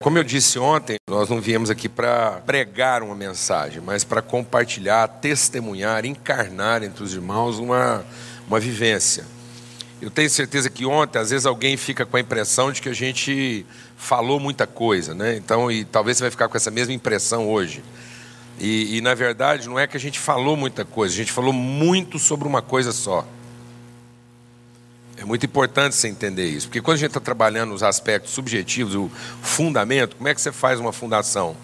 Como 0.00 0.16
eu 0.16 0.22
disse 0.22 0.60
ontem, 0.60 0.96
nós 1.08 1.28
não 1.28 1.40
viemos 1.40 1.70
aqui 1.70 1.88
para 1.88 2.40
pregar 2.46 3.02
uma 3.02 3.16
mensagem, 3.16 3.82
mas 3.84 4.04
para 4.04 4.22
compartilhar, 4.22 5.08
testemunhar, 5.08 6.04
encarnar 6.04 6.84
entre 6.84 7.02
os 7.02 7.12
irmãos 7.12 7.58
uma, 7.58 8.04
uma 8.46 8.60
vivência. 8.60 9.24
Eu 10.00 10.08
tenho 10.08 10.30
certeza 10.30 10.70
que 10.70 10.86
ontem, 10.86 11.18
às 11.18 11.30
vezes, 11.30 11.46
alguém 11.46 11.76
fica 11.76 12.06
com 12.06 12.16
a 12.16 12.20
impressão 12.20 12.70
de 12.70 12.80
que 12.80 12.88
a 12.88 12.94
gente 12.94 13.66
falou 13.96 14.38
muita 14.38 14.68
coisa, 14.68 15.16
né? 15.16 15.36
Então, 15.36 15.68
e 15.68 15.84
talvez 15.84 16.16
você 16.16 16.22
vai 16.22 16.30
ficar 16.30 16.48
com 16.48 16.56
essa 16.56 16.70
mesma 16.70 16.94
impressão 16.94 17.48
hoje. 17.48 17.82
E, 18.60 18.98
e 18.98 19.00
na 19.00 19.14
verdade, 19.14 19.68
não 19.68 19.80
é 19.80 19.88
que 19.88 19.96
a 19.96 20.00
gente 20.00 20.20
falou 20.20 20.56
muita 20.56 20.84
coisa, 20.84 21.12
a 21.12 21.16
gente 21.16 21.32
falou 21.32 21.52
muito 21.52 22.20
sobre 22.20 22.46
uma 22.46 22.62
coisa 22.62 22.92
só. 22.92 23.26
É 25.20 25.24
muito 25.24 25.44
importante 25.44 25.96
você 25.96 26.06
entender 26.06 26.46
isso, 26.46 26.68
porque 26.68 26.80
quando 26.80 26.94
a 26.94 27.00
gente 27.00 27.08
está 27.08 27.18
trabalhando 27.20 27.74
os 27.74 27.82
aspectos 27.82 28.30
subjetivos, 28.32 28.94
o 28.94 29.10
fundamento, 29.42 30.14
como 30.14 30.28
é 30.28 30.34
que 30.34 30.40
você 30.40 30.52
faz 30.52 30.78
uma 30.78 30.92
fundação? 30.92 31.56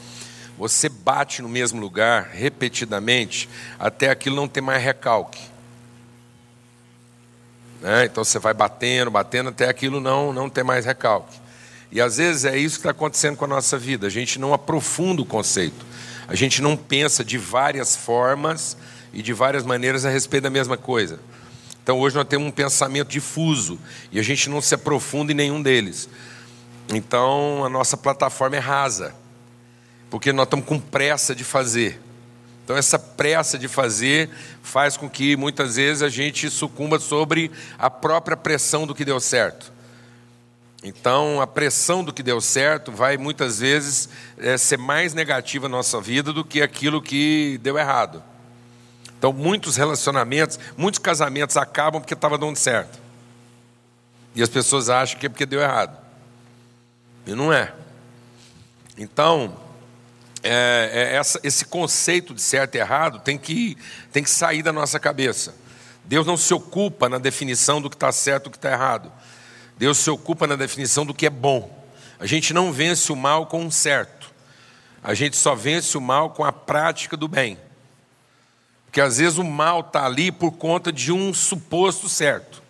Você 0.58 0.88
bate 0.88 1.40
no 1.40 1.48
mesmo 1.48 1.80
lugar 1.80 2.30
repetidamente 2.32 3.48
até 3.78 4.10
aquilo 4.10 4.34
não 4.34 4.48
ter 4.48 4.60
mais 4.60 4.82
recalque. 4.82 5.40
Né? 7.80 8.06
Então 8.06 8.24
você 8.24 8.40
vai 8.40 8.52
batendo, 8.52 9.08
batendo 9.08 9.50
até 9.50 9.68
aquilo 9.68 10.00
não, 10.00 10.32
não 10.32 10.50
ter 10.50 10.64
mais 10.64 10.84
recalque. 10.84 11.38
E 11.92 12.00
às 12.00 12.16
vezes 12.16 12.44
é 12.44 12.58
isso 12.58 12.76
que 12.76 12.80
está 12.80 12.90
acontecendo 12.90 13.36
com 13.36 13.44
a 13.44 13.48
nossa 13.48 13.78
vida. 13.78 14.08
A 14.08 14.10
gente 14.10 14.36
não 14.36 14.52
aprofunda 14.52 15.22
o 15.22 15.26
conceito. 15.26 15.86
A 16.26 16.34
gente 16.34 16.60
não 16.60 16.76
pensa 16.76 17.24
de 17.24 17.38
várias 17.38 17.94
formas 17.94 18.76
e 19.12 19.22
de 19.22 19.32
várias 19.32 19.62
maneiras 19.62 20.04
a 20.04 20.10
respeito 20.10 20.42
da 20.42 20.50
mesma 20.50 20.76
coisa. 20.76 21.20
Então 21.84 22.00
hoje 22.00 22.16
nós 22.16 22.26
temos 22.26 22.48
um 22.48 22.50
pensamento 22.50 23.08
difuso 23.08 23.78
e 24.10 24.18
a 24.18 24.22
gente 24.22 24.48
não 24.48 24.62
se 24.62 24.74
aprofunda 24.74 25.32
em 25.32 25.34
nenhum 25.34 25.60
deles. 25.60 26.08
Então 26.88 27.62
a 27.62 27.68
nossa 27.68 27.94
plataforma 27.94 28.56
é 28.56 28.58
rasa, 28.58 29.14
porque 30.08 30.32
nós 30.32 30.46
estamos 30.46 30.64
com 30.64 30.80
pressa 30.80 31.34
de 31.34 31.44
fazer. 31.44 32.00
Então 32.64 32.74
essa 32.74 32.98
pressa 32.98 33.58
de 33.58 33.68
fazer 33.68 34.30
faz 34.62 34.96
com 34.96 35.10
que 35.10 35.36
muitas 35.36 35.76
vezes 35.76 36.02
a 36.02 36.08
gente 36.08 36.48
sucumba 36.48 36.98
sobre 36.98 37.50
a 37.78 37.90
própria 37.90 38.34
pressão 38.34 38.86
do 38.86 38.94
que 38.94 39.04
deu 39.04 39.20
certo. 39.20 39.70
Então 40.82 41.38
a 41.38 41.46
pressão 41.46 42.02
do 42.02 42.14
que 42.14 42.22
deu 42.22 42.40
certo 42.40 42.92
vai 42.92 43.18
muitas 43.18 43.58
vezes 43.58 44.08
é, 44.38 44.56
ser 44.56 44.78
mais 44.78 45.12
negativa 45.12 45.68
na 45.68 45.76
nossa 45.76 46.00
vida 46.00 46.32
do 46.32 46.42
que 46.42 46.62
aquilo 46.62 47.02
que 47.02 47.60
deu 47.62 47.76
errado. 47.76 48.22
Então, 49.24 49.32
muitos 49.32 49.76
relacionamentos, 49.76 50.58
muitos 50.76 50.98
casamentos 50.98 51.56
acabam 51.56 51.98
porque 51.98 52.12
estava 52.12 52.36
dando 52.36 52.56
certo. 52.56 52.98
E 54.34 54.42
as 54.42 54.50
pessoas 54.50 54.90
acham 54.90 55.18
que 55.18 55.24
é 55.24 55.28
porque 55.30 55.46
deu 55.46 55.62
errado. 55.62 55.96
E 57.26 57.34
não 57.34 57.50
é. 57.50 57.72
Então, 58.98 59.56
é, 60.42 60.90
é 60.92 61.16
essa, 61.16 61.40
esse 61.42 61.64
conceito 61.64 62.34
de 62.34 62.42
certo 62.42 62.74
e 62.74 62.78
errado 62.78 63.18
tem 63.20 63.38
que, 63.38 63.78
tem 64.12 64.22
que 64.22 64.28
sair 64.28 64.62
da 64.62 64.74
nossa 64.74 65.00
cabeça. 65.00 65.54
Deus 66.04 66.26
não 66.26 66.36
se 66.36 66.52
ocupa 66.52 67.08
na 67.08 67.16
definição 67.16 67.80
do 67.80 67.88
que 67.88 67.96
está 67.96 68.12
certo 68.12 68.42
e 68.42 68.48
do 68.48 68.50
que 68.50 68.58
está 68.58 68.72
errado. 68.72 69.10
Deus 69.78 69.96
se 69.96 70.10
ocupa 70.10 70.46
na 70.46 70.54
definição 70.54 71.06
do 71.06 71.14
que 71.14 71.24
é 71.24 71.30
bom. 71.30 71.74
A 72.20 72.26
gente 72.26 72.52
não 72.52 72.70
vence 72.70 73.10
o 73.10 73.16
mal 73.16 73.46
com 73.46 73.64
o 73.64 73.72
certo. 73.72 74.30
A 75.02 75.14
gente 75.14 75.34
só 75.34 75.54
vence 75.54 75.96
o 75.96 76.00
mal 76.00 76.28
com 76.28 76.44
a 76.44 76.52
prática 76.52 77.16
do 77.16 77.26
bem. 77.26 77.58
Porque 78.94 79.00
às 79.00 79.18
vezes 79.18 79.38
o 79.38 79.42
mal 79.42 79.80
está 79.80 80.06
ali 80.06 80.30
por 80.30 80.52
conta 80.52 80.92
de 80.92 81.10
um 81.10 81.34
suposto 81.34 82.08
certo, 82.08 82.62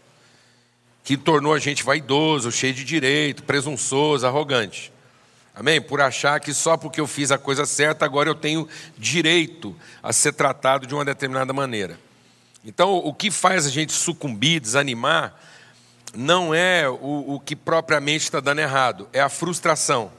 que 1.02 1.18
tornou 1.18 1.52
a 1.52 1.58
gente 1.58 1.84
vaidoso, 1.84 2.50
cheio 2.50 2.72
de 2.72 2.82
direito, 2.82 3.42
presunçoso, 3.42 4.26
arrogante. 4.26 4.90
Amém? 5.54 5.82
Por 5.82 6.00
achar 6.00 6.40
que 6.40 6.54
só 6.54 6.78
porque 6.78 6.98
eu 6.98 7.06
fiz 7.06 7.30
a 7.30 7.36
coisa 7.36 7.66
certa, 7.66 8.06
agora 8.06 8.30
eu 8.30 8.34
tenho 8.34 8.66
direito 8.96 9.76
a 10.02 10.14
ser 10.14 10.32
tratado 10.32 10.86
de 10.86 10.94
uma 10.94 11.04
determinada 11.04 11.52
maneira. 11.52 12.00
Então, 12.64 12.96
o 12.96 13.12
que 13.12 13.30
faz 13.30 13.66
a 13.66 13.70
gente 13.70 13.92
sucumbir, 13.92 14.60
desanimar, 14.60 15.38
não 16.14 16.54
é 16.54 16.88
o, 16.88 17.34
o 17.34 17.38
que 17.38 17.54
propriamente 17.54 18.24
está 18.24 18.40
dando 18.40 18.60
errado, 18.60 19.10
é 19.12 19.20
a 19.20 19.28
frustração. 19.28 20.10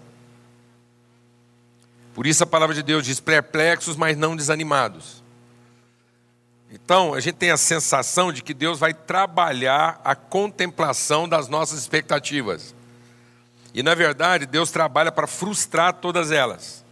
Por 2.13 2.28
isso 2.28 2.44
a 2.44 2.46
palavra 2.47 2.75
de 2.75 2.84
Deus 2.84 3.03
diz: 3.03 3.19
perplexos, 3.19 3.96
mas 3.96 4.16
não 4.16 4.35
desanimados. 4.35 5.25
Então, 6.72 7.14
a 7.14 7.20
gente 7.20 7.36
tem 7.36 7.52
a 7.52 7.58
sensação 7.58 8.34
de 8.34 8.42
que 8.42 8.53
Deus 8.53 8.80
vai 8.80 8.94
trabalhar 8.94 10.02
a 10.03 10.16
contemplação 10.16 11.28
das 11.28 11.48
nossas 11.48 11.80
expectativas. 11.80 12.74
E, 13.74 13.84
na 13.84 13.94
verdade, 13.94 14.46
Deus 14.46 14.72
trabalha 14.72 15.12
para 15.12 15.28
frustrar 15.28 15.94
todas 15.94 16.31
elas. 16.31 16.84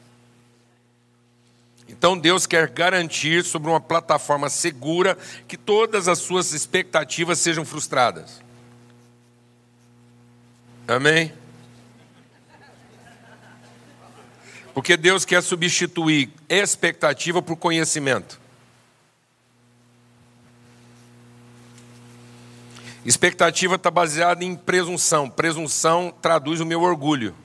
Então, 1.87 2.17
Deus 2.17 2.45
quer 2.45 2.69
garantir 2.69 3.43
sobre 3.43 3.69
uma 3.69 3.79
plataforma 3.79 4.49
segura 4.49 5.17
que 5.47 5.57
todas 5.57 6.07
as 6.07 6.19
suas 6.19 6.53
expectativas 6.53 7.39
sejam 7.39 7.65
frustradas. 7.65 8.41
Amém? 10.87 11.31
Porque 14.73 14.97
Deus 14.97 15.23
quer 15.23 15.41
substituir 15.41 16.31
expectativa 16.49 17.41
por 17.41 17.55
conhecimento. 17.55 18.42
Expectativa 23.05 23.75
está 23.75 23.91
baseada 23.91 24.43
em 24.43 24.55
presunção. 24.55 25.29
Presunção 25.29 26.13
traduz 26.21 26.61
o 26.61 26.65
meu 26.65 26.81
orgulho. 26.81 27.35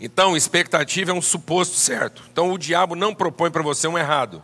Então, 0.00 0.36
expectativa 0.36 1.12
é 1.12 1.14
um 1.14 1.22
suposto 1.22 1.76
certo. 1.76 2.22
Então, 2.30 2.52
o 2.52 2.58
diabo 2.58 2.94
não 2.94 3.14
propõe 3.14 3.50
para 3.50 3.62
você 3.62 3.88
um 3.88 3.96
errado. 3.96 4.42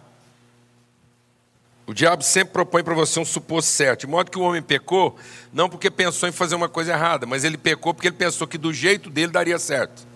O 1.87 1.93
diabo 1.93 2.23
sempre 2.23 2.53
propõe 2.53 2.85
para 2.85 2.95
você 2.95 3.19
um 3.19 3.25
suposto 3.25 3.71
certo. 3.71 4.01
De 4.01 4.07
modo 4.07 4.31
que 4.31 4.39
o 4.39 4.43
homem 4.43 4.63
pecou, 4.63 5.19
não 5.53 5.69
porque 5.69 5.91
pensou 5.91 6.29
em 6.29 6.33
fazer 6.33 6.55
uma 6.55 6.69
coisa 6.69 6.93
errada, 6.93 7.27
mas 7.27 7.45
ele 7.45 7.59
pecou 7.59 7.93
porque 7.93 8.09
ele 8.09 8.17
pensou 8.17 8.47
que 8.47 8.57
do 8.57 8.73
jeito 8.73 9.11
dele 9.11 9.33
daria 9.33 9.59
certo. 9.59 10.07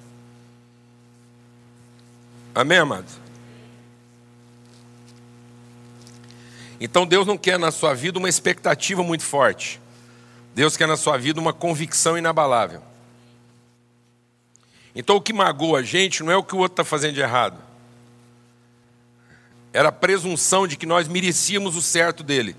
Amém, 2.55 2.79
amados? 2.79 3.24
Então 6.81 7.07
Deus 7.07 7.27
não 7.27 7.39
quer 7.39 7.59
na 7.59 7.71
sua 7.71 7.95
vida 7.95 8.19
uma 8.19 8.29
expectativa 8.29 9.03
muito 9.03 9.25
forte. 9.25 9.81
Deus 10.55 10.77
quer 10.77 10.87
na 10.87 10.97
sua 10.97 11.17
vida 11.17 11.41
uma 11.41 11.53
convicção 11.53 12.17
inabalável. 12.17 12.83
Então 14.95 15.17
o 15.17 15.21
que 15.21 15.33
magoa 15.33 15.81
a 15.81 15.83
gente 15.83 16.23
não 16.23 16.31
é 16.31 16.37
o 16.37 16.45
que 16.45 16.55
o 16.55 16.59
outro 16.59 16.75
está 16.75 16.85
fazendo 16.85 17.15
de 17.15 17.21
errado. 17.21 17.59
Era 19.73 19.89
a 19.89 19.93
presunção 19.93 20.69
de 20.69 20.77
que 20.77 20.87
nós 20.87 21.09
merecíamos 21.09 21.77
o 21.77 21.83
certo 21.83 22.23
dele. 22.23 22.55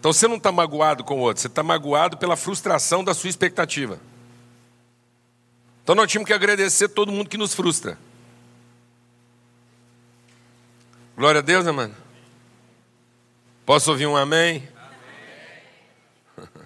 Então 0.00 0.12
você 0.12 0.26
não 0.26 0.36
está 0.36 0.50
magoado 0.50 1.04
com 1.04 1.18
o 1.18 1.20
outro, 1.20 1.42
você 1.42 1.48
está 1.48 1.62
magoado 1.62 2.16
pela 2.16 2.36
frustração 2.36 3.04
da 3.04 3.12
sua 3.12 3.28
expectativa. 3.28 4.00
Então 5.82 5.94
nós 5.94 6.10
tínhamos 6.10 6.26
que 6.26 6.32
agradecer 6.32 6.88
todo 6.88 7.12
mundo 7.12 7.28
que 7.28 7.36
nos 7.36 7.54
frustra. 7.54 7.98
Glória 11.16 11.40
a 11.40 11.42
Deus, 11.42 11.64
né, 11.64 11.72
mano? 11.72 11.94
Posso 13.68 13.90
ouvir 13.90 14.06
um 14.06 14.16
amém? 14.16 14.66
amém. 16.38 16.48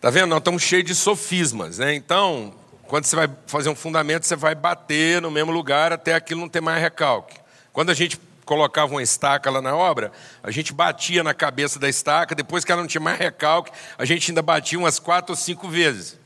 Tá 0.00 0.08
vendo? 0.08 0.28
Nós 0.28 0.38
estamos 0.38 0.62
cheios 0.62 0.84
de 0.84 0.94
sofismas, 0.94 1.78
né? 1.78 1.92
Então, 1.96 2.54
quando 2.84 3.04
você 3.04 3.16
vai 3.16 3.28
fazer 3.48 3.68
um 3.70 3.74
fundamento, 3.74 4.24
você 4.24 4.36
vai 4.36 4.54
bater 4.54 5.20
no 5.20 5.32
mesmo 5.32 5.50
lugar 5.50 5.92
até 5.92 6.14
aquilo 6.14 6.42
não 6.42 6.48
ter 6.48 6.60
mais 6.60 6.80
recalque. 6.80 7.40
Quando 7.72 7.90
a 7.90 7.94
gente 7.94 8.20
colocava 8.44 8.92
uma 8.92 9.02
estaca 9.02 9.50
lá 9.50 9.60
na 9.60 9.74
obra, 9.74 10.12
a 10.44 10.52
gente 10.52 10.72
batia 10.72 11.24
na 11.24 11.34
cabeça 11.34 11.80
da 11.80 11.88
estaca, 11.88 12.32
depois 12.32 12.64
que 12.64 12.70
ela 12.70 12.82
não 12.82 12.88
tinha 12.88 13.00
mais 13.00 13.18
recalque, 13.18 13.72
a 13.98 14.04
gente 14.04 14.30
ainda 14.30 14.42
batia 14.42 14.78
umas 14.78 15.00
quatro 15.00 15.32
ou 15.32 15.36
cinco 15.36 15.68
vezes. 15.68 16.16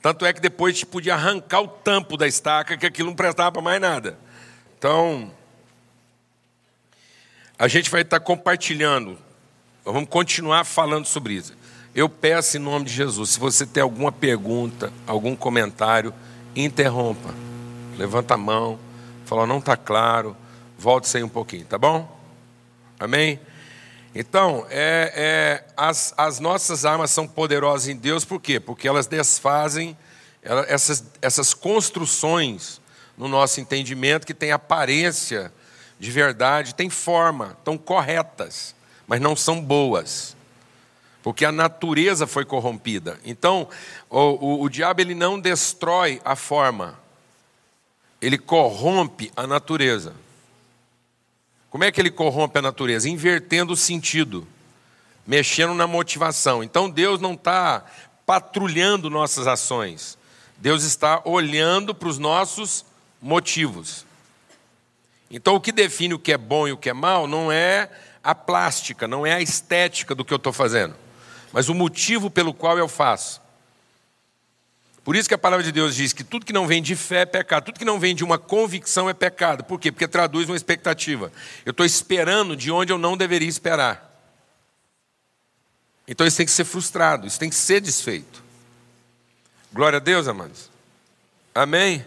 Tanto 0.00 0.24
é 0.24 0.32
que 0.32 0.40
depois 0.40 0.72
a 0.72 0.74
gente 0.76 0.86
podia 0.86 1.14
arrancar 1.14 1.62
o 1.62 1.66
tampo 1.66 2.16
da 2.16 2.28
estaca, 2.28 2.76
que 2.76 2.86
aquilo 2.86 3.08
não 3.08 3.16
prestava 3.16 3.50
para 3.50 3.60
mais 3.60 3.80
nada. 3.80 4.16
Então, 4.78 5.32
a 7.62 7.68
gente 7.68 7.88
vai 7.88 8.02
estar 8.02 8.18
compartilhando, 8.18 9.16
vamos 9.84 10.08
continuar 10.08 10.64
falando 10.64 11.06
sobre 11.06 11.34
isso. 11.34 11.54
Eu 11.94 12.08
peço 12.08 12.56
em 12.56 12.60
nome 12.60 12.86
de 12.86 12.92
Jesus, 12.92 13.30
se 13.30 13.38
você 13.38 13.64
tem 13.64 13.80
alguma 13.80 14.10
pergunta, 14.10 14.92
algum 15.06 15.36
comentário, 15.36 16.12
interrompa. 16.56 17.32
Levanta 17.96 18.34
a 18.34 18.36
mão, 18.36 18.80
fala, 19.24 19.46
não 19.46 19.58
está 19.58 19.76
claro, 19.76 20.36
volte 20.76 21.16
aí 21.16 21.22
um 21.22 21.28
pouquinho, 21.28 21.64
tá 21.64 21.78
bom? 21.78 22.20
Amém? 22.98 23.38
Então, 24.12 24.66
é, 24.68 25.12
é, 25.14 25.64
as, 25.76 26.12
as 26.16 26.40
nossas 26.40 26.84
armas 26.84 27.12
são 27.12 27.28
poderosas 27.28 27.86
em 27.86 27.94
Deus, 27.94 28.24
por 28.24 28.40
quê? 28.40 28.58
Porque 28.58 28.88
elas 28.88 29.06
desfazem 29.06 29.96
essas, 30.66 31.04
essas 31.22 31.54
construções 31.54 32.80
no 33.16 33.28
nosso 33.28 33.60
entendimento 33.60 34.26
que 34.26 34.34
têm 34.34 34.50
aparência 34.50 35.52
de 36.02 36.10
verdade 36.10 36.74
têm 36.74 36.90
forma, 36.90 37.56
estão 37.56 37.78
corretas, 37.78 38.74
mas 39.06 39.20
não 39.20 39.36
são 39.36 39.62
boas. 39.62 40.34
porque 41.22 41.44
a 41.44 41.52
natureza 41.52 42.26
foi 42.26 42.44
corrompida. 42.44 43.20
Então, 43.24 43.68
o, 44.10 44.18
o, 44.18 44.62
o 44.62 44.68
diabo 44.68 45.00
ele 45.00 45.14
não 45.14 45.38
destrói 45.38 46.20
a 46.24 46.34
forma, 46.34 46.98
ele 48.20 48.36
corrompe 48.36 49.30
a 49.36 49.46
natureza. 49.46 50.12
Como 51.70 51.84
é 51.84 51.92
que 51.92 52.00
ele 52.00 52.10
corrompe 52.10 52.58
a 52.58 52.62
natureza? 52.62 53.08
Invertendo 53.08 53.72
o 53.72 53.76
sentido, 53.76 54.44
mexendo 55.24 55.72
na 55.72 55.86
motivação. 55.86 56.64
Então, 56.64 56.90
Deus 56.90 57.20
não 57.20 57.34
está 57.34 57.84
patrulhando 58.26 59.08
nossas 59.08 59.46
ações, 59.46 60.18
Deus 60.58 60.82
está 60.82 61.22
olhando 61.24 61.94
para 61.94 62.08
os 62.08 62.18
nossos 62.18 62.84
motivos. 63.20 64.04
Então, 65.32 65.56
o 65.56 65.60
que 65.60 65.72
define 65.72 66.14
o 66.14 66.18
que 66.18 66.32
é 66.32 66.38
bom 66.38 66.68
e 66.68 66.72
o 66.72 66.76
que 66.76 66.90
é 66.90 66.92
mal 66.92 67.26
não 67.26 67.50
é 67.50 67.90
a 68.22 68.34
plástica, 68.34 69.08
não 69.08 69.26
é 69.26 69.32
a 69.32 69.40
estética 69.40 70.14
do 70.14 70.24
que 70.24 70.32
eu 70.32 70.36
estou 70.36 70.52
fazendo 70.52 70.94
mas 71.52 71.68
o 71.68 71.74
motivo 71.74 72.30
pelo 72.30 72.54
qual 72.54 72.78
eu 72.78 72.88
faço. 72.88 73.40
Por 75.04 75.16
isso 75.16 75.28
que 75.28 75.34
a 75.34 75.38
palavra 75.38 75.64
de 75.64 75.72
Deus 75.72 75.94
diz 75.94 76.12
que 76.12 76.24
tudo 76.24 76.46
que 76.46 76.52
não 76.52 76.66
vem 76.66 76.80
de 76.80 76.96
fé 76.96 77.22
é 77.22 77.26
pecado, 77.26 77.64
tudo 77.64 77.78
que 77.78 77.84
não 77.84 78.00
vem 78.00 78.14
de 78.14 78.24
uma 78.24 78.38
convicção 78.38 79.10
é 79.10 79.12
pecado. 79.12 79.64
Por 79.64 79.78
quê? 79.78 79.92
Porque 79.92 80.08
traduz 80.08 80.48
uma 80.48 80.56
expectativa. 80.56 81.30
Eu 81.66 81.72
estou 81.72 81.84
esperando 81.84 82.56
de 82.56 82.70
onde 82.70 82.92
eu 82.92 82.98
não 82.98 83.16
deveria 83.16 83.48
esperar. 83.48 84.10
Então 86.06 86.26
isso 86.26 86.36
tem 86.36 86.46
que 86.46 86.52
ser 86.52 86.64
frustrado, 86.64 87.26
isso 87.26 87.38
tem 87.38 87.50
que 87.50 87.56
ser 87.56 87.80
desfeito. 87.80 88.42
Glória 89.72 89.96
a 89.96 90.00
Deus, 90.00 90.28
amados. 90.28 90.70
Amém? 91.54 92.04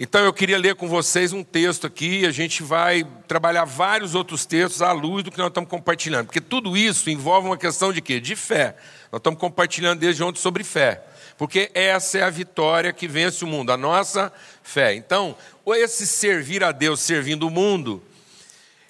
Então 0.00 0.24
eu 0.24 0.32
queria 0.32 0.56
ler 0.56 0.76
com 0.76 0.86
vocês 0.86 1.32
um 1.32 1.42
texto 1.42 1.84
aqui, 1.84 2.24
a 2.24 2.30
gente 2.30 2.62
vai 2.62 3.04
trabalhar 3.26 3.64
vários 3.64 4.14
outros 4.14 4.46
textos 4.46 4.80
à 4.80 4.92
luz 4.92 5.24
do 5.24 5.30
que 5.32 5.38
nós 5.38 5.48
estamos 5.48 5.68
compartilhando, 5.68 6.26
porque 6.26 6.40
tudo 6.40 6.76
isso 6.76 7.10
envolve 7.10 7.48
uma 7.48 7.56
questão 7.56 7.92
de 7.92 8.00
quê? 8.00 8.20
De 8.20 8.36
fé. 8.36 8.76
Nós 9.10 9.18
estamos 9.18 9.40
compartilhando 9.40 9.98
desde 9.98 10.22
ontem 10.22 10.38
sobre 10.38 10.62
fé, 10.62 11.02
porque 11.36 11.68
essa 11.74 12.18
é 12.18 12.22
a 12.22 12.30
vitória 12.30 12.92
que 12.92 13.08
vence 13.08 13.42
o 13.42 13.48
mundo, 13.48 13.72
a 13.72 13.76
nossa 13.76 14.32
fé. 14.62 14.94
Então, 14.94 15.34
esse 15.66 16.06
servir 16.06 16.62
a 16.62 16.70
Deus 16.70 17.00
servindo 17.00 17.48
o 17.48 17.50
mundo 17.50 18.00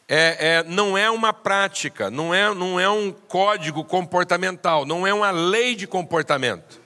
é, 0.07 0.59
é, 0.59 0.63
não 0.65 0.99
é 0.99 1.11
uma 1.11 1.33
prática, 1.33 2.11
não 2.11 2.35
é, 2.35 2.53
não 2.53 2.79
é 2.79 2.91
um 2.91 3.11
código 3.13 3.83
comportamental, 3.83 4.85
não 4.85 5.07
é 5.07 5.15
uma 5.15 5.31
lei 5.31 5.75
de 5.75 5.87
comportamento. 5.87 6.78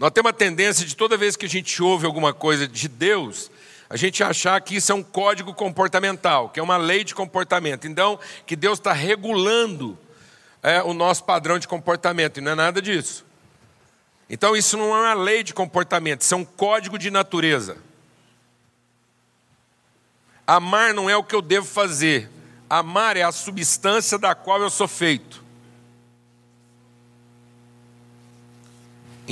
Nós 0.00 0.10
temos 0.12 0.30
a 0.30 0.32
tendência 0.32 0.86
de 0.86 0.96
toda 0.96 1.14
vez 1.14 1.36
que 1.36 1.44
a 1.44 1.48
gente 1.48 1.82
ouve 1.82 2.06
alguma 2.06 2.32
coisa 2.32 2.66
de 2.66 2.88
Deus, 2.88 3.50
a 3.86 3.98
gente 3.98 4.24
achar 4.24 4.58
que 4.62 4.76
isso 4.76 4.90
é 4.90 4.94
um 4.94 5.02
código 5.02 5.52
comportamental, 5.52 6.48
que 6.48 6.58
é 6.58 6.62
uma 6.62 6.78
lei 6.78 7.04
de 7.04 7.14
comportamento. 7.14 7.86
Então, 7.86 8.18
que 8.46 8.56
Deus 8.56 8.78
está 8.78 8.94
regulando 8.94 9.98
é, 10.62 10.82
o 10.82 10.94
nosso 10.94 11.24
padrão 11.24 11.58
de 11.58 11.68
comportamento, 11.68 12.38
e 12.38 12.40
não 12.40 12.52
é 12.52 12.54
nada 12.54 12.80
disso. 12.80 13.26
Então, 14.30 14.56
isso 14.56 14.78
não 14.78 14.86
é 14.86 15.00
uma 15.00 15.22
lei 15.22 15.42
de 15.42 15.52
comportamento, 15.52 16.22
isso 16.22 16.32
é 16.32 16.38
um 16.38 16.46
código 16.46 16.98
de 16.98 17.10
natureza. 17.10 17.76
Amar 20.46 20.94
não 20.94 21.10
é 21.10 21.16
o 21.18 21.22
que 21.22 21.34
eu 21.34 21.42
devo 21.42 21.66
fazer, 21.66 22.30
amar 22.70 23.18
é 23.18 23.22
a 23.22 23.32
substância 23.32 24.18
da 24.18 24.34
qual 24.34 24.62
eu 24.62 24.70
sou 24.70 24.88
feito. 24.88 25.39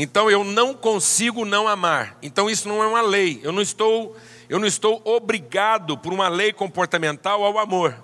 Então 0.01 0.31
eu 0.31 0.45
não 0.45 0.75
consigo 0.75 1.45
não 1.45 1.67
amar. 1.67 2.17
Então 2.23 2.49
isso 2.49 2.69
não 2.69 2.81
é 2.81 2.87
uma 2.87 3.01
lei. 3.01 3.41
Eu 3.43 3.51
não 3.51 3.61
estou 3.61 4.17
eu 4.49 4.61
não 4.61 4.67
estou 4.67 5.03
obrigado 5.05 5.99
por 5.99 6.13
uma 6.13 6.29
lei 6.29 6.53
comportamental 6.53 7.43
ao 7.43 7.59
amor. 7.59 7.97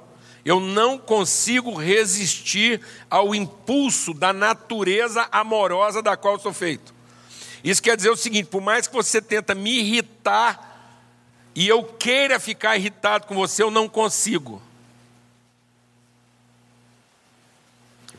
Eu 0.45 0.59
não 0.59 0.99
consigo 0.99 1.73
resistir 1.73 2.81
ao 3.09 3.33
impulso 3.33 4.13
da 4.13 4.33
natureza 4.33 5.29
amorosa 5.31 6.03
da 6.03 6.17
qual 6.17 6.37
sou 6.37 6.53
feito. 6.53 6.93
Isso 7.63 7.81
quer 7.81 7.97
dizer 7.97 8.11
o 8.11 8.17
seguinte: 8.17 8.47
por 8.47 8.61
mais 8.61 8.89
que 8.89 8.95
você 8.95 9.23
tenta 9.23 9.55
me 9.55 9.79
irritar 9.79 10.99
e 11.55 11.69
eu 11.69 11.85
queira 11.85 12.41
ficar 12.41 12.77
irritado 12.77 13.29
com 13.29 13.37
você, 13.37 13.63
eu 13.63 13.71
não 13.71 13.89
consigo. 13.89 14.61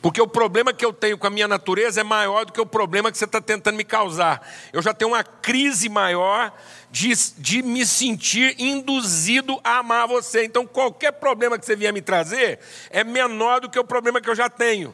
Porque 0.05 0.21
o 0.21 0.27
problema 0.27 0.71
que 0.71 0.85
eu 0.85 0.93
tenho 0.93 1.17
com 1.17 1.25
a 1.25 1.31
minha 1.31 1.47
natureza 1.47 1.99
é 1.99 2.03
maior 2.03 2.45
do 2.45 2.53
que 2.53 2.61
o 2.61 2.65
problema 2.67 3.11
que 3.11 3.17
você 3.17 3.25
está 3.25 3.41
tentando 3.41 3.75
me 3.75 3.83
causar. 3.83 4.47
Eu 4.71 4.79
já 4.79 4.93
tenho 4.93 5.09
uma 5.09 5.23
crise 5.23 5.89
maior 5.89 6.53
de, 6.91 7.11
de 7.39 7.63
me 7.63 7.83
sentir 7.83 8.55
induzido 8.59 9.59
a 9.63 9.79
amar 9.79 10.07
você. 10.07 10.45
Então, 10.45 10.63
qualquer 10.67 11.13
problema 11.13 11.57
que 11.57 11.65
você 11.65 11.75
vier 11.75 11.91
me 11.91 12.03
trazer 12.03 12.59
é 12.91 13.03
menor 13.03 13.61
do 13.61 13.67
que 13.67 13.79
o 13.79 13.83
problema 13.83 14.21
que 14.21 14.29
eu 14.29 14.35
já 14.35 14.47
tenho. 14.47 14.93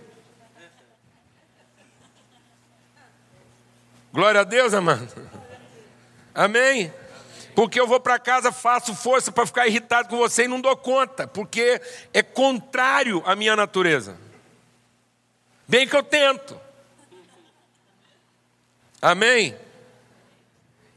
Glória 4.13 4.39
a 4.39 4.45
Deus, 4.45 4.73
amado. 4.73 5.11
Amém? 6.33 6.89
Porque 7.53 7.77
eu 7.77 7.85
vou 7.85 7.99
para 7.99 8.17
casa, 8.17 8.49
faço 8.49 8.95
força 8.95 9.29
para 9.29 9.45
ficar 9.45 9.67
irritado 9.67 10.07
com 10.07 10.15
você 10.15 10.45
e 10.45 10.47
não 10.47 10.61
dou 10.61 10.77
conta, 10.77 11.27
porque 11.27 11.81
é 12.13 12.23
contrário 12.23 13.21
à 13.25 13.35
minha 13.35 13.57
natureza. 13.57 14.30
Bem 15.71 15.87
que 15.87 15.95
eu 15.95 16.03
tento. 16.03 16.59
Amém? 19.01 19.57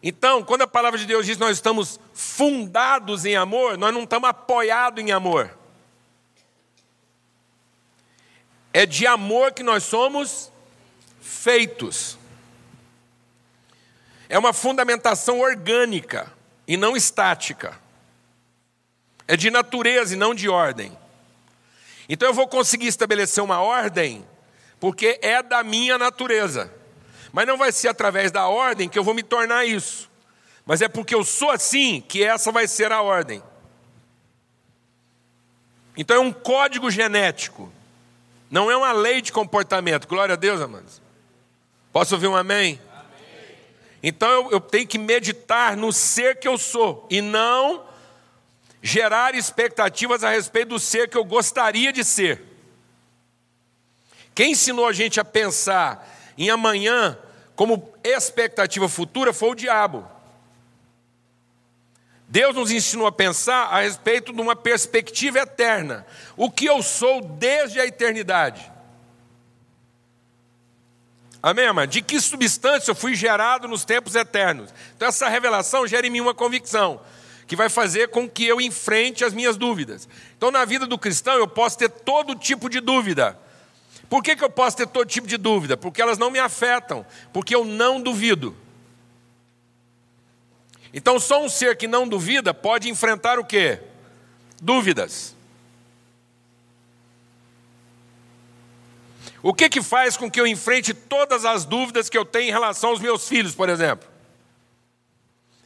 Então, 0.02 0.42
quando 0.42 0.62
a 0.62 0.66
palavra 0.66 0.98
de 0.98 1.06
Deus 1.06 1.24
diz 1.24 1.36
que 1.36 1.44
nós 1.44 1.56
estamos 1.56 2.00
fundados 2.12 3.24
em 3.24 3.36
amor, 3.36 3.78
nós 3.78 3.94
não 3.94 4.02
estamos 4.02 4.28
apoiados 4.28 5.00
em 5.00 5.12
amor. 5.12 5.56
É 8.72 8.84
de 8.84 9.06
amor 9.06 9.52
que 9.52 9.62
nós 9.62 9.84
somos 9.84 10.50
feitos. 11.20 12.18
É 14.28 14.36
uma 14.36 14.52
fundamentação 14.52 15.38
orgânica 15.38 16.32
e 16.66 16.76
não 16.76 16.96
estática. 16.96 17.80
É 19.28 19.36
de 19.36 19.52
natureza 19.52 20.14
e 20.14 20.16
não 20.16 20.34
de 20.34 20.48
ordem. 20.48 20.98
Então 22.08 22.26
eu 22.26 22.34
vou 22.34 22.48
conseguir 22.48 22.88
estabelecer 22.88 23.40
uma 23.40 23.60
ordem 23.60 24.26
porque 24.84 25.18
é 25.22 25.42
da 25.42 25.64
minha 25.64 25.96
natureza. 25.96 26.70
Mas 27.32 27.46
não 27.46 27.56
vai 27.56 27.72
ser 27.72 27.88
através 27.88 28.30
da 28.30 28.48
ordem 28.48 28.86
que 28.86 28.98
eu 28.98 29.02
vou 29.02 29.14
me 29.14 29.22
tornar 29.22 29.64
isso. 29.64 30.10
Mas 30.66 30.82
é 30.82 30.88
porque 30.88 31.14
eu 31.14 31.24
sou 31.24 31.50
assim 31.50 32.04
que 32.06 32.22
essa 32.22 32.52
vai 32.52 32.68
ser 32.68 32.92
a 32.92 33.00
ordem. 33.00 33.42
Então 35.96 36.16
é 36.16 36.20
um 36.20 36.30
código 36.30 36.90
genético. 36.90 37.72
Não 38.50 38.70
é 38.70 38.76
uma 38.76 38.92
lei 38.92 39.22
de 39.22 39.32
comportamento. 39.32 40.06
Glória 40.06 40.34
a 40.34 40.36
Deus, 40.36 40.60
amados. 40.60 41.00
Posso 41.90 42.14
ouvir 42.14 42.26
um 42.26 42.36
amém? 42.36 42.78
amém. 42.92 43.56
Então 44.02 44.28
eu, 44.28 44.50
eu 44.50 44.60
tenho 44.60 44.86
que 44.86 44.98
meditar 44.98 45.78
no 45.78 45.94
ser 45.94 46.38
que 46.38 46.46
eu 46.46 46.58
sou 46.58 47.08
e 47.10 47.22
não 47.22 47.86
gerar 48.82 49.34
expectativas 49.34 50.22
a 50.22 50.28
respeito 50.28 50.68
do 50.68 50.78
ser 50.78 51.08
que 51.08 51.16
eu 51.16 51.24
gostaria 51.24 51.90
de 51.90 52.04
ser. 52.04 52.53
Quem 54.34 54.52
ensinou 54.52 54.86
a 54.86 54.92
gente 54.92 55.20
a 55.20 55.24
pensar 55.24 56.10
em 56.36 56.50
amanhã 56.50 57.16
como 57.54 57.92
expectativa 58.02 58.88
futura 58.88 59.32
foi 59.32 59.50
o 59.50 59.54
diabo. 59.54 60.08
Deus 62.26 62.56
nos 62.56 62.72
ensinou 62.72 63.06
a 63.06 63.12
pensar 63.12 63.66
a 63.66 63.82
respeito 63.82 64.32
de 64.32 64.40
uma 64.40 64.56
perspectiva 64.56 65.38
eterna. 65.38 66.04
O 66.36 66.50
que 66.50 66.66
eu 66.66 66.82
sou 66.82 67.20
desde 67.20 67.78
a 67.78 67.86
eternidade. 67.86 68.72
Amém, 71.40 71.66
amado? 71.66 71.90
De 71.90 72.00
que 72.00 72.18
substância 72.18 72.90
eu 72.90 72.94
fui 72.94 73.14
gerado 73.14 73.68
nos 73.68 73.84
tempos 73.84 74.14
eternos? 74.14 74.72
Então, 74.96 75.06
essa 75.06 75.28
revelação 75.28 75.86
gera 75.86 76.06
em 76.06 76.10
mim 76.10 76.20
uma 76.20 76.34
convicção, 76.34 77.00
que 77.46 77.54
vai 77.54 77.68
fazer 77.68 78.08
com 78.08 78.28
que 78.28 78.46
eu 78.46 78.60
enfrente 78.60 79.24
as 79.24 79.34
minhas 79.34 79.56
dúvidas. 79.56 80.08
Então, 80.36 80.50
na 80.50 80.64
vida 80.64 80.86
do 80.86 80.98
cristão, 80.98 81.34
eu 81.34 81.46
posso 81.46 81.76
ter 81.76 81.90
todo 81.90 82.34
tipo 82.34 82.70
de 82.70 82.80
dúvida, 82.80 83.38
por 84.14 84.22
que, 84.22 84.36
que 84.36 84.44
eu 84.44 84.48
posso 84.48 84.76
ter 84.76 84.86
todo 84.86 85.08
tipo 85.08 85.26
de 85.26 85.36
dúvida? 85.36 85.76
Porque 85.76 86.00
elas 86.00 86.16
não 86.16 86.30
me 86.30 86.38
afetam, 86.38 87.04
porque 87.32 87.52
eu 87.52 87.64
não 87.64 88.00
duvido. 88.00 88.56
Então, 90.92 91.18
só 91.18 91.42
um 91.42 91.48
ser 91.48 91.76
que 91.76 91.88
não 91.88 92.06
duvida 92.06 92.54
pode 92.54 92.88
enfrentar 92.88 93.40
o 93.40 93.44
quê? 93.44 93.80
Dúvidas. 94.62 95.34
O 99.42 99.52
que, 99.52 99.68
que 99.68 99.82
faz 99.82 100.16
com 100.16 100.30
que 100.30 100.40
eu 100.40 100.46
enfrente 100.46 100.94
todas 100.94 101.44
as 101.44 101.64
dúvidas 101.64 102.08
que 102.08 102.16
eu 102.16 102.24
tenho 102.24 102.50
em 102.50 102.52
relação 102.52 102.90
aos 102.90 103.00
meus 103.00 103.26
filhos, 103.26 103.52
por 103.52 103.68
exemplo? 103.68 104.08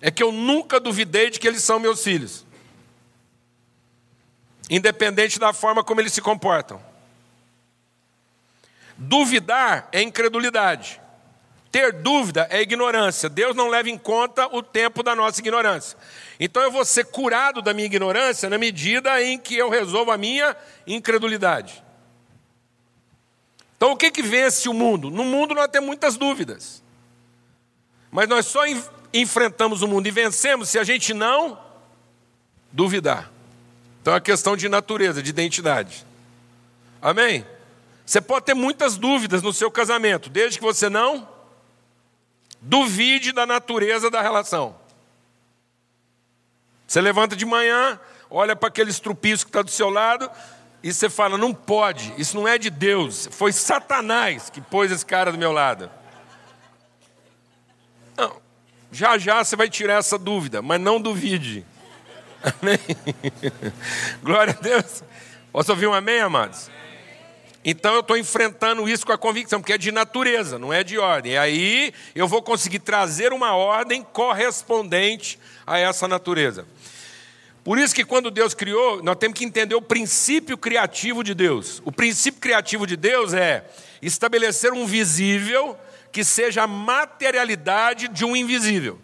É 0.00 0.10
que 0.10 0.22
eu 0.22 0.32
nunca 0.32 0.80
duvidei 0.80 1.28
de 1.28 1.38
que 1.38 1.46
eles 1.46 1.62
são 1.62 1.78
meus 1.78 2.02
filhos, 2.02 2.46
independente 4.70 5.38
da 5.38 5.52
forma 5.52 5.84
como 5.84 6.00
eles 6.00 6.14
se 6.14 6.22
comportam. 6.22 6.87
Duvidar 8.98 9.88
é 9.92 10.02
incredulidade. 10.02 11.00
Ter 11.70 11.92
dúvida 11.92 12.48
é 12.50 12.60
ignorância. 12.60 13.28
Deus 13.28 13.54
não 13.54 13.68
leva 13.68 13.88
em 13.88 13.96
conta 13.96 14.48
o 14.48 14.60
tempo 14.60 15.04
da 15.04 15.14
nossa 15.14 15.40
ignorância. 15.40 15.96
Então 16.40 16.60
eu 16.62 16.72
vou 16.72 16.84
ser 16.84 17.04
curado 17.06 17.62
da 17.62 17.72
minha 17.72 17.86
ignorância 17.86 18.50
na 18.50 18.58
medida 18.58 19.22
em 19.22 19.38
que 19.38 19.54
eu 19.54 19.68
resolvo 19.68 20.10
a 20.10 20.18
minha 20.18 20.56
incredulidade. 20.84 21.84
Então 23.76 23.92
o 23.92 23.96
que, 23.96 24.10
que 24.10 24.22
vence 24.22 24.68
o 24.68 24.74
mundo? 24.74 25.10
No 25.10 25.22
mundo 25.22 25.54
nós 25.54 25.68
temos 25.68 25.86
muitas 25.86 26.16
dúvidas. 26.16 26.82
Mas 28.10 28.28
nós 28.28 28.46
só 28.46 28.62
enfrentamos 29.14 29.80
o 29.82 29.86
mundo 29.86 30.08
e 30.08 30.10
vencemos 30.10 30.70
se 30.70 30.78
a 30.78 30.82
gente 30.84 31.14
não 31.14 31.56
duvidar. 32.72 33.30
Então 34.02 34.16
é 34.16 34.20
questão 34.20 34.56
de 34.56 34.68
natureza, 34.68 35.22
de 35.22 35.30
identidade. 35.30 36.04
Amém? 37.00 37.46
Você 38.08 38.22
pode 38.22 38.46
ter 38.46 38.54
muitas 38.54 38.96
dúvidas 38.96 39.42
no 39.42 39.52
seu 39.52 39.70
casamento, 39.70 40.30
desde 40.30 40.58
que 40.58 40.64
você 40.64 40.88
não 40.88 41.28
duvide 42.58 43.32
da 43.32 43.44
natureza 43.44 44.10
da 44.10 44.22
relação. 44.22 44.74
Você 46.86 47.02
levanta 47.02 47.36
de 47.36 47.44
manhã, 47.44 48.00
olha 48.30 48.56
para 48.56 48.70
aquele 48.70 48.88
estrupiço 48.88 49.44
que 49.44 49.50
está 49.50 49.60
do 49.60 49.70
seu 49.70 49.90
lado 49.90 50.30
e 50.82 50.90
você 50.90 51.10
fala: 51.10 51.36
não 51.36 51.52
pode, 51.52 52.14
isso 52.16 52.34
não 52.34 52.48
é 52.48 52.56
de 52.56 52.70
Deus, 52.70 53.28
foi 53.30 53.52
Satanás 53.52 54.48
que 54.48 54.62
pôs 54.62 54.90
esse 54.90 55.04
cara 55.04 55.30
do 55.30 55.36
meu 55.36 55.52
lado. 55.52 55.90
Não, 58.16 58.40
já 58.90 59.18
já 59.18 59.44
você 59.44 59.54
vai 59.54 59.68
tirar 59.68 59.98
essa 59.98 60.16
dúvida, 60.16 60.62
mas 60.62 60.80
não 60.80 60.98
duvide. 60.98 61.62
Amém? 62.42 62.78
Glória 64.22 64.56
a 64.58 64.62
Deus. 64.62 65.04
Posso 65.52 65.72
ouvir 65.72 65.88
um 65.88 65.92
amém, 65.92 66.20
amados? 66.20 66.70
Então 67.64 67.94
eu 67.94 68.00
estou 68.00 68.16
enfrentando 68.16 68.88
isso 68.88 69.04
com 69.04 69.12
a 69.12 69.18
convicção, 69.18 69.60
porque 69.60 69.72
é 69.72 69.78
de 69.78 69.90
natureza, 69.90 70.58
não 70.58 70.72
é 70.72 70.84
de 70.84 70.98
ordem. 70.98 71.32
E 71.32 71.38
aí 71.38 71.92
eu 72.14 72.28
vou 72.28 72.40
conseguir 72.40 72.78
trazer 72.78 73.32
uma 73.32 73.54
ordem 73.54 74.02
correspondente 74.02 75.38
a 75.66 75.78
essa 75.78 76.06
natureza. 76.06 76.66
Por 77.64 77.78
isso 77.78 77.94
que 77.94 78.04
quando 78.04 78.30
Deus 78.30 78.54
criou, 78.54 79.02
nós 79.02 79.16
temos 79.16 79.38
que 79.38 79.44
entender 79.44 79.74
o 79.74 79.82
princípio 79.82 80.56
criativo 80.56 81.22
de 81.22 81.34
Deus. 81.34 81.82
O 81.84 81.92
princípio 81.92 82.40
criativo 82.40 82.86
de 82.86 82.96
Deus 82.96 83.34
é 83.34 83.68
estabelecer 84.00 84.72
um 84.72 84.86
visível 84.86 85.76
que 86.10 86.24
seja 86.24 86.62
a 86.62 86.66
materialidade 86.66 88.08
de 88.08 88.24
um 88.24 88.34
invisível. 88.34 88.98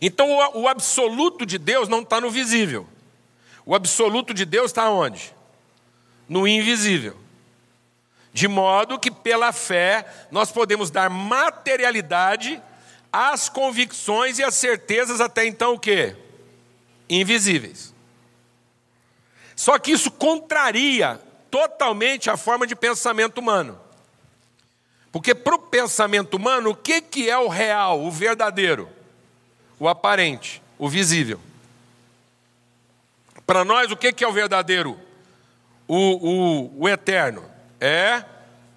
Então 0.00 0.28
o, 0.54 0.68
absoluto 0.68 1.44
de 1.44 1.58
Deus 1.58 1.88
não 1.88 2.00
está 2.00 2.20
no 2.20 2.30
visível. 2.30 2.86
O 3.64 3.74
absoluto 3.74 4.32
de 4.32 4.44
Deus 4.44 4.70
está 4.70 4.90
onde? 4.90 5.34
No 6.28 6.46
invisível. 6.46 7.16
De 8.32 8.46
modo 8.46 8.98
que 8.98 9.10
pela 9.10 9.52
fé 9.52 10.06
nós 10.30 10.52
podemos 10.52 10.90
dar 10.90 11.08
materialidade 11.08 12.62
às 13.12 13.48
convicções 13.48 14.38
e 14.38 14.44
às 14.44 14.54
certezas 14.54 15.20
até 15.20 15.46
então 15.46 15.74
o 15.74 15.78
quê? 15.78 16.14
Invisíveis. 17.08 17.94
Só 19.56 19.78
que 19.78 19.90
isso 19.90 20.10
contraria 20.10 21.20
totalmente 21.50 22.30
a 22.30 22.36
forma 22.36 22.66
de 22.66 22.76
pensamento 22.76 23.38
humano. 23.38 23.80
Porque 25.10 25.34
para 25.34 25.54
o 25.54 25.58
pensamento 25.58 26.34
humano, 26.34 26.70
o 26.70 26.76
que, 26.76 27.00
que 27.00 27.30
é 27.30 27.38
o 27.38 27.48
real, 27.48 28.04
o 28.04 28.10
verdadeiro? 28.10 28.88
o 29.78 29.88
aparente, 29.88 30.60
o 30.78 30.88
visível. 30.88 31.40
Para 33.46 33.64
nós, 33.64 33.90
o 33.90 33.96
que 33.96 34.22
é 34.22 34.28
o 34.28 34.32
verdadeiro? 34.32 34.98
O, 35.88 35.96
o, 35.96 36.82
o 36.82 36.88
eterno. 36.88 37.42
É 37.80 38.22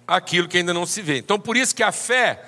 aquilo 0.06 0.48
que 0.48 0.58
ainda 0.58 0.74
não 0.74 0.86
se 0.86 1.00
vê. 1.02 1.18
Então, 1.18 1.38
por 1.38 1.56
isso 1.56 1.74
que 1.74 1.82
a 1.82 1.92
fé 1.92 2.42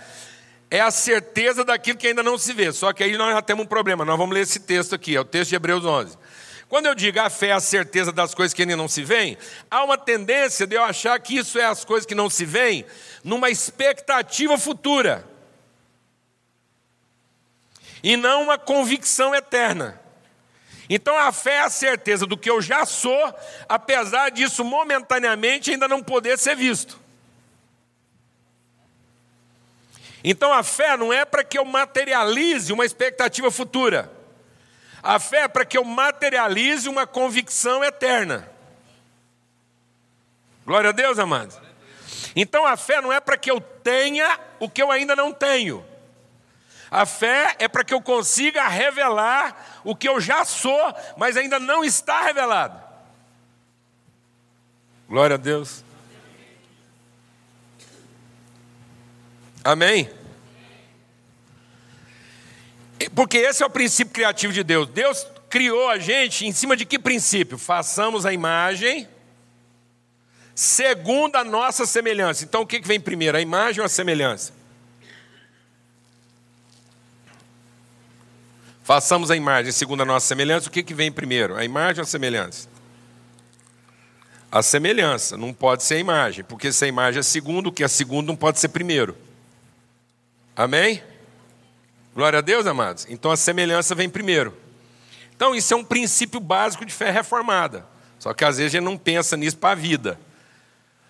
é 0.70 0.80
a 0.80 0.90
certeza 0.90 1.64
daquilo 1.64 1.98
que 1.98 2.08
ainda 2.08 2.22
não 2.22 2.36
se 2.36 2.52
vê. 2.52 2.72
Só 2.72 2.92
que 2.92 3.04
aí 3.04 3.16
nós 3.16 3.32
já 3.32 3.42
temos 3.42 3.64
um 3.64 3.68
problema. 3.68 4.04
Nós 4.04 4.18
vamos 4.18 4.34
ler 4.34 4.40
esse 4.40 4.58
texto 4.58 4.94
aqui, 4.94 5.14
é 5.14 5.20
o 5.20 5.24
texto 5.24 5.50
de 5.50 5.56
Hebreus 5.56 5.84
11. 5.84 6.18
Quando 6.68 6.86
eu 6.86 6.94
digo 6.94 7.20
a 7.20 7.30
fé 7.30 7.48
é 7.48 7.52
a 7.52 7.60
certeza 7.60 8.10
das 8.10 8.34
coisas 8.34 8.52
que 8.52 8.62
ainda 8.62 8.76
não 8.76 8.88
se 8.88 9.04
veem, 9.04 9.38
há 9.70 9.84
uma 9.84 9.96
tendência 9.96 10.66
de 10.66 10.74
eu 10.74 10.82
achar 10.82 11.18
que 11.20 11.36
isso 11.36 11.58
é 11.58 11.64
as 11.64 11.84
coisas 11.84 12.06
que 12.06 12.14
não 12.14 12.28
se 12.28 12.44
veem 12.44 12.84
numa 13.22 13.50
expectativa 13.50 14.58
futura 14.58 15.24
e 18.02 18.16
não 18.16 18.42
uma 18.42 18.58
convicção 18.58 19.34
eterna. 19.34 20.00
Então 20.88 21.16
a 21.16 21.32
fé 21.32 21.54
é 21.54 21.60
a 21.60 21.70
certeza 21.70 22.26
do 22.26 22.36
que 22.36 22.50
eu 22.50 22.60
já 22.60 22.84
sou, 22.84 23.34
apesar 23.68 24.30
disso 24.30 24.64
momentaneamente 24.64 25.70
ainda 25.70 25.88
não 25.88 26.02
poder 26.02 26.38
ser 26.38 26.54
visto. 26.54 26.98
Então 30.22 30.52
a 30.52 30.62
fé 30.62 30.96
não 30.96 31.12
é 31.12 31.24
para 31.24 31.44
que 31.44 31.58
eu 31.58 31.64
materialize 31.64 32.72
uma 32.72 32.84
expectativa 32.84 33.50
futura. 33.50 34.10
A 35.02 35.18
fé 35.18 35.42
é 35.42 35.48
para 35.48 35.66
que 35.66 35.76
eu 35.76 35.84
materialize 35.84 36.88
uma 36.88 37.06
convicção 37.06 37.84
eterna. 37.84 38.48
Glória 40.64 40.90
a 40.90 40.92
Deus, 40.92 41.18
amados. 41.18 41.58
Então 42.34 42.66
a 42.66 42.76
fé 42.76 43.02
não 43.02 43.12
é 43.12 43.20
para 43.20 43.36
que 43.36 43.50
eu 43.50 43.60
tenha 43.60 44.40
o 44.58 44.68
que 44.68 44.82
eu 44.82 44.90
ainda 44.90 45.14
não 45.14 45.30
tenho. 45.30 45.84
A 46.94 47.04
fé 47.04 47.56
é 47.58 47.66
para 47.66 47.82
que 47.82 47.92
eu 47.92 48.00
consiga 48.00 48.68
revelar 48.68 49.80
o 49.82 49.96
que 49.96 50.08
eu 50.08 50.20
já 50.20 50.44
sou, 50.44 50.94
mas 51.16 51.36
ainda 51.36 51.58
não 51.58 51.84
está 51.84 52.22
revelado. 52.22 52.80
Glória 55.08 55.34
a 55.34 55.36
Deus. 55.36 55.82
Amém? 59.64 60.08
Porque 63.12 63.38
esse 63.38 63.64
é 63.64 63.66
o 63.66 63.70
princípio 63.70 64.14
criativo 64.14 64.52
de 64.52 64.62
Deus. 64.62 64.86
Deus 64.86 65.26
criou 65.50 65.90
a 65.90 65.98
gente 65.98 66.46
em 66.46 66.52
cima 66.52 66.76
de 66.76 66.86
que 66.86 66.96
princípio? 66.96 67.58
Façamos 67.58 68.24
a 68.24 68.32
imagem 68.32 69.08
segundo 70.54 71.34
a 71.34 71.42
nossa 71.42 71.86
semelhança. 71.86 72.44
Então 72.44 72.60
o 72.60 72.66
que 72.66 72.78
vem 72.78 73.00
primeiro, 73.00 73.36
a 73.36 73.40
imagem 73.40 73.80
ou 73.80 73.84
a 73.84 73.88
semelhança? 73.88 74.63
Façamos 78.84 79.30
a 79.30 79.36
imagem 79.36 79.72
segundo 79.72 80.02
a 80.02 80.04
nossa 80.04 80.26
semelhança. 80.26 80.68
O 80.68 80.70
que, 80.70 80.82
que 80.82 80.92
vem 80.92 81.10
primeiro? 81.10 81.56
A 81.56 81.64
imagem 81.64 82.00
ou 82.00 82.02
a 82.02 82.06
semelhança? 82.06 82.68
A 84.52 84.62
semelhança, 84.62 85.38
não 85.38 85.54
pode 85.54 85.82
ser 85.82 85.94
a 85.94 85.98
imagem, 85.98 86.44
porque 86.44 86.70
se 86.70 86.84
a 86.84 86.88
imagem 86.88 87.20
é 87.20 87.22
segundo, 87.22 87.68
o 87.68 87.72
que 87.72 87.82
é 87.82 87.88
segundo 87.88 88.28
não 88.28 88.36
pode 88.36 88.60
ser 88.60 88.68
primeiro. 88.68 89.16
Amém? 90.54 91.02
Glória 92.14 92.38
a 92.40 92.42
Deus, 92.42 92.66
amados. 92.66 93.06
Então 93.08 93.30
a 93.30 93.38
semelhança 93.38 93.94
vem 93.94 94.08
primeiro. 94.08 94.54
Então 95.34 95.54
isso 95.54 95.72
é 95.72 95.76
um 95.76 95.82
princípio 95.84 96.38
básico 96.38 96.84
de 96.84 96.92
fé 96.92 97.10
reformada. 97.10 97.86
Só 98.18 98.34
que 98.34 98.44
às 98.44 98.58
vezes 98.58 98.74
a 98.74 98.78
gente 98.78 98.84
não 98.84 98.98
pensa 98.98 99.34
nisso 99.34 99.56
para 99.56 99.70
a 99.70 99.74
vida. 99.74 100.20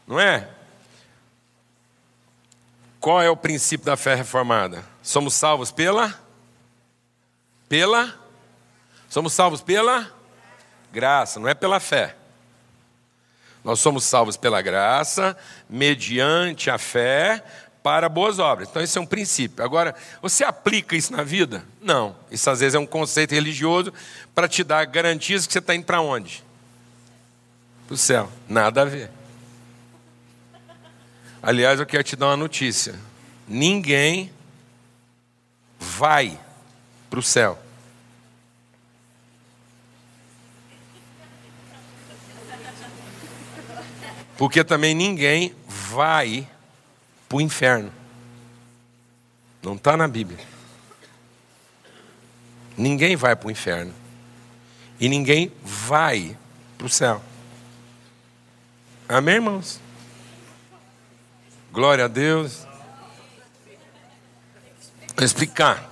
Não 0.06 0.20
é? 0.20 0.48
Qual 3.00 3.20
é 3.20 3.28
o 3.28 3.36
princípio 3.36 3.84
da 3.84 3.96
fé 3.96 4.14
reformada? 4.14 4.84
Somos 5.02 5.34
salvos 5.34 5.72
pela 5.72 6.23
pela. 7.74 8.14
Somos 9.08 9.32
salvos 9.32 9.60
pela 9.60 10.08
graça, 10.92 11.40
não 11.40 11.48
é 11.48 11.54
pela 11.54 11.80
fé. 11.80 12.14
Nós 13.64 13.80
somos 13.80 14.04
salvos 14.04 14.36
pela 14.36 14.62
graça, 14.62 15.36
mediante 15.68 16.70
a 16.70 16.78
fé, 16.78 17.42
para 17.82 18.08
boas 18.08 18.38
obras. 18.38 18.68
Então, 18.68 18.80
esse 18.80 18.96
é 18.96 19.00
um 19.00 19.06
princípio. 19.06 19.64
Agora, 19.64 19.92
você 20.22 20.44
aplica 20.44 20.94
isso 20.94 21.12
na 21.12 21.24
vida? 21.24 21.64
Não. 21.82 22.14
Isso 22.30 22.48
às 22.48 22.60
vezes 22.60 22.76
é 22.76 22.78
um 22.78 22.86
conceito 22.86 23.34
religioso 23.34 23.92
para 24.32 24.46
te 24.46 24.62
dar 24.62 24.84
garantias 24.84 25.44
que 25.44 25.52
você 25.52 25.58
está 25.58 25.74
indo 25.74 25.84
para 25.84 26.00
onde? 26.00 26.44
Para 27.88 27.94
o 27.94 27.98
céu. 27.98 28.30
Nada 28.48 28.82
a 28.82 28.84
ver. 28.84 29.10
Aliás, 31.42 31.80
eu 31.80 31.86
quero 31.86 32.04
te 32.04 32.14
dar 32.14 32.26
uma 32.26 32.36
notícia: 32.36 32.94
ninguém 33.48 34.32
vai 35.76 36.38
para 37.10 37.18
o 37.18 37.22
céu. 37.22 37.63
Porque 44.36 44.64
também 44.64 44.94
ninguém 44.94 45.54
vai 45.66 46.48
para 47.28 47.36
o 47.36 47.40
inferno. 47.40 47.92
Não 49.62 49.74
está 49.74 49.96
na 49.96 50.08
Bíblia. 50.08 50.44
Ninguém 52.76 53.16
vai 53.16 53.36
para 53.36 53.48
o 53.48 53.50
inferno. 53.50 53.94
E 54.98 55.08
ninguém 55.08 55.52
vai 55.62 56.36
para 56.76 56.86
o 56.86 56.90
céu. 56.90 57.22
Amém, 59.08 59.36
irmãos? 59.36 59.80
Glória 61.72 62.04
a 62.04 62.08
Deus. 62.08 62.66
Vou 65.16 65.24
explicar. 65.24 65.90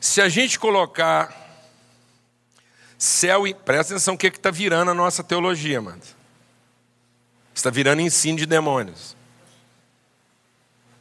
Se 0.00 0.20
a 0.20 0.28
gente 0.28 0.58
colocar 0.58 1.34
céu 2.98 3.46
e. 3.46 3.54
Presta 3.54 3.94
atenção 3.94 4.14
o 4.14 4.18
que 4.18 4.26
está 4.26 4.50
virando 4.50 4.90
a 4.90 4.94
nossa 4.94 5.22
teologia, 5.22 5.80
mano. 5.80 6.02
Está 7.58 7.70
virando 7.70 8.00
ensino 8.00 8.38
de 8.38 8.46
demônios. 8.46 9.16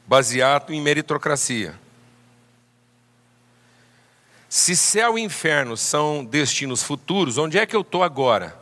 baseado 0.08 0.74
em 0.74 0.82
meritocracia. 0.82 1.80
Se 4.50 4.76
céu 4.76 5.20
e 5.20 5.22
inferno 5.22 5.78
são 5.78 6.26
destinos 6.26 6.82
futuros, 6.82 7.38
onde 7.38 7.60
é 7.60 7.66
que 7.68 7.76
eu 7.76 7.82
estou 7.82 8.02
agora? 8.02 8.58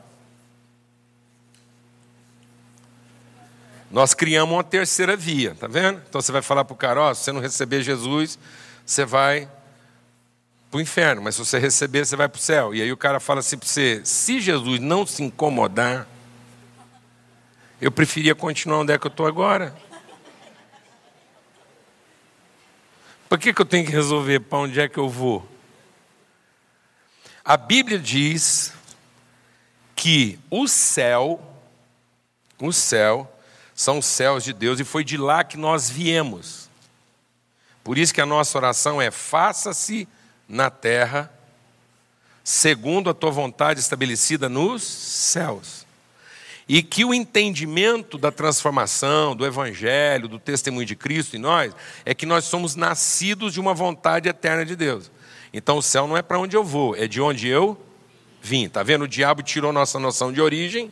Nós 3.90 4.14
criamos 4.14 4.54
uma 4.54 4.64
terceira 4.64 5.16
via, 5.16 5.56
tá 5.56 5.68
vendo? 5.68 6.02
Então 6.10 6.20
você 6.20 6.34
vai 6.34 6.42
falar 6.42 6.66
para 6.66 6.74
o 6.74 6.78
cara: 6.78 7.14
se 7.14 7.24
você 7.24 7.32
não 7.32 7.40
receber 7.40 7.82
Jesus, 7.82 8.38
você 8.86 9.06
vai 9.06 9.48
para 10.70 10.80
o 10.80 10.82
inferno, 10.82 11.22
mas 11.22 11.36
se 11.36 11.46
você 11.46 11.60
receber, 11.60 12.06
você 12.06 12.18
vai 12.18 12.28
para 12.28 12.40
o 12.40 12.42
céu. 12.42 12.76
E 12.76 12.82
aí 12.82 12.92
o 12.92 12.98
cara 12.98 13.22
fala 13.22 13.40
assim 13.40 13.58
para 13.58 13.70
você: 13.70 14.02
se 14.04 14.42
Jesus 14.42 14.82
não 14.82 15.06
se 15.06 15.24
incomodar, 15.24 16.10
eu 17.86 17.92
preferia 17.92 18.34
continuar 18.34 18.80
onde 18.80 18.92
é 18.92 18.98
que 18.98 19.06
eu 19.06 19.12
estou 19.12 19.28
agora. 19.28 19.76
Por 23.30 23.38
que, 23.38 23.54
que 23.54 23.62
eu 23.62 23.66
tenho 23.66 23.86
que 23.86 23.92
resolver 23.92 24.40
para 24.40 24.58
onde 24.58 24.80
é 24.80 24.90
que 24.90 24.98
eu 24.98 25.08
vou? 25.08 25.48
A 27.44 27.56
Bíblia 27.56 28.00
diz 28.00 28.74
que 29.96 30.40
o 30.50 30.68
céu, 30.68 31.40
o 32.58 32.74
céu, 32.74 33.32
são 33.76 34.00
os 34.00 34.08
céus 34.08 34.44
de 34.44 34.52
Deus 34.52 34.80
e 34.80 34.84
foi 34.84 35.04
de 35.04 35.16
lá 35.16 35.44
que 35.44 35.56
nós 35.56 35.88
viemos. 35.88 36.68
Por 37.84 38.00
isso 38.00 38.16
que 38.16 38.22
a 38.22 38.26
nossa 38.26 38.58
oração 38.58 39.00
é: 39.00 39.12
faça-se 39.12 40.08
na 40.50 40.72
terra, 40.72 41.32
segundo 42.44 43.12
a 43.12 43.14
tua 43.14 43.30
vontade 43.30 43.80
estabelecida 43.80 44.50
nos 44.50 44.82
céus. 44.82 45.85
E 46.68 46.82
que 46.82 47.06
o 47.06 47.14
entendimento 47.14 48.18
da 48.18 48.32
transformação, 48.32 49.36
do 49.36 49.46
Evangelho, 49.46 50.28
do 50.28 50.40
testemunho 50.40 50.86
de 50.86 50.96
Cristo 50.96 51.36
em 51.36 51.40
nós, 51.40 51.76
é 52.04 52.14
que 52.16 52.26
nós 52.26 52.46
somos 52.46 52.76
nascidos 52.76 53.54
de 53.54 53.60
uma 53.60 53.74
vontade 53.74 54.28
eterna 54.28 54.66
de 54.66 54.76
Deus. 54.76 55.12
Então 55.54 55.78
o 55.78 55.82
céu 55.82 56.08
não 56.08 56.18
é 56.18 56.22
para 56.22 56.40
onde 56.40 56.58
eu 56.58 56.64
vou, 56.64 56.96
é 56.96 57.08
de 57.08 57.22
onde 57.22 57.48
eu 57.48 57.80
vim. 58.42 58.68
Tá 58.68 58.82
vendo? 58.82 59.04
O 59.04 59.08
diabo 59.08 59.44
tirou 59.44 59.72
nossa 59.72 60.00
noção 60.00 60.34
de 60.34 60.42
origem 60.42 60.92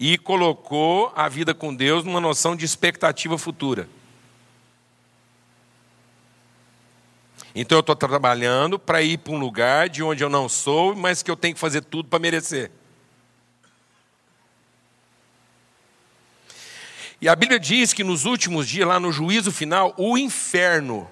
e 0.00 0.16
colocou 0.16 1.12
a 1.14 1.28
vida 1.28 1.54
com 1.54 1.74
Deus 1.74 2.04
numa 2.04 2.20
noção 2.20 2.56
de 2.56 2.64
expectativa 2.64 3.36
futura. 3.36 3.88
Então 7.54 7.76
eu 7.76 7.80
estou 7.80 7.94
trabalhando 7.94 8.78
para 8.78 9.02
ir 9.02 9.18
para 9.18 9.34
um 9.34 9.38
lugar 9.38 9.88
de 9.88 10.02
onde 10.02 10.24
eu 10.24 10.30
não 10.30 10.48
sou, 10.48 10.96
mas 10.96 11.22
que 11.22 11.30
eu 11.30 11.36
tenho 11.36 11.54
que 11.54 11.60
fazer 11.60 11.82
tudo 11.82 12.08
para 12.08 12.18
merecer. 12.18 12.70
E 17.22 17.28
a 17.28 17.36
Bíblia 17.36 17.60
diz 17.60 17.92
que 17.92 18.02
nos 18.02 18.24
últimos 18.24 18.66
dias, 18.68 18.88
lá 18.88 18.98
no 18.98 19.12
juízo 19.12 19.52
final, 19.52 19.94
o 19.96 20.18
inferno 20.18 21.08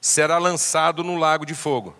será 0.00 0.38
lançado 0.38 1.02
no 1.02 1.16
lago 1.16 1.44
de 1.44 1.56
fogo. 1.56 1.96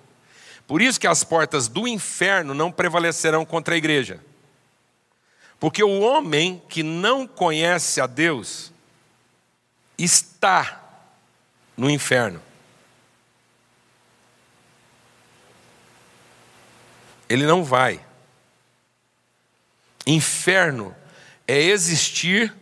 Por 0.68 0.80
isso 0.80 1.00
que 1.00 1.08
as 1.08 1.24
portas 1.24 1.66
do 1.66 1.88
inferno 1.88 2.54
não 2.54 2.70
prevalecerão 2.70 3.44
contra 3.44 3.74
a 3.74 3.76
igreja. 3.76 4.24
Porque 5.58 5.82
o 5.82 5.98
homem 5.98 6.62
que 6.68 6.84
não 6.84 7.26
conhece 7.26 8.00
a 8.00 8.06
Deus 8.06 8.72
está 9.98 10.80
no 11.76 11.90
inferno. 11.90 12.40
Ele 17.28 17.46
não 17.46 17.64
vai. 17.64 18.00
Inferno 20.06 20.94
é 21.48 21.60
existir 21.60 22.61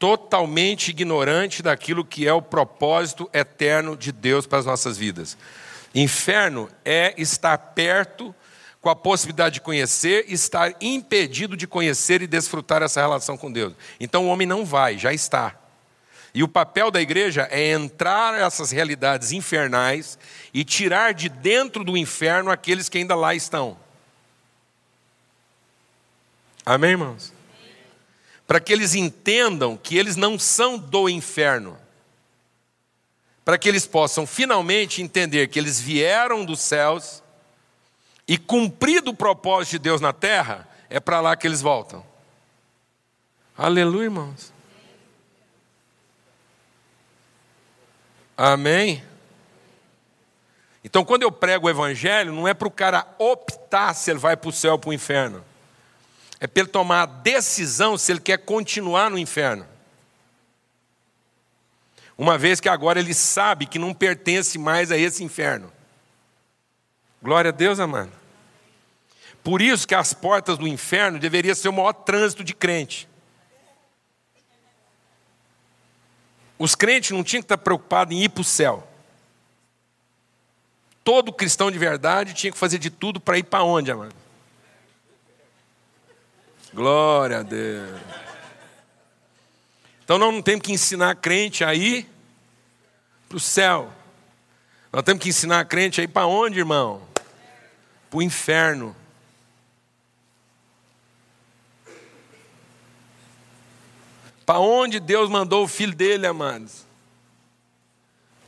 totalmente 0.00 0.88
ignorante 0.88 1.62
daquilo 1.62 2.06
que 2.06 2.26
é 2.26 2.32
o 2.32 2.40
propósito 2.40 3.28
eterno 3.34 3.94
de 3.94 4.10
Deus 4.10 4.46
para 4.46 4.58
as 4.58 4.64
nossas 4.64 4.96
vidas. 4.96 5.36
Inferno 5.94 6.70
é 6.82 7.12
estar 7.18 7.58
perto 7.58 8.34
com 8.80 8.88
a 8.88 8.96
possibilidade 8.96 9.54
de 9.54 9.60
conhecer, 9.60 10.24
estar 10.26 10.74
impedido 10.80 11.54
de 11.54 11.66
conhecer 11.66 12.22
e 12.22 12.26
desfrutar 12.26 12.82
essa 12.82 12.98
relação 12.98 13.36
com 13.36 13.52
Deus. 13.52 13.74
Então 14.00 14.24
o 14.24 14.28
homem 14.28 14.46
não 14.46 14.64
vai, 14.64 14.96
já 14.96 15.12
está. 15.12 15.54
E 16.32 16.42
o 16.42 16.48
papel 16.48 16.90
da 16.90 17.02
igreja 17.02 17.46
é 17.50 17.70
entrar 17.70 18.32
nessas 18.32 18.70
realidades 18.70 19.32
infernais 19.32 20.18
e 20.54 20.64
tirar 20.64 21.12
de 21.12 21.28
dentro 21.28 21.84
do 21.84 21.94
inferno 21.94 22.50
aqueles 22.50 22.88
que 22.88 22.96
ainda 22.96 23.14
lá 23.14 23.34
estão. 23.34 23.76
Amém, 26.64 26.92
irmãos? 26.92 27.39
Para 28.50 28.58
que 28.58 28.72
eles 28.72 28.96
entendam 28.96 29.76
que 29.76 29.96
eles 29.96 30.16
não 30.16 30.36
são 30.36 30.76
do 30.76 31.08
inferno, 31.08 31.78
para 33.44 33.56
que 33.56 33.68
eles 33.68 33.86
possam 33.86 34.26
finalmente 34.26 35.00
entender 35.00 35.46
que 35.46 35.56
eles 35.56 35.80
vieram 35.80 36.44
dos 36.44 36.58
céus 36.58 37.22
e, 38.26 38.36
cumprido 38.36 39.12
o 39.12 39.16
propósito 39.16 39.74
de 39.74 39.78
Deus 39.78 40.00
na 40.00 40.12
terra, 40.12 40.68
é 40.88 40.98
para 40.98 41.20
lá 41.20 41.36
que 41.36 41.46
eles 41.46 41.62
voltam. 41.62 42.04
Aleluia, 43.56 44.06
irmãos. 44.06 44.52
Amém? 48.36 49.04
Então, 50.82 51.04
quando 51.04 51.22
eu 51.22 51.30
prego 51.30 51.68
o 51.68 51.70
Evangelho, 51.70 52.34
não 52.34 52.48
é 52.48 52.52
para 52.52 52.66
o 52.66 52.72
cara 52.72 53.06
optar 53.16 53.94
se 53.94 54.10
ele 54.10 54.18
vai 54.18 54.36
para 54.36 54.50
o 54.50 54.52
céu 54.52 54.72
ou 54.72 54.78
para 54.80 54.90
o 54.90 54.92
inferno 54.92 55.44
é 56.40 56.46
para 56.46 56.62
ele 56.62 56.70
tomar 56.70 57.02
a 57.02 57.06
decisão 57.06 57.98
se 57.98 58.10
ele 58.10 58.20
quer 58.20 58.38
continuar 58.38 59.10
no 59.10 59.18
inferno. 59.18 59.66
Uma 62.16 62.38
vez 62.38 62.60
que 62.60 62.68
agora 62.68 62.98
ele 62.98 63.14
sabe 63.14 63.66
que 63.66 63.78
não 63.78 63.92
pertence 63.92 64.58
mais 64.58 64.90
a 64.90 64.96
esse 64.96 65.22
inferno. 65.22 65.70
Glória 67.22 67.50
a 67.50 67.52
Deus, 67.52 67.78
amado. 67.78 68.12
Por 69.44 69.60
isso 69.60 69.86
que 69.86 69.94
as 69.94 70.12
portas 70.14 70.58
do 70.58 70.66
inferno 70.66 71.18
deveriam 71.18 71.54
ser 71.54 71.68
o 71.68 71.72
maior 71.72 71.92
trânsito 71.92 72.42
de 72.42 72.54
crente. 72.54 73.08
Os 76.58 76.74
crentes 76.74 77.10
não 77.10 77.24
tinham 77.24 77.40
que 77.40 77.46
estar 77.46 77.58
preocupados 77.58 78.14
em 78.14 78.22
ir 78.22 78.28
para 78.30 78.42
o 78.42 78.44
céu. 78.44 78.86
Todo 81.02 81.32
cristão 81.32 81.70
de 81.70 81.78
verdade 81.78 82.34
tinha 82.34 82.52
que 82.52 82.58
fazer 82.58 82.78
de 82.78 82.90
tudo 82.90 83.18
para 83.18 83.38
ir 83.38 83.44
para 83.44 83.64
onde, 83.64 83.90
amado? 83.90 84.14
Glória 86.72 87.38
a 87.38 87.42
Deus. 87.42 88.00
Então 90.04 90.18
nós 90.18 90.32
não 90.32 90.40
temos 90.42 90.62
que 90.62 90.72
ensinar 90.72 91.10
a 91.10 91.14
crente 91.14 91.64
a 91.64 91.74
ir 91.74 92.08
para 93.28 93.36
o 93.36 93.40
céu. 93.40 93.92
Nós 94.92 95.02
temos 95.02 95.22
que 95.22 95.28
ensinar 95.28 95.60
a 95.60 95.64
crente 95.64 96.00
a 96.00 96.04
ir 96.04 96.08
para 96.08 96.26
onde, 96.26 96.58
irmão? 96.58 97.02
Para 98.08 98.18
o 98.18 98.22
inferno. 98.22 98.94
Para 104.46 104.58
onde 104.58 104.98
Deus 104.98 105.28
mandou 105.28 105.64
o 105.64 105.68
filho 105.68 105.94
dele, 105.94 106.26
amados? 106.26 106.84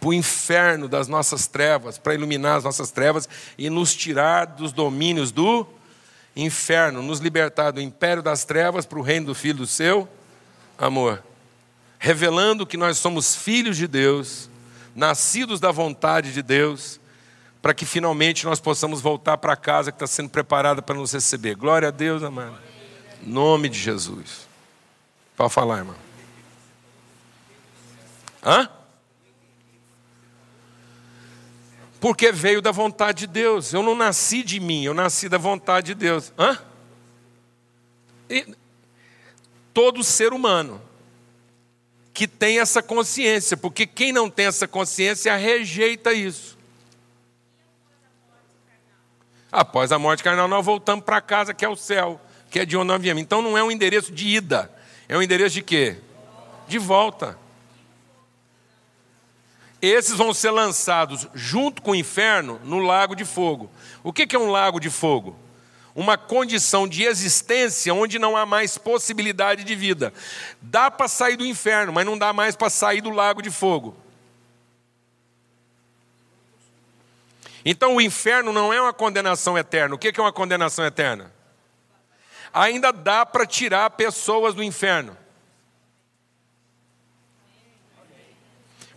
Para 0.01 0.09
o 0.09 0.13
inferno 0.13 0.89
das 0.89 1.07
nossas 1.07 1.47
trevas, 1.47 1.97
para 1.97 2.15
iluminar 2.15 2.57
as 2.57 2.65
nossas 2.65 2.91
trevas 2.91 3.29
e 3.57 3.71
nos 3.71 3.95
tirar 3.95 4.47
dos 4.47 4.73
domínios 4.73 5.31
do 5.31 5.61
inferno, 5.61 5.82
nos 7.03 7.19
libertar 7.19 7.71
do 7.71 7.81
império 7.81 8.23
das 8.23 8.45
trevas 8.45 8.87
para 8.87 8.99
o 8.99 9.03
reino 9.03 9.27
do 9.27 9.35
Filho 9.35 9.59
do 9.59 9.67
seu 9.67 10.09
amor. 10.79 11.23
Revelando 11.99 12.67
que 12.67 12.77
nós 12.77 12.99
somos 12.99 13.37
filhos 13.37 13.77
de 13.77 13.87
Deus, 13.87 14.51
nascidos 14.95 15.61
da 15.61 15.71
vontade 15.71 16.33
de 16.33 16.43
Deus, 16.43 17.01
para 17.61 17.73
que 17.73 17.87
finalmente 17.87 18.45
nós 18.45 18.59
possamos 18.59 19.01
voltar 19.01 19.39
para 19.39 19.53
a 19.53 19.57
casa 19.57 19.93
que 19.93 19.97
está 19.97 20.07
sendo 20.07 20.31
preparada 20.31 20.83
para 20.83 20.97
nos 20.97 21.13
receber. 21.13 21.55
Glória 21.55 21.89
a 21.89 21.93
Deus, 21.93 22.23
amado. 22.23 22.59
Nome 23.23 23.69
de 23.69 23.79
Jesus. 23.79 24.49
Pode 25.37 25.53
falar, 25.53 25.79
irmão. 25.79 25.97
Hã? 28.45 28.69
Porque 32.03 32.33
veio 32.33 32.61
da 32.61 32.73
vontade 32.73 33.21
de 33.21 33.27
Deus. 33.29 33.73
Eu 33.73 33.81
não 33.81 33.95
nasci 33.95 34.43
de 34.43 34.59
mim, 34.59 34.85
eu 34.85 34.93
nasci 34.93 35.29
da 35.29 35.39
vontade 35.39 35.87
de 35.87 35.95
Deus. 35.95 36.33
Hã? 36.37 36.59
E 38.29 38.57
todo 39.73 40.03
ser 40.03 40.33
humano 40.33 40.83
que 42.13 42.27
tem 42.27 42.59
essa 42.59 42.83
consciência, 42.83 43.57
porque 43.57 43.87
quem 43.87 44.13
não 44.13 44.29
tem 44.29 44.47
essa 44.47 44.67
consciência 44.67 45.37
rejeita 45.37 46.13
isso. 46.13 46.59
Após 49.53 49.93
a 49.93 49.99
morte 49.99 50.25
carnal, 50.25 50.49
nós 50.49 50.67
voltamos 50.67 51.05
para 51.05 51.21
casa, 51.21 51.55
que 51.55 51.65
é 51.65 51.69
o 51.69 51.77
céu, 51.77 52.21
que 52.51 52.59
é 52.59 52.65
de 52.65 52.77
onde 52.77 52.89
nós 52.89 53.01
viemos. 53.01 53.23
Então 53.23 53.41
não 53.41 53.57
é 53.57 53.63
um 53.63 53.71
endereço 53.71 54.11
de 54.11 54.27
ida, 54.27 54.69
é 55.09 55.17
um 55.17 55.23
endereço 55.23 55.55
de 55.55 55.63
quê? 55.63 55.99
De 56.67 56.79
volta. 56.79 57.39
Esses 59.83 60.17
vão 60.17 60.33
ser 60.33 60.53
lançados 60.53 61.29
junto 61.35 61.83
com 61.83 61.91
o 61.91 61.97
inferno 61.97 62.61
no 62.65 62.79
lago 62.79 63.17
de 63.17 63.25
fogo. 63.25 63.69
O 64.03 64.13
que 64.13 64.35
é 64.35 64.39
um 64.39 64.51
lago 64.51 64.79
de 64.79 64.89
fogo? 64.89 65.37
uma 65.95 66.17
condição 66.17 66.89
de 66.89 67.05
existência 67.05 67.93
onde 67.93 68.19
não 68.19 68.37
há 68.37 68.47
mais 68.47 68.79
possibilidade 68.79 69.65
de 69.65 69.75
vida. 69.75 70.13
Dá 70.61 70.91
para 70.91 71.09
sair 71.09 71.37
do 71.37 71.45
inferno, 71.45 71.93
mas 71.93 72.07
não 72.07 72.17
dá 72.17 72.33
mais 72.33 72.57
para 72.57 72.71
sair 72.71 73.01
do 73.01 73.11
lago 73.11 73.43
de 73.43 73.51
fogo. 73.51 73.97
Então 77.65 77.97
o 77.97 78.01
inferno 78.01 78.53
não 78.53 78.73
é 78.73 78.81
uma 78.81 78.93
condenação 78.93 79.57
eterna. 79.57 79.95
O 79.95 79.99
que 79.99 80.09
é 80.09 80.23
uma 80.23 80.33
condenação 80.33 80.85
eterna? 80.85 81.33
Ainda 82.53 82.93
dá 82.93 83.25
para 83.25 83.47
tirar 83.47 83.89
pessoas 83.91 84.55
do 84.55 84.63
inferno. 84.63 85.17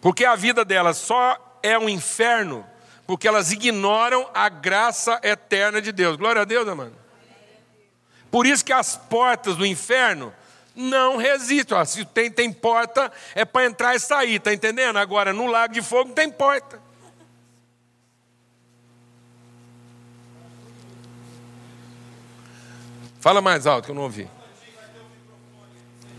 Porque 0.05 0.23
a 0.23 0.35
vida 0.35 0.63
delas 0.63 0.97
só 0.97 1.59
é 1.63 1.79
um 1.79 1.89
inferno 1.89 2.63
porque 3.07 3.27
elas 3.27 3.51
ignoram 3.51 4.29
a 4.35 4.47
graça 4.49 5.19
eterna 5.23 5.81
de 5.81 5.91
Deus. 5.91 6.15
Glória 6.15 6.43
a 6.43 6.45
Deus, 6.45 6.63
mano. 6.77 6.95
Por 8.29 8.45
isso 8.45 8.63
que 8.63 8.71
as 8.71 8.95
portas 8.95 9.55
do 9.55 9.65
inferno 9.65 10.31
não 10.75 11.17
resistem. 11.17 11.83
Se 11.85 12.05
tem, 12.05 12.29
tem 12.29 12.53
porta, 12.53 13.11
é 13.33 13.43
para 13.43 13.65
entrar 13.65 13.95
e 13.95 13.99
sair, 13.99 14.39
tá 14.39 14.53
entendendo? 14.53 14.97
Agora, 14.97 15.33
no 15.33 15.47
lago 15.47 15.73
de 15.73 15.81
fogo 15.81 16.09
não 16.09 16.15
tem 16.15 16.29
porta. 16.29 16.79
Fala 23.19 23.41
mais 23.41 23.65
alto 23.65 23.85
que 23.85 23.91
eu 23.91 23.95
não 23.95 24.03
ouvi. 24.03 24.29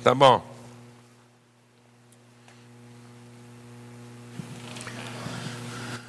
Tá 0.03 0.13
bom. 0.13 0.56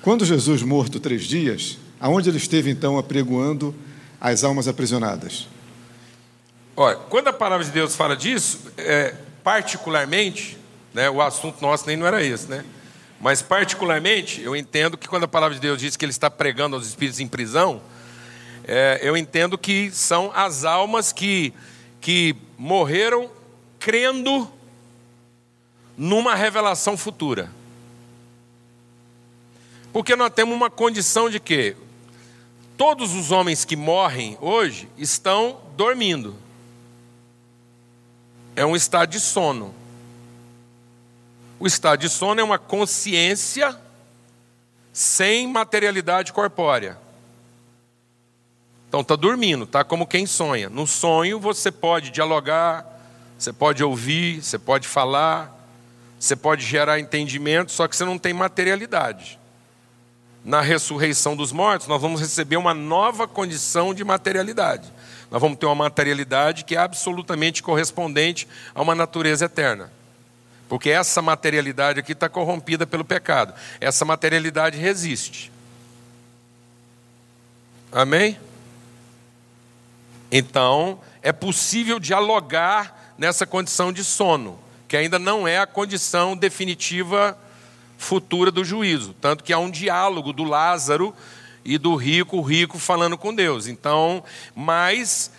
Quando 0.08 0.24
Jesus, 0.24 0.64
morto 0.64 1.02
três 1.02 1.26
dias, 1.26 1.78
aonde 2.00 2.30
ele 2.30 2.38
esteve 2.38 2.72
então 2.72 2.98
apregoando 2.98 3.76
as 4.22 4.42
almas 4.42 4.66
aprisionadas? 4.66 5.50
Olha, 6.78 6.96
quando 6.96 7.28
a 7.28 7.34
palavra 7.34 7.66
de 7.66 7.72
Deus 7.72 7.94
fala 7.94 8.16
disso, 8.16 8.72
é, 8.78 9.16
particularmente, 9.44 10.58
né, 10.94 11.10
o 11.10 11.22
assunto 11.22 11.62
nosso 11.62 11.86
nem 11.86 11.98
não 11.98 12.08
era 12.08 12.24
esse, 12.24 12.50
né? 12.50 12.64
Mas 13.20 13.42
particularmente, 13.42 14.42
eu 14.42 14.56
entendo 14.56 14.98
que 14.98 15.10
quando 15.10 15.26
a 15.26 15.28
palavra 15.28 15.56
de 15.56 15.60
Deus 15.60 15.78
diz 15.78 15.98
que 15.98 16.06
ele 16.06 16.14
está 16.14 16.32
pregando 16.32 16.78
aos 16.78 16.88
espíritos 16.88 17.20
em 17.20 17.28
prisão, 17.28 17.82
é, 18.64 19.02
eu 19.04 19.18
entendo 19.18 19.58
que 19.58 19.92
são 19.92 20.32
as 20.34 20.64
almas 20.64 21.12
que, 21.12 21.54
que 22.00 22.34
morreram 22.58 23.30
crendo 23.78 24.50
numa 25.98 26.34
revelação 26.34 26.96
futura. 26.96 27.57
Porque 29.92 30.16
nós 30.16 30.32
temos 30.34 30.56
uma 30.56 30.70
condição 30.70 31.30
de 31.30 31.40
que 31.40 31.76
todos 32.78 33.16
os 33.16 33.32
homens 33.32 33.66
que 33.66 33.76
morrem 33.76 34.38
hoje 34.40 34.88
estão 34.98 35.60
dormindo. 35.76 36.36
É 38.56 38.66
um 38.66 38.76
estado 38.76 39.10
de 39.10 39.20
sono. 39.20 39.74
O 41.60 41.66
estado 41.66 42.02
de 42.02 42.10
sono 42.10 42.40
é 42.40 42.44
uma 42.44 42.60
consciência 42.60 43.76
sem 44.94 45.48
materialidade 45.48 46.32
corpórea. 46.32 46.98
Então 48.88 49.02
está 49.02 49.16
dormindo, 49.16 49.64
está 49.64 49.84
como 49.84 50.08
quem 50.08 50.26
sonha. 50.26 50.70
No 50.70 50.88
sonho 50.88 51.40
você 51.40 51.72
pode 51.72 52.12
dialogar, 52.12 52.86
você 53.38 53.52
pode 53.52 53.84
ouvir, 53.84 54.44
você 54.44 54.58
pode 54.58 54.88
falar, 54.88 55.54
você 56.20 56.36
pode 56.36 56.66
gerar 56.66 57.00
entendimento, 57.00 57.72
só 57.72 57.88
que 57.88 57.96
você 57.96 58.06
não 58.06 58.18
tem 58.18 58.34
materialidade 58.34 59.37
na 60.44 60.62
ressurreição 60.62 61.36
dos 61.36 61.52
mortos, 61.52 61.88
nós 61.88 62.02
vamos 62.02 62.22
receber 62.22 62.58
uma 62.58 62.74
nova 62.74 63.28
condição 63.28 63.94
de 63.94 64.04
materialidade. 64.04 64.92
Nós 65.30 65.42
vamos 65.42 65.58
ter 65.58 65.66
uma 65.66 65.76
materialidade 65.76 66.64
que 66.64 66.76
é 66.76 66.80
absolutamente 66.80 67.62
correspondente 67.62 68.48
a 68.74 68.82
uma 68.82 68.96
natureza 68.96 69.46
eterna. 69.46 69.92
Porque 70.70 70.90
essa 70.90 71.22
materialidade 71.22 72.00
aqui 72.00 72.12
está 72.12 72.30
corrompida 72.30 72.86
pelo 72.88 73.04
pecado. 73.04 73.54
Essa 73.80 74.06
materialidade 74.06 74.78
resiste. 74.78 75.52
Amém? 77.92 78.38
Então, 80.32 81.00
é 81.22 81.32
possível 81.32 82.00
dialogar 82.00 83.14
nessa 83.18 83.46
condição 83.46 83.92
de 83.92 84.04
sono, 84.04 84.60
que 84.88 84.98
ainda 84.98 85.18
não 85.18 85.48
é 85.48 85.58
a 85.58 85.68
condição 85.68 86.36
definitiva 86.36 87.38
futura 87.98 88.52
do 88.52 88.64
juízo. 88.64 89.14
Tanto 89.20 89.44
que 89.44 89.52
há 89.52 89.60
um 89.60 89.70
diálogo 89.70 90.32
do 90.32 90.44
Lázaro 90.44 91.14
e 91.66 91.78
do 91.78 91.96
rico, 91.96 92.38
o 92.38 92.42
rico 92.42 92.80
falando 92.80 93.18
com 93.18 93.34
Deus. 93.34 93.68
Então, 93.68 94.24
mas 94.56 95.32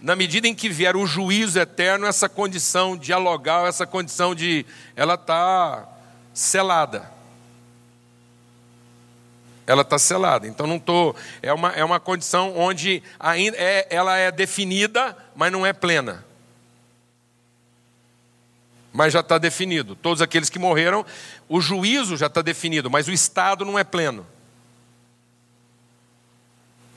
na 0.00 0.16
medida 0.16 0.48
em 0.48 0.54
que 0.54 0.68
vier 0.68 0.96
o 0.96 1.06
juízo 1.06 1.58
eterno, 1.58 2.06
essa 2.06 2.28
condição 2.28 2.96
dialogal, 2.96 3.66
essa 3.66 3.86
condição 3.86 4.34
de 4.34 4.66
ela 4.94 5.14
está 5.14 5.86
selada. 6.32 7.10
Ela 9.66 9.82
está 9.82 9.98
selada. 9.98 10.46
Então 10.46 10.66
não 10.66 10.76
estou. 10.76 11.14
É 11.42 11.52
uma, 11.52 11.70
é 11.72 11.84
uma 11.84 11.98
condição 11.98 12.56
onde 12.56 13.02
ainda 13.18 13.56
é, 13.58 13.86
ela 13.90 14.16
é 14.16 14.30
definida, 14.30 15.16
mas 15.34 15.50
não 15.50 15.66
é 15.66 15.72
plena 15.72 16.24
mas 18.96 19.12
já 19.12 19.20
está 19.20 19.36
definido. 19.36 19.94
Todos 19.94 20.22
aqueles 20.22 20.48
que 20.48 20.58
morreram, 20.58 21.04
o 21.46 21.60
juízo 21.60 22.16
já 22.16 22.28
está 22.28 22.40
definido, 22.40 22.90
mas 22.90 23.06
o 23.06 23.12
estado 23.12 23.62
não 23.62 23.78
é 23.78 23.84
pleno. 23.84 24.26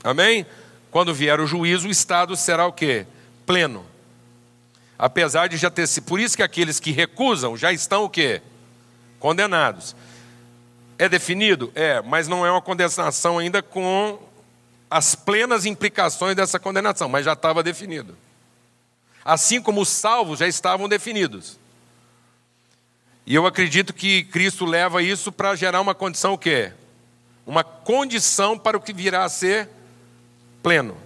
Amém? 0.02 0.46
Quando 0.90 1.14
vier 1.14 1.42
o 1.42 1.46
juízo, 1.46 1.90
o 1.90 1.92
estado 1.92 2.38
será 2.38 2.66
o 2.66 2.72
quê? 2.72 3.06
Pleno. 3.46 3.86
Apesar 4.98 5.48
de 5.48 5.58
já 5.58 5.70
ter 5.70 5.88
sido. 5.88 6.06
Por 6.06 6.22
isso 6.22 6.38
que 6.38 6.42
aqueles 6.42 6.80
que 6.80 6.92
recusam 6.92 7.58
já 7.58 7.74
estão 7.74 8.06
o 8.06 8.10
quê? 8.10 8.42
Condenados. 9.20 9.94
É 10.98 11.10
definido? 11.10 11.70
É, 11.76 12.02
mas 12.02 12.30
não 12.30 12.46
é 12.46 12.52
uma 12.52 12.62
condenação 12.62 13.38
ainda 13.38 13.62
com 13.62 14.18
as 14.90 15.16
plenas 15.16 15.66
implicações 15.66 16.34
dessa 16.34 16.58
condenação, 16.58 17.10
mas 17.10 17.26
já 17.26 17.34
estava 17.34 17.62
definido. 17.62 18.18
Assim 19.24 19.62
como 19.62 19.82
os 19.82 19.90
salvos 19.90 20.40
já 20.40 20.48
estavam 20.48 20.88
definidos. 20.88 21.59
E 23.26 23.36
eu 23.36 23.46
acredito 23.46 23.94
que 23.94 24.24
Cristo 24.24 24.66
leva 24.66 25.04
isso 25.04 25.32
para 25.32 25.56
gerar 25.56 25.82
uma 25.82 25.94
condição 25.94 26.34
o 26.34 26.38
quê? 26.38 26.72
Uma 27.46 27.64
condição 27.64 28.58
para 28.58 28.78
o 28.78 28.82
que 28.82 28.94
virá 28.94 29.24
a 29.24 29.30
ser 29.30 29.70
pleno. 30.64 30.98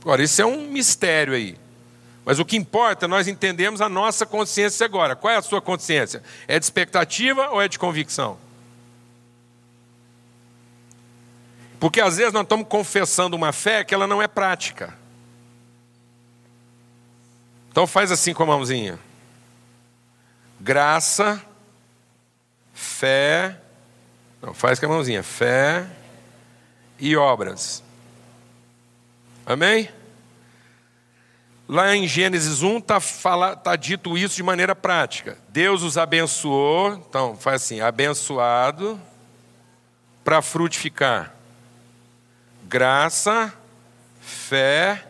Agora, 0.00 0.22
isso 0.22 0.40
é 0.40 0.46
um 0.46 0.66
mistério 0.68 1.34
aí. 1.34 1.58
Mas 2.24 2.38
o 2.38 2.44
que 2.44 2.56
importa, 2.56 3.06
nós 3.06 3.28
entendemos 3.28 3.80
a 3.80 3.88
nossa 3.88 4.24
consciência 4.24 4.84
agora. 4.84 5.14
Qual 5.14 5.32
é 5.32 5.36
a 5.36 5.42
sua 5.42 5.60
consciência? 5.60 6.22
É 6.48 6.58
de 6.58 6.64
expectativa 6.64 7.50
ou 7.50 7.60
é 7.60 7.68
de 7.68 7.78
convicção? 7.78 8.38
Porque 11.78 12.00
às 12.00 12.16
vezes 12.16 12.32
nós 12.32 12.42
estamos 12.42 12.66
confessando 12.68 13.36
uma 13.36 13.52
fé 13.52 13.84
que 13.84 13.94
ela 13.94 14.06
não 14.06 14.22
é 14.22 14.28
prática. 14.28 14.96
Então 17.70 17.86
faz 17.86 18.10
assim 18.10 18.32
com 18.32 18.42
a 18.42 18.46
mãozinha 18.46 18.98
graça, 20.60 21.42
fé, 22.74 23.58
não, 24.42 24.52
faz 24.54 24.78
com 24.78 24.86
a 24.86 24.88
mãozinha, 24.90 25.22
fé 25.22 25.86
e 26.98 27.16
obras. 27.16 27.82
Amém? 29.46 29.88
Lá 31.68 31.94
em 31.94 32.06
Gênesis 32.06 32.62
1 32.62 32.78
está 32.78 33.56
tá 33.56 33.76
dito 33.76 34.18
isso 34.18 34.36
de 34.36 34.42
maneira 34.42 34.74
prática. 34.74 35.38
Deus 35.48 35.82
os 35.82 35.96
abençoou, 35.96 36.94
então 36.94 37.36
faz 37.36 37.62
assim, 37.62 37.80
abençoado 37.80 39.00
para 40.24 40.42
frutificar. 40.42 41.32
Graça, 42.64 43.52
fé 44.20 45.06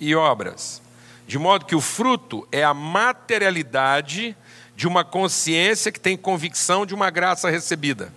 e 0.00 0.14
obras. 0.14 0.82
De 1.26 1.38
modo 1.38 1.64
que 1.64 1.76
o 1.76 1.80
fruto 1.80 2.46
é 2.50 2.64
a 2.64 2.74
materialidade 2.74 4.36
de 4.78 4.86
uma 4.86 5.02
consciência 5.04 5.90
que 5.90 5.98
tem 5.98 6.16
convicção 6.16 6.86
de 6.86 6.94
uma 6.94 7.10
graça 7.10 7.50
recebida. 7.50 8.12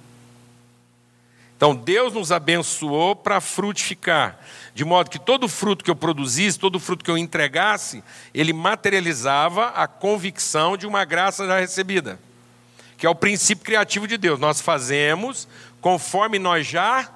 Então, 1.57 1.73
Deus 1.73 2.13
nos 2.13 2.31
abençoou 2.31 3.15
para 3.15 3.41
frutificar, 3.41 4.37
de 4.75 4.85
modo 4.85 5.09
que 5.09 5.17
todo 5.17 5.49
fruto 5.49 5.83
que 5.83 5.89
eu 5.89 5.95
produzisse, 5.95 6.59
todo 6.59 6.79
fruto 6.79 7.03
que 7.03 7.09
eu 7.09 7.17
entregasse, 7.17 8.03
ele 8.31 8.53
materializava 8.53 9.69
a 9.69 9.87
convicção 9.87 10.77
de 10.77 10.85
uma 10.85 11.03
graça 11.03 11.47
já 11.47 11.59
recebida, 11.59 12.19
que 12.95 13.07
é 13.07 13.09
o 13.09 13.15
princípio 13.15 13.65
criativo 13.65 14.07
de 14.07 14.15
Deus. 14.15 14.39
Nós 14.39 14.61
fazemos 14.61 15.47
conforme 15.81 16.37
nós 16.37 16.67
já 16.67 17.11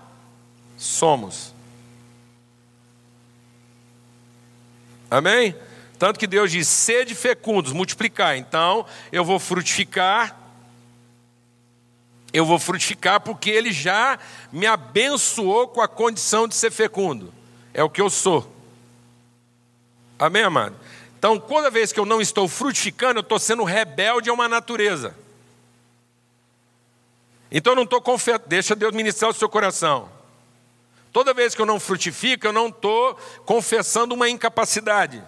somos. 0.75 1.53
Amém? 5.12 5.53
Tanto 5.97 6.19
que 6.19 6.27
Deus 6.27 6.51
diz: 6.51 6.67
sede 6.67 7.15
fecundos, 7.15 7.71
multiplicar. 7.71 8.38
Então, 8.38 8.86
eu 9.12 9.23
vou 9.23 9.39
frutificar 9.39 10.38
Eu 12.34 12.45
vou 12.45 12.60
frutificar 12.60 13.21
porque 13.21 13.49
ele 13.49 13.71
já 13.71 14.19
me 14.51 14.65
abençoou 14.65 15.69
com 15.69 15.79
a 15.79 15.88
condição 15.88 16.49
de 16.49 16.55
ser 16.55 16.69
fecundo. 16.69 17.34
É 17.73 17.81
o 17.81 17.89
que 17.89 18.01
eu 18.01 18.10
sou. 18.10 18.53
Amém, 20.19 20.43
amado? 20.43 20.75
Então, 21.17 21.39
toda 21.39 21.71
vez 21.71 21.93
que 21.93 21.99
eu 21.99 22.05
não 22.05 22.19
estou 22.19 22.45
frutificando, 22.47 23.19
eu 23.19 23.21
estou 23.21 23.39
sendo 23.39 23.63
rebelde 23.63 24.29
a 24.29 24.34
uma 24.34 24.49
natureza. 24.49 25.15
Então, 27.49 27.71
eu 27.71 27.77
não 27.77 27.84
estou 27.84 28.01
confessando. 28.01 28.43
Deixa 28.47 28.75
Deus 28.75 28.93
ministrar 28.93 29.31
o 29.31 29.34
seu 29.34 29.47
coração. 29.47 30.10
Toda 31.13 31.34
vez 31.34 31.55
que 31.55 31.62
eu 31.62 31.65
não 31.65 31.79
frutifico, 31.79 32.45
eu 32.45 32.51
não 32.51 32.67
estou 32.67 33.15
confessando 33.45 34.13
uma 34.13 34.29
incapacidade. 34.29 35.23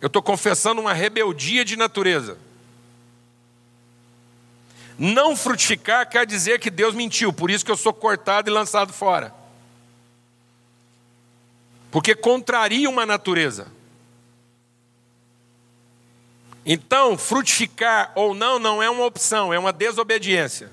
Eu 0.00 0.06
estou 0.06 0.22
confessando 0.22 0.80
uma 0.80 0.92
rebeldia 0.92 1.64
de 1.64 1.76
natureza. 1.76 2.38
Não 4.98 5.36
frutificar 5.36 6.08
quer 6.08 6.26
dizer 6.26 6.58
que 6.58 6.70
Deus 6.70 6.94
mentiu, 6.94 7.32
por 7.32 7.50
isso 7.50 7.64
que 7.64 7.70
eu 7.70 7.76
sou 7.76 7.92
cortado 7.92 8.50
e 8.50 8.52
lançado 8.52 8.92
fora. 8.92 9.34
Porque 11.90 12.14
contraria 12.14 12.88
uma 12.88 13.04
natureza. 13.04 13.66
Então, 16.64 17.16
frutificar 17.16 18.12
ou 18.14 18.34
não 18.34 18.58
não 18.58 18.82
é 18.82 18.88
uma 18.88 19.04
opção, 19.04 19.52
é 19.52 19.58
uma 19.58 19.72
desobediência. 19.72 20.70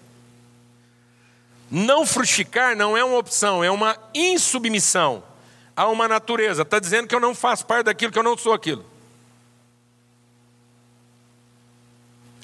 Não 1.72 2.06
frutificar 2.06 2.76
não 2.76 2.96
é 2.96 3.04
uma 3.04 3.18
opção, 3.18 3.64
é 3.64 3.72
uma 3.72 3.98
insubmissão 4.14 5.24
a 5.76 5.88
uma 5.88 6.08
natureza. 6.08 6.62
Está 6.62 6.80
dizendo 6.80 7.08
que 7.08 7.16
eu 7.16 7.20
não 7.20 7.34
faço 7.34 7.66
parte 7.66 7.86
daquilo, 7.86 8.12
que 8.12 8.20
eu 8.20 8.24
não 8.24 8.38
sou 8.38 8.54
aquilo. 8.54 8.86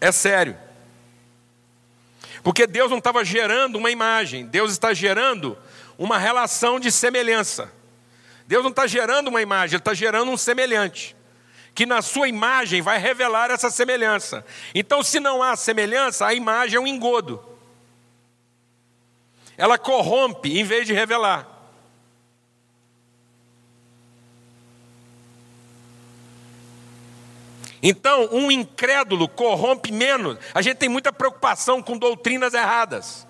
É 0.03 0.11
sério. 0.11 0.57
Porque 2.43 2.67
Deus 2.67 2.91
não 2.91 2.97
estava 2.97 3.23
gerando 3.23 3.77
uma 3.77 3.89
imagem, 3.89 4.45
Deus 4.45 4.71
está 4.71 4.93
gerando 4.93 5.57
uma 5.97 6.17
relação 6.17 6.79
de 6.79 6.91
semelhança. 6.91 7.71
Deus 8.45 8.63
não 8.63 8.71
está 8.71 8.85
gerando 8.85 9.29
uma 9.29 9.41
imagem, 9.41 9.75
Ele 9.75 9.81
está 9.81 9.93
gerando 9.93 10.29
um 10.29 10.35
semelhante, 10.35 11.15
que 11.73 11.85
na 11.85 12.01
sua 12.01 12.27
imagem 12.27 12.81
vai 12.81 12.97
revelar 12.97 13.49
essa 13.49 13.69
semelhança. 13.69 14.45
Então, 14.75 15.01
se 15.01 15.21
não 15.21 15.41
há 15.41 15.55
semelhança, 15.55 16.25
a 16.25 16.33
imagem 16.33 16.75
é 16.75 16.79
um 16.81 16.87
engodo 16.87 17.53
ela 19.57 19.77
corrompe 19.77 20.57
em 20.59 20.63
vez 20.63 20.85
de 20.85 20.93
revelar. 20.93 21.47
Então, 27.85 28.29
um 28.31 28.49
incrédulo 28.49 29.27
corrompe 29.27 29.91
menos. 29.91 30.37
A 30.53 30.61
gente 30.61 30.77
tem 30.77 30.87
muita 30.87 31.11
preocupação 31.11 31.83
com 31.83 31.97
doutrinas 31.97 32.53
erradas. 32.53 33.27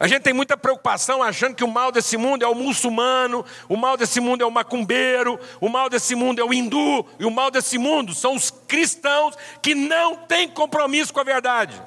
A 0.00 0.08
gente 0.08 0.22
tem 0.22 0.32
muita 0.32 0.56
preocupação 0.56 1.22
achando 1.22 1.54
que 1.54 1.62
o 1.62 1.68
mal 1.68 1.92
desse 1.92 2.16
mundo 2.16 2.42
é 2.42 2.48
o 2.48 2.54
muçulmano, 2.54 3.44
o 3.68 3.76
mal 3.76 3.96
desse 3.96 4.18
mundo 4.18 4.42
é 4.42 4.46
o 4.46 4.50
macumbeiro, 4.50 5.38
o 5.60 5.68
mal 5.68 5.88
desse 5.88 6.16
mundo 6.16 6.40
é 6.40 6.44
o 6.44 6.52
hindu, 6.52 7.06
e 7.18 7.24
o 7.24 7.30
mal 7.30 7.50
desse 7.50 7.78
mundo 7.78 8.12
são 8.12 8.34
os 8.34 8.50
cristãos 8.50 9.36
que 9.62 9.74
não 9.74 10.16
têm 10.16 10.48
compromisso 10.48 11.12
com 11.12 11.20
a 11.20 11.24
verdade. 11.24 11.80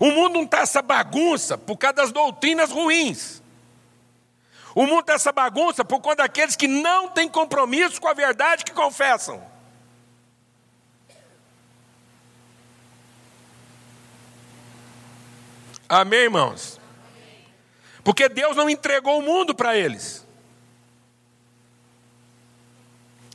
O 0.00 0.10
mundo 0.10 0.34
não 0.34 0.44
está 0.44 0.60
essa 0.60 0.80
bagunça 0.82 1.56
por 1.58 1.76
causa 1.76 1.96
das 1.96 2.10
doutrinas 2.10 2.70
ruins. 2.70 3.42
O 4.74 4.86
mundo 4.86 5.00
está 5.00 5.14
essa 5.14 5.32
bagunça 5.32 5.84
por 5.84 6.00
conta 6.00 6.22
daqueles 6.22 6.56
que 6.56 6.68
não 6.68 7.08
têm 7.08 7.28
compromisso 7.28 8.00
com 8.00 8.08
a 8.08 8.12
verdade 8.12 8.64
que 8.64 8.72
confessam. 8.72 9.42
Amém, 15.88 16.20
irmãos? 16.20 16.78
Porque 18.04 18.28
Deus 18.28 18.56
não 18.56 18.68
entregou 18.68 19.18
o 19.18 19.22
mundo 19.22 19.54
para 19.54 19.76
eles. 19.76 20.26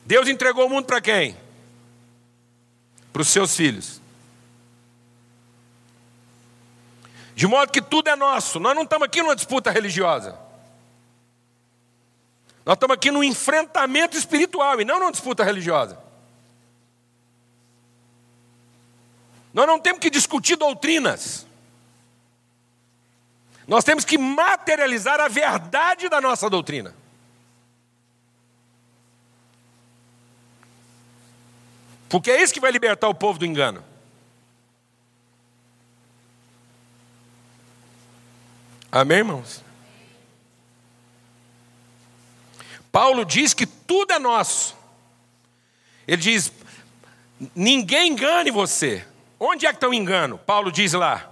Deus 0.05 0.27
entregou 0.27 0.67
o 0.67 0.69
mundo 0.69 0.85
para 0.85 1.01
quem? 1.01 1.37
Para 3.11 3.21
os 3.21 3.27
seus 3.27 3.55
filhos. 3.55 4.01
De 7.35 7.47
modo 7.47 7.71
que 7.71 7.81
tudo 7.81 8.09
é 8.09 8.15
nosso. 8.15 8.59
Nós 8.59 8.75
não 8.75 8.83
estamos 8.83 9.05
aqui 9.05 9.21
numa 9.21 9.35
disputa 9.35 9.71
religiosa. 9.71 10.42
Nós 12.65 12.75
estamos 12.75 12.95
aqui 12.95 13.11
num 13.11 13.23
enfrentamento 13.23 14.17
espiritual 14.17 14.79
e 14.79 14.85
não 14.85 14.99
numa 14.99 15.11
disputa 15.11 15.43
religiosa. 15.43 16.01
Nós 19.53 19.67
não 19.67 19.79
temos 19.79 19.99
que 19.99 20.09
discutir 20.09 20.55
doutrinas. 20.55 21.45
Nós 23.67 23.83
temos 23.83 24.03
que 24.03 24.17
materializar 24.17 25.19
a 25.19 25.27
verdade 25.27 26.09
da 26.09 26.19
nossa 26.19 26.49
doutrina. 26.49 26.95
Porque 32.09 32.31
é 32.31 32.41
isso 32.41 32.53
que 32.53 32.59
vai 32.59 32.71
libertar 32.71 33.07
o 33.09 33.15
povo 33.15 33.39
do 33.39 33.45
engano. 33.45 33.83
Amém, 38.91 39.17
irmãos? 39.17 39.62
Paulo 42.93 43.25
diz 43.25 43.55
que 43.55 43.65
tudo 43.65 44.13
é 44.13 44.19
nosso. 44.19 44.77
Ele 46.07 46.21
diz: 46.21 46.53
ninguém 47.55 48.11
engane 48.11 48.51
você. 48.51 49.03
Onde 49.39 49.65
é 49.65 49.69
que 49.71 49.77
está 49.77 49.89
o 49.89 49.93
engano? 49.95 50.37
Paulo 50.37 50.71
diz 50.71 50.93
lá: 50.93 51.27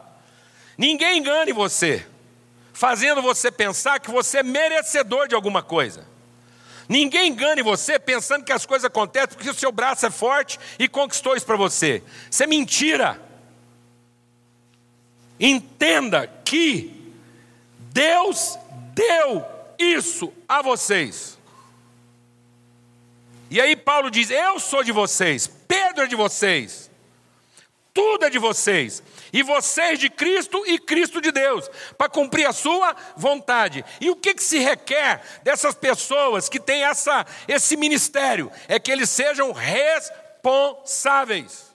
ninguém 0.75 1.19
engane 1.19 1.53
você, 1.53 2.03
fazendo 2.73 3.21
você 3.21 3.51
pensar 3.51 3.99
que 3.99 4.09
você 4.09 4.39
é 4.39 4.43
merecedor 4.43 5.27
de 5.27 5.35
alguma 5.35 5.61
coisa. 5.61 6.09
Ninguém 6.89 7.29
engane 7.29 7.61
você 7.61 7.99
pensando 7.99 8.43
que 8.43 8.51
as 8.51 8.65
coisas 8.65 8.85
acontecem 8.85 9.29
porque 9.29 9.51
o 9.51 9.53
seu 9.53 9.71
braço 9.71 10.03
é 10.07 10.09
forte 10.09 10.59
e 10.79 10.87
conquistou 10.87 11.35
isso 11.35 11.45
para 11.45 11.55
você. 11.55 12.01
Isso 12.29 12.41
é 12.41 12.47
mentira. 12.47 13.21
Entenda 15.39 16.25
que 16.43 17.13
Deus 17.77 18.57
deu 18.95 19.45
isso 19.77 20.33
a 20.49 20.63
vocês. 20.63 21.39
E 23.51 23.59
aí 23.59 23.75
Paulo 23.75 24.09
diz: 24.09 24.31
Eu 24.31 24.57
sou 24.61 24.81
de 24.81 24.93
vocês, 24.93 25.45
Pedro 25.67 26.05
é 26.05 26.07
de 26.07 26.15
vocês, 26.15 26.89
tudo 27.93 28.23
é 28.23 28.29
de 28.29 28.39
vocês, 28.39 29.03
e 29.33 29.43
vocês 29.43 29.99
de 29.99 30.09
Cristo 30.09 30.65
e 30.65 30.79
Cristo 30.79 31.19
de 31.19 31.33
Deus, 31.33 31.69
para 31.97 32.07
cumprir 32.07 32.47
a 32.47 32.53
sua 32.53 32.95
vontade. 33.17 33.83
E 33.99 34.09
o 34.09 34.15
que, 34.15 34.33
que 34.33 34.41
se 34.41 34.57
requer 34.57 35.21
dessas 35.43 35.75
pessoas 35.75 36.47
que 36.47 36.61
têm 36.61 36.85
essa, 36.85 37.25
esse 37.45 37.75
ministério? 37.75 38.49
É 38.69 38.79
que 38.79 38.89
eles 38.89 39.09
sejam 39.09 39.51
responsáveis. 39.51 41.69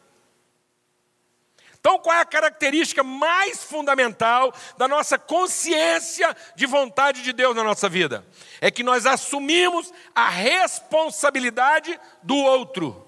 Então, 1.79 1.99
qual 1.99 2.17
é 2.17 2.21
a 2.21 2.25
característica 2.25 3.05
mais 3.05 3.63
fundamental 3.63 4.51
da 4.79 4.89
nossa 4.89 5.19
consciência 5.19 6.35
de 6.57 6.65
vontade 6.65 7.23
de 7.23 7.35
Deus 7.35 7.55
na 7.55 7.63
nossa 7.63 7.87
vida? 7.87 8.25
É 8.61 8.71
que 8.71 8.83
nós 8.83 9.07
assumimos 9.07 9.93
a 10.15 10.29
responsabilidade 10.29 11.99
do 12.23 12.37
outro. 12.37 13.07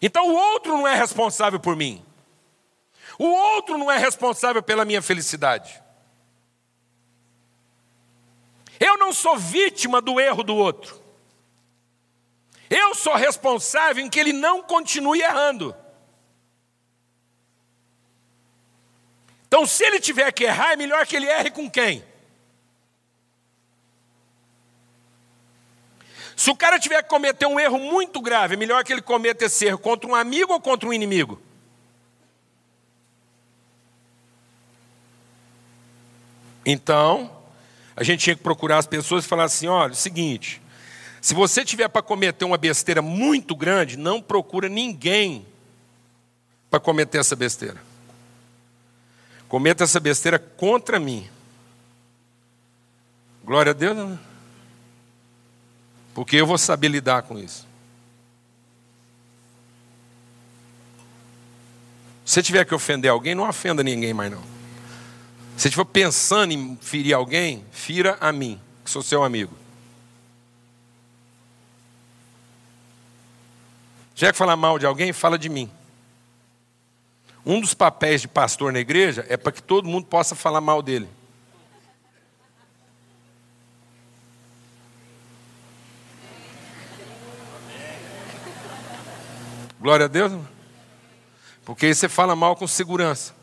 Então, 0.00 0.28
o 0.28 0.34
outro 0.34 0.76
não 0.76 0.86
é 0.86 0.94
responsável 0.94 1.60
por 1.60 1.76
mim. 1.76 2.04
O 3.18 3.26
outro 3.26 3.78
não 3.78 3.90
é 3.90 3.98
responsável 3.98 4.62
pela 4.62 4.84
minha 4.84 5.00
felicidade. 5.00 5.80
Eu 8.80 8.98
não 8.98 9.12
sou 9.12 9.36
vítima 9.36 10.00
do 10.00 10.18
erro 10.18 10.42
do 10.42 10.56
outro. 10.56 11.00
Eu 12.68 12.94
sou 12.94 13.14
responsável 13.14 14.04
em 14.04 14.10
que 14.10 14.18
ele 14.18 14.32
não 14.32 14.62
continue 14.62 15.20
errando. 15.20 15.76
Então, 19.46 19.66
se 19.66 19.84
ele 19.84 20.00
tiver 20.00 20.32
que 20.32 20.44
errar, 20.44 20.72
é 20.72 20.76
melhor 20.76 21.06
que 21.06 21.14
ele 21.14 21.26
erre 21.26 21.50
com 21.50 21.70
quem? 21.70 22.02
Se 26.42 26.50
o 26.50 26.56
cara 26.56 26.76
tiver 26.76 27.00
que 27.04 27.08
cometer 27.08 27.46
um 27.46 27.60
erro 27.60 27.78
muito 27.78 28.20
grave, 28.20 28.54
é 28.54 28.56
melhor 28.56 28.82
que 28.82 28.92
ele 28.92 29.00
cometa 29.00 29.44
esse 29.44 29.64
erro 29.64 29.78
contra 29.78 30.10
um 30.10 30.14
amigo 30.16 30.52
ou 30.52 30.60
contra 30.60 30.88
um 30.88 30.92
inimigo? 30.92 31.40
Então, 36.66 37.30
a 37.94 38.02
gente 38.02 38.24
tinha 38.24 38.34
que 38.34 38.42
procurar 38.42 38.78
as 38.78 38.88
pessoas 38.88 39.24
e 39.24 39.28
falar 39.28 39.44
assim: 39.44 39.68
olha, 39.68 39.92
é 39.92 39.94
o 39.94 39.94
seguinte, 39.94 40.60
se 41.20 41.32
você 41.32 41.64
tiver 41.64 41.86
para 41.86 42.02
cometer 42.02 42.44
uma 42.44 42.58
besteira 42.58 43.00
muito 43.00 43.54
grande, 43.54 43.96
não 43.96 44.20
procura 44.20 44.68
ninguém 44.68 45.46
para 46.68 46.80
cometer 46.80 47.18
essa 47.18 47.36
besteira 47.36 47.80
cometa 49.48 49.84
essa 49.84 50.00
besteira 50.00 50.40
contra 50.40 50.98
mim. 50.98 51.28
Glória 53.44 53.70
a 53.70 53.72
Deus, 53.72 53.94
né? 53.94 54.18
Porque 56.14 56.36
eu 56.36 56.46
vou 56.46 56.58
saber 56.58 56.88
lidar 56.88 57.22
com 57.22 57.38
isso. 57.38 57.66
Se 62.24 62.42
tiver 62.42 62.64
que 62.64 62.74
ofender 62.74 63.10
alguém, 63.10 63.34
não 63.34 63.48
ofenda 63.48 63.82
ninguém 63.82 64.14
mais 64.14 64.30
não. 64.30 64.42
Se 65.56 65.68
estiver 65.68 65.84
pensando 65.84 66.52
em 66.52 66.76
ferir 66.80 67.14
alguém, 67.14 67.64
fira 67.72 68.16
a 68.20 68.32
mim, 68.32 68.60
que 68.84 68.90
sou 68.90 69.02
seu 69.02 69.22
amigo. 69.22 69.54
Se 74.10 74.16
tiver 74.16 74.32
que 74.32 74.38
falar 74.38 74.56
mal 74.56 74.78
de 74.78 74.86
alguém, 74.86 75.12
fala 75.12 75.38
de 75.38 75.48
mim. 75.48 75.70
Um 77.44 77.60
dos 77.60 77.74
papéis 77.74 78.20
de 78.20 78.28
pastor 78.28 78.72
na 78.72 78.78
igreja 78.78 79.26
é 79.28 79.36
para 79.36 79.52
que 79.52 79.62
todo 79.62 79.88
mundo 79.88 80.06
possa 80.06 80.34
falar 80.34 80.60
mal 80.60 80.80
dele. 80.80 81.08
Glória 89.82 90.04
a 90.06 90.08
Deus. 90.08 90.30
Irmão. 90.30 90.48
Porque 91.64 91.86
aí 91.86 91.94
você 91.94 92.08
fala 92.08 92.36
mal 92.36 92.54
com 92.54 92.68
segurança. 92.68 93.34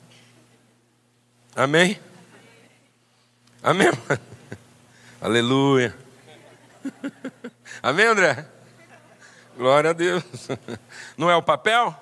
Amém? 1.54 2.00
Amém? 3.62 3.90
Aleluia. 5.20 5.94
Amém, 7.84 8.06
André? 8.06 8.48
Glória 9.58 9.90
a 9.90 9.94
Deus. 9.94 10.24
Não 11.18 11.30
é 11.30 11.36
o 11.36 11.44
papel? 11.44 11.94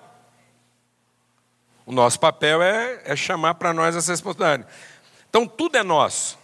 O 1.83 1.91
nosso 1.91 2.19
papel 2.19 2.61
é, 2.61 3.01
é 3.05 3.15
chamar 3.15 3.55
para 3.55 3.73
nós 3.73 3.95
essa 3.95 4.11
responsabilidade. 4.11 4.71
Então 5.27 5.47
tudo 5.47 5.77
é 5.77 5.83
nosso. 5.83 6.37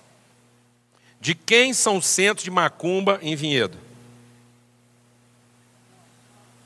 De 1.21 1.35
quem 1.35 1.75
são 1.75 1.97
os 1.97 2.07
centros 2.07 2.43
de 2.43 2.49
macumba 2.49 3.19
em 3.21 3.35
Vinhedo? 3.35 3.77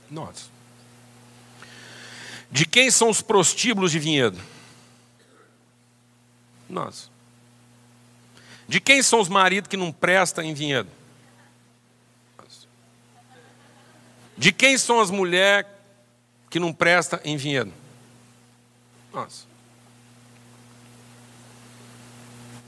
Nós. 0.09 0.55
De 2.49 2.65
quem 2.65 2.89
são 2.89 3.09
os 3.09 3.21
prostíbulos 3.21 3.91
de 3.91 3.99
vinhedo? 3.99 4.39
Nós. 6.69 7.09
De 8.67 8.79
quem 8.79 9.01
são 9.01 9.19
os 9.19 9.29
maridos 9.29 9.69
que 9.69 9.77
não 9.77 9.91
prestam 9.91 10.43
em 10.43 10.53
vinhedo? 10.53 10.89
Nós. 12.37 12.67
De 14.37 14.51
quem 14.51 14.77
são 14.77 14.99
as 14.99 15.09
mulheres 15.09 15.69
que 16.49 16.59
não 16.59 16.73
prestam 16.73 17.19
em 17.23 17.35
vinhedo? 17.35 17.73
Nós. 19.13 19.45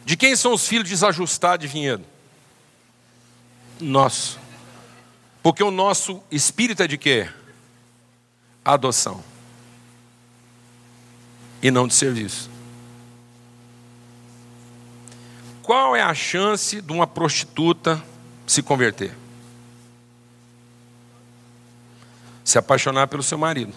De 0.05 0.17
quem 0.17 0.35
são 0.35 0.53
os 0.53 0.67
filhos 0.67 0.89
desajustados 0.89 1.65
de 1.65 1.71
vinhedo? 1.71 2.05
Nosso. 3.79 4.39
Porque 5.41 5.63
o 5.63 5.71
nosso 5.71 6.21
espírito 6.29 6.83
é 6.83 6.87
de 6.87 6.97
quê? 6.97 7.29
Adoção 8.65 9.28
e 11.61 11.69
não 11.69 11.87
de 11.87 11.93
serviço. 11.93 12.49
Qual 15.61 15.95
é 15.95 16.01
a 16.01 16.13
chance 16.13 16.81
de 16.81 16.91
uma 16.91 17.05
prostituta 17.05 18.03
se 18.47 18.63
converter? 18.63 19.13
Se 22.43 22.57
apaixonar 22.57 23.07
pelo 23.07 23.21
seu 23.21 23.37
marido. 23.37 23.73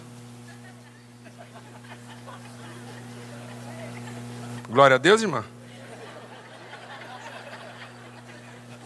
Glória 4.67 4.95
a 4.95 4.97
Deus, 4.97 5.21
irmã. 5.21 5.45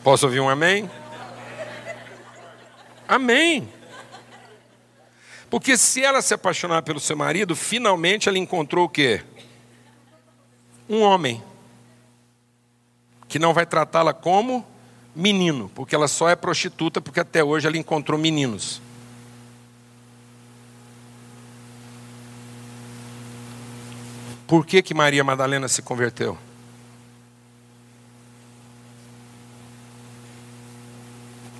Posso 0.03 0.25
ouvir 0.25 0.41
um 0.41 0.49
amém? 0.49 0.89
Amém. 3.07 3.76
Porque 5.49 5.77
se 5.77 6.03
ela 6.03 6.21
se 6.21 6.33
apaixonar 6.33 6.81
pelo 6.83 6.99
seu 6.99 7.15
marido, 7.15 7.55
finalmente 7.55 8.27
ela 8.27 8.37
encontrou 8.37 8.85
o 8.85 8.89
quê? 8.89 9.23
Um 10.89 11.01
homem 11.01 11.41
que 13.27 13.39
não 13.39 13.53
vai 13.53 13.65
tratá-la 13.65 14.13
como 14.13 14.65
menino, 15.15 15.71
porque 15.73 15.95
ela 15.95 16.07
só 16.07 16.29
é 16.29 16.35
prostituta 16.35 17.01
porque 17.01 17.19
até 17.19 17.43
hoje 17.43 17.67
ela 17.67 17.77
encontrou 17.77 18.19
meninos. 18.19 18.81
Por 24.45 24.65
que 24.65 24.81
que 24.81 24.93
Maria 24.93 25.23
Madalena 25.23 25.67
se 25.67 25.81
converteu? 25.81 26.37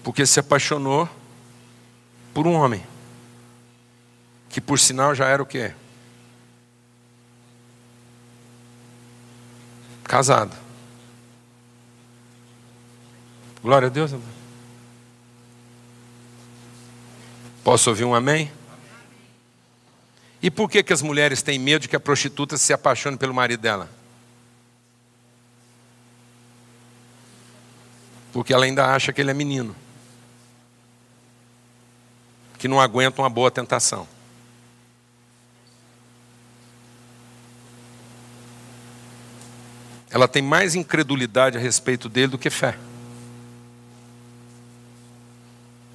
Porque 0.04 0.26
se 0.26 0.40
apaixonou 0.40 1.10
por 2.34 2.48
um 2.48 2.54
homem 2.54 2.82
que 4.58 4.62
por 4.62 4.80
sinal 4.80 5.14
já 5.14 5.28
era 5.28 5.44
o 5.44 5.46
quê? 5.46 5.72
Casado. 10.04 10.58
Glória 13.62 13.86
a 13.86 13.92
Deus. 13.92 14.16
Posso 17.64 17.92
ouvir 17.92 18.04
um 18.04 18.16
amém? 18.16 18.52
E 20.42 20.50
por 20.50 20.68
que, 20.68 20.82
que 20.82 20.92
as 20.92 21.04
mulheres 21.04 21.44
têm 21.44 21.60
medo 21.60 21.84
de 21.84 21.90
que 21.90 21.96
a 21.96 22.00
prostituta 22.00 22.58
se 22.58 22.74
apaixone 22.74 23.16
pelo 23.16 23.36
marido 23.36 23.62
dela? 23.62 23.88
Porque 28.34 28.52
ela 28.52 28.66
ainda 28.66 28.92
acha 28.92 29.14
que 29.14 29.22
ele 29.22 29.30
é 29.30 29.36
menino, 29.36 29.76
que 32.58 32.68
não 32.68 32.82
aguenta 32.82 33.22
uma 33.22 33.30
boa 33.30 33.52
tentação. 33.52 34.17
Ela 40.10 40.28
tem 40.28 40.42
mais 40.42 40.76
incredulidade 40.76 41.58
a 41.58 41.60
respeito 41.60 42.08
dele 42.08 42.28
do 42.28 42.38
que 42.38 42.50
fé. 42.50 42.78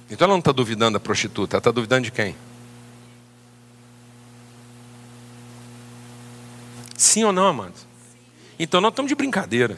Então 0.09 0.25
ela 0.25 0.33
não 0.33 0.39
está 0.39 0.51
duvidando 0.51 0.93
da 0.93 0.99
prostituta, 0.99 1.55
ela 1.55 1.59
está 1.59 1.71
duvidando 1.71 2.03
de 2.03 2.11
quem? 2.11 2.35
Sim 6.95 7.23
ou 7.23 7.33
não, 7.33 7.47
amados? 7.47 7.87
Então 8.59 8.79
nós 8.79 8.91
estamos 8.91 9.09
de 9.09 9.15
brincadeira. 9.15 9.77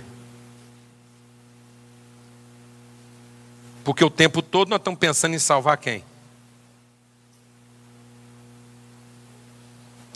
Porque 3.84 4.04
o 4.04 4.10
tempo 4.10 4.41
todo 4.41 4.69
nós 4.69 4.80
estamos 4.80 5.00
pensando 5.00 5.36
em 5.36 5.39
salvar 5.39 5.78
quem? 5.78 6.04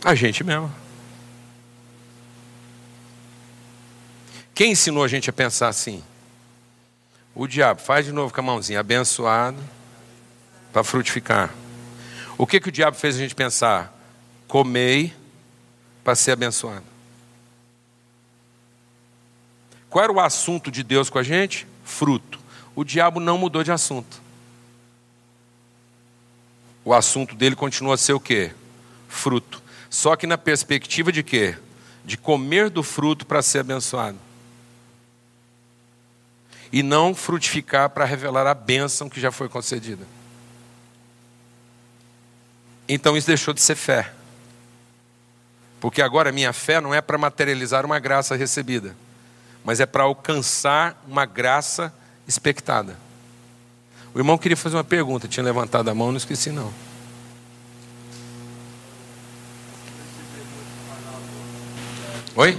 A 0.04 0.14
gente 0.14 0.42
mesmo. 0.42 0.70
Quem 4.60 4.72
ensinou 4.72 5.02
a 5.02 5.08
gente 5.08 5.30
a 5.30 5.32
pensar 5.32 5.68
assim? 5.68 6.04
O 7.34 7.46
diabo. 7.46 7.80
Faz 7.80 8.04
de 8.04 8.12
novo 8.12 8.30
com 8.30 8.40
a 8.40 8.44
mãozinha. 8.44 8.80
Abençoado 8.80 9.56
para 10.70 10.84
frutificar. 10.84 11.54
O 12.36 12.46
que, 12.46 12.60
que 12.60 12.68
o 12.68 12.70
diabo 12.70 12.94
fez 12.94 13.16
a 13.16 13.20
gente 13.20 13.34
pensar? 13.34 13.90
Comei 14.46 15.14
para 16.04 16.14
ser 16.14 16.32
abençoado. 16.32 16.84
Qual 19.88 20.04
era 20.04 20.12
o 20.12 20.20
assunto 20.20 20.70
de 20.70 20.82
Deus 20.82 21.08
com 21.08 21.18
a 21.18 21.22
gente? 21.22 21.66
Fruto. 21.82 22.38
O 22.76 22.84
diabo 22.84 23.18
não 23.18 23.38
mudou 23.38 23.64
de 23.64 23.72
assunto. 23.72 24.20
O 26.84 26.92
assunto 26.92 27.34
dele 27.34 27.56
continua 27.56 27.94
a 27.94 27.96
ser 27.96 28.12
o 28.12 28.20
quê? 28.20 28.52
Fruto. 29.08 29.62
Só 29.88 30.16
que 30.16 30.26
na 30.26 30.36
perspectiva 30.36 31.10
de 31.10 31.22
quê? 31.22 31.56
De 32.04 32.18
comer 32.18 32.68
do 32.68 32.82
fruto 32.82 33.24
para 33.24 33.40
ser 33.40 33.60
abençoado 33.60 34.28
e 36.72 36.82
não 36.82 37.14
frutificar 37.14 37.90
para 37.90 38.04
revelar 38.04 38.46
a 38.46 38.54
bênção 38.54 39.08
que 39.08 39.20
já 39.20 39.30
foi 39.32 39.48
concedida. 39.48 40.06
Então 42.88 43.16
isso 43.16 43.26
deixou 43.26 43.54
de 43.54 43.60
ser 43.60 43.76
fé. 43.76 44.12
Porque 45.80 46.02
agora 46.02 46.30
minha 46.30 46.52
fé 46.52 46.80
não 46.80 46.94
é 46.94 47.00
para 47.00 47.16
materializar 47.16 47.86
uma 47.86 47.98
graça 47.98 48.36
recebida, 48.36 48.94
mas 49.64 49.80
é 49.80 49.86
para 49.86 50.02
alcançar 50.02 51.02
uma 51.08 51.24
graça 51.24 51.92
expectada. 52.28 52.96
O 54.12 54.18
irmão 54.18 54.36
queria 54.36 54.56
fazer 54.56 54.76
uma 54.76 54.84
pergunta, 54.84 55.28
tinha 55.28 55.44
levantado 55.44 55.88
a 55.88 55.94
mão, 55.94 56.10
não 56.10 56.18
esqueci 56.18 56.50
não. 56.50 56.72
Oi? 62.36 62.58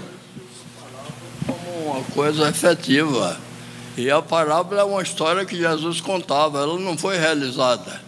Como 1.46 1.92
uma 1.92 2.04
coisa 2.06 2.50
efetiva. 2.50 3.51
E 3.98 4.10
a 4.10 4.22
parábola 4.22 4.82
é 4.82 4.84
uma 4.84 5.02
história 5.02 5.46
que 5.46 5.56
Jesus 5.56 6.00
contava, 6.00 6.60
ela 6.60 6.80
não 6.80 6.98
foi 6.98 7.18
realizada. 7.18 8.02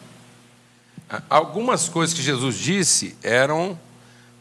Algumas 1.29 1.89
coisas 1.89 2.15
que 2.15 2.21
Jesus 2.21 2.55
disse 2.55 3.15
eram 3.21 3.77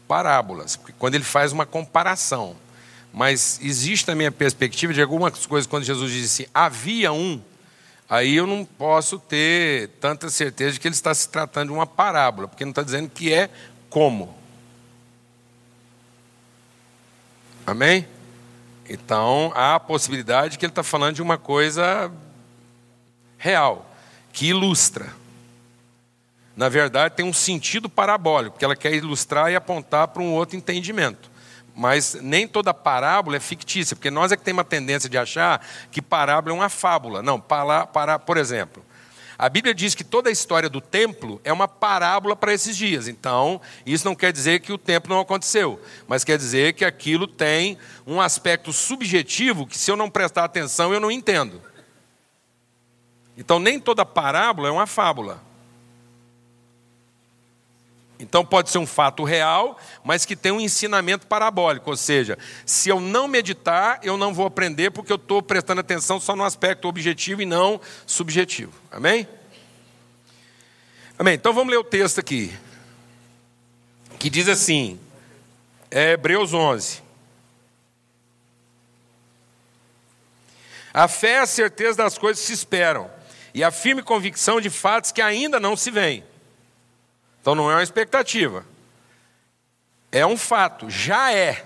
parábolas, 0.07 0.79
quando 0.97 1.15
ele 1.15 1.23
faz 1.23 1.51
uma 1.51 1.65
comparação. 1.65 2.55
Mas 3.13 3.59
existe 3.61 4.07
na 4.07 4.15
minha 4.15 4.31
perspectiva 4.31 4.93
de 4.93 5.01
algumas 5.01 5.45
coisas, 5.45 5.67
quando 5.67 5.83
Jesus 5.83 6.11
disse 6.11 6.49
havia 6.53 7.11
um, 7.11 7.39
aí 8.09 8.35
eu 8.35 8.47
não 8.47 8.65
posso 8.65 9.19
ter 9.19 9.89
tanta 9.99 10.29
certeza 10.29 10.73
de 10.73 10.79
que 10.79 10.87
ele 10.87 10.95
está 10.95 11.13
se 11.13 11.29
tratando 11.29 11.67
de 11.67 11.73
uma 11.73 11.85
parábola, 11.85 12.47
porque 12.47 12.65
não 12.65 12.71
está 12.71 12.81
dizendo 12.81 13.09
que 13.09 13.31
é 13.31 13.49
como. 13.89 14.35
Amém? 17.67 18.07
Então 18.89 19.51
há 19.55 19.75
a 19.75 19.79
possibilidade 19.79 20.57
que 20.57 20.65
ele 20.65 20.71
está 20.71 20.83
falando 20.83 21.15
de 21.15 21.21
uma 21.21 21.37
coisa 21.37 22.11
real, 23.37 23.89
que 24.31 24.47
ilustra. 24.47 25.13
Na 26.55 26.69
verdade, 26.69 27.15
tem 27.15 27.25
um 27.25 27.33
sentido 27.33 27.89
parabólico, 27.89 28.51
porque 28.53 28.65
ela 28.65 28.75
quer 28.75 28.93
ilustrar 28.93 29.51
e 29.51 29.55
apontar 29.55 30.07
para 30.09 30.21
um 30.21 30.31
outro 30.33 30.55
entendimento. 30.55 31.31
Mas 31.75 32.13
nem 32.21 32.47
toda 32.47 32.73
parábola 32.73 33.37
é 33.37 33.39
fictícia, 33.39 33.95
porque 33.95 34.11
nós 34.11 34.31
é 34.31 34.37
que 34.37 34.43
temos 34.43 34.59
uma 34.59 34.63
tendência 34.63 35.09
de 35.09 35.17
achar 35.17 35.65
que 35.91 36.01
parábola 36.01 36.55
é 36.55 36.59
uma 36.59 36.69
fábula. 36.69 37.23
Não, 37.23 37.39
para, 37.39 37.87
para, 37.87 38.19
por 38.19 38.37
exemplo, 38.37 38.85
a 39.43 39.49
Bíblia 39.49 39.75
diz 39.75 39.93
que 39.93 40.05
toda 40.05 40.29
a 40.29 40.31
história 40.31 40.69
do 40.69 40.79
templo 40.79 41.41
é 41.43 41.51
uma 41.51 41.67
parábola 41.67 42.33
para 42.33 42.53
esses 42.53 42.77
dias. 42.77 43.09
Então, 43.09 43.59
isso 43.85 44.05
não 44.05 44.15
quer 44.15 44.31
dizer 44.31 44.61
que 44.61 44.71
o 44.71 44.77
templo 44.77 45.13
não 45.13 45.19
aconteceu, 45.19 45.81
mas 46.07 46.23
quer 46.23 46.37
dizer 46.37 46.71
que 46.71 46.85
aquilo 46.85 47.27
tem 47.27 47.77
um 48.07 48.21
aspecto 48.21 48.71
subjetivo 48.71 49.67
que, 49.67 49.77
se 49.77 49.91
eu 49.91 49.97
não 49.97 50.09
prestar 50.09 50.45
atenção, 50.45 50.93
eu 50.93 50.99
não 51.01 51.11
entendo. 51.11 51.61
Então, 53.37 53.59
nem 53.59 53.81
toda 53.81 54.05
parábola 54.05 54.69
é 54.69 54.71
uma 54.71 54.87
fábula. 54.87 55.41
Então 58.23 58.45
pode 58.45 58.69
ser 58.69 58.77
um 58.77 58.87
fato 58.87 59.25
real, 59.25 59.77
mas 60.01 60.23
que 60.23 60.33
tem 60.33 60.51
um 60.51 60.61
ensinamento 60.61 61.27
parabólico, 61.27 61.89
ou 61.89 61.97
seja, 61.97 62.37
se 62.65 62.87
eu 62.87 63.01
não 63.01 63.27
meditar, 63.27 63.99
eu 64.01 64.15
não 64.17 64.33
vou 64.33 64.45
aprender 64.45 64.91
porque 64.91 65.11
eu 65.11 65.17
estou 65.17 65.41
prestando 65.41 65.81
atenção 65.81 66.21
só 66.21 66.33
no 66.33 66.43
aspecto 66.43 66.87
objetivo 66.87 67.41
e 67.41 67.45
não 67.45 67.81
subjetivo. 68.07 68.71
Amém? 68.89 69.27
Amém. 71.19 71.33
Então 71.33 71.53
vamos 71.53 71.69
ler 71.69 71.77
o 71.77 71.83
texto 71.83 72.19
aqui, 72.19 72.53
que 74.17 74.29
diz 74.29 74.47
assim, 74.47 74.97
é 75.91 76.13
Hebreus 76.13 76.53
11. 76.53 77.03
A 80.93 81.09
fé 81.09 81.31
é 81.31 81.39
a 81.39 81.45
certeza 81.45 81.97
das 81.97 82.17
coisas 82.17 82.39
que 82.39 82.47
se 82.47 82.53
esperam 82.53 83.11
e 83.53 83.65
a 83.65 83.69
firme 83.69 84.01
convicção 84.01 84.61
de 84.61 84.69
fatos 84.69 85.11
que 85.11 85.21
ainda 85.21 85.59
não 85.59 85.75
se 85.75 85.91
veem. 85.91 86.23
Então 87.43 87.55
não 87.55 87.69
é 87.69 87.75
uma 87.75 87.83
expectativa. 87.83 88.65
É 90.09 90.25
um 90.25 90.37
fato, 90.37 90.89
já 90.89 91.33
é. 91.33 91.65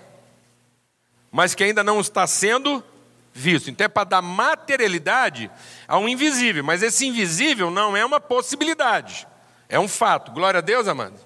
Mas 1.32 1.54
que 1.54 1.64
ainda 1.64 1.84
não 1.84 2.02
está 2.02 2.26
sendo 2.26 2.84
visto. 3.32 3.70
Então 3.70 3.86
é 3.86 3.88
para 3.88 4.04
dar 4.04 4.22
materialidade 4.24 5.52
ao 5.88 6.10
invisível. 6.10 6.64
Mas 6.64 6.82
esse 6.82 7.06
invisível 7.06 7.70
não 7.70 7.96
é 7.96 8.04
uma 8.04 8.20
possibilidade. 8.20 9.28
É 9.70 9.80
um 9.80 9.88
fato. 9.88 10.32
Glória 10.32 10.58
a 10.58 10.62
Deus, 10.62 10.88
amados. 10.88 11.22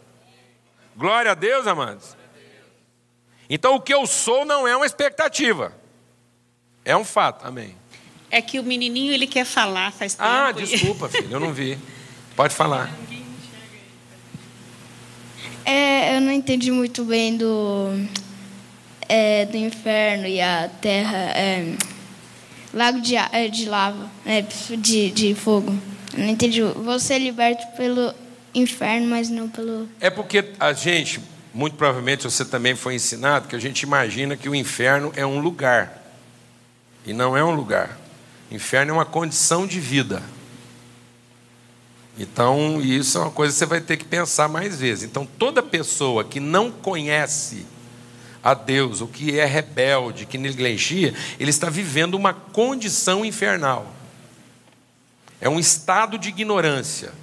Glória 0.97 1.31
a 1.31 1.33
Deus, 1.33 1.65
amados. 1.65 2.17
Então 3.49 3.75
o 3.75 3.81
que 3.81 3.93
eu 3.93 4.05
sou 4.05 4.43
não 4.43 4.67
é 4.67 4.75
uma 4.75 4.85
expectativa. 4.85 5.73
É 6.83 6.97
um 6.97 7.05
fato. 7.05 7.47
Amém. 7.47 7.77
É 8.29 8.41
que 8.41 8.59
o 8.59 8.63
menininho 8.63 9.13
ele 9.13 9.27
quer 9.27 9.45
falar 9.45 9.93
faz 9.93 10.15
tempo. 10.15 10.27
Ah, 10.27 10.51
desculpa, 10.51 11.07
filho, 11.07 11.31
eu 11.31 11.39
não 11.39 11.53
vi. 11.53 11.79
Pode 12.35 12.53
falar. 12.53 12.89
É, 15.65 16.17
eu 16.17 16.21
não 16.21 16.31
entendi 16.31 16.71
muito 16.71 17.03
bem 17.03 17.37
do, 17.37 17.89
é, 19.07 19.45
do 19.45 19.57
inferno 19.57 20.27
e 20.27 20.41
a 20.41 20.69
terra. 20.81 21.17
É, 21.17 21.75
lago 22.73 23.01
de, 23.01 23.15
é, 23.15 23.47
de 23.47 23.65
lava, 23.67 24.09
é, 24.25 24.41
de, 24.41 25.11
de 25.11 25.35
fogo. 25.35 25.75
Eu 26.13 26.19
não 26.19 26.29
entendi. 26.29 26.61
Você 26.61 27.15
é 27.15 27.19
liberto 27.19 27.65
pelo 27.75 28.13
inferno, 28.53 29.07
mas 29.07 29.29
não 29.29 29.49
pelo. 29.49 29.87
É 29.99 30.09
porque 30.09 30.51
a 30.59 30.73
gente, 30.73 31.19
muito 31.53 31.75
provavelmente 31.75 32.23
você 32.23 32.43
também 32.43 32.75
foi 32.75 32.95
ensinado, 32.95 33.47
que 33.47 33.55
a 33.55 33.59
gente 33.59 33.81
imagina 33.81 34.35
que 34.35 34.49
o 34.49 34.55
inferno 34.55 35.11
é 35.15 35.25
um 35.25 35.39
lugar. 35.39 36.01
E 37.05 37.13
não 37.13 37.35
é 37.35 37.43
um 37.43 37.51
lugar. 37.51 37.97
Inferno 38.51 38.91
é 38.91 38.93
uma 38.93 39.05
condição 39.05 39.65
de 39.65 39.79
vida. 39.79 40.21
Então, 42.17 42.81
isso 42.81 43.17
é 43.17 43.21
uma 43.21 43.31
coisa 43.31 43.53
que 43.53 43.59
você 43.59 43.65
vai 43.65 43.81
ter 43.81 43.97
que 43.97 44.05
pensar 44.05 44.47
mais 44.47 44.79
vezes. 44.79 45.03
Então, 45.03 45.25
toda 45.25 45.63
pessoa 45.63 46.23
que 46.23 46.39
não 46.39 46.71
conhece 46.71 47.65
a 48.43 48.53
Deus, 48.53 49.01
o 49.01 49.07
que 49.07 49.39
é 49.39 49.45
rebelde, 49.45 50.25
que 50.25 50.37
negligencia, 50.37 51.13
ele 51.39 51.49
está 51.49 51.69
vivendo 51.69 52.15
uma 52.15 52.33
condição 52.33 53.23
infernal. 53.23 53.93
É 55.39 55.47
um 55.47 55.59
estado 55.59 56.17
de 56.17 56.29
ignorância. 56.29 57.13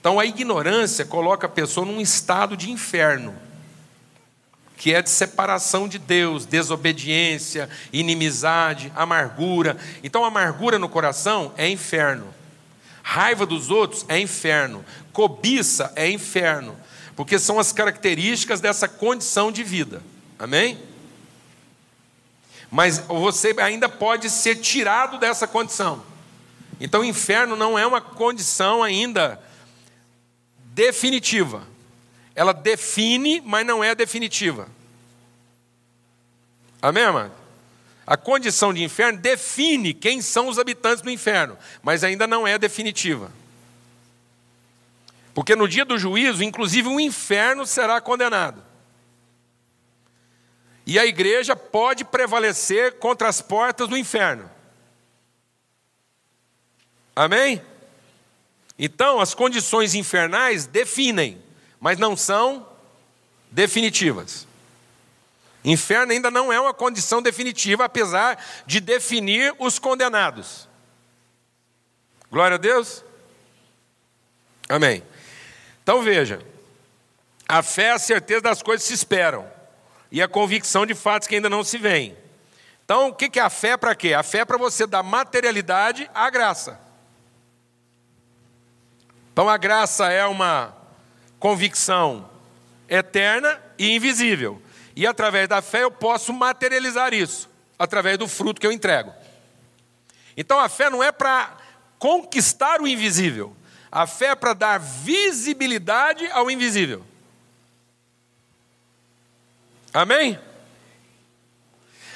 Então, 0.00 0.18
a 0.18 0.24
ignorância 0.24 1.04
coloca 1.04 1.46
a 1.46 1.50
pessoa 1.50 1.86
num 1.86 2.00
estado 2.00 2.56
de 2.56 2.70
inferno, 2.70 3.34
que 4.76 4.94
é 4.94 5.02
de 5.02 5.10
separação 5.10 5.86
de 5.86 5.98
Deus, 5.98 6.46
desobediência, 6.46 7.68
inimizade, 7.92 8.90
amargura. 8.96 9.76
Então, 10.02 10.24
amargura 10.24 10.78
no 10.78 10.88
coração 10.88 11.52
é 11.56 11.68
inferno. 11.68 12.39
Raiva 13.02 13.46
dos 13.46 13.70
outros 13.70 14.04
é 14.08 14.18
inferno. 14.18 14.84
Cobiça 15.12 15.92
é 15.96 16.10
inferno. 16.10 16.76
Porque 17.16 17.38
são 17.38 17.58
as 17.58 17.72
características 17.72 18.60
dessa 18.60 18.88
condição 18.88 19.50
de 19.50 19.62
vida. 19.62 20.02
Amém? 20.38 20.78
Mas 22.70 22.98
você 22.98 23.54
ainda 23.58 23.88
pode 23.88 24.30
ser 24.30 24.56
tirado 24.56 25.18
dessa 25.18 25.46
condição. 25.46 26.02
Então, 26.80 27.04
inferno 27.04 27.56
não 27.56 27.78
é 27.78 27.86
uma 27.86 28.00
condição 28.00 28.82
ainda 28.82 29.42
definitiva. 30.72 31.66
Ela 32.34 32.52
define, 32.52 33.40
mas 33.40 33.66
não 33.66 33.82
é 33.82 33.94
definitiva. 33.94 34.68
Amém, 36.80 37.04
amado? 37.04 37.39
A 38.10 38.16
condição 38.16 38.74
de 38.74 38.82
inferno 38.82 39.20
define 39.20 39.94
quem 39.94 40.20
são 40.20 40.48
os 40.48 40.58
habitantes 40.58 41.00
do 41.00 41.08
inferno, 41.08 41.56
mas 41.80 42.02
ainda 42.02 42.26
não 42.26 42.44
é 42.44 42.58
definitiva. 42.58 43.30
Porque 45.32 45.54
no 45.54 45.68
dia 45.68 45.84
do 45.84 45.96
juízo, 45.96 46.42
inclusive 46.42 46.88
o 46.88 46.98
inferno 46.98 47.64
será 47.64 48.00
condenado. 48.00 48.64
E 50.84 50.98
a 50.98 51.06
igreja 51.06 51.54
pode 51.54 52.04
prevalecer 52.04 52.98
contra 52.98 53.28
as 53.28 53.40
portas 53.40 53.86
do 53.86 53.96
inferno. 53.96 54.50
Amém? 57.14 57.62
Então, 58.76 59.20
as 59.20 59.34
condições 59.34 59.94
infernais 59.94 60.66
definem, 60.66 61.40
mas 61.78 61.96
não 61.96 62.16
são 62.16 62.68
definitivas. 63.52 64.49
Inferno 65.64 66.12
ainda 66.12 66.30
não 66.30 66.52
é 66.52 66.58
uma 66.60 66.72
condição 66.72 67.20
definitiva, 67.20 67.84
apesar 67.84 68.42
de 68.66 68.80
definir 68.80 69.54
os 69.58 69.78
condenados. 69.78 70.68
Glória 72.30 72.54
a 72.54 72.58
Deus. 72.58 73.04
Amém. 74.68 75.02
Então 75.82 76.02
veja: 76.02 76.40
a 77.46 77.62
fé 77.62 77.84
é 77.84 77.92
a 77.92 77.98
certeza 77.98 78.40
das 78.40 78.62
coisas 78.62 78.82
que 78.82 78.88
se 78.88 78.94
esperam, 78.94 79.46
e 80.10 80.22
a 80.22 80.28
convicção 80.28 80.86
de 80.86 80.94
fatos 80.94 81.28
que 81.28 81.34
ainda 81.34 81.50
não 81.50 81.64
se 81.64 81.76
veem. 81.76 82.16
Então, 82.84 83.08
o 83.08 83.14
que 83.14 83.38
é 83.38 83.42
a 83.42 83.50
fé 83.50 83.76
para 83.76 83.94
quê? 83.94 84.14
A 84.14 84.22
fé 84.22 84.38
é 84.38 84.44
para 84.44 84.56
você 84.56 84.84
dar 84.84 85.02
materialidade 85.02 86.10
à 86.12 86.28
graça. 86.28 86.80
Então, 89.32 89.48
a 89.48 89.56
graça 89.56 90.10
é 90.10 90.26
uma 90.26 90.76
convicção 91.38 92.28
eterna 92.88 93.62
e 93.78 93.94
invisível. 93.94 94.60
E 95.00 95.06
através 95.06 95.48
da 95.48 95.62
fé 95.62 95.82
eu 95.82 95.90
posso 95.90 96.30
materializar 96.30 97.14
isso, 97.14 97.48
através 97.78 98.18
do 98.18 98.28
fruto 98.28 98.60
que 98.60 98.66
eu 98.66 98.70
entrego. 98.70 99.10
Então 100.36 100.60
a 100.60 100.68
fé 100.68 100.90
não 100.90 101.02
é 101.02 101.10
para 101.10 101.56
conquistar 101.98 102.82
o 102.82 102.86
invisível, 102.86 103.56
a 103.90 104.06
fé 104.06 104.26
é 104.26 104.34
para 104.34 104.52
dar 104.52 104.78
visibilidade 104.78 106.30
ao 106.32 106.50
invisível. 106.50 107.02
Amém? 109.94 110.38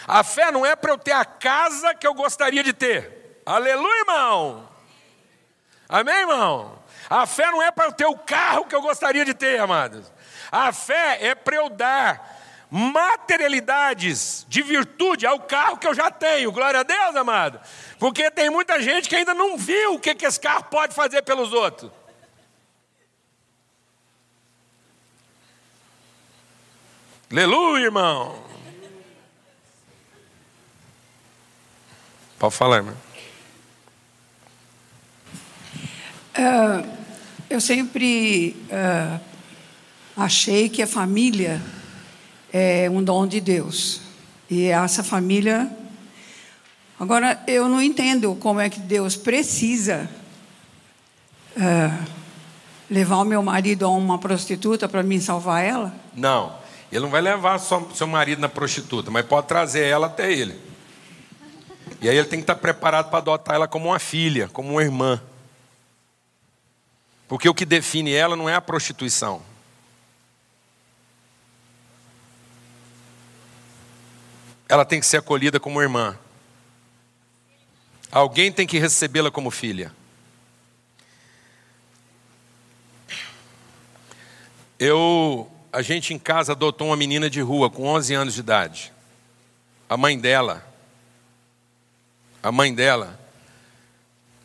A 0.07 0.23
fé 0.23 0.53
não 0.53 0.67
é 0.67 0.77
para 0.77 0.93
eu 0.93 0.99
ter 0.99 1.13
a 1.13 1.25
casa 1.25 1.95
que 1.95 2.07
eu 2.07 2.13
gostaria 2.13 2.63
de 2.63 2.75
ter. 2.75 3.41
Aleluia, 3.47 4.01
irmão. 4.01 4.69
Amém, 5.89 6.17
irmão? 6.17 6.79
A 7.09 7.27
fé 7.27 7.51
não 7.51 7.63
é 7.63 7.71
para 7.71 7.87
eu 7.87 7.93
ter 7.93 8.05
o 8.05 8.19
carro 8.19 8.67
que 8.67 8.75
eu 8.75 8.83
gostaria 8.83 9.25
de 9.25 9.33
ter, 9.33 9.59
amados. 9.59 10.13
A 10.53 10.71
fé 10.71 11.25
é 11.25 11.35
para 11.35 11.57
eu 11.57 11.71
dar 11.71 12.44
materialidades 12.71 14.45
de 14.49 14.63
virtude 14.63 15.27
ao 15.27 15.41
carro 15.41 15.77
que 15.77 15.87
eu 15.87 15.95
já 15.95 16.11
tenho. 16.11 16.51
Glória 16.53 16.81
a 16.81 16.83
Deus, 16.83 17.15
amado. 17.17 17.61
Porque 17.99 18.31
tem 18.31 18.51
muita 18.51 18.81
gente 18.83 19.09
que 19.09 19.17
ainda 19.17 19.35
não 19.35 19.57
viu 19.57 19.95
o 19.95 19.99
que, 19.99 20.15
que 20.15 20.27
esse 20.27 20.41
carro 20.41 20.65
pode 20.65 20.95
fazer 20.95 21.23
pelos 21.23 21.53
outros. 21.53 21.91
Aleluia, 27.31 27.85
irmão. 27.85 28.45
Pode 32.39 32.55
falar, 32.55 32.77
irmão. 32.77 32.97
Uh, 36.37 36.87
eu 37.49 37.61
sempre 37.61 38.57
uh, 38.67 39.21
achei 40.17 40.69
que 40.69 40.83
a 40.83 40.87
família 40.87 41.63
é 42.57 42.89
um 42.89 43.03
dom 43.03 43.27
de 43.27 43.41
Deus. 43.41 44.01
E 44.49 44.67
essa 44.67 45.03
família. 45.03 45.69
Agora, 47.01 47.43
eu 47.49 47.69
não 47.69 47.83
entendo 47.83 48.37
como 48.37 48.61
é 48.61 48.71
que 48.71 48.79
Deus 48.79 49.17
precisa 49.17 50.09
é, 51.57 51.91
levar 52.89 53.17
o 53.17 53.25
meu 53.25 53.43
marido 53.43 53.85
a 53.85 53.89
uma 53.89 54.19
prostituta 54.19 54.89
para 54.89 55.03
mim 55.03 55.19
salvar 55.19 55.65
ela. 55.65 55.93
Não, 56.15 56.55
ele 56.93 57.01
não 57.01 57.11
vai 57.11 57.21
levar 57.21 57.59
só 57.59 57.89
seu 57.93 58.07
marido 58.07 58.41
na 58.41 58.49
prostituta, 58.49 59.11
mas 59.11 59.27
pode 59.27 59.49
trazer 59.49 59.87
ela 59.87 60.07
até 60.07 60.33
ele. 60.33 60.55
E 62.01 62.09
aí 62.09 62.17
ele 62.17 62.29
tem 62.29 62.39
que 62.39 62.45
estar 62.45 62.55
preparado 62.55 63.11
para 63.11 63.19
adotar 63.19 63.57
ela 63.57 63.67
como 63.67 63.89
uma 63.89 63.99
filha, 63.99 64.49
como 64.53 64.71
uma 64.71 64.83
irmã. 64.83 65.21
Porque 67.27 67.49
o 67.49 67.55
que 67.55 67.67
define 67.67 68.13
ela 68.13 68.37
não 68.37 68.49
é 68.49 68.55
a 68.55 68.61
prostituição. 68.61 69.43
Ela 74.69 74.85
tem 74.85 75.01
que 75.01 75.07
ser 75.07 75.19
acolhida 75.19 75.61
como 75.61 75.81
irmã. 75.81 76.19
Alguém 78.11 78.53
tem 78.53 78.67
que 78.67 78.79
recebê-la 78.79 79.31
como 79.31 79.51
filha. 79.51 79.93
Eu, 84.79 85.51
a 85.73 85.83
gente 85.83 86.15
em 86.15 86.19
casa 86.19 86.53
adotou 86.53 86.89
uma 86.89 86.97
menina 86.97 87.29
de 87.29 87.41
rua 87.41 87.71
com 87.71 87.87
11 87.87 88.15
anos 88.15 88.35
de 88.35 88.41
idade. 88.41 88.93
A 89.89 89.97
mãe 89.97 90.19
dela, 90.19 90.67
a 92.43 92.51
mãe 92.51 92.75
dela 92.75 93.19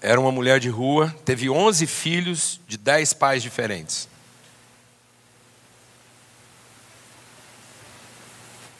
era 0.01 0.19
uma 0.19 0.31
mulher 0.31 0.59
de 0.59 0.69
rua, 0.69 1.13
teve 1.25 1.49
11 1.49 1.85
filhos 1.87 2.59
de 2.67 2.77
10 2.77 3.13
pais 3.13 3.43
diferentes. 3.43 4.07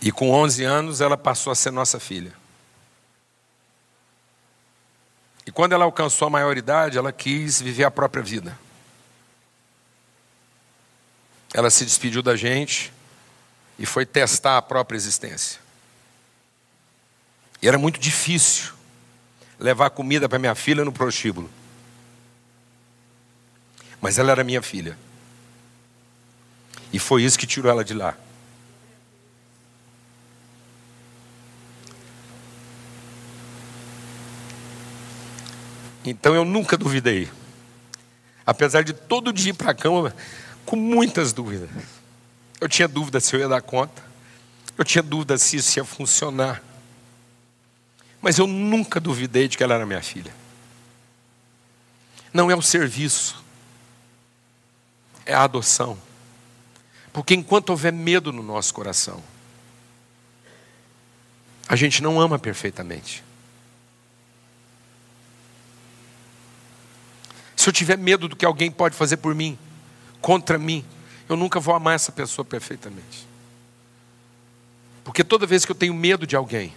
E 0.02 0.12
com 0.12 0.32
11 0.32 0.64
anos 0.64 1.02
ela 1.02 1.18
passou 1.18 1.52
a 1.52 1.56
ser 1.56 1.72
nossa 1.72 2.00
filha. 2.00 2.34
E 5.46 5.52
quando 5.52 5.74
ela 5.74 5.84
alcançou 5.84 6.28
a 6.28 6.32
maioridade, 6.32 6.98
ela 6.98 7.12
quis 7.12 7.62
viver 7.62 7.84
a 7.84 7.92
própria 7.92 8.22
vida. 8.22 8.58
Ela 11.54 11.70
se 11.70 11.84
despediu 11.84 12.22
da 12.22 12.36
gente 12.36 12.94
e 13.78 13.86
foi 13.86 14.06
testar 14.06 14.58
a 14.58 14.62
própria 14.62 14.96
existência. 14.96 15.60
E 17.62 17.68
era 17.68 17.78
muito 17.78 18.00
difícil 18.00 18.74
levar 19.60 19.90
comida 19.90 20.30
para 20.30 20.40
minha 20.40 20.56
filha 20.56 20.86
no 20.86 20.92
prostíbulo. 20.92 21.50
Mas 24.00 24.18
ela 24.18 24.32
era 24.32 24.44
minha 24.44 24.62
filha. 24.62 24.98
E 26.94 27.00
foi 27.00 27.24
isso 27.24 27.38
que 27.38 27.46
tirou 27.46 27.70
ela 27.70 27.84
de 27.84 27.94
lá. 27.94 28.16
Então 36.06 36.34
eu 36.36 36.46
nunca 36.46 36.78
duvidei. 36.78 37.30
Apesar 38.46 38.84
de 38.84 38.94
todo 38.94 39.34
dia 39.34 39.52
ir 39.52 39.54
para 39.54 39.72
a 39.72 39.76
cama 39.76 40.16
com 40.66 40.76
muitas 40.76 41.34
dúvidas. 41.34 41.70
Eu 42.60 42.68
tinha 42.68 42.88
dúvida 42.88 43.20
se 43.20 43.36
eu 43.36 43.40
ia 43.40 43.48
dar 43.48 43.62
conta. 43.62 44.04
Eu 44.78 44.86
tinha 44.86 45.04
dúvida 45.04 45.38
se 45.38 45.58
isso 45.58 45.80
ia 45.80 45.86
funcionar. 45.86 46.62
Mas 48.22 48.38
eu 48.38 48.48
nunca 48.48 49.00
duvidei 49.00 49.48
de 49.48 49.58
que 49.58 49.64
ela 49.64 49.76
era 49.76 49.86
minha 49.86 50.02
filha. 50.02 50.34
Não 52.34 52.52
é 52.52 52.56
o 52.56 52.62
serviço, 52.62 53.44
é 55.26 55.34
a 55.34 55.44
adoção. 55.44 55.98
Porque 57.12 57.34
enquanto 57.34 57.72
houver 57.72 57.92
medo 57.92 58.32
no 58.32 58.44
nosso 58.44 58.74
coração, 58.74 59.24
a 61.68 61.76
gente 61.76 62.04
não 62.04 62.20
ama 62.20 62.38
perfeitamente. 62.38 63.24
Se 67.70 67.72
eu 67.72 67.76
tiver 67.76 68.00
medo 68.00 68.28
do 68.28 68.36
que 68.36 68.44
alguém 68.44 68.72
pode 68.72 68.96
fazer 68.96 69.18
por 69.18 69.36
mim, 69.36 69.56
contra 70.20 70.58
mim, 70.58 70.84
eu 71.30 71.36
nunca 71.38 71.60
vou 71.60 71.76
amar 71.76 71.94
essa 71.94 72.12
pessoa 72.12 72.44
perfeitamente. 72.44 73.28
Porque 75.04 75.24
toda 75.24 75.46
vez 75.46 75.66
que 75.66 75.72
eu 75.72 75.76
tenho 75.76 75.94
medo 75.94 76.26
de 76.26 76.36
alguém, 76.36 76.74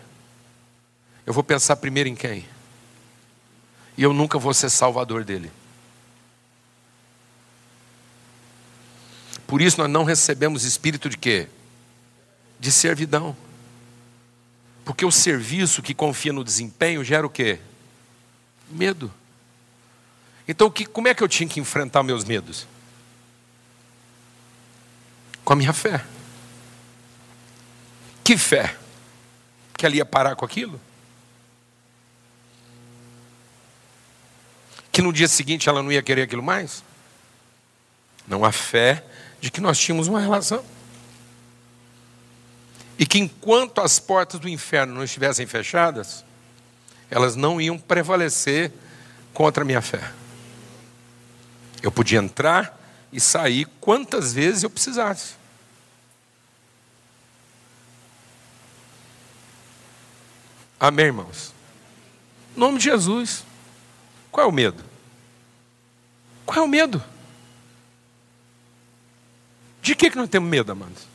eu 1.25 1.33
vou 1.33 1.43
pensar 1.43 1.77
primeiro 1.77 2.11
em 2.11 2.15
quem? 2.15 2.47
E 3.97 4.03
eu 4.03 4.13
nunca 4.13 4.39
vou 4.39 4.53
ser 4.53 4.69
salvador 4.69 5.25
dele. 5.25 5.51
Por 9.47 9.63
isso 9.63 9.81
nós 9.81 9.89
não 9.89 10.05
recebemos 10.05 10.63
espírito 10.63 11.09
de 11.09 11.17
quê? 11.17 11.49
De 12.61 12.71
servidão. 12.71 13.35
Porque 14.85 15.07
o 15.07 15.11
serviço 15.11 15.81
que 15.81 15.95
confia 15.95 16.35
no 16.35 16.45
desempenho 16.45 17.03
gera 17.03 17.27
o 17.27 17.31
quê? 17.31 17.59
Medo. 18.69 19.11
Então, 20.53 20.71
que, 20.71 20.85
como 20.85 21.09
é 21.09 21.15
que 21.15 21.23
eu 21.23 21.29
tinha 21.29 21.49
que 21.49 21.59
enfrentar 21.59 22.03
meus 22.03 22.25
medos? 22.25 22.67
Com 25.43 25.55
a 25.55 25.57
minha 25.57 25.73
fé. 25.73 26.05
Que 28.23 28.37
fé? 28.37 28.77
Que 29.73 29.87
ela 29.87 29.97
ia 29.97 30.05
parar 30.05 30.37
com 30.37 30.45
aquilo? 30.45 30.79
Que 34.93 35.01
no 35.01 35.11
dia 35.11 35.27
seguinte 35.27 35.71
ela 35.71 35.83
não 35.83 35.91
ia 35.91 36.03
querer 36.03 36.21
aquilo 36.21 36.43
mais? 36.43 36.85
Não 38.29 38.45
a 38.45 38.53
fé 38.53 39.03
de 39.41 39.51
que 39.51 39.59
nós 39.59 39.79
tínhamos 39.79 40.07
uma 40.07 40.21
relação. 40.21 40.63
E 42.99 43.07
que 43.07 43.19
enquanto 43.19 43.81
as 43.81 43.99
portas 43.99 44.39
do 44.39 44.51
inferno 44.51 44.95
não 44.95 45.03
estivessem 45.03 45.47
fechadas, 45.47 46.23
elas 47.11 47.37
não 47.37 47.59
iam 47.59 47.79
prevalecer 47.79 48.71
contra 49.33 49.63
a 49.63 49.67
minha 49.67 49.81
fé. 49.81 50.13
Eu 51.83 51.91
podia 51.91 52.21
entrar 52.21 52.81
e 53.13 53.21
sair 53.21 53.67
quantas 53.81 54.33
vezes 54.33 54.63
eu 54.63 54.71
precisasse. 54.71 55.35
Amém, 60.79 61.07
irmãos? 61.07 61.53
Em 62.57 62.61
nome 62.61 62.79
de 62.79 62.85
Jesus. 62.85 63.45
Qual 64.31 64.47
é 64.47 64.49
o 64.49 64.53
medo? 64.53 64.83
Qual 66.47 66.59
é 66.59 66.61
o 66.63 66.69
medo? 66.69 67.03
De 69.83 69.97
que, 69.97 70.11
que 70.11 70.17
nós 70.17 70.29
temos 70.29 70.49
medo, 70.49 70.71
amados? 70.71 71.07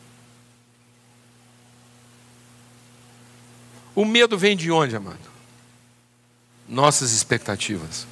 O 3.95 4.05
medo 4.05 4.37
vem 4.37 4.55
de 4.55 4.69
onde, 4.69 4.95
amado? 4.95 5.17
Nossas 6.67 7.11
expectativas 7.11 8.05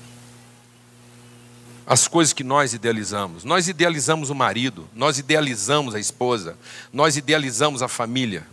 as 1.86 2.07
coisas 2.07 2.33
que 2.33 2.43
nós 2.43 2.73
idealizamos. 2.73 3.43
Nós 3.43 3.67
idealizamos 3.67 4.29
o 4.29 4.36
marido, 4.36 4.89
nós 4.93 5.19
idealizamos 5.19 5.93
a 5.93 5.99
esposa, 5.99 6.57
nós 6.91 7.15
idealizamos 7.15 7.81
a 7.81 7.88
família. 7.88 8.47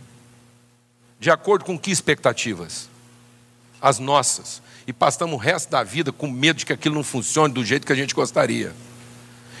De 1.19 1.31
acordo 1.31 1.65
com 1.65 1.77
que 1.79 1.89
expectativas? 1.89 2.89
As 3.81 3.97
nossas. 3.97 4.61
E 4.85 4.93
passamos 4.93 5.35
o 5.35 5.37
resto 5.37 5.69
da 5.69 5.83
vida 5.83 6.11
com 6.11 6.29
medo 6.29 6.57
de 6.57 6.65
que 6.65 6.73
aquilo 6.73 6.95
não 6.95 7.03
funcione 7.03 7.53
do 7.53 7.65
jeito 7.65 7.87
que 7.87 7.93
a 7.93 7.95
gente 7.95 8.13
gostaria. 8.13 8.75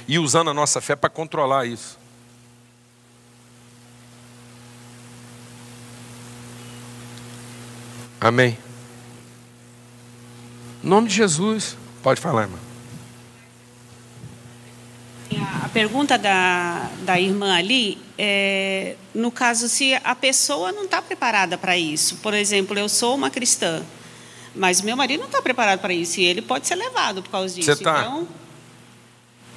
E 0.07 0.19
usando 0.19 0.49
a 0.49 0.53
nossa 0.53 0.81
fé 0.81 0.95
para 0.95 1.09
controlar 1.09 1.65
isso. 1.65 1.97
Amém. 8.19 8.57
Em 10.83 10.87
nome 10.87 11.07
de 11.07 11.15
Jesus. 11.15 11.77
Pode 12.01 12.21
falar, 12.21 12.43
irmão. 12.43 12.72
A 15.63 15.69
pergunta 15.69 16.17
da, 16.17 16.89
da 17.01 17.19
irmã 17.19 17.55
ali 17.55 17.97
é, 18.17 18.95
no 19.13 19.31
caso, 19.31 19.67
se 19.67 19.93
a 20.03 20.15
pessoa 20.15 20.71
não 20.71 20.83
está 20.85 21.01
preparada 21.01 21.57
para 21.57 21.77
isso. 21.77 22.17
Por 22.17 22.33
exemplo, 22.33 22.77
eu 22.77 22.87
sou 22.87 23.15
uma 23.15 23.29
cristã, 23.29 23.83
mas 24.55 24.81
meu 24.81 24.95
marido 24.95 25.21
não 25.21 25.27
está 25.27 25.41
preparado 25.41 25.79
para 25.79 25.93
isso 25.93 26.19
e 26.19 26.25
ele 26.25 26.41
pode 26.41 26.67
ser 26.67 26.75
levado 26.75 27.23
por 27.23 27.29
causa 27.31 27.53
disso. 27.53 27.65
Você 27.65 27.73
está? 27.73 28.01
Então, 28.01 28.27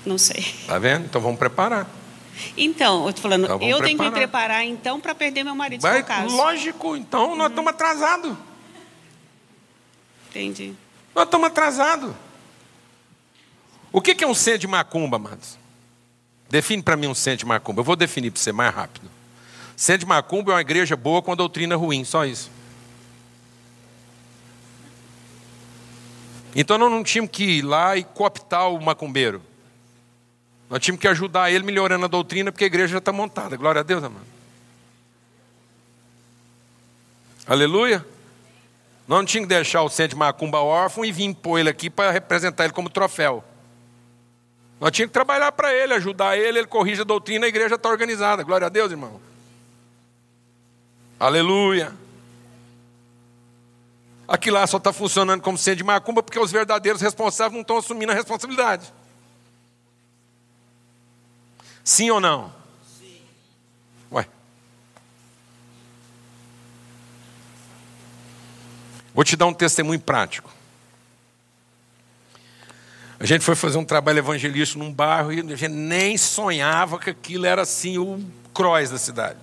não 0.04 0.18
sei. 0.18 0.44
Tá 0.66 0.78
vendo? 0.78 1.04
Então 1.06 1.20
vamos 1.20 1.38
preparar. 1.38 1.88
Então, 2.56 3.04
eu 3.04 3.10
estou 3.10 3.22
falando, 3.22 3.44
Então, 3.44 3.62
eu 3.62 3.82
tenho 3.82 3.98
que 3.98 4.04
me 4.04 4.10
preparar. 4.10 4.18
preparar 4.58 4.64
então 4.64 5.00
para 5.00 5.14
perder 5.14 5.42
meu 5.42 5.54
marido, 5.54 5.80
se 5.80 5.88
Vai, 5.88 6.02
o 6.02 6.04
caso. 6.04 6.36
lógico, 6.36 6.96
então 6.96 7.34
nós 7.34 7.48
estamos 7.48 7.70
atrasados. 7.70 8.36
Entendi. 10.30 10.74
Nós 11.14 11.24
estamos 11.24 11.46
atrasados. 11.46 12.12
O 13.90 14.02
que 14.02 14.22
é 14.22 14.26
um 14.26 14.34
centro 14.34 14.60
de 14.60 14.66
macumba, 14.66 15.16
amados? 15.16 15.58
Define 16.48 16.82
para 16.82 16.96
mim 16.96 17.08
um 17.08 17.14
centro 17.14 17.38
de 17.38 17.46
macumba. 17.46 17.80
Eu 17.80 17.84
vou 17.84 17.96
definir 17.96 18.30
para 18.30 18.40
você 18.40 18.52
mais 18.52 18.74
rápido. 18.74 19.10
Centro 19.76 20.00
de 20.00 20.06
macumba 20.06 20.52
é 20.52 20.54
uma 20.54 20.60
igreja 20.60 20.96
boa 20.96 21.20
com 21.20 21.32
a 21.32 21.34
doutrina 21.34 21.76
ruim, 21.76 22.04
só 22.04 22.24
isso. 22.24 22.50
Então 26.54 26.78
nós 26.78 26.90
não 26.90 27.04
tínhamos 27.04 27.30
que 27.30 27.44
ir 27.44 27.62
lá 27.62 27.96
e 27.96 28.04
cooptar 28.04 28.70
o 28.70 28.80
macumbeiro. 28.82 29.42
Nós 30.70 30.80
tínhamos 30.80 31.00
que 31.00 31.08
ajudar 31.08 31.50
ele 31.50 31.64
melhorando 31.64 32.06
a 32.06 32.08
doutrina, 32.08 32.50
porque 32.50 32.64
a 32.64 32.66
igreja 32.66 32.92
já 32.92 32.98
está 32.98 33.12
montada. 33.12 33.56
Glória 33.56 33.80
a 33.80 33.84
Deus, 33.84 34.02
amado. 34.02 34.24
Aleluia. 37.46 38.04
Nós 39.06 39.18
não 39.18 39.26
tínhamos 39.26 39.48
que 39.48 39.54
deixar 39.54 39.82
o 39.82 39.88
centro 39.88 40.14
de 40.14 40.16
macumba 40.16 40.60
órfão 40.60 41.04
e 41.04 41.12
vir 41.12 41.34
pôr 41.34 41.58
ele 41.58 41.68
aqui 41.68 41.90
para 41.90 42.10
representar 42.10 42.64
ele 42.64 42.72
como 42.72 42.88
troféu. 42.88 43.44
Nós 44.80 44.92
tínhamos 44.92 45.10
que 45.10 45.14
trabalhar 45.14 45.50
para 45.52 45.72
ele, 45.72 45.94
ajudar 45.94 46.36
ele, 46.36 46.58
ele 46.58 46.66
corrige 46.66 47.00
a 47.00 47.04
doutrina, 47.04 47.46
a 47.46 47.48
igreja 47.48 47.76
está 47.76 47.88
organizada. 47.88 48.42
Glória 48.42 48.66
a 48.66 48.70
Deus, 48.70 48.90
irmão. 48.90 49.20
Aleluia. 51.18 51.94
Aqui 54.28 54.50
lá 54.50 54.66
só 54.66 54.76
está 54.76 54.92
funcionando 54.92 55.40
como 55.40 55.56
centro 55.56 55.78
de 55.78 55.84
macumba 55.84 56.22
porque 56.22 56.38
os 56.38 56.50
verdadeiros 56.50 57.00
responsáveis 57.00 57.54
não 57.54 57.62
estão 57.62 57.78
assumindo 57.78 58.12
a 58.12 58.14
responsabilidade. 58.14 58.92
Sim 61.82 62.10
ou 62.10 62.20
não? 62.20 62.52
Sim. 62.98 63.20
Ué. 64.10 64.28
Vou 69.14 69.24
te 69.24 69.36
dar 69.36 69.46
um 69.46 69.54
testemunho 69.54 70.00
prático. 70.00 70.55
A 73.18 73.24
gente 73.24 73.42
foi 73.44 73.54
fazer 73.54 73.78
um 73.78 73.84
trabalho 73.84 74.18
evangelístico 74.18 74.78
num 74.78 74.92
bairro 74.92 75.32
e 75.32 75.40
a 75.40 75.56
gente 75.56 75.68
nem 75.68 76.18
sonhava 76.18 76.98
que 76.98 77.10
aquilo 77.10 77.46
era 77.46 77.62
assim 77.62 77.96
o 77.96 78.22
cross 78.52 78.90
da 78.90 78.98
cidade. 78.98 79.38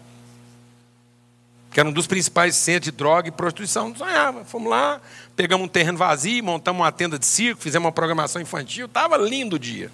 Que 1.72 1.80
era 1.80 1.90
um 1.90 1.92
dos 1.92 2.06
principais 2.06 2.56
centros 2.56 2.92
de 2.92 2.92
droga 2.92 3.28
e 3.28 3.32
prostituição. 3.32 3.90
Não 3.90 3.96
sonhava. 3.96 4.46
Fomos 4.46 4.70
lá, 4.70 5.02
pegamos 5.36 5.66
um 5.66 5.68
terreno 5.68 5.98
vazio, 5.98 6.44
montamos 6.44 6.82
uma 6.82 6.92
tenda 6.92 7.18
de 7.18 7.26
circo, 7.26 7.62
fizemos 7.62 7.88
uma 7.88 7.92
programação 7.92 8.40
infantil. 8.40 8.86
Estava 8.86 9.18
lindo 9.18 9.56
o 9.56 9.60
dia. 9.60 9.92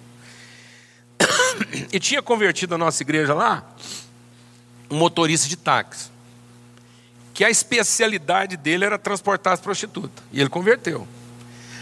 E 1.92 1.98
tinha 1.98 2.22
convertido 2.22 2.74
a 2.74 2.78
nossa 2.78 3.02
igreja 3.02 3.34
lá 3.34 3.64
um 4.90 4.96
motorista 4.96 5.48
de 5.48 5.56
táxi. 5.56 6.10
Que 7.32 7.44
a 7.44 7.50
especialidade 7.50 8.56
dele 8.56 8.84
era 8.84 8.98
transportar 8.98 9.54
as 9.54 9.60
prostitutas. 9.60 10.22
E 10.32 10.40
ele 10.40 10.50
converteu. 10.50 11.06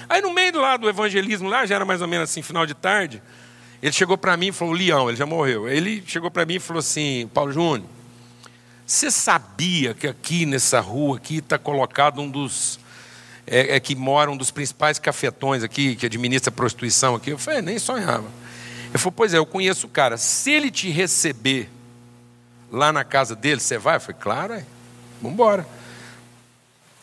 Aí 0.08 0.20
no 0.22 0.32
meio 0.32 0.60
lá 0.60 0.76
do 0.76 0.88
evangelismo, 0.88 1.48
lá 1.48 1.66
já 1.66 1.74
era 1.74 1.84
mais 1.84 2.00
ou 2.00 2.08
menos 2.08 2.30
assim, 2.30 2.42
final 2.42 2.64
de 2.64 2.74
tarde, 2.74 3.22
ele 3.82 3.92
chegou 3.92 4.16
para 4.16 4.36
mim 4.36 4.48
e 4.48 4.52
falou, 4.52 4.74
Leão, 4.74 5.08
ele 5.08 5.16
já 5.16 5.26
morreu. 5.26 5.68
Ele 5.68 6.02
chegou 6.06 6.30
para 6.30 6.46
mim 6.46 6.54
e 6.54 6.58
falou 6.60 6.80
assim, 6.80 7.30
Paulo 7.32 7.52
Júnior, 7.52 7.88
você 8.86 9.10
sabia 9.10 9.94
que 9.94 10.06
aqui 10.06 10.46
nessa 10.46 10.80
rua 10.80 11.18
aqui 11.18 11.36
está 11.36 11.58
colocado 11.58 12.20
um 12.20 12.30
dos 12.30 12.80
é, 13.46 13.76
é, 13.76 13.80
que 13.80 13.94
moram 13.94 14.32
um 14.32 14.36
dos 14.36 14.50
principais 14.50 14.98
cafetões 14.98 15.62
aqui, 15.62 15.94
que 15.94 16.06
administra 16.06 16.50
prostituição 16.50 17.14
aqui? 17.14 17.30
Eu 17.30 17.38
falei, 17.38 17.62
nem 17.62 17.78
sonhava. 17.78 18.26
Ele 18.88 18.98
falou, 18.98 19.12
pois 19.12 19.34
é, 19.34 19.38
eu 19.38 19.46
conheço 19.46 19.86
o 19.86 19.90
cara. 19.90 20.16
Se 20.16 20.50
ele 20.50 20.70
te 20.70 20.90
receber 20.90 21.70
lá 22.70 22.92
na 22.92 23.04
casa 23.04 23.36
dele, 23.36 23.60
você 23.60 23.78
vai? 23.78 23.96
Eu 23.96 24.00
falei, 24.00 24.16
claro, 24.20 24.52
é. 24.54 24.64
Vamos 25.20 25.34
embora. 25.34 25.66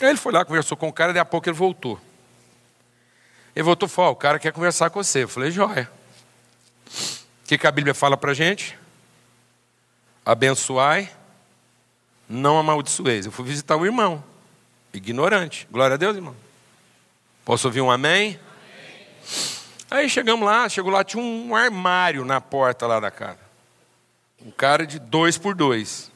Aí 0.01 0.09
ele 0.09 0.17
foi 0.17 0.31
lá, 0.31 0.43
conversou 0.43 0.75
com 0.75 0.87
o 0.87 0.93
cara, 0.93 1.13
e 1.13 1.19
a 1.19 1.25
pouco 1.25 1.47
ele 1.47 1.55
voltou. 1.55 1.99
Ele 3.55 3.63
voltou 3.63 3.87
e 3.87 3.89
falou: 3.89 4.11
o 4.11 4.15
cara 4.15 4.37
quer 4.37 4.51
conversar 4.51 4.89
com 4.89 5.01
você. 5.01 5.23
Eu 5.23 5.29
falei: 5.29 5.49
joia. 5.49 5.89
O 7.45 7.47
que, 7.47 7.57
que 7.57 7.67
a 7.67 7.71
Bíblia 7.71 7.93
fala 7.93 8.17
para 8.17 8.33
gente? 8.33 8.77
Abençoai, 10.25 11.09
não 12.27 12.57
amaldiçoeis. 12.57 13.25
Eu 13.25 13.31
fui 13.31 13.45
visitar 13.45 13.77
o 13.77 13.85
irmão, 13.85 14.23
ignorante. 14.93 15.67
Glória 15.71 15.93
a 15.93 15.97
Deus, 15.97 16.15
irmão. 16.15 16.35
Posso 17.45 17.67
ouvir 17.67 17.81
um 17.81 17.91
amém? 17.91 18.39
amém? 18.39 18.39
Aí 19.91 20.09
chegamos 20.09 20.43
lá, 20.43 20.67
chegou 20.67 20.91
lá, 20.91 21.03
tinha 21.03 21.21
um 21.21 21.55
armário 21.55 22.25
na 22.25 22.41
porta 22.41 22.87
lá 22.87 22.99
da 22.99 23.11
casa. 23.11 23.39
Um 24.43 24.49
cara 24.49 24.85
de 24.85 24.97
dois 24.97 25.37
por 25.37 25.53
dois. 25.53 26.11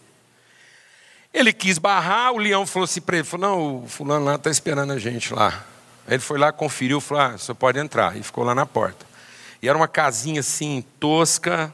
Ele 1.32 1.54
quis 1.54 1.78
barrar, 1.78 2.34
o 2.34 2.40
leão 2.40 2.66
falou 2.66 2.86
assim 2.86 3.02
para 3.02 3.18
ele: 3.18 3.24
falou, 3.24 3.48
não, 3.48 3.84
o 3.84 3.88
fulano 3.88 4.26
lá 4.26 4.36
está 4.36 4.50
esperando 4.50 4.92
a 4.92 4.98
gente 4.98 5.32
lá. 5.32 5.64
Ele 6.10 6.20
foi 6.20 6.39
lá, 6.39 6.51
conferiu, 6.51 6.99
falou: 6.99 7.24
ah, 7.24 7.38
você 7.38 7.53
pode 7.53 7.78
entrar. 7.78 8.18
E 8.18 8.24
ficou 8.24 8.43
lá 8.43 8.55
na 8.55 8.66
porta. 8.66 9.05
E 9.62 9.70
era 9.70 9.78
uma 9.78 9.88
casinha 9.88 10.39
assim, 10.39 10.84
tosca, 10.99 11.72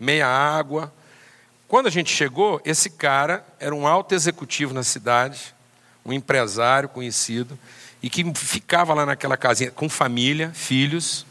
meia 0.00 0.26
água. 0.26 0.92
Quando 1.68 1.86
a 1.86 1.90
gente 1.90 2.12
chegou, 2.12 2.60
esse 2.64 2.90
cara 2.90 3.44
era 3.60 3.74
um 3.74 3.86
alto 3.86 4.14
executivo 4.14 4.74
na 4.74 4.82
cidade, 4.82 5.54
um 6.04 6.12
empresário 6.12 6.88
conhecido, 6.88 7.58
e 8.02 8.10
que 8.10 8.24
ficava 8.34 8.92
lá 8.92 9.06
naquela 9.06 9.36
casinha 9.36 9.70
com 9.70 9.88
família, 9.88 10.50
filhos, 10.52 11.24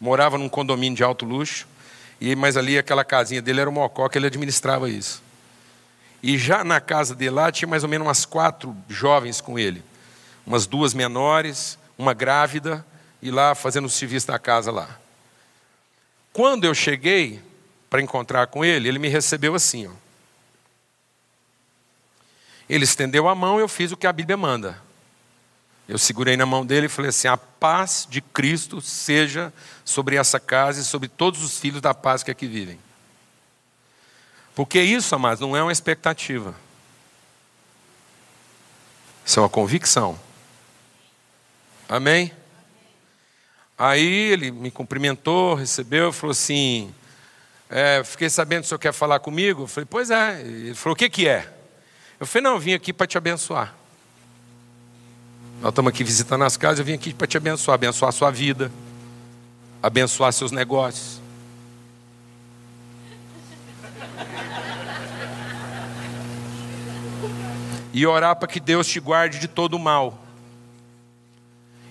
morava 0.00 0.38
num 0.38 0.48
condomínio 0.48 0.96
de 0.96 1.02
alto 1.02 1.26
luxo, 1.26 1.66
e 2.20 2.36
mas 2.36 2.56
ali 2.56 2.78
aquela 2.78 3.04
casinha 3.04 3.42
dele 3.42 3.60
era 3.60 3.68
o 3.68 3.72
mocó 3.72 4.08
que 4.08 4.16
ele 4.16 4.28
administrava 4.28 4.88
isso. 4.88 5.22
E 6.22 6.38
já 6.38 6.64
na 6.64 6.80
casa 6.80 7.14
dele 7.14 7.32
lá 7.32 7.50
tinha 7.52 7.68
mais 7.68 7.82
ou 7.82 7.88
menos 7.88 8.06
umas 8.06 8.24
quatro 8.24 8.74
jovens 8.88 9.40
com 9.40 9.58
ele 9.58 9.82
umas 10.46 10.66
duas 10.66 10.94
menores, 10.94 11.78
uma 11.96 12.12
grávida, 12.12 12.84
e 13.22 13.30
lá 13.30 13.54
fazendo 13.54 13.86
o 13.86 13.90
serviço 13.90 14.26
da 14.26 14.38
casa 14.38 14.70
lá. 14.70 14.98
Quando 16.32 16.64
eu 16.64 16.74
cheguei 16.74 17.42
para 17.88 18.02
encontrar 18.02 18.48
com 18.48 18.64
ele, 18.64 18.88
ele 18.88 18.98
me 18.98 19.08
recebeu 19.08 19.54
assim. 19.54 19.86
Ó. 19.86 19.92
Ele 22.68 22.84
estendeu 22.84 23.28
a 23.28 23.34
mão 23.34 23.58
e 23.58 23.62
eu 23.62 23.68
fiz 23.68 23.92
o 23.92 23.96
que 23.96 24.06
a 24.06 24.12
Bíblia 24.12 24.36
manda. 24.36 24.82
Eu 25.88 25.98
segurei 25.98 26.36
na 26.36 26.46
mão 26.46 26.64
dele 26.64 26.86
e 26.86 26.88
falei 26.88 27.10
assim: 27.10 27.28
a 27.28 27.36
paz 27.36 28.06
de 28.08 28.20
Cristo 28.20 28.80
seja 28.80 29.52
sobre 29.84 30.16
essa 30.16 30.40
casa 30.40 30.80
e 30.80 30.84
sobre 30.84 31.08
todos 31.08 31.42
os 31.42 31.58
filhos 31.58 31.80
da 31.80 31.94
paz 31.94 32.22
que 32.22 32.30
aqui 32.30 32.46
vivem. 32.46 32.78
Porque 34.54 34.80
isso, 34.80 35.14
amados, 35.14 35.40
não 35.40 35.56
é 35.56 35.62
uma 35.62 35.72
expectativa. 35.72 36.54
Isso 39.24 39.38
é 39.38 39.42
uma 39.42 39.48
convicção. 39.48 40.18
Amém? 41.88 42.32
Aí 43.76 44.32
ele 44.32 44.50
me 44.50 44.70
cumprimentou, 44.70 45.54
recebeu, 45.54 46.12
falou 46.12 46.32
assim: 46.32 46.94
é, 47.68 48.02
fiquei 48.04 48.30
sabendo 48.30 48.60
que 48.60 48.66
o 48.66 48.68
senhor 48.68 48.78
quer 48.78 48.92
falar 48.92 49.18
comigo. 49.20 49.62
Eu 49.62 49.66
falei, 49.66 49.86
pois 49.88 50.10
é. 50.10 50.40
Ele 50.40 50.74
falou, 50.74 50.94
o 50.94 50.96
que, 50.96 51.10
que 51.10 51.28
é? 51.28 51.52
Eu 52.18 52.26
falei, 52.26 52.44
não, 52.44 52.54
eu 52.54 52.60
vim 52.60 52.72
aqui 52.72 52.92
para 52.92 53.06
te 53.06 53.18
abençoar. 53.18 53.74
Nós 55.60 55.70
estamos 55.70 55.90
aqui 55.90 56.04
visitando 56.04 56.44
as 56.44 56.56
casas, 56.56 56.78
eu 56.78 56.84
vim 56.84 56.94
aqui 56.94 57.12
para 57.12 57.26
te 57.26 57.36
abençoar, 57.36 57.74
abençoar 57.74 58.10
a 58.10 58.12
sua 58.12 58.30
vida, 58.30 58.70
abençoar 59.82 60.32
seus 60.32 60.52
negócios. 60.52 61.20
E 67.92 68.06
orar 68.06 68.34
para 68.36 68.48
que 68.48 68.58
Deus 68.58 68.86
te 68.86 68.98
guarde 68.98 69.38
de 69.38 69.46
todo 69.46 69.74
o 69.74 69.78
mal 69.78 70.23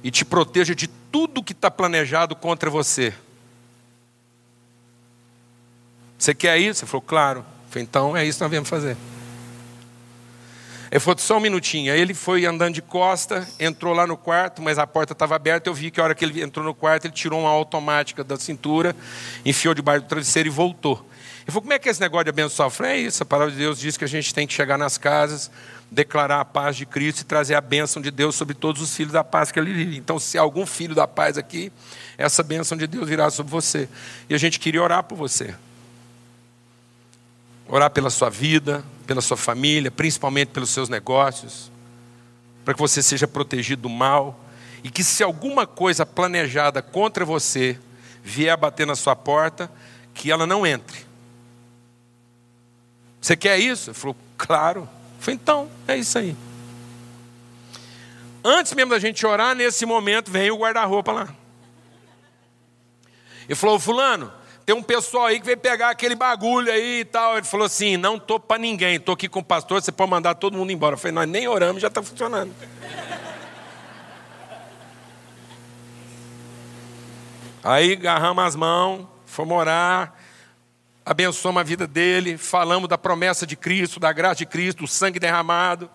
e 0.04 0.12
te 0.12 0.26
proteja 0.26 0.76
de 0.76 0.88
tudo 0.88 1.42
que 1.42 1.54
está 1.54 1.72
planejado 1.72 2.36
contra 2.36 2.70
você. 2.70 3.14
Você 6.18 6.36
quer 6.36 6.58
isso? 6.58 6.82
Você 6.82 6.86
falou, 6.86 7.02
claro. 7.02 7.46
Falei, 7.70 7.84
então 7.84 8.16
é 8.16 8.26
isso 8.26 8.38
que 8.38 8.44
nós 8.44 8.52
viemos 8.52 8.70
fazer. 8.70 8.98
Ele 10.92 11.00
falou, 11.00 11.18
só 11.18 11.38
um 11.38 11.40
minutinho. 11.40 11.92
Aí 11.92 12.00
ele 12.00 12.14
foi 12.14 12.46
andando 12.46 12.76
de 12.76 12.82
costa, 12.82 13.48
entrou 13.60 13.94
lá 13.94 14.06
no 14.06 14.16
quarto, 14.16 14.62
mas 14.62 14.78
a 14.78 14.86
porta 14.86 15.14
estava 15.14 15.36
aberta. 15.36 15.70
Eu 15.70 15.74
vi 15.74 15.90
que 15.90 16.00
a 16.00 16.04
hora 16.04 16.14
que 16.14 16.24
ele 16.24 16.42
entrou 16.42 16.64
no 16.64 16.76
quarto, 16.76 17.06
ele 17.06 17.14
tirou 17.14 17.40
uma 17.42 17.50
automática 17.50 18.24
da 18.24 18.38
cintura, 18.38 18.96
enfiou 19.44 19.74
debaixo 19.74 20.04
do 20.04 20.08
travesseiro 20.08 20.50
e 20.50 20.52
voltou. 20.52 21.04
Ele 21.44 21.52
falou, 21.52 21.62
como 21.62 21.74
é 21.74 21.80
que 21.80 21.90
é 21.90 21.92
esse 21.92 22.00
negócio 22.00 22.24
de 22.24 22.30
abençoar? 22.30 22.68
Eu 22.68 22.72
falei, 22.72 22.92
é 22.94 22.98
isso, 23.00 23.22
a 23.22 23.26
palavra 23.26 23.52
de 23.52 23.58
Deus 23.58 23.78
diz 23.78 23.98
que 23.98 24.06
a 24.06 24.08
gente 24.08 24.34
tem 24.34 24.48
que 24.48 24.54
chegar 24.54 24.78
nas 24.78 24.98
casas, 24.98 25.52
declarar 25.92 26.40
a 26.40 26.46
paz 26.46 26.78
de 26.78 26.86
Cristo 26.86 27.20
e 27.22 27.24
trazer 27.26 27.56
a 27.56 27.62
bênção 27.62 28.02
de 28.02 28.10
Deus 28.10 28.36
sobre 28.36 28.56
todos 28.56 28.82
os 28.82 28.96
filhos 28.96 29.12
da 29.12 29.26
paz 29.26 29.52
que 29.52 29.60
ele 29.60 29.74
vive. 29.74 29.98
Então, 29.98 30.18
se 30.18 30.38
há 30.38 30.42
algum 30.42 30.66
filho 30.66 30.96
da 30.96 31.06
paz 31.06 31.38
aqui, 31.38 31.72
essa 32.18 32.42
bênção 32.42 32.78
de 32.78 32.88
Deus 32.88 33.10
virá 33.10 33.30
sobre 33.30 33.52
você. 33.52 33.90
E 34.30 34.34
a 34.34 34.38
gente 34.38 34.58
queria 34.58 34.82
orar 34.82 35.04
por 35.04 35.18
você. 35.18 35.54
Orar 37.68 37.90
pela 37.90 38.10
sua 38.10 38.30
vida, 38.30 38.84
pela 39.06 39.22
sua 39.22 39.38
família, 39.38 39.92
principalmente 39.92 40.50
pelos 40.50 40.70
seus 40.70 40.88
negócios, 40.88 41.70
para 42.64 42.74
que 42.74 42.80
você 42.80 43.04
seja 43.04 43.28
protegido 43.28 43.82
do 43.82 43.90
mal 43.90 44.40
e 44.82 44.90
que 44.90 45.04
se 45.04 45.24
alguma 45.24 45.68
coisa 45.68 46.06
planejada 46.06 46.82
contra 46.82 47.26
você 47.26 47.78
vier 48.24 48.56
bater 48.56 48.88
na 48.88 48.96
sua 48.96 49.16
porta, 49.16 49.70
que 50.14 50.32
ela 50.32 50.48
não 50.48 50.66
entre. 50.66 51.13
Você 53.24 53.38
quer 53.38 53.58
isso? 53.58 53.92
Ele 53.92 53.98
falou, 53.98 54.18
claro. 54.38 54.90
Falei, 55.18 55.40
então, 55.42 55.70
é 55.88 55.96
isso 55.96 56.18
aí. 56.18 56.36
Antes 58.44 58.74
mesmo 58.74 58.92
da 58.92 59.00
gente 59.00 59.26
orar, 59.26 59.56
nesse 59.56 59.86
momento, 59.86 60.30
vem 60.30 60.52
o 60.52 60.58
guarda-roupa 60.58 61.14
lá. 61.14 61.30
Ele 63.48 63.56
falou, 63.56 63.80
fulano, 63.80 64.30
tem 64.66 64.76
um 64.76 64.84
pessoal 64.84 65.28
aí 65.28 65.40
que 65.40 65.46
veio 65.46 65.58
pegar 65.58 65.90
aquele 65.90 66.16
bagulho 66.16 66.70
aí 66.70 67.00
e 67.00 67.06
tal. 67.06 67.38
Ele 67.38 67.46
falou 67.46 67.66
assim, 67.66 67.96
não 67.96 68.18
estou 68.18 68.42
para 68.42 68.58
ninguém, 68.58 68.98
estou 68.98 69.14
aqui 69.14 69.30
com 69.30 69.40
o 69.40 69.44
pastor, 69.44 69.82
você 69.82 69.92
pode 69.94 70.12
mandar 70.12 70.36
todo 70.36 70.58
mundo 70.58 70.74
embora. 70.74 70.96
Eu 70.96 71.00
falei, 71.00 71.16
nós 71.16 71.30
nem 71.30 71.48
oramos, 71.48 71.82
já 71.82 71.88
está 71.88 72.04
funcionando. 72.04 72.54
Aí 77.64 77.94
agarramos 77.94 78.44
as 78.44 78.56
mãos, 78.58 79.08
fomos 79.26 79.58
orar 79.58 80.14
abençoamos 81.06 81.60
a 81.60 81.64
vida 81.64 81.86
dele, 81.86 82.38
falamos 82.38 82.88
da 82.88 82.98
promessa 82.98 83.46
de 83.46 83.56
Cristo, 83.56 84.00
da 84.00 84.12
graça 84.12 84.36
de 84.36 84.46
Cristo, 84.46 84.86
o 84.86 84.88
sangue 84.88 85.20
derramado, 85.20 85.90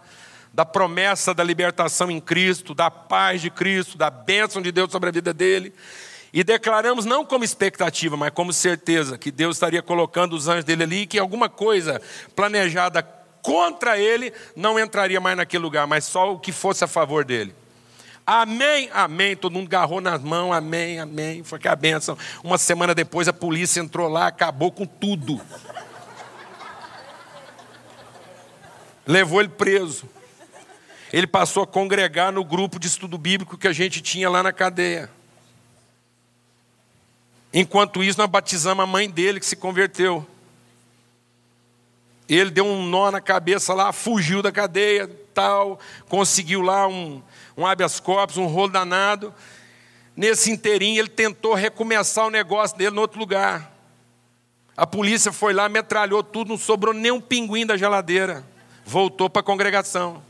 da 0.52 0.64
promessa 0.64 1.32
da 1.32 1.44
libertação 1.44 2.10
em 2.10 2.20
Cristo, 2.20 2.74
da 2.74 2.90
paz 2.90 3.40
de 3.40 3.50
Cristo, 3.50 3.96
da 3.96 4.10
bênção 4.10 4.60
de 4.60 4.72
Deus 4.72 4.90
sobre 4.90 5.08
a 5.08 5.12
vida 5.12 5.32
dele. 5.32 5.72
E 6.32 6.44
declaramos 6.44 7.04
não 7.04 7.24
como 7.24 7.44
expectativa, 7.44 8.16
mas 8.16 8.30
como 8.30 8.52
certeza 8.52 9.16
que 9.16 9.30
Deus 9.30 9.56
estaria 9.56 9.82
colocando 9.82 10.34
os 10.34 10.46
anjos 10.46 10.64
dele 10.64 10.82
ali, 10.82 11.06
que 11.06 11.18
alguma 11.18 11.48
coisa 11.48 12.02
planejada 12.36 13.02
contra 13.40 13.98
ele 13.98 14.32
não 14.54 14.78
entraria 14.78 15.20
mais 15.20 15.36
naquele 15.36 15.62
lugar, 15.62 15.86
mas 15.86 16.04
só 16.04 16.32
o 16.32 16.38
que 16.38 16.52
fosse 16.52 16.84
a 16.84 16.88
favor 16.88 17.24
dele. 17.24 17.54
Amém, 18.30 18.90
amém. 18.92 19.34
Todo 19.34 19.54
mundo 19.54 19.68
agarrou 19.68 20.02
nas 20.02 20.22
mãos, 20.22 20.52
amém, 20.52 21.00
amém. 21.00 21.42
Foi 21.42 21.58
que 21.58 21.66
a 21.66 21.74
benção. 21.74 22.14
Uma 22.44 22.58
semana 22.58 22.94
depois 22.94 23.26
a 23.26 23.32
polícia 23.32 23.80
entrou 23.80 24.06
lá, 24.06 24.26
acabou 24.26 24.70
com 24.70 24.84
tudo. 24.84 25.40
Levou 29.06 29.40
ele 29.40 29.48
preso. 29.48 30.06
Ele 31.10 31.26
passou 31.26 31.62
a 31.62 31.66
congregar 31.66 32.30
no 32.30 32.44
grupo 32.44 32.78
de 32.78 32.86
estudo 32.86 33.16
bíblico 33.16 33.56
que 33.56 33.66
a 33.66 33.72
gente 33.72 34.02
tinha 34.02 34.28
lá 34.28 34.42
na 34.42 34.52
cadeia. 34.52 35.08
Enquanto 37.50 38.04
isso, 38.04 38.18
nós 38.18 38.28
batizamos 38.28 38.84
a 38.84 38.86
mãe 38.86 39.08
dele 39.08 39.40
que 39.40 39.46
se 39.46 39.56
converteu. 39.56 40.26
Ele 42.28 42.50
deu 42.50 42.66
um 42.66 42.86
nó 42.86 43.10
na 43.10 43.20
cabeça 43.20 43.72
lá, 43.72 43.90
fugiu 43.90 44.42
da 44.42 44.52
cadeia, 44.52 45.08
tal, 45.32 45.80
conseguiu 46.08 46.60
lá 46.60 46.86
um, 46.86 47.22
um 47.56 47.66
habeas 47.66 47.98
corpus, 47.98 48.36
um 48.36 48.46
rolo 48.46 48.72
danado. 48.72 49.32
Nesse 50.14 50.50
inteirinho, 50.50 50.98
ele 50.98 51.08
tentou 51.08 51.54
recomeçar 51.54 52.26
o 52.26 52.30
negócio 52.30 52.76
dele 52.76 52.96
em 52.96 52.98
outro 52.98 53.18
lugar. 53.18 53.72
A 54.76 54.86
polícia 54.86 55.32
foi 55.32 55.54
lá, 55.54 55.68
metralhou 55.68 56.22
tudo, 56.22 56.48
não 56.50 56.58
sobrou 56.58 56.92
nem 56.92 57.10
um 57.10 57.20
pinguim 57.20 57.64
da 57.64 57.76
geladeira. 57.76 58.44
Voltou 58.84 59.30
para 59.30 59.40
a 59.40 59.44
congregação. 59.44 60.22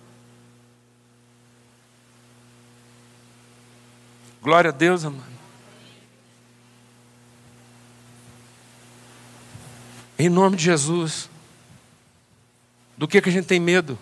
Glória 4.40 4.70
a 4.70 4.72
Deus, 4.72 5.04
amado. 5.04 5.26
Em 10.18 10.28
nome 10.28 10.56
de 10.56 10.64
Jesus. 10.64 11.28
Do 12.98 13.06
que, 13.06 13.22
que 13.22 13.28
a 13.28 13.32
gente 13.32 13.46
tem 13.46 13.60
medo? 13.60 13.96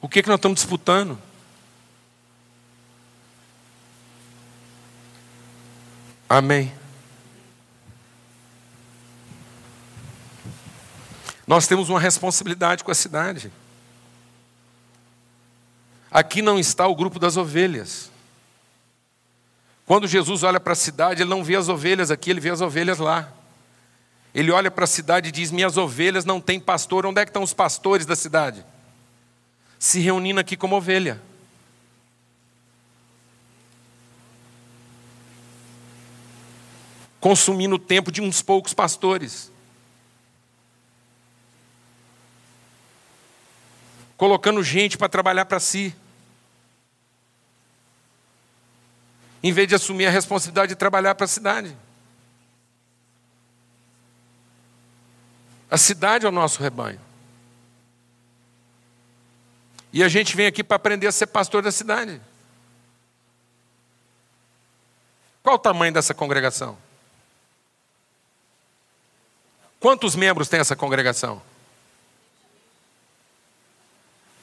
O 0.00 0.08
que, 0.08 0.22
que 0.22 0.28
nós 0.28 0.38
estamos 0.38 0.60
disputando? 0.60 1.18
Amém. 6.28 6.72
Nós 11.44 11.66
temos 11.66 11.88
uma 11.88 11.98
responsabilidade 11.98 12.84
com 12.84 12.92
a 12.92 12.94
cidade. 12.94 13.52
Aqui 16.08 16.40
não 16.40 16.56
está 16.56 16.86
o 16.86 16.94
grupo 16.94 17.18
das 17.18 17.36
ovelhas. 17.36 18.12
Quando 19.84 20.06
Jesus 20.06 20.44
olha 20.44 20.60
para 20.60 20.72
a 20.72 20.76
cidade, 20.76 21.22
ele 21.22 21.30
não 21.30 21.42
vê 21.42 21.56
as 21.56 21.68
ovelhas 21.68 22.12
aqui, 22.12 22.30
ele 22.30 22.38
vê 22.38 22.50
as 22.50 22.60
ovelhas 22.60 23.00
lá. 23.00 23.39
Ele 24.34 24.50
olha 24.50 24.70
para 24.70 24.84
a 24.84 24.86
cidade 24.86 25.28
e 25.28 25.32
diz: 25.32 25.50
Minhas 25.50 25.76
ovelhas 25.76 26.24
não 26.24 26.40
têm 26.40 26.60
pastor. 26.60 27.06
Onde 27.06 27.20
é 27.20 27.24
que 27.24 27.30
estão 27.30 27.42
os 27.42 27.52
pastores 27.52 28.06
da 28.06 28.14
cidade? 28.14 28.64
Se 29.78 30.00
reunindo 30.00 30.40
aqui 30.40 30.56
como 30.56 30.76
ovelha. 30.76 31.20
Consumindo 37.18 37.74
o 37.74 37.78
tempo 37.78 38.10
de 38.10 38.20
uns 38.20 38.40
poucos 38.40 38.72
pastores. 38.72 39.50
Colocando 44.16 44.62
gente 44.62 44.96
para 44.96 45.08
trabalhar 45.08 45.46
para 45.46 45.60
si. 45.60 45.94
em 49.42 49.52
vez 49.52 49.68
de 49.68 49.74
assumir 49.74 50.06
a 50.06 50.10
responsabilidade 50.10 50.70
de 50.70 50.76
trabalhar 50.76 51.14
para 51.14 51.24
a 51.24 51.28
cidade. 51.28 51.76
A 55.70 55.78
cidade 55.78 56.26
é 56.26 56.28
o 56.28 56.32
nosso 56.32 56.62
rebanho. 56.62 57.00
E 59.92 60.02
a 60.02 60.08
gente 60.08 60.36
vem 60.36 60.46
aqui 60.46 60.62
para 60.64 60.76
aprender 60.76 61.06
a 61.06 61.12
ser 61.12 61.26
pastor 61.26 61.62
da 61.62 61.70
cidade. 61.70 62.20
Qual 65.42 65.56
o 65.56 65.58
tamanho 65.58 65.92
dessa 65.92 66.14
congregação? 66.14 66.76
Quantos 69.78 70.14
membros 70.14 70.48
tem 70.48 70.60
essa 70.60 70.76
congregação? 70.76 71.40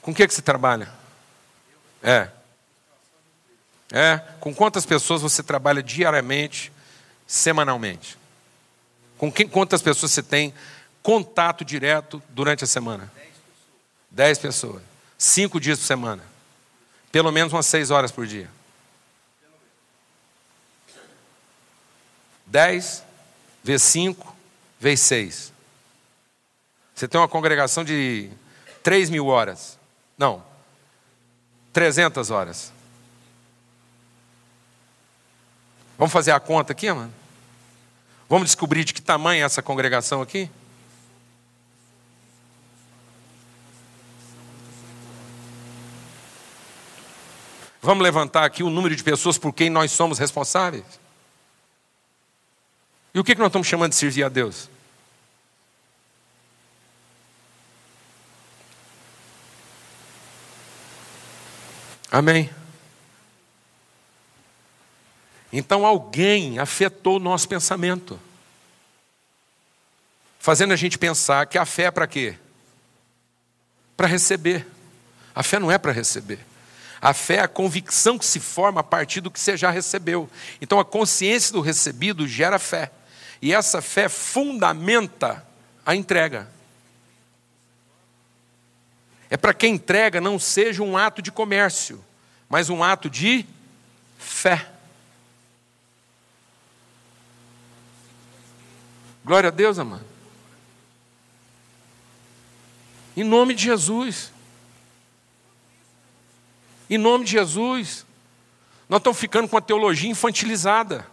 Com 0.02 0.10
o 0.10 0.14
que, 0.14 0.26
que 0.26 0.34
se 0.34 0.42
trabalha? 0.42 0.92
É. 2.02 2.30
É, 3.90 4.18
com 4.40 4.54
quantas 4.54 4.84
pessoas 4.84 5.22
você 5.22 5.42
trabalha 5.42 5.82
diariamente, 5.82 6.72
semanalmente? 7.26 8.18
Com 9.16 9.32
quem, 9.32 9.48
quantas 9.48 9.80
pessoas 9.80 10.12
você 10.12 10.22
tem 10.22 10.52
contato 11.08 11.64
direto 11.64 12.22
durante 12.28 12.64
a 12.64 12.66
semana? 12.66 13.10
Dez 14.10 14.36
pessoas. 14.36 14.82
Cinco 15.16 15.58
dias 15.58 15.78
por 15.78 15.86
semana. 15.86 16.22
Pelo 17.10 17.32
menos 17.32 17.50
umas 17.50 17.64
seis 17.64 17.90
horas 17.90 18.12
por 18.12 18.26
dia. 18.26 18.50
Dez 22.44 23.02
vezes 23.64 23.84
cinco 23.84 24.36
vezes 24.78 25.00
seis. 25.00 25.52
Você 26.94 27.08
tem 27.08 27.18
uma 27.18 27.26
congregação 27.26 27.82
de 27.82 28.28
três 28.82 29.08
mil 29.08 29.28
horas. 29.28 29.78
Não, 30.18 30.44
trezentas 31.72 32.30
horas. 32.30 32.70
Vamos 35.96 36.12
fazer 36.12 36.32
a 36.32 36.40
conta 36.40 36.72
aqui, 36.72 36.92
mano? 36.92 37.14
Vamos 38.28 38.48
descobrir 38.48 38.84
de 38.84 38.92
que 38.92 39.00
tamanho 39.00 39.40
é 39.40 39.46
essa 39.46 39.62
congregação 39.62 40.20
aqui? 40.20 40.50
Vamos 47.88 48.04
levantar 48.04 48.44
aqui 48.44 48.62
o 48.62 48.68
número 48.68 48.94
de 48.94 49.02
pessoas 49.02 49.38
por 49.38 49.50
quem 49.50 49.70
nós 49.70 49.90
somos 49.92 50.18
responsáveis? 50.18 50.84
E 53.14 53.18
o 53.18 53.24
que 53.24 53.34
nós 53.34 53.46
estamos 53.46 53.66
chamando 53.66 53.92
de 53.92 53.96
servir 53.96 54.24
a 54.24 54.28
Deus? 54.28 54.68
Amém. 62.12 62.50
Então 65.50 65.86
alguém 65.86 66.58
afetou 66.58 67.16
o 67.16 67.18
nosso 67.18 67.48
pensamento, 67.48 68.20
fazendo 70.38 70.74
a 70.74 70.76
gente 70.76 70.98
pensar 70.98 71.46
que 71.46 71.56
a 71.56 71.64
fé 71.64 71.84
é 71.84 71.90
para 71.90 72.06
quê? 72.06 72.36
Para 73.96 74.06
receber. 74.06 74.66
A 75.34 75.42
fé 75.42 75.58
não 75.58 75.72
é 75.72 75.78
para 75.78 75.90
receber. 75.90 76.47
A 77.00 77.14
fé 77.14 77.36
é 77.36 77.40
a 77.40 77.48
convicção 77.48 78.18
que 78.18 78.26
se 78.26 78.40
forma 78.40 78.80
a 78.80 78.84
partir 78.84 79.20
do 79.20 79.30
que 79.30 79.38
você 79.38 79.56
já 79.56 79.70
recebeu. 79.70 80.28
Então 80.60 80.80
a 80.80 80.84
consciência 80.84 81.52
do 81.52 81.60
recebido 81.60 82.26
gera 82.26 82.58
fé. 82.58 82.90
E 83.40 83.54
essa 83.54 83.80
fé 83.80 84.08
fundamenta 84.08 85.46
a 85.86 85.94
entrega. 85.94 86.48
É 89.30 89.36
para 89.36 89.54
que 89.54 89.66
a 89.66 89.68
entrega 89.68 90.20
não 90.20 90.38
seja 90.38 90.82
um 90.82 90.96
ato 90.96 91.22
de 91.22 91.30
comércio, 91.30 92.04
mas 92.48 92.68
um 92.70 92.82
ato 92.82 93.08
de 93.08 93.46
fé. 94.18 94.66
Glória 99.24 99.48
a 99.48 99.52
Deus, 99.52 99.78
amado. 99.78 100.06
Em 103.16 103.22
nome 103.22 103.54
de 103.54 103.64
Jesus. 103.64 104.32
Em 106.88 106.96
nome 106.96 107.24
de 107.24 107.32
Jesus. 107.32 108.06
Nós 108.88 109.00
estamos 109.00 109.18
ficando 109.18 109.48
com 109.48 109.56
a 109.56 109.60
teologia 109.60 110.10
infantilizada. 110.10 111.06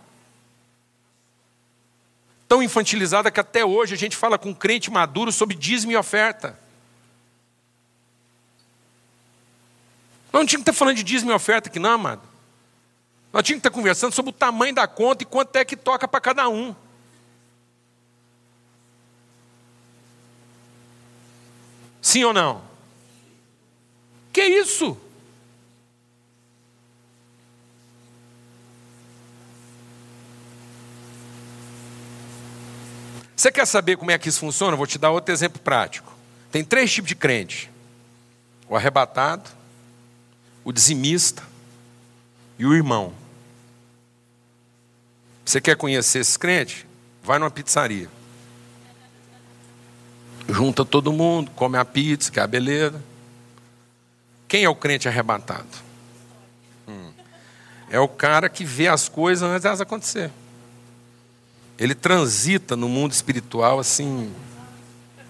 Tão 2.48 2.64
infantilizada 2.64 3.30
que 3.30 3.40
até 3.40 3.66
hoje 3.66 3.94
a 3.94 3.98
gente 3.98 4.16
fala 4.16 4.38
com 4.38 4.56
crente 4.56 4.90
maduro 4.90 5.32
sobre 5.32 5.56
dízimo 5.56 5.92
e 5.92 5.98
oferta. 5.98 6.58
Nós 10.32 10.42
não 10.42 10.46
tínhamos 10.46 10.64
que 10.66 10.72
estar 10.72 10.74
falando 10.80 10.98
de 10.98 11.04
dízimo 11.04 11.32
e 11.32 11.34
oferta 11.34 11.70
aqui, 11.70 11.80
não, 11.80 11.92
amado. 11.92 12.22
Nós 13.34 13.44
tínhamos 13.44 13.62
que 13.62 13.68
estar 13.68 13.76
conversando 13.76 14.14
sobre 14.14 14.30
o 14.30 14.34
tamanho 14.34 14.74
da 14.74 14.88
conta 14.88 15.24
e 15.24 15.26
quanto 15.26 15.56
é 15.58 15.66
que 15.66 15.76
toca 15.76 16.08
para 16.08 16.22
cada 16.22 16.48
um. 16.48 16.74
Sim 22.02 22.24
ou 22.24 22.34
não? 22.34 22.62
Que 24.32 24.44
isso? 24.44 24.98
Você 33.46 33.52
quer 33.52 33.68
saber 33.68 33.96
como 33.96 34.10
é 34.10 34.18
que 34.18 34.28
isso 34.28 34.40
funciona? 34.40 34.76
vou 34.76 34.88
te 34.88 34.98
dar 34.98 35.12
outro 35.12 35.32
exemplo 35.32 35.62
prático. 35.62 36.12
Tem 36.52 36.64
três 36.64 36.92
tipos 36.92 37.10
de 37.10 37.16
crente: 37.16 37.70
o 38.68 38.76
arrebatado, 38.76 39.48
o 40.64 40.72
dizimista 40.72 41.44
e 42.58 42.66
o 42.66 42.74
irmão. 42.74 43.14
Você 45.46 45.62
quer 45.62 45.78
conhecer 45.78 46.22
esses 46.22 46.36
crentes? 46.36 46.88
Vai 47.22 47.38
numa 47.38 47.52
pizzaria. 47.52 48.10
Junta 50.50 50.84
todo 50.84 51.14
mundo, 51.14 51.52
come 51.52 51.78
a 51.78 51.86
pizza, 51.86 52.32
que 52.32 52.40
é 52.40 52.42
a 52.42 52.48
beleza. 52.48 53.00
Quem 54.48 54.64
é 54.64 54.70
o 54.70 54.76
crente 54.76 55.08
arrebatado? 55.08 55.68
Hum. 56.88 57.12
É 57.92 58.00
o 58.00 58.08
cara 58.08 58.50
que 58.50 58.66
vê 58.66 58.88
as 58.88 59.08
coisas 59.08 59.48
antes 59.48 59.62
delas 59.62 59.82
acontecer. 59.82 60.32
Ele 61.78 61.94
transita 61.94 62.76
no 62.76 62.88
mundo 62.88 63.12
espiritual 63.12 63.80
assim. 63.80 64.34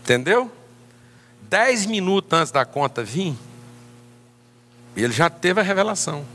Entendeu? 0.02 0.52
Dez 1.42 1.86
minutos 1.86 2.32
antes 2.34 2.52
da 2.52 2.66
conta 2.66 3.04
vir, 3.04 3.36
ele 4.96 5.14
já 5.14 5.30
teve 5.30 5.60
a 5.60 5.64
revelação. 5.64 6.26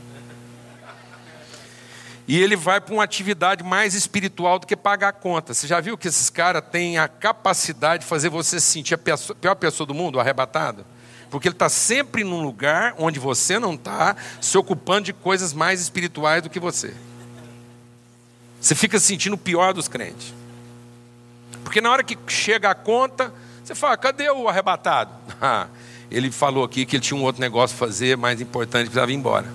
E 2.27 2.41
ele 2.41 2.55
vai 2.55 2.79
para 2.79 2.93
uma 2.93 3.03
atividade 3.03 3.63
mais 3.63 3.93
espiritual 3.93 4.59
do 4.59 4.67
que 4.67 4.75
pagar 4.75 5.09
a 5.09 5.13
conta. 5.13 5.53
Você 5.53 5.67
já 5.67 5.81
viu 5.81 5.97
que 5.97 6.07
esses 6.07 6.29
caras 6.29 6.63
têm 6.71 6.97
a 6.97 7.07
capacidade 7.07 8.03
de 8.03 8.09
fazer 8.09 8.29
você 8.29 8.59
se 8.59 8.67
sentir 8.67 8.93
a 8.93 8.97
pior 8.97 9.55
pessoa 9.55 9.87
do 9.87 9.93
mundo, 9.93 10.19
arrebatado? 10.19 10.85
Porque 11.29 11.47
ele 11.47 11.55
está 11.55 11.69
sempre 11.69 12.23
num 12.23 12.41
lugar 12.43 12.93
onde 12.97 13.19
você 13.19 13.57
não 13.57 13.73
está, 13.73 14.15
se 14.39 14.57
ocupando 14.57 15.05
de 15.05 15.13
coisas 15.13 15.53
mais 15.53 15.81
espirituais 15.81 16.43
do 16.43 16.49
que 16.49 16.59
você. 16.59 16.93
Você 18.61 18.75
fica 18.75 18.99
se 18.99 19.07
sentindo 19.07 19.33
o 19.33 19.37
pior 19.37 19.73
dos 19.73 19.87
crentes. 19.87 20.33
Porque 21.63 21.81
na 21.81 21.91
hora 21.91 22.03
que 22.03 22.17
chega 22.27 22.69
a 22.69 22.75
conta, 22.75 23.33
você 23.63 23.73
fala: 23.73 23.97
cadê 23.97 24.29
o 24.29 24.47
arrebatado? 24.47 25.11
Ah, 25.43 25.67
ele 26.11 26.29
falou 26.29 26.63
aqui 26.63 26.85
que 26.85 26.97
ele 26.97 27.03
tinha 27.03 27.19
um 27.19 27.23
outro 27.23 27.41
negócio 27.41 27.73
a 27.73 27.79
fazer, 27.79 28.15
mais 28.15 28.39
importante, 28.39 28.83
precisava 28.83 29.11
ir 29.11 29.15
embora. 29.15 29.51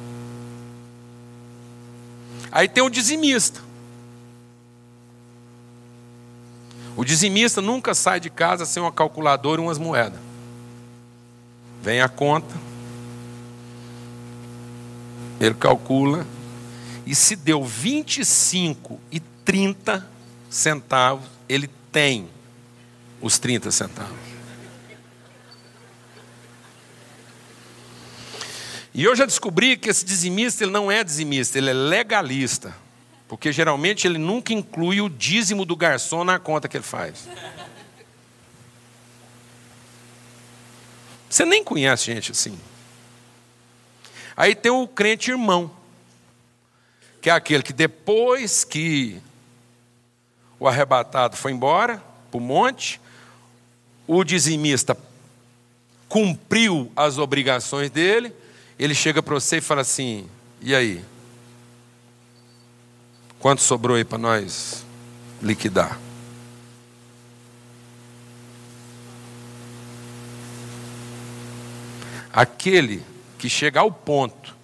Aí 2.51 2.69
tem 2.69 2.83
o 2.83 2.91
dizimista. 2.91 3.61
O 6.97 7.05
dizimista 7.05 7.61
nunca 7.61 7.95
sai 7.95 8.19
de 8.19 8.29
casa 8.29 8.67
sem 8.67 8.83
uma 8.83 8.91
calculadora 8.91 9.61
e 9.61 9.65
umas 9.65 9.79
moedas. 9.79 10.19
Vem 11.83 12.01
a 12.01 12.09
conta, 12.09 12.53
ele 15.39 15.55
calcula, 15.55 16.27
e 17.07 17.15
se 17.15 17.37
deu 17.37 17.65
25 17.65 19.01
e 19.13 19.21
30 19.21 20.07
centavos, 20.51 21.25
ele 21.49 21.71
tem 21.93 22.29
os 23.21 23.39
30 23.39 23.71
centavos. 23.71 24.27
E 28.93 29.05
eu 29.05 29.15
já 29.15 29.25
descobri 29.25 29.77
que 29.77 29.89
esse 29.89 30.05
dizimista 30.05 30.65
ele 30.65 30.73
não 30.73 30.91
é 30.91 31.05
dizimista, 31.05 31.59
ele 31.59 31.71
é 31.71 31.75
legalista. 31.75 32.75
Porque 33.29 33.53
geralmente 33.53 34.07
ele 34.07 34.19
nunca 34.19 34.53
inclui 34.53 35.01
o 35.01 35.09
dízimo 35.09 35.65
do 35.65 35.77
garçom 35.77 36.25
na 36.25 36.39
conta 36.39 36.69
que 36.69 36.77
ele 36.77 36.85
faz. 36.85 37.29
Você 41.29 41.45
nem 41.45 41.63
conhece 41.63 42.07
gente 42.07 42.33
assim. 42.33 42.59
Aí 44.37 44.55
tem 44.55 44.73
o 44.73 44.87
crente 44.89 45.31
irmão, 45.31 45.71
que 47.27 47.31
é 47.31 47.33
aquele 47.33 47.65
que 47.65 47.73
depois 47.73 48.63
que 48.63 49.21
o 50.61 50.69
arrebatado 50.69 51.37
foi 51.37 51.51
embora 51.51 52.01
para 52.31 52.39
o 52.39 52.41
monte, 52.41 53.01
o 54.07 54.23
dizimista 54.23 54.97
cumpriu 56.09 56.93
as 56.95 57.19
obrigações 57.19 57.91
dele, 57.91 58.33
ele 58.79 58.95
chega 58.95 59.21
para 59.25 59.35
você 59.35 59.57
e 59.57 59.61
fala 59.61 59.81
assim: 59.81 60.31
e 60.61 60.73
aí? 60.73 61.05
Quanto 63.41 63.61
sobrou 63.61 63.97
aí 63.97 64.05
para 64.05 64.19
nós 64.19 64.87
liquidar? 65.43 65.99
Aquele 72.33 73.03
que 73.37 73.49
chega 73.49 73.81
ao 73.81 73.91
ponto 73.91 74.55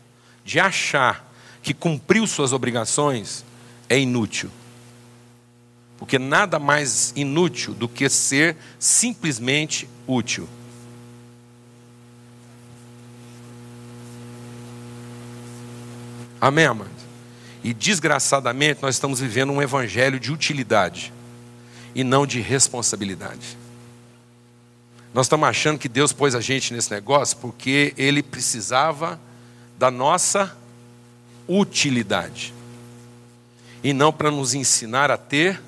de 0.45 0.61
achar 0.61 1.32
que 1.63 1.73
cumpriu 1.73 2.27
suas 2.27 2.53
obrigações 2.53 3.45
é 3.89 3.99
inútil. 3.99 4.51
Porque 5.99 6.19
nada 6.19 6.59
mais 6.59 7.13
inútil 7.15 7.73
do 7.75 7.89
que 7.89 8.09
ser 8.09 8.57
simplesmente 8.79 9.89
útil. 10.07 10.49
Amém, 16.41 16.65
amado? 16.65 16.91
E 17.63 17.73
desgraçadamente 17.73 18.83
nós 18.83 18.97
estamos 18.97 19.21
vivendo 19.21 19.53
um 19.53 19.63
evangelho 19.63 20.19
de 20.19 20.33
utilidade 20.33 21.13
e 21.95 22.03
não 22.03 22.27
de 22.27 22.41
responsabilidade. 22.41 23.57
Nós 25.15 25.27
estamos 25.27 25.49
achando 25.49 25.79
que 25.79 25.89
Deus 25.89 26.13
pôs 26.13 26.35
a 26.35 26.41
gente 26.41 26.75
nesse 26.75 26.91
negócio 26.91 27.37
porque 27.37 27.95
Ele 27.97 28.25
precisava 28.25 29.21
da 29.79 29.89
nossa 29.89 30.57
utilidade 31.61 32.55
e 33.83 33.93
não 33.93 34.13
para 34.13 34.31
nos 34.31 34.55
ensinar 34.55 35.11
a 35.11 35.17
ter 35.17 35.61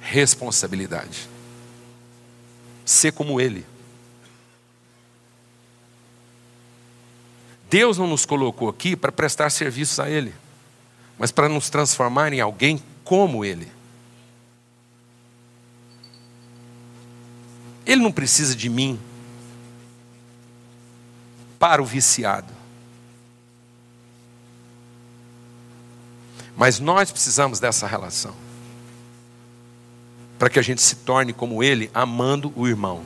responsabilidade. 0.00 1.28
Ser 2.84 3.12
como 3.12 3.40
Ele. 3.40 3.64
Deus 7.70 7.96
não 7.96 8.06
nos 8.06 8.26
colocou 8.26 8.68
aqui 8.68 8.94
para 8.94 9.10
prestar 9.10 9.48
serviços 9.48 9.98
a 9.98 10.10
Ele, 10.10 10.34
mas 11.18 11.30
para 11.30 11.48
nos 11.48 11.70
transformar 11.70 12.32
em 12.32 12.40
alguém 12.40 12.82
como 13.04 13.44
Ele. 13.44 13.70
Ele 17.86 18.02
não 18.02 18.12
precisa 18.12 18.54
de 18.54 18.68
mim 18.68 19.00
para 21.58 21.80
o 21.82 21.86
viciado. 21.86 22.51
Mas 26.56 26.78
nós 26.78 27.10
precisamos 27.10 27.58
dessa 27.58 27.86
relação 27.86 28.34
para 30.38 30.50
que 30.50 30.58
a 30.58 30.62
gente 30.62 30.82
se 30.82 30.96
torne 30.96 31.32
como 31.32 31.62
ele, 31.62 31.88
amando 31.94 32.52
o 32.56 32.66
irmão. 32.66 33.04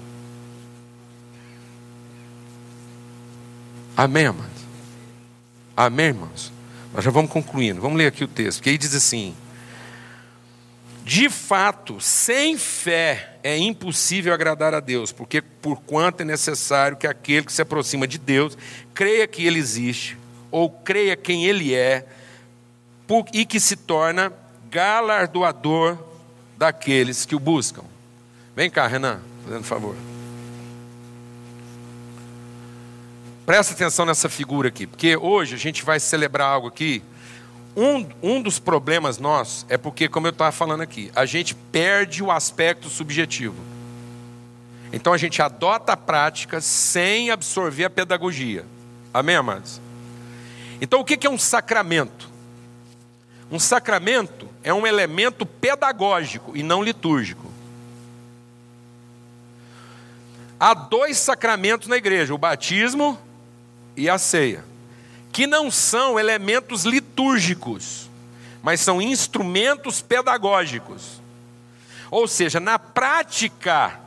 Amém, 3.95 4.25
amados? 4.25 4.63
Amém, 5.77 6.07
irmãos? 6.07 6.51
Nós 6.95 7.05
já 7.05 7.11
vamos 7.11 7.31
concluindo. 7.31 7.79
Vamos 7.79 7.99
ler 7.99 8.07
aqui 8.07 8.25
o 8.25 8.29
texto, 8.29 8.63
que 8.63 8.71
aí 8.71 8.79
diz 8.79 8.95
assim: 8.95 9.35
De 11.05 11.29
fato, 11.29 12.01
sem 12.01 12.57
fé 12.57 13.37
é 13.43 13.55
impossível 13.59 14.33
agradar 14.33 14.73
a 14.73 14.81
Deus, 14.81 15.13
porque 15.13 15.43
por 15.43 15.83
quanto 15.83 16.23
é 16.23 16.25
necessário 16.25 16.97
que 16.97 17.07
aquele 17.07 17.45
que 17.45 17.53
se 17.53 17.61
aproxima 17.61 18.09
de 18.09 18.17
Deus 18.17 18.57
creia 18.95 19.27
que 19.27 19.47
ele 19.47 19.59
existe, 19.59 20.17
ou 20.51 20.71
creia 20.71 21.15
quem 21.15 21.45
ele 21.45 21.75
é, 21.75 22.07
e 23.33 23.47
que 23.47 23.61
se 23.61 23.77
torna 23.77 24.33
galardoador 24.71 25.97
daqueles 26.57 27.25
que 27.25 27.35
o 27.35 27.39
buscam. 27.39 27.85
Vem 28.55 28.71
cá, 28.71 28.87
Renan, 28.87 29.21
fazendo 29.45 29.65
favor. 29.65 29.97
Presta 33.45 33.75
atenção 33.75 34.05
nessa 34.05 34.29
figura 34.29 34.69
aqui, 34.69 34.87
porque 34.87 35.17
hoje 35.17 35.55
a 35.55 35.59
gente 35.59 35.85
vai 35.85 36.01
celebrar 36.01 36.49
algo 36.49 36.67
aqui. 36.67 37.03
Um, 37.77 38.09
um 38.23 38.43
dos 38.43 38.59
problemas 38.59 39.19
nossos 39.19 39.67
é 39.69 39.77
porque, 39.77 40.09
como 40.09 40.27
eu 40.27 40.31
estava 40.33 40.51
falando 40.51 40.81
aqui, 40.81 41.13
a 41.15 41.27
gente 41.27 41.55
perde 41.55 42.23
o 42.23 42.31
aspecto 42.33 42.89
subjetivo. 42.89 43.63
Então 44.93 45.13
a 45.13 45.19
gente 45.19 45.43
adota 45.43 45.93
a 45.93 45.97
prática 45.97 46.61
sem 46.61 47.31
absorver 47.31 47.85
a 47.85 47.91
pedagogia. 47.91 48.65
Amém, 49.13 49.37
amados? 49.37 49.81
Então 50.81 51.01
o 51.01 51.05
que 51.05 51.27
é 51.27 51.31
um 51.31 51.39
sacramento? 51.39 52.36
Um 53.51 53.59
sacramento 53.59 54.49
é 54.63 54.75
um 54.75 54.87
elemento 54.87 55.47
pedagógico 55.47 56.57
e 56.57 56.63
não 56.63 56.83
litúrgico. 56.83 57.53
Há 60.59 60.75
dois 60.75 61.19
sacramentos 61.19 61.87
na 61.87 61.97
igreja, 61.97 62.35
o 62.35 62.39
batismo 62.39 63.19
e 63.97 64.09
a 64.09 64.19
ceia, 64.19 64.65
que 65.31 65.47
não 65.47 65.71
são 65.71 66.19
elementos 66.19 66.85
litúrgicos, 66.85 68.11
mas 68.63 68.81
são 68.81 69.01
instrumentos 69.01 70.01
pedagógicos. 70.01 71.21
Ou 72.11 72.27
seja, 72.27 72.59
na 72.59 72.79
prática 72.79 74.01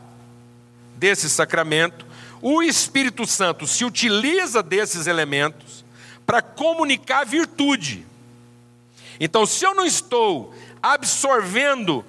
desse 0.97 1.29
sacramento, 1.29 2.05
o 2.41 2.61
Espírito 2.61 3.25
Santo 3.27 3.67
se 3.67 3.85
utiliza 3.85 4.63
desses 4.63 5.07
elementos 5.07 5.85
para 6.25 6.41
comunicar 6.41 7.25
virtude. 7.25 8.08
Então, 9.19 9.45
se 9.45 9.65
eu 9.65 9.75
não 9.75 9.85
estou 9.85 10.53
absorvendo 10.81 12.05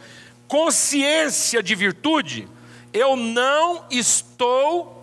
consciência 0.47 1.63
de 1.63 1.75
virtude, 1.75 2.49
eu 2.93 3.17
não 3.17 3.85
estou 3.91 4.97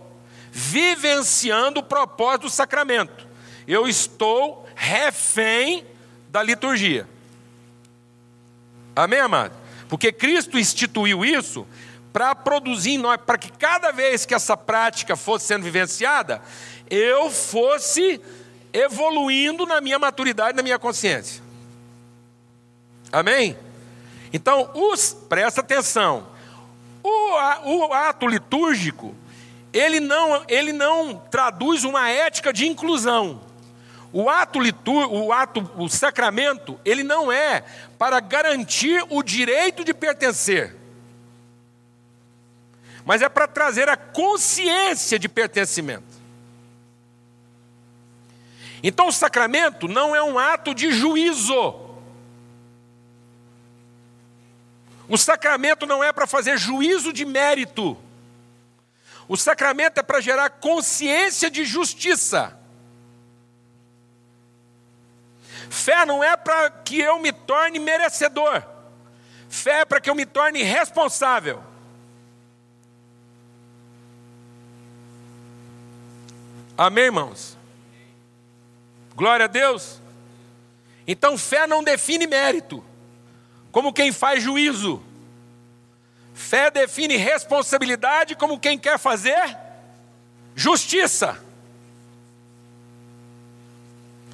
vivenciando 0.52 1.82
o 1.82 1.84
propósito 1.84 2.44
do 2.44 2.50
sacramento. 2.50 3.28
Eu 3.68 3.88
estou 3.88 4.68
refém 4.76 5.86
da 6.30 6.42
liturgia. 6.42 7.08
Amém, 8.96 9.20
amado? 9.20 9.54
Porque 9.88 10.12
Cristo 10.12 10.58
instituiu 10.58 11.24
isso 11.24 11.68
para 12.12 12.34
produzir 12.34 12.92
em 12.92 12.98
nós, 12.98 13.20
para 13.26 13.38
que 13.38 13.52
cada 13.52 13.92
vez 13.92 14.26
que 14.26 14.34
essa 14.34 14.58
prática 14.58 15.16
fosse 15.16 15.46
sendo 15.46 15.64
vivenciada, 15.64 16.42
eu 16.90 17.30
fosse 17.30 18.20
evoluindo 18.74 19.66
na 19.66 19.80
minha 19.80 20.00
maturidade, 20.00 20.56
na 20.56 20.64
minha 20.64 20.80
consciência. 20.80 21.47
Amém? 23.18 23.58
Então, 24.32 24.70
os, 24.76 25.12
presta 25.28 25.62
atenção, 25.62 26.28
o, 27.04 27.88
o 27.88 27.94
ato 27.94 28.28
litúrgico, 28.28 29.16
ele 29.74 30.00
não, 30.00 30.46
ele 30.48 30.72
não 30.72 31.18
traduz 31.32 31.84
uma 31.84 32.10
ética 32.10 32.54
de 32.54 32.68
inclusão. 32.68 33.42
O 34.14 34.30
ato 34.30 34.60
litúrgico, 34.60 35.16
o 35.16 35.34
ato, 35.34 35.72
o 35.78 35.90
sacramento, 35.90 36.80
ele 36.86 37.04
não 37.04 37.32
é 37.32 37.64
para 37.98 38.20
garantir 38.20 39.04
o 39.10 39.24
direito 39.24 39.84
de 39.84 39.96
pertencer, 39.96 40.76
mas 43.04 43.24
é 43.24 43.30
para 43.30 43.48
trazer 43.48 43.90
a 43.90 43.98
consciência 43.98 45.18
de 45.18 45.28
pertencimento. 45.28 46.18
Então, 48.84 49.08
o 49.08 49.12
sacramento 49.12 49.88
não 49.88 50.16
é 50.16 50.22
um 50.22 50.38
ato 50.38 50.76
de 50.76 50.92
juízo. 50.92 51.87
O 55.10 55.18
sacramento 55.18 55.86
não 55.86 56.04
é 56.04 56.12
para 56.12 56.28
fazer 56.28 56.58
juízo 56.58 57.14
de 57.14 57.24
mérito. 57.26 57.98
O 59.28 59.38
sacramento 59.38 60.00
é 60.00 60.04
para 60.04 60.20
gerar 60.20 60.50
consciência 60.50 61.50
de 61.50 61.64
justiça. 61.66 62.58
Fé 65.70 66.06
não 66.06 66.24
é 66.24 66.36
para 66.36 66.70
que 66.70 67.00
eu 67.00 67.20
me 67.20 67.32
torne 67.32 67.80
merecedor. 67.80 68.64
Fé 69.50 69.82
é 69.82 69.86
para 69.86 70.02
que 70.02 70.10
eu 70.10 70.16
me 70.16 70.26
torne 70.26 70.62
responsável. 70.64 71.64
Amém, 76.78 77.06
irmãos? 77.06 77.58
Glória 79.16 79.46
a 79.46 79.48
Deus. 79.48 80.02
Então, 81.08 81.38
fé 81.38 81.66
não 81.66 81.84
define 81.84 82.28
mérito 82.28 82.84
como 83.78 83.94
quem 83.94 84.12
faz 84.12 84.42
juízo. 84.42 85.00
Fé 86.34 86.72
define 86.72 87.16
responsabilidade 87.16 88.36
como 88.36 88.60
quem 88.60 88.76
quer 88.76 88.98
fazer 88.98 89.56
justiça. 90.56 91.40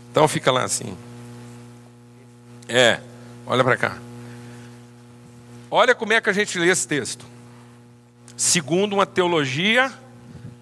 Então 0.10 0.30
fica 0.30 0.50
lá 0.50 0.64
assim. 0.64 0.98
É, 2.70 3.02
olha 3.46 3.66
para 3.66 3.76
cá. 3.76 3.98
Olha 5.70 5.94
como 5.94 6.14
é 6.14 6.22
que 6.22 6.30
a 6.30 6.34
gente 6.34 6.58
lê 6.58 6.70
esse 6.70 6.88
texto. 6.88 7.26
Segundo 8.38 8.94
uma 8.94 9.06
teologia 9.06 9.92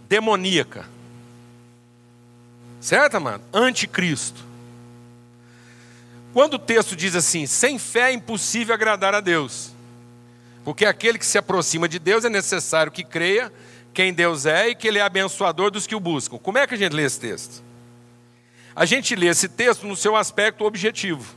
demoníaca. 0.10 0.90
Certo, 2.80 3.18
amado? 3.18 3.44
Anticristo. 3.54 4.44
Quando 6.34 6.56
o 6.56 6.60
texto 6.60 6.96
diz 6.96 7.16
assim: 7.16 7.46
sem 7.46 7.78
fé 7.78 8.10
é 8.10 8.14
impossível 8.14 8.74
agradar 8.74 9.14
a 9.14 9.20
Deus, 9.20 9.72
porque 10.64 10.86
aquele 10.86 11.18
que 11.18 11.26
se 11.26 11.38
aproxima 11.38 11.88
de 11.88 12.00
Deus 12.00 12.24
é 12.24 12.30
necessário 12.30 12.92
que 12.92 13.04
creia 13.04 13.52
quem 13.94 14.14
Deus 14.14 14.46
é 14.46 14.70
e 14.70 14.76
que 14.76 14.88
Ele 14.88 15.00
é 15.00 15.02
abençoador 15.02 15.70
dos 15.70 15.86
que 15.86 15.96
o 15.96 16.00
buscam. 16.00 16.38
Como 16.38 16.58
é 16.58 16.66
que 16.66 16.74
a 16.74 16.78
gente 16.78 16.94
lê 16.94 17.04
esse 17.04 17.20
texto? 17.20 17.62
A 18.76 18.86
gente 18.86 19.16
lê 19.16 19.28
esse 19.28 19.50
texto 19.50 19.86
no 19.86 19.96
seu 19.98 20.16
aspecto 20.16 20.64
objetivo. 20.64 21.36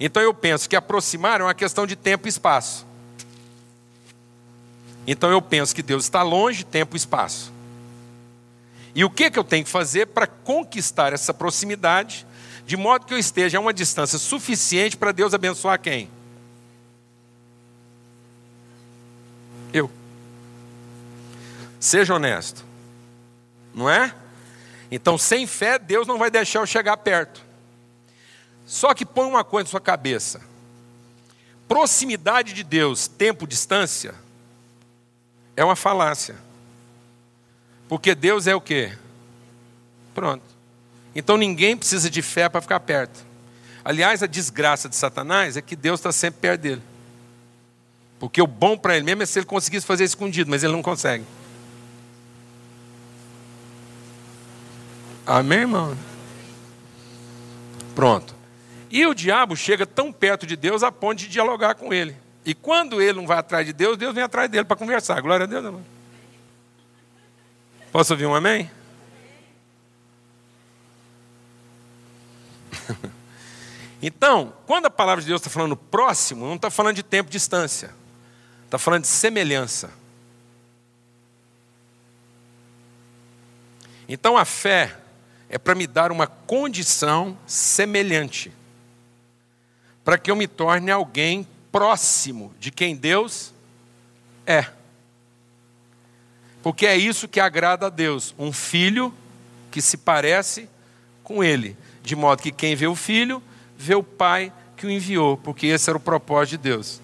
Então 0.00 0.22
eu 0.22 0.34
penso 0.34 0.68
que 0.68 0.76
aproximar 0.76 1.40
é 1.40 1.44
uma 1.44 1.54
questão 1.54 1.86
de 1.86 1.94
tempo 1.94 2.26
e 2.26 2.30
espaço. 2.30 2.86
Então 5.06 5.30
eu 5.30 5.40
penso 5.40 5.74
que 5.74 5.82
Deus 5.82 6.04
está 6.04 6.22
longe, 6.22 6.64
tempo 6.64 6.96
e 6.96 6.98
espaço. 6.98 7.52
E 8.94 9.04
o 9.04 9.10
que, 9.10 9.30
que 9.30 9.38
eu 9.38 9.44
tenho 9.44 9.64
que 9.64 9.70
fazer 9.70 10.06
para 10.06 10.26
conquistar 10.26 11.12
essa 11.12 11.32
proximidade 11.32 12.26
de 12.68 12.76
modo 12.76 13.06
que 13.06 13.14
eu 13.14 13.18
esteja 13.18 13.56
a 13.56 13.60
uma 13.62 13.72
distância 13.72 14.18
suficiente 14.18 14.94
para 14.94 15.10
Deus 15.10 15.32
abençoar 15.32 15.80
quem? 15.80 16.10
Eu. 19.72 19.90
Seja 21.80 22.14
honesto. 22.14 22.62
Não 23.72 23.88
é? 23.88 24.14
Então, 24.90 25.16
sem 25.16 25.46
fé, 25.46 25.78
Deus 25.78 26.06
não 26.06 26.18
vai 26.18 26.30
deixar 26.30 26.58
eu 26.58 26.66
chegar 26.66 26.98
perto. 26.98 27.40
Só 28.66 28.92
que 28.92 29.06
põe 29.06 29.26
uma 29.26 29.42
coisa 29.42 29.64
na 29.64 29.70
sua 29.70 29.80
cabeça: 29.80 30.42
proximidade 31.66 32.52
de 32.52 32.62
Deus, 32.62 33.08
tempo, 33.08 33.46
distância, 33.46 34.14
é 35.56 35.64
uma 35.64 35.74
falácia. 35.74 36.36
Porque 37.88 38.14
Deus 38.14 38.46
é 38.46 38.54
o 38.54 38.60
quê? 38.60 38.94
Pronto. 40.14 40.57
Então 41.14 41.36
ninguém 41.36 41.76
precisa 41.76 42.08
de 42.08 42.22
fé 42.22 42.48
para 42.48 42.60
ficar 42.60 42.80
perto. 42.80 43.26
Aliás, 43.84 44.22
a 44.22 44.26
desgraça 44.26 44.88
de 44.88 44.96
Satanás 44.96 45.56
é 45.56 45.62
que 45.62 45.74
Deus 45.74 46.00
está 46.00 46.12
sempre 46.12 46.40
perto 46.40 46.60
dele. 46.60 46.82
Porque 48.18 48.42
o 48.42 48.46
bom 48.46 48.76
para 48.76 48.96
ele 48.96 49.04
mesmo 49.04 49.22
é 49.22 49.26
se 49.26 49.38
ele 49.38 49.46
conseguisse 49.46 49.86
fazer 49.86 50.04
escondido, 50.04 50.50
mas 50.50 50.62
ele 50.62 50.72
não 50.72 50.82
consegue. 50.82 51.24
Amém, 55.24 55.60
irmão? 55.60 55.96
Pronto. 57.94 58.34
E 58.90 59.06
o 59.06 59.14
diabo 59.14 59.56
chega 59.56 59.86
tão 59.86 60.12
perto 60.12 60.46
de 60.46 60.56
Deus 60.56 60.82
a 60.82 60.90
ponto 60.90 61.18
de 61.18 61.28
dialogar 61.28 61.74
com 61.74 61.92
ele. 61.92 62.16
E 62.44 62.54
quando 62.54 63.02
ele 63.02 63.14
não 63.14 63.26
vai 63.26 63.38
atrás 63.38 63.66
de 63.66 63.72
Deus, 63.72 63.98
Deus 63.98 64.14
vem 64.14 64.24
atrás 64.24 64.50
dele 64.50 64.64
para 64.64 64.76
conversar. 64.76 65.20
Glória 65.20 65.44
a 65.44 65.46
Deus, 65.46 65.64
irmão. 65.64 65.84
Posso 67.92 68.12
ouvir 68.14 68.26
um 68.26 68.34
amém? 68.34 68.70
Então, 74.00 74.52
quando 74.66 74.86
a 74.86 74.90
palavra 74.90 75.20
de 75.22 75.28
Deus 75.28 75.40
está 75.40 75.50
falando 75.50 75.76
próximo, 75.76 76.46
não 76.46 76.54
está 76.54 76.70
falando 76.70 76.96
de 76.96 77.02
tempo 77.02 77.28
e 77.28 77.32
distância, 77.32 77.90
está 78.64 78.78
falando 78.78 79.02
de 79.02 79.08
semelhança. 79.08 79.90
Então 84.08 84.38
a 84.38 84.44
fé 84.44 84.96
é 85.50 85.58
para 85.58 85.74
me 85.74 85.86
dar 85.86 86.12
uma 86.12 86.26
condição 86.26 87.36
semelhante, 87.46 88.52
para 90.04 90.16
que 90.16 90.30
eu 90.30 90.36
me 90.36 90.46
torne 90.46 90.90
alguém 90.90 91.46
próximo 91.70 92.54
de 92.58 92.70
quem 92.70 92.96
Deus 92.96 93.52
é. 94.46 94.64
Porque 96.62 96.86
é 96.86 96.96
isso 96.96 97.28
que 97.28 97.40
agrada 97.40 97.86
a 97.86 97.90
Deus, 97.90 98.34
um 98.38 98.52
filho 98.52 99.12
que 99.70 99.82
se 99.82 99.96
parece 99.96 100.68
com 101.22 101.42
Ele 101.42 101.76
de 102.08 102.16
modo 102.16 102.40
que 102.40 102.50
quem 102.50 102.74
vê 102.74 102.86
o 102.86 102.96
filho, 102.96 103.42
vê 103.76 103.94
o 103.94 104.02
pai 104.02 104.50
que 104.74 104.86
o 104.86 104.90
enviou, 104.90 105.36
porque 105.36 105.66
esse 105.66 105.90
era 105.90 105.96
o 105.98 106.00
propósito 106.00 106.52
de 106.52 106.58
Deus. 106.70 107.02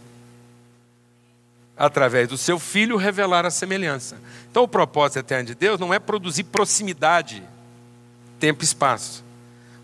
Através 1.77 2.27
do 2.27 2.39
seu 2.39 2.59
filho 2.59 2.97
revelar 2.97 3.45
a 3.45 3.51
semelhança. 3.51 4.17
Então 4.51 4.63
o 4.63 4.69
propósito 4.69 5.19
eterno 5.19 5.45
de 5.45 5.55
Deus 5.55 5.79
não 5.79 5.93
é 5.93 5.99
produzir 5.99 6.45
proximidade, 6.45 7.43
tempo 8.41 8.63
e 8.63 8.65
espaço, 8.65 9.23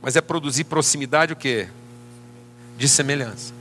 mas 0.01 0.17
é 0.17 0.23
produzir 0.23 0.65
proximidade 0.65 1.35
o 1.35 1.37
quê? 1.37 1.69
De 2.79 2.89
semelhança. 2.89 3.53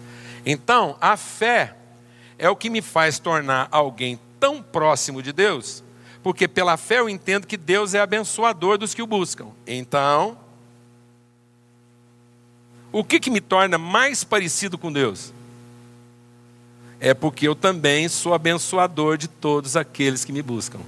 Então, 0.45 0.95
a 1.01 1.17
fé 1.17 1.75
é 2.37 2.49
o 2.49 2.55
que 2.55 2.69
me 2.69 2.81
faz 2.81 3.19
tornar 3.19 3.67
alguém 3.69 4.17
tão 4.39 4.63
próximo 4.63 5.21
de 5.21 5.33
Deus, 5.33 5.83
porque 6.23 6.47
pela 6.47 6.77
fé 6.77 6.99
eu 6.99 7.09
entendo 7.09 7.45
que 7.45 7.57
Deus 7.57 7.93
é 7.93 7.99
abençoador 7.99 8.77
dos 8.77 8.93
que 8.93 9.01
o 9.01 9.07
buscam. 9.07 9.47
Então, 9.67 10.37
o 12.91 13.03
que, 13.03 13.19
que 13.19 13.29
me 13.29 13.41
torna 13.41 13.77
mais 13.77 14.23
parecido 14.23 14.77
com 14.77 14.91
Deus? 14.91 15.33
É 16.99 17.13
porque 17.13 17.47
eu 17.47 17.55
também 17.55 18.09
sou 18.09 18.33
abençoador 18.33 19.17
de 19.17 19.27
todos 19.27 19.75
aqueles 19.75 20.25
que 20.25 20.31
me 20.31 20.41
buscam. 20.41 20.79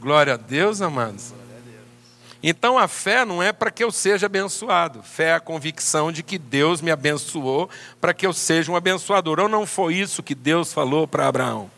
Glória 0.00 0.34
a 0.34 0.36
Deus, 0.36 0.80
amados. 0.80 1.32
Então 2.42 2.78
a 2.78 2.86
fé 2.86 3.24
não 3.24 3.42
é 3.42 3.52
para 3.52 3.70
que 3.70 3.82
eu 3.82 3.90
seja 3.90 4.26
abençoado. 4.26 5.02
Fé 5.02 5.24
é 5.24 5.34
a 5.34 5.40
convicção 5.40 6.12
de 6.12 6.22
que 6.22 6.38
Deus 6.38 6.80
me 6.80 6.90
abençoou 6.90 7.68
para 8.00 8.14
que 8.14 8.26
eu 8.26 8.32
seja 8.32 8.70
um 8.70 8.76
abençoador. 8.76 9.40
Ou 9.40 9.48
não 9.48 9.66
foi 9.66 9.94
isso 9.94 10.22
que 10.22 10.34
Deus 10.34 10.72
falou 10.72 11.08
para 11.08 11.26
Abraão? 11.26 11.70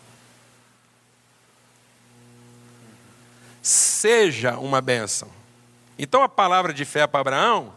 Seja 3.62 4.58
uma 4.58 4.80
bênção. 4.80 5.37
Então 5.98 6.22
a 6.22 6.28
palavra 6.28 6.72
de 6.72 6.84
fé 6.84 7.06
para 7.06 7.20
Abraão 7.20 7.74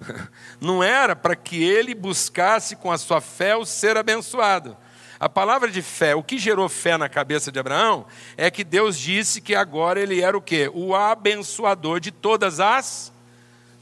não 0.60 0.82
era 0.82 1.14
para 1.14 1.36
que 1.36 1.62
ele 1.62 1.94
buscasse 1.94 2.74
com 2.76 2.90
a 2.90 2.98
sua 2.98 3.20
fé 3.20 3.56
o 3.56 3.64
ser 3.64 3.96
abençoado, 3.96 4.76
A 5.20 5.28
palavra 5.28 5.70
de 5.70 5.80
fé, 5.82 6.14
o 6.14 6.22
que 6.22 6.38
gerou 6.38 6.68
fé 6.68 6.96
na 6.96 7.08
cabeça 7.08 7.52
de 7.52 7.58
Abraão, 7.58 8.06
é 8.36 8.50
que 8.50 8.64
Deus 8.64 8.98
disse 8.98 9.40
que 9.40 9.54
agora 9.54 10.00
ele 10.00 10.20
era 10.20 10.36
o 10.36 10.42
quê? 10.42 10.70
O 10.74 10.94
abençoador 10.94 12.00
de 12.00 12.10
todas 12.10 12.60
as 12.60 13.12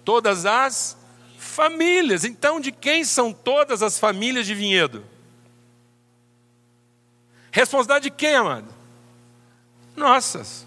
todas 0.04 0.44
as 0.44 0.96
famílias. 1.38 2.24
Então, 2.24 2.60
de 2.60 2.72
quem 2.72 3.04
são 3.04 3.32
todas 3.32 3.82
as 3.82 3.98
famílias 3.98 4.46
de 4.46 4.54
vinhedo? 4.54 5.04
Responsabilidade 7.52 8.04
de 8.04 8.10
quem, 8.10 8.34
amado? 8.34 8.74
Nossas. 9.94 10.66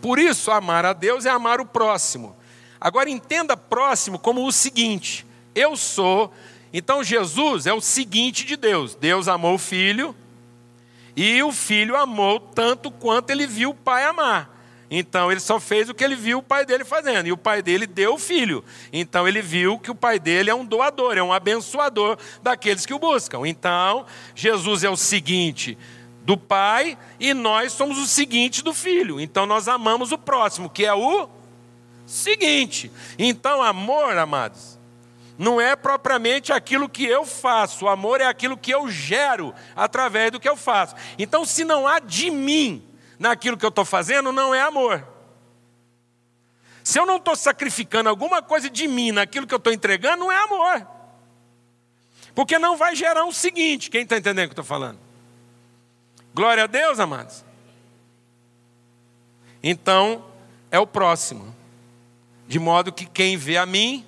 Por 0.00 0.18
isso, 0.18 0.50
amar 0.50 0.84
a 0.86 0.92
Deus 0.92 1.26
é 1.26 1.30
amar 1.30 1.60
o 1.60 1.66
próximo. 1.66 2.36
Agora 2.80 3.10
entenda 3.10 3.56
próximo 3.56 4.18
como 4.18 4.46
o 4.46 4.52
seguinte: 4.52 5.26
eu 5.54 5.76
sou. 5.76 6.32
Então 6.72 7.02
Jesus 7.02 7.66
é 7.66 7.72
o 7.72 7.80
seguinte 7.80 8.44
de 8.44 8.56
Deus. 8.56 8.94
Deus 8.94 9.28
amou 9.28 9.54
o 9.54 9.58
filho 9.58 10.14
e 11.16 11.42
o 11.42 11.52
filho 11.52 11.96
amou 11.96 12.38
tanto 12.38 12.90
quanto 12.90 13.30
ele 13.30 13.46
viu 13.46 13.70
o 13.70 13.74
pai 13.74 14.04
amar. 14.04 14.58
Então 14.90 15.30
ele 15.30 15.40
só 15.40 15.60
fez 15.60 15.88
o 15.88 15.94
que 15.94 16.02
ele 16.02 16.16
viu 16.16 16.38
o 16.38 16.42
pai 16.42 16.64
dele 16.64 16.84
fazendo. 16.84 17.26
E 17.26 17.32
o 17.32 17.36
pai 17.36 17.62
dele 17.62 17.86
deu 17.86 18.14
o 18.14 18.18
filho. 18.18 18.64
Então 18.92 19.26
ele 19.26 19.42
viu 19.42 19.78
que 19.78 19.90
o 19.90 19.94
pai 19.94 20.18
dele 20.18 20.50
é 20.50 20.54
um 20.54 20.64
doador, 20.64 21.16
é 21.16 21.22
um 21.22 21.32
abençoador 21.32 22.16
daqueles 22.42 22.86
que 22.86 22.94
o 22.94 22.98
buscam. 22.98 23.46
Então 23.46 24.06
Jesus 24.34 24.82
é 24.82 24.90
o 24.90 24.96
seguinte 24.96 25.76
do 26.30 26.36
pai 26.36 26.96
e 27.18 27.34
nós 27.34 27.72
somos 27.72 27.98
o 27.98 28.06
seguinte 28.06 28.62
do 28.62 28.72
filho. 28.72 29.20
Então 29.20 29.46
nós 29.46 29.66
amamos 29.66 30.12
o 30.12 30.18
próximo, 30.18 30.70
que 30.70 30.86
é 30.86 30.94
o 30.94 31.28
seguinte. 32.06 32.88
Então 33.18 33.60
amor, 33.60 34.16
amados, 34.16 34.78
não 35.36 35.60
é 35.60 35.74
propriamente 35.74 36.52
aquilo 36.52 36.88
que 36.88 37.04
eu 37.04 37.26
faço. 37.26 37.84
O 37.86 37.88
amor 37.88 38.20
é 38.20 38.26
aquilo 38.26 38.56
que 38.56 38.72
eu 38.72 38.88
gero 38.88 39.52
através 39.74 40.30
do 40.30 40.38
que 40.38 40.48
eu 40.48 40.56
faço. 40.56 40.94
Então 41.18 41.44
se 41.44 41.64
não 41.64 41.84
há 41.84 41.98
de 41.98 42.30
mim 42.30 42.88
naquilo 43.18 43.56
que 43.56 43.64
eu 43.64 43.70
estou 43.70 43.84
fazendo, 43.84 44.30
não 44.30 44.54
é 44.54 44.60
amor. 44.60 45.04
Se 46.84 46.96
eu 46.96 47.06
não 47.06 47.16
estou 47.16 47.34
sacrificando 47.34 48.08
alguma 48.08 48.40
coisa 48.40 48.70
de 48.70 48.86
mim 48.86 49.10
naquilo 49.10 49.48
que 49.48 49.54
eu 49.54 49.58
estou 49.58 49.72
entregando, 49.72 50.20
não 50.20 50.30
é 50.30 50.40
amor. 50.44 50.86
Porque 52.36 52.56
não 52.56 52.76
vai 52.76 52.94
gerar 52.94 53.24
o 53.24 53.32
seguinte: 53.32 53.90
quem 53.90 54.02
está 54.02 54.16
entendendo 54.16 54.44
o 54.44 54.54
que 54.54 54.60
eu 54.60 54.62
estou 54.62 54.64
falando? 54.64 55.09
Glória 56.34 56.64
a 56.64 56.66
Deus, 56.66 56.98
amados. 57.00 57.44
Então, 59.62 60.24
é 60.70 60.78
o 60.78 60.86
próximo. 60.86 61.54
De 62.46 62.58
modo 62.58 62.92
que 62.92 63.06
quem 63.06 63.36
vê 63.36 63.56
a 63.56 63.66
mim, 63.66 64.06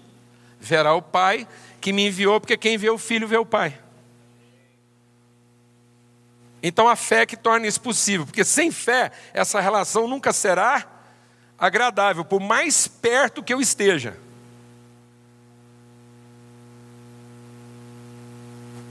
verá 0.59 0.95
o 0.95 1.03
Pai 1.03 1.47
que 1.81 1.93
me 1.93 2.07
enviou, 2.07 2.41
porque 2.41 2.57
quem 2.57 2.79
vê 2.79 2.89
o 2.89 2.97
Filho 2.97 3.27
vê 3.27 3.37
o 3.37 3.45
Pai. 3.45 3.79
Então 6.63 6.89
a 6.89 6.95
fé 6.95 7.23
é 7.23 7.27
que 7.27 7.37
torna 7.37 7.67
isso 7.67 7.81
possível, 7.81 8.25
porque 8.25 8.45
sem 8.45 8.71
fé 8.71 9.11
essa 9.35 9.61
relação 9.61 10.07
nunca 10.07 10.33
será 10.33 10.87
agradável, 11.59 12.25
por 12.25 12.41
mais 12.41 12.87
perto 12.87 13.43
que 13.43 13.53
eu 13.53 13.61
esteja. 13.61 14.17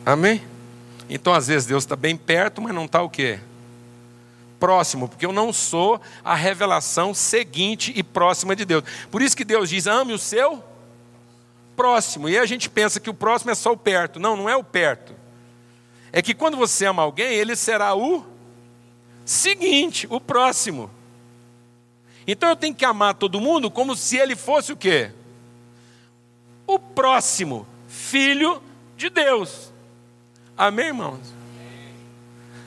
Amém? 0.05 0.50
Então 1.11 1.33
às 1.33 1.47
vezes 1.47 1.67
Deus 1.67 1.83
está 1.83 1.95
bem 1.95 2.17
perto, 2.17 2.61
mas 2.61 2.73
não 2.73 2.85
está 2.85 3.03
o 3.03 3.09
quê? 3.09 3.39
Próximo, 4.59 5.07
porque 5.07 5.25
eu 5.25 5.33
não 5.33 5.53
sou 5.53 6.01
a 6.23 6.33
revelação 6.33 7.13
seguinte 7.13 7.93
e 7.95 8.01
próxima 8.01 8.55
de 8.55 8.65
Deus. 8.65 8.83
Por 9.11 9.21
isso 9.21 9.37
que 9.37 9.45
Deus 9.45 9.69
diz: 9.69 9.85
ame 9.85 10.13
o 10.13 10.17
seu 10.17 10.63
próximo. 11.75 12.27
E 12.27 12.37
a 12.37 12.45
gente 12.45 12.69
pensa 12.69 12.99
que 12.99 13.09
o 13.09 13.13
próximo 13.13 13.51
é 13.51 13.55
só 13.55 13.71
o 13.71 13.77
perto. 13.77 14.19
Não, 14.19 14.35
não 14.35 14.49
é 14.49 14.55
o 14.55 14.63
perto 14.63 15.21
é 16.11 16.21
que 16.21 16.33
quando 16.33 16.57
você 16.57 16.85
ama 16.85 17.03
alguém, 17.03 17.33
ele 17.33 17.55
será 17.55 17.95
o 17.95 18.25
seguinte, 19.25 20.07
o 20.09 20.19
próximo. 20.19 20.89
Então 22.27 22.49
eu 22.49 22.55
tenho 22.55 22.75
que 22.75 22.85
amar 22.85 23.15
todo 23.15 23.39
mundo 23.39 23.71
como 23.71 23.95
se 23.95 24.17
ele 24.17 24.35
fosse 24.35 24.73
o 24.73 24.77
quê? 24.77 25.11
O 26.67 26.77
próximo 26.77 27.65
filho 27.87 28.61
de 28.97 29.09
Deus. 29.09 29.70
Amém, 30.57 30.87
irmãos? 30.87 31.19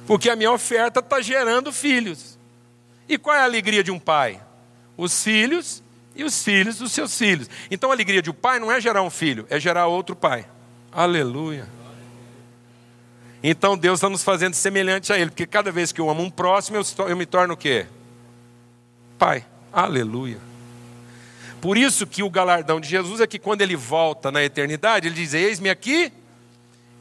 Porque 0.06 0.28
a 0.28 0.36
minha 0.36 0.52
oferta 0.52 1.00
está 1.00 1.20
gerando 1.20 1.72
filhos. 1.72 2.38
E 3.08 3.18
qual 3.18 3.36
é 3.36 3.40
a 3.40 3.44
alegria 3.44 3.82
de 3.82 3.90
um 3.90 3.98
pai? 3.98 4.40
Os 4.96 5.22
filhos 5.22 5.82
e 6.14 6.24
os 6.24 6.42
filhos 6.42 6.78
dos 6.78 6.92
seus 6.92 7.16
filhos. 7.16 7.48
Então 7.70 7.90
a 7.90 7.94
alegria 7.94 8.22
de 8.22 8.30
um 8.30 8.34
pai 8.34 8.58
não 8.58 8.70
é 8.70 8.80
gerar 8.80 9.02
um 9.02 9.10
filho, 9.10 9.46
é 9.50 9.58
gerar 9.58 9.86
outro 9.86 10.14
pai. 10.14 10.46
Aleluia. 10.92 11.66
Então 13.42 13.76
Deus 13.76 13.98
está 13.98 14.08
nos 14.08 14.22
fazendo 14.22 14.54
semelhante 14.54 15.12
a 15.12 15.18
Ele, 15.18 15.30
porque 15.30 15.46
cada 15.46 15.70
vez 15.70 15.92
que 15.92 16.00
eu 16.00 16.08
amo 16.08 16.22
um 16.22 16.30
próximo, 16.30 16.78
eu, 17.08 17.16
me 17.16 17.26
torno 17.26 17.54
o 17.54 17.56
quê? 17.56 17.86
Pai. 19.18 19.44
Aleluia. 19.72 20.38
Por 21.60 21.76
isso 21.76 22.06
que 22.06 22.22
o 22.22 22.30
galardão 22.30 22.78
de 22.78 22.88
Jesus 22.88 23.20
é 23.20 23.26
que 23.26 23.38
quando 23.38 23.62
ele 23.62 23.74
volta 23.74 24.30
na 24.30 24.42
eternidade, 24.42 25.08
ele 25.08 25.14
diz: 25.14 25.34
Eis-me 25.34 25.68
aqui 25.68 26.12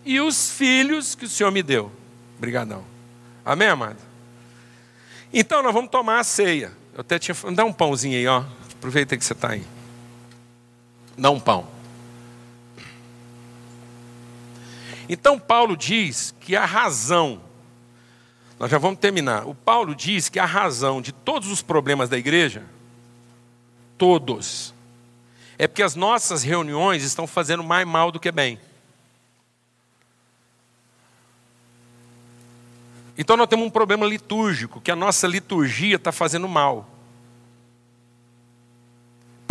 e 0.05 0.19
os 0.19 0.51
filhos 0.51 1.15
que 1.15 1.25
o 1.25 1.29
Senhor 1.29 1.51
me 1.51 1.63
deu. 1.63 1.91
Obrigadão. 2.37 2.83
Amém, 3.45 3.67
amado? 3.67 3.97
Então 5.33 5.63
nós 5.63 5.73
vamos 5.73 5.89
tomar 5.89 6.19
a 6.19 6.23
ceia. 6.23 6.71
Eu 6.93 7.01
até 7.01 7.17
tinha. 7.17 7.35
Dá 7.53 7.65
um 7.65 7.73
pãozinho 7.73 8.17
aí, 8.17 8.27
ó. 8.27 8.43
Aproveita 8.73 9.17
que 9.17 9.23
você 9.25 9.33
está 9.33 9.51
aí. 9.51 9.63
Dá 11.17 11.29
um 11.29 11.39
pão. 11.39 11.67
Então, 15.07 15.37
Paulo 15.37 15.75
diz 15.75 16.33
que 16.39 16.55
a 16.55 16.65
razão, 16.65 17.41
nós 18.59 18.71
já 18.71 18.77
vamos 18.77 18.99
terminar. 18.99 19.47
O 19.47 19.53
Paulo 19.53 19.93
diz 19.93 20.29
que 20.29 20.39
a 20.39 20.45
razão 20.45 21.01
de 21.01 21.11
todos 21.11 21.51
os 21.51 21.61
problemas 21.61 22.09
da 22.09 22.17
igreja, 22.17 22.63
todos, 23.97 24.73
é 25.57 25.67
porque 25.67 25.83
as 25.83 25.95
nossas 25.95 26.41
reuniões 26.43 27.03
estão 27.03 27.27
fazendo 27.27 27.63
mais 27.63 27.85
mal 27.85 28.11
do 28.11 28.19
que 28.19 28.31
bem. 28.31 28.57
Então 33.17 33.37
nós 33.37 33.47
temos 33.47 33.65
um 33.65 33.69
problema 33.69 34.05
litúrgico, 34.05 34.81
que 34.81 34.91
a 34.91 34.95
nossa 34.95 35.27
liturgia 35.27 35.97
está 35.97 36.11
fazendo 36.11 36.47
mal. 36.47 36.89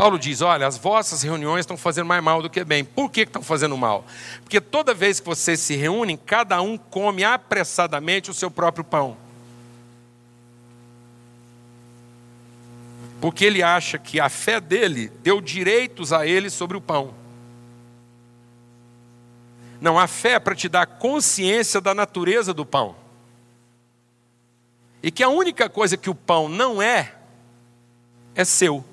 Paulo 0.02 0.18
diz: 0.18 0.40
olha, 0.40 0.66
as 0.66 0.76
vossas 0.76 1.22
reuniões 1.22 1.60
estão 1.60 1.76
fazendo 1.76 2.06
mais 2.06 2.22
mal 2.22 2.42
do 2.42 2.50
que 2.50 2.64
bem. 2.64 2.84
Por 2.84 3.08
que 3.08 3.20
estão 3.20 3.40
fazendo 3.40 3.76
mal? 3.76 4.04
Porque 4.42 4.60
toda 4.60 4.92
vez 4.92 5.20
que 5.20 5.26
vocês 5.26 5.60
se 5.60 5.76
reúnem, 5.76 6.16
cada 6.16 6.60
um 6.60 6.76
come 6.76 7.22
apressadamente 7.22 8.28
o 8.28 8.34
seu 8.34 8.50
próprio 8.50 8.84
pão. 8.84 9.16
Porque 13.20 13.44
ele 13.44 13.62
acha 13.62 13.96
que 13.96 14.18
a 14.18 14.28
fé 14.28 14.60
dele 14.60 15.12
deu 15.22 15.40
direitos 15.40 16.12
a 16.12 16.26
ele 16.26 16.50
sobre 16.50 16.76
o 16.76 16.80
pão. 16.80 17.14
Não, 19.80 19.96
a 19.96 20.08
fé 20.08 20.32
é 20.32 20.38
para 20.40 20.56
te 20.56 20.68
dar 20.68 20.86
consciência 20.86 21.80
da 21.80 21.94
natureza 21.94 22.52
do 22.52 22.66
pão. 22.66 23.01
E 25.02 25.10
que 25.10 25.22
a 25.22 25.28
única 25.28 25.68
coisa 25.68 25.96
que 25.96 26.08
o 26.08 26.14
pão 26.14 26.48
não 26.48 26.80
é, 26.80 27.14
é 28.34 28.44
seu. 28.44 28.84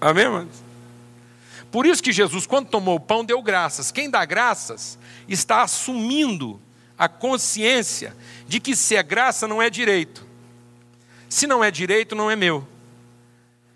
Amém, 0.00 0.24
irmãos? 0.24 0.66
Por 1.70 1.84
isso 1.84 2.02
que 2.02 2.12
Jesus, 2.12 2.46
quando 2.46 2.68
tomou 2.68 2.96
o 2.96 3.00
pão, 3.00 3.24
deu 3.24 3.42
graças. 3.42 3.90
Quem 3.90 4.08
dá 4.08 4.24
graças 4.24 4.98
está 5.28 5.62
assumindo 5.62 6.60
a 6.96 7.08
consciência 7.08 8.16
de 8.46 8.60
que 8.60 8.74
se 8.74 8.96
é 8.96 9.02
graça, 9.02 9.46
não 9.46 9.60
é 9.60 9.68
direito. 9.68 10.24
Se 11.28 11.46
não 11.46 11.62
é 11.62 11.70
direito, 11.70 12.14
não 12.14 12.30
é 12.30 12.36
meu. 12.36 12.66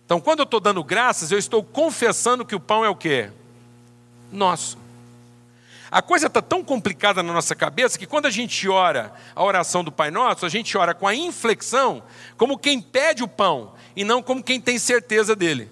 Então, 0.06 0.20
quando 0.20 0.40
eu 0.40 0.44
estou 0.44 0.60
dando 0.60 0.82
graças, 0.82 1.30
eu 1.30 1.38
estou 1.38 1.62
confessando 1.62 2.44
que 2.44 2.55
o 2.55 2.60
pão 2.60 2.84
é 2.84 2.88
o 2.88 2.97
quê? 2.97 3.30
Nosso. 4.32 4.78
A 5.90 6.00
coisa 6.00 6.28
está 6.28 6.40
tão 6.40 6.62
complicada 6.62 7.22
na 7.22 7.32
nossa 7.32 7.54
cabeça 7.54 7.98
que 7.98 8.06
quando 8.06 8.26
a 8.26 8.30
gente 8.30 8.68
ora 8.68 9.12
a 9.34 9.42
oração 9.42 9.82
do 9.82 9.90
Pai 9.90 10.10
Nosso, 10.10 10.46
a 10.46 10.48
gente 10.48 10.78
ora 10.78 10.94
com 10.94 11.06
a 11.06 11.14
inflexão 11.14 12.02
como 12.36 12.56
quem 12.56 12.80
pede 12.80 13.24
o 13.24 13.28
pão 13.28 13.74
e 13.96 14.04
não 14.04 14.22
como 14.22 14.42
quem 14.42 14.60
tem 14.60 14.78
certeza 14.78 15.34
dele. 15.34 15.68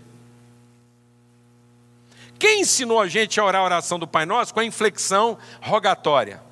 Quem 2.37 2.63
ensinou 2.63 3.01
a 3.01 3.07
gente 3.07 3.39
a 3.39 3.45
orar 3.45 3.63
a 3.63 3.65
oração 3.65 3.99
do 3.99 4.09
Pai 4.09 4.27
Nosso 4.27 4.53
com 4.53 4.61
a 4.61 4.65
inflexão 4.65 5.39
rogatória? 5.61 6.43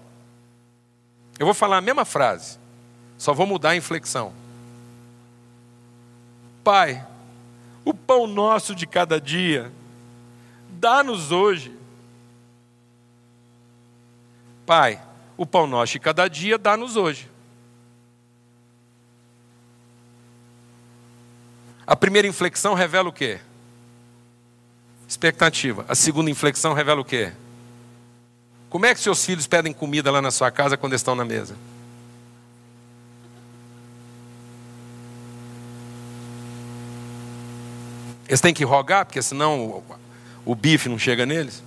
Eu 1.39 1.45
vou 1.45 1.55
falar 1.55 1.79
a 1.79 1.83
mesma 1.83 2.05
frase, 2.05 2.59
só 3.19 3.35
vou 3.35 3.47
mudar 3.47 3.71
a 3.71 3.77
inflexão. 3.77 4.33
Pai, 6.63 7.05
o 7.85 7.93
pão 7.93 8.27
nosso 8.27 8.75
de 8.75 8.87
cada 8.87 9.21
dia, 9.21 9.73
dá-nos 10.69 11.31
hoje. 11.33 11.73
Pai, 14.67 15.01
o 15.37 15.47
pão 15.47 15.67
nosso 15.67 15.93
de 15.93 16.01
cada 16.01 16.29
dia, 16.29 16.59
dá-nos 16.59 16.97
hoje. 16.97 17.31
A 21.87 21.95
primeira 21.95 22.27
inflexão 22.27 22.75
revela 22.75 23.09
o 23.09 23.13
quê? 23.13 23.39
Expectativa. 25.09 25.85
A 25.89 25.95
segunda 25.95 26.29
inflexão 26.29 26.75
revela 26.75 27.01
o 27.01 27.05
quê? 27.05 27.33
Como 28.69 28.85
é 28.85 28.93
que 28.93 29.01
seus 29.01 29.25
filhos 29.25 29.47
pedem 29.47 29.73
comida 29.73 30.11
lá 30.11 30.21
na 30.21 30.33
sua 30.33 30.51
casa 30.51 30.77
quando 30.77 30.95
estão 30.95 31.15
na 31.15 31.25
mesa? 31.25 31.57
Eles 38.27 38.41
têm 38.41 38.53
que 38.53 38.65
rogar, 38.65 39.07
porque 39.07 39.23
senão 39.23 39.67
o, 39.67 39.85
o 40.45 40.55
bife 40.57 40.89
não 40.89 40.99
chega 40.99 41.25
neles? 41.25 41.63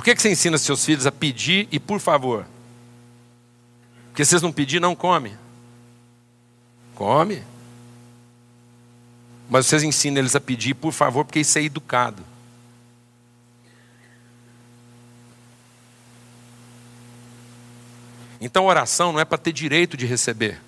Por 0.00 0.04
que, 0.04 0.14
que 0.14 0.22
você 0.22 0.30
ensina 0.30 0.56
seus 0.56 0.82
filhos 0.82 1.06
a 1.06 1.12
pedir 1.12 1.68
e 1.70 1.78
por 1.78 2.00
favor? 2.00 2.46
Porque 4.06 4.24
vocês 4.24 4.40
não 4.40 4.50
pedir, 4.50 4.80
não 4.80 4.96
come. 4.96 5.36
Come. 6.94 7.42
Mas 9.50 9.66
vocês 9.66 9.82
ensinam 9.82 10.20
eles 10.20 10.34
a 10.34 10.40
pedir 10.40 10.72
por 10.72 10.90
favor, 10.92 11.26
porque 11.26 11.40
isso 11.40 11.58
é 11.58 11.64
educado. 11.64 12.24
Então 18.40 18.64
oração 18.64 19.12
não 19.12 19.20
é 19.20 19.24
para 19.26 19.36
ter 19.36 19.52
direito 19.52 19.98
de 19.98 20.06
receber. 20.06 20.62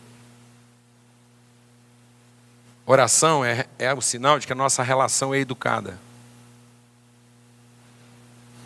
Oração 2.84 3.42
é, 3.42 3.64
é 3.78 3.94
o 3.94 4.02
sinal 4.02 4.38
de 4.38 4.46
que 4.46 4.52
a 4.52 4.56
nossa 4.56 4.82
relação 4.82 5.32
é 5.32 5.38
educada. 5.38 5.98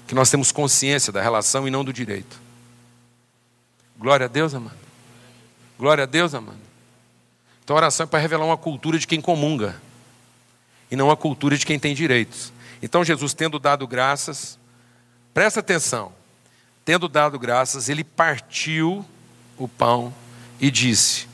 Que 0.06 0.14
nós 0.14 0.30
temos 0.30 0.52
consciência 0.52 1.12
da 1.12 1.20
relação 1.20 1.66
e 1.66 1.70
não 1.70 1.84
do 1.84 1.92
direito. 1.92 2.40
Glória 3.98 4.26
a 4.26 4.28
Deus, 4.28 4.54
amado. 4.54 4.76
Glória 5.78 6.04
a 6.04 6.06
Deus, 6.06 6.34
amado. 6.34 6.58
Então 7.64 7.76
a 7.76 7.78
oração 7.78 8.04
é 8.04 8.06
para 8.06 8.20
revelar 8.20 8.44
uma 8.44 8.56
cultura 8.56 8.98
de 8.98 9.06
quem 9.06 9.20
comunga. 9.20 9.80
E 10.90 10.96
não 10.96 11.10
a 11.10 11.16
cultura 11.16 11.56
de 11.56 11.66
quem 11.66 11.78
tem 11.78 11.94
direitos. 11.94 12.52
Então 12.80 13.04
Jesus, 13.04 13.34
tendo 13.34 13.58
dado 13.58 13.86
graças, 13.86 14.58
presta 15.34 15.60
atenção. 15.60 16.12
Tendo 16.84 17.08
dado 17.08 17.38
graças, 17.38 17.88
ele 17.88 18.04
partiu 18.04 19.04
o 19.58 19.66
pão 19.66 20.14
e 20.60 20.70
disse: 20.70 21.26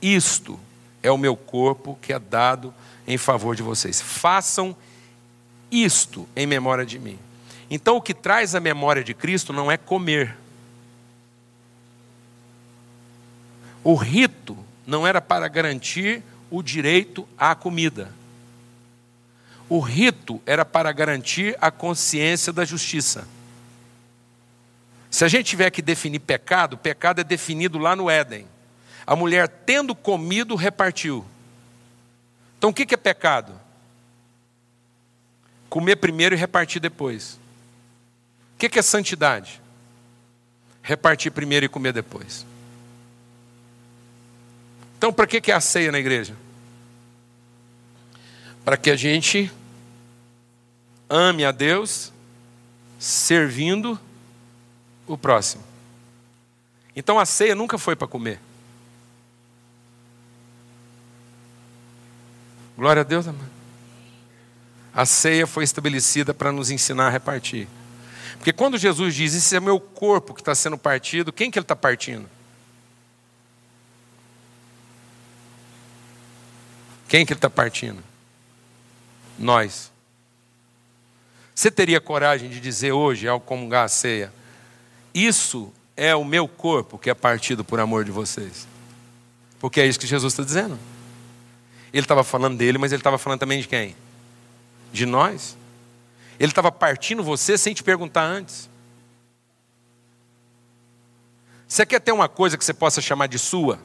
Isto 0.00 0.58
é 1.02 1.10
o 1.10 1.18
meu 1.18 1.36
corpo 1.36 1.98
que 2.00 2.12
é 2.12 2.18
dado 2.18 2.72
em 3.06 3.18
favor 3.18 3.56
de 3.56 3.62
vocês. 3.62 4.00
Façam 4.00 4.76
isto 5.70 6.28
em 6.36 6.46
memória 6.46 6.86
de 6.86 6.98
mim. 6.98 7.18
Então, 7.74 7.96
o 7.96 8.00
que 8.00 8.14
traz 8.14 8.54
a 8.54 8.60
memória 8.60 9.02
de 9.02 9.12
Cristo 9.12 9.52
não 9.52 9.68
é 9.68 9.76
comer. 9.76 10.36
O 13.82 13.96
rito 13.96 14.56
não 14.86 15.04
era 15.04 15.20
para 15.20 15.48
garantir 15.48 16.22
o 16.52 16.62
direito 16.62 17.28
à 17.36 17.52
comida. 17.52 18.12
O 19.68 19.80
rito 19.80 20.40
era 20.46 20.64
para 20.64 20.92
garantir 20.92 21.58
a 21.60 21.68
consciência 21.72 22.52
da 22.52 22.64
justiça. 22.64 23.26
Se 25.10 25.24
a 25.24 25.28
gente 25.28 25.46
tiver 25.46 25.68
que 25.72 25.82
definir 25.82 26.20
pecado, 26.20 26.78
pecado 26.78 27.22
é 27.22 27.24
definido 27.24 27.76
lá 27.76 27.96
no 27.96 28.08
Éden. 28.08 28.46
A 29.04 29.16
mulher, 29.16 29.48
tendo 29.48 29.96
comido, 29.96 30.54
repartiu. 30.54 31.26
Então 32.56 32.70
o 32.70 32.72
que 32.72 32.94
é 32.94 32.96
pecado? 32.96 33.60
Comer 35.68 35.96
primeiro 35.96 36.36
e 36.36 36.38
repartir 36.38 36.80
depois. 36.80 37.42
O 38.54 38.56
que 38.56 38.78
é 38.78 38.82
santidade? 38.82 39.60
Repartir 40.82 41.30
primeiro 41.30 41.66
e 41.66 41.68
comer 41.68 41.92
depois. 41.92 42.46
Então, 44.96 45.12
para 45.12 45.26
que 45.26 45.50
é 45.50 45.54
a 45.54 45.60
ceia 45.60 45.92
na 45.92 45.98
igreja? 45.98 46.34
Para 48.64 48.76
que 48.76 48.90
a 48.90 48.96
gente 48.96 49.52
ame 51.08 51.44
a 51.44 51.50
Deus 51.50 52.12
servindo 52.98 54.00
o 55.06 55.18
próximo. 55.18 55.62
Então 56.96 57.18
a 57.18 57.26
ceia 57.26 57.54
nunca 57.54 57.76
foi 57.76 57.96
para 57.96 58.08
comer. 58.08 58.40
Glória 62.76 63.00
a 63.00 63.04
Deus, 63.04 63.26
amado. 63.28 63.50
A 64.92 65.04
ceia 65.04 65.46
foi 65.46 65.64
estabelecida 65.64 66.32
para 66.32 66.52
nos 66.52 66.70
ensinar 66.70 67.08
a 67.08 67.10
repartir. 67.10 67.68
Porque 68.44 68.52
quando 68.52 68.76
Jesus 68.76 69.14
diz, 69.14 69.32
esse 69.34 69.56
é 69.56 69.58
meu 69.58 69.80
corpo 69.80 70.34
que 70.34 70.42
está 70.42 70.54
sendo 70.54 70.76
partido, 70.76 71.32
quem 71.32 71.50
que 71.50 71.58
ele 71.58 71.64
está 71.64 71.74
partindo? 71.74 72.28
Quem 77.08 77.24
que 77.24 77.32
ele 77.32 77.38
está 77.38 77.48
partindo? 77.48 78.04
Nós. 79.38 79.90
Você 81.54 81.70
teria 81.70 82.02
coragem 82.02 82.50
de 82.50 82.60
dizer 82.60 82.92
hoje, 82.92 83.26
ao 83.26 83.40
comungar 83.40 83.86
a 83.86 83.88
ceia, 83.88 84.30
isso 85.14 85.72
é 85.96 86.14
o 86.14 86.22
meu 86.22 86.46
corpo 86.46 86.98
que 86.98 87.08
é 87.08 87.14
partido 87.14 87.64
por 87.64 87.80
amor 87.80 88.04
de 88.04 88.10
vocês? 88.10 88.68
Porque 89.58 89.80
é 89.80 89.86
isso 89.86 89.98
que 89.98 90.06
Jesus 90.06 90.34
está 90.34 90.42
dizendo. 90.42 90.78
Ele 91.94 92.04
estava 92.04 92.22
falando 92.22 92.58
dele, 92.58 92.76
mas 92.76 92.92
ele 92.92 93.00
estava 93.00 93.16
falando 93.16 93.40
também 93.40 93.62
de 93.62 93.68
quem? 93.68 93.96
De 94.92 95.06
nós. 95.06 95.56
Ele 96.38 96.50
estava 96.50 96.70
partindo 96.72 97.22
você 97.22 97.56
sem 97.56 97.74
te 97.74 97.82
perguntar 97.82 98.24
antes. 98.24 98.68
Você 101.66 101.84
quer 101.86 102.00
ter 102.00 102.12
uma 102.12 102.28
coisa 102.28 102.56
que 102.56 102.64
você 102.64 102.74
possa 102.74 103.00
chamar 103.00 103.26
de 103.26 103.38
sua 103.38 103.78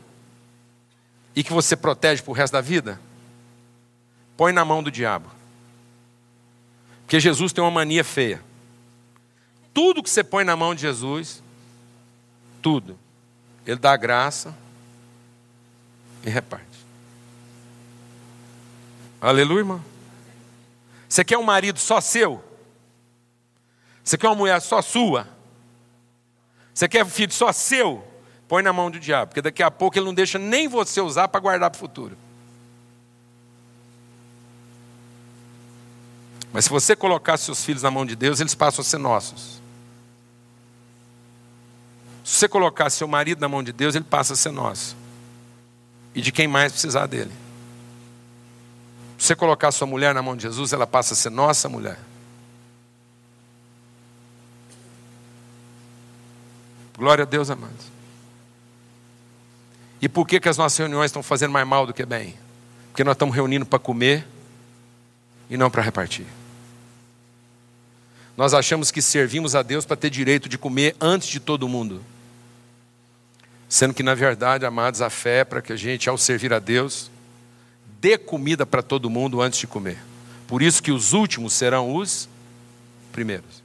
e 1.36 1.44
que 1.44 1.54
você 1.54 1.76
protege 1.76 2.22
para 2.22 2.32
o 2.32 2.34
resto 2.34 2.54
da 2.54 2.62
vida? 2.62 3.00
Põe 4.36 4.52
na 4.52 4.64
mão 4.64 4.84
do 4.84 4.92
diabo. 4.92 5.30
Porque 7.02 7.20
Jesus 7.20 7.52
tem 7.52 7.64
uma 7.64 7.72
mania 7.72 8.04
feia. 8.04 8.44
Tudo 9.74 10.04
que 10.04 10.10
você 10.10 10.24
põe 10.24 10.44
na 10.44 10.56
mão 10.56 10.76
de 10.76 10.82
Jesus, 10.82 11.42
tudo, 12.62 12.98
ele 13.66 13.80
dá 13.80 13.96
graça 13.96 14.56
e 16.24 16.30
reparte. 16.30 16.66
Aleluia, 19.22 19.60
irmão. 19.60 19.84
Você 21.10 21.26
quer 21.26 21.40
um 21.40 21.44
marido 21.44 21.80
só 21.80 22.00
seu? 22.00 22.42
Você 24.04 24.16
quer 24.16 24.28
uma 24.28 24.36
mulher 24.36 24.62
só 24.62 24.80
sua? 24.80 25.28
Você 26.72 26.88
quer 26.88 27.04
um 27.04 27.10
filho 27.10 27.34
só 27.34 27.52
seu? 27.52 28.08
Põe 28.48 28.62
na 28.62 28.72
mão 28.72 28.92
do 28.92 29.00
diabo, 29.00 29.30
porque 29.30 29.42
daqui 29.42 29.64
a 29.64 29.72
pouco 29.72 29.98
ele 29.98 30.06
não 30.06 30.14
deixa 30.14 30.38
nem 30.38 30.68
você 30.68 31.02
usar 31.02 31.28
para 31.28 31.40
guardar 31.40 31.72
para 31.72 31.78
o 31.78 31.80
futuro. 31.80 32.16
Mas 36.54 36.66
se 36.66 36.70
você 36.70 36.96
colocar 36.96 37.38
seus 37.38 37.64
filhos 37.64 37.84
na 37.84 37.92
mão 37.92 38.06
de 38.06 38.16
Deus, 38.16 38.40
eles 38.40 38.56
passam 38.56 38.82
a 38.82 38.86
ser 38.86 38.98
nossos. 38.98 39.60
Se 42.24 42.36
você 42.36 42.48
colocar 42.48 42.90
seu 42.92 43.08
marido 43.08 43.42
na 43.42 43.50
mão 43.50 43.64
de 43.64 43.72
Deus, 43.72 43.96
ele 43.96 44.06
passa 44.06 44.34
a 44.34 44.36
ser 44.36 44.52
nosso. 44.52 44.96
E 46.14 46.22
de 46.22 46.32
quem 46.32 46.48
mais 46.48 46.72
precisar 46.72 47.08
dele. 47.08 47.32
Você 49.20 49.36
colocar 49.36 49.70
sua 49.74 49.86
mulher 49.86 50.16
na 50.16 50.22
mão 50.22 50.34
de 50.34 50.44
Jesus, 50.44 50.72
ela 50.72 50.88
passa 50.88 51.14
a 51.14 51.18
ser 51.18 51.30
nossa 51.30 51.68
mulher. 51.68 52.00
Glória 56.98 57.24
a 57.24 57.26
Deus, 57.26 57.50
amados. 57.50 57.86
E 60.02 60.08
por 60.08 60.26
que, 60.26 60.40
que 60.40 60.48
as 60.48 60.58
nossas 60.58 60.80
reuniões 60.80 61.10
estão 61.10 61.22
fazendo 61.22 61.52
mais 61.52 61.68
mal 61.68 61.86
do 61.86 61.94
que 61.94 62.06
bem? 62.06 62.34
Porque 62.92 63.04
nós 63.04 63.16
estamos 63.16 63.36
reunindo 63.36 63.66
para 63.66 63.78
comer 63.78 64.26
e 65.50 65.58
não 65.58 65.70
para 65.70 65.82
repartir. 65.82 66.26
Nós 68.38 68.54
achamos 68.54 68.90
que 68.90 69.02
servimos 69.02 69.54
a 69.54 69.62
Deus 69.62 69.86
para 69.86 69.98
ter 69.98 70.10
direito 70.10 70.48
de 70.48 70.58
comer 70.58 70.96
antes 71.00 71.28
de 71.28 71.42
todo 71.42 71.68
mundo. 71.68 72.02
Sendo 73.68 73.94
que, 73.94 74.02
na 74.02 74.16
verdade, 74.16 74.66
amados, 74.66 75.02
a 75.02 75.10
fé 75.10 75.40
é 75.40 75.44
para 75.44 75.62
que 75.62 75.74
a 75.74 75.76
gente, 75.76 76.10
ao 76.10 76.18
servir 76.18 76.54
a 76.54 76.60
Deus, 76.60 77.12
dê 78.00 78.18
comida 78.18 78.66
para 78.66 78.82
todo 78.82 79.10
mundo 79.10 79.42
antes 79.42 79.60
de 79.60 79.68
comer. 79.68 79.98
Por 80.48 80.62
isso 80.62 80.82
que 80.82 80.92
os 80.92 81.14
últimos 81.14 81.54
serão 81.54 81.96
os 81.96 82.28
primeiros. 83.12 83.62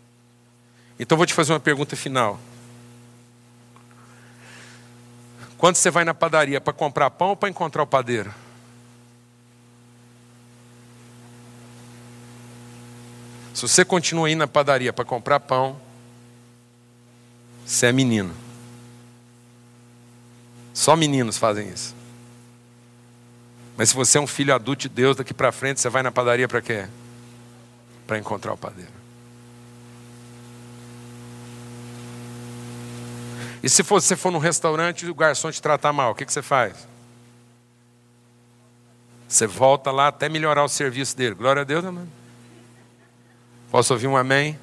Então 0.99 1.17
vou 1.17 1.27
te 1.27 1.35
fazer 1.35 1.53
uma 1.53 1.61
pergunta 1.61 1.97
final. 1.97 2.39
Quando 5.57 5.77
você 5.77 5.91
vai 5.91 6.05
na 6.05 6.13
padaria 6.13 6.61
para 6.61 6.73
comprar 6.73 7.11
pão 7.11 7.29
ou 7.29 7.37
para 7.37 7.49
encontrar 7.49 7.83
o 7.83 7.87
padeiro? 7.87 8.35
Se 13.55 13.63
você 13.63 13.85
continua 13.85 14.29
indo 14.29 14.41
na 14.41 14.49
padaria 14.49 14.93
para 14.93 15.05
comprar 15.05 15.39
pão, 15.41 15.81
você 17.65 17.87
é 17.87 17.93
menino. 17.93 18.35
Só 20.75 20.97
meninos 20.97 21.39
fazem 21.39 21.69
isso. 21.69 21.94
Mas 23.77 23.89
se 23.89 23.95
você 23.95 24.19
é 24.19 24.21
um 24.21 24.27
filho 24.27 24.55
adulto 24.55 24.83
de 24.83 24.89
Deus, 24.89 25.17
daqui 25.17 25.35
para 25.35 25.51
frente 25.51 25.81
você 25.81 25.89
vai 25.89 26.03
na 26.03 26.13
padaria 26.13 26.47
para 26.47 26.63
quê? 26.63 26.87
Para 28.07 28.19
encontrar 28.19 28.53
o 28.53 28.57
padeiro. 28.57 28.93
E 33.63 33.69
se 33.69 33.83
você 33.83 34.15
for 34.15 34.31
num 34.31 34.39
restaurante 34.39 35.07
e 35.07 35.11
o 35.11 35.15
garçom 35.15 35.51
te 35.51 35.61
tratar 35.61 35.93
mal, 35.93 36.13
o 36.13 36.15
que, 36.15 36.27
que 36.27 36.33
você 36.33 36.43
faz? 36.43 36.87
Você 39.27 39.47
volta 39.47 39.91
lá 39.91 40.09
até 40.09 40.29
melhorar 40.29 40.63
o 40.63 40.69
serviço 40.69 41.17
dele. 41.17 41.35
Glória 41.35 41.63
a 41.63 41.65
Deus, 41.65 41.85
amém. 41.85 42.07
Posso 43.71 43.93
ouvir 43.95 44.07
um 44.07 44.17
amém? 44.17 44.59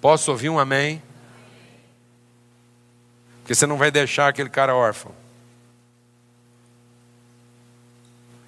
Posso 0.00 0.30
ouvir 0.30 0.50
um 0.50 0.58
amém? 0.58 1.02
Porque 3.40 3.54
você 3.54 3.66
não 3.66 3.78
vai 3.78 3.90
deixar 3.90 4.28
aquele 4.28 4.50
cara 4.50 4.76
órfão. 4.76 5.12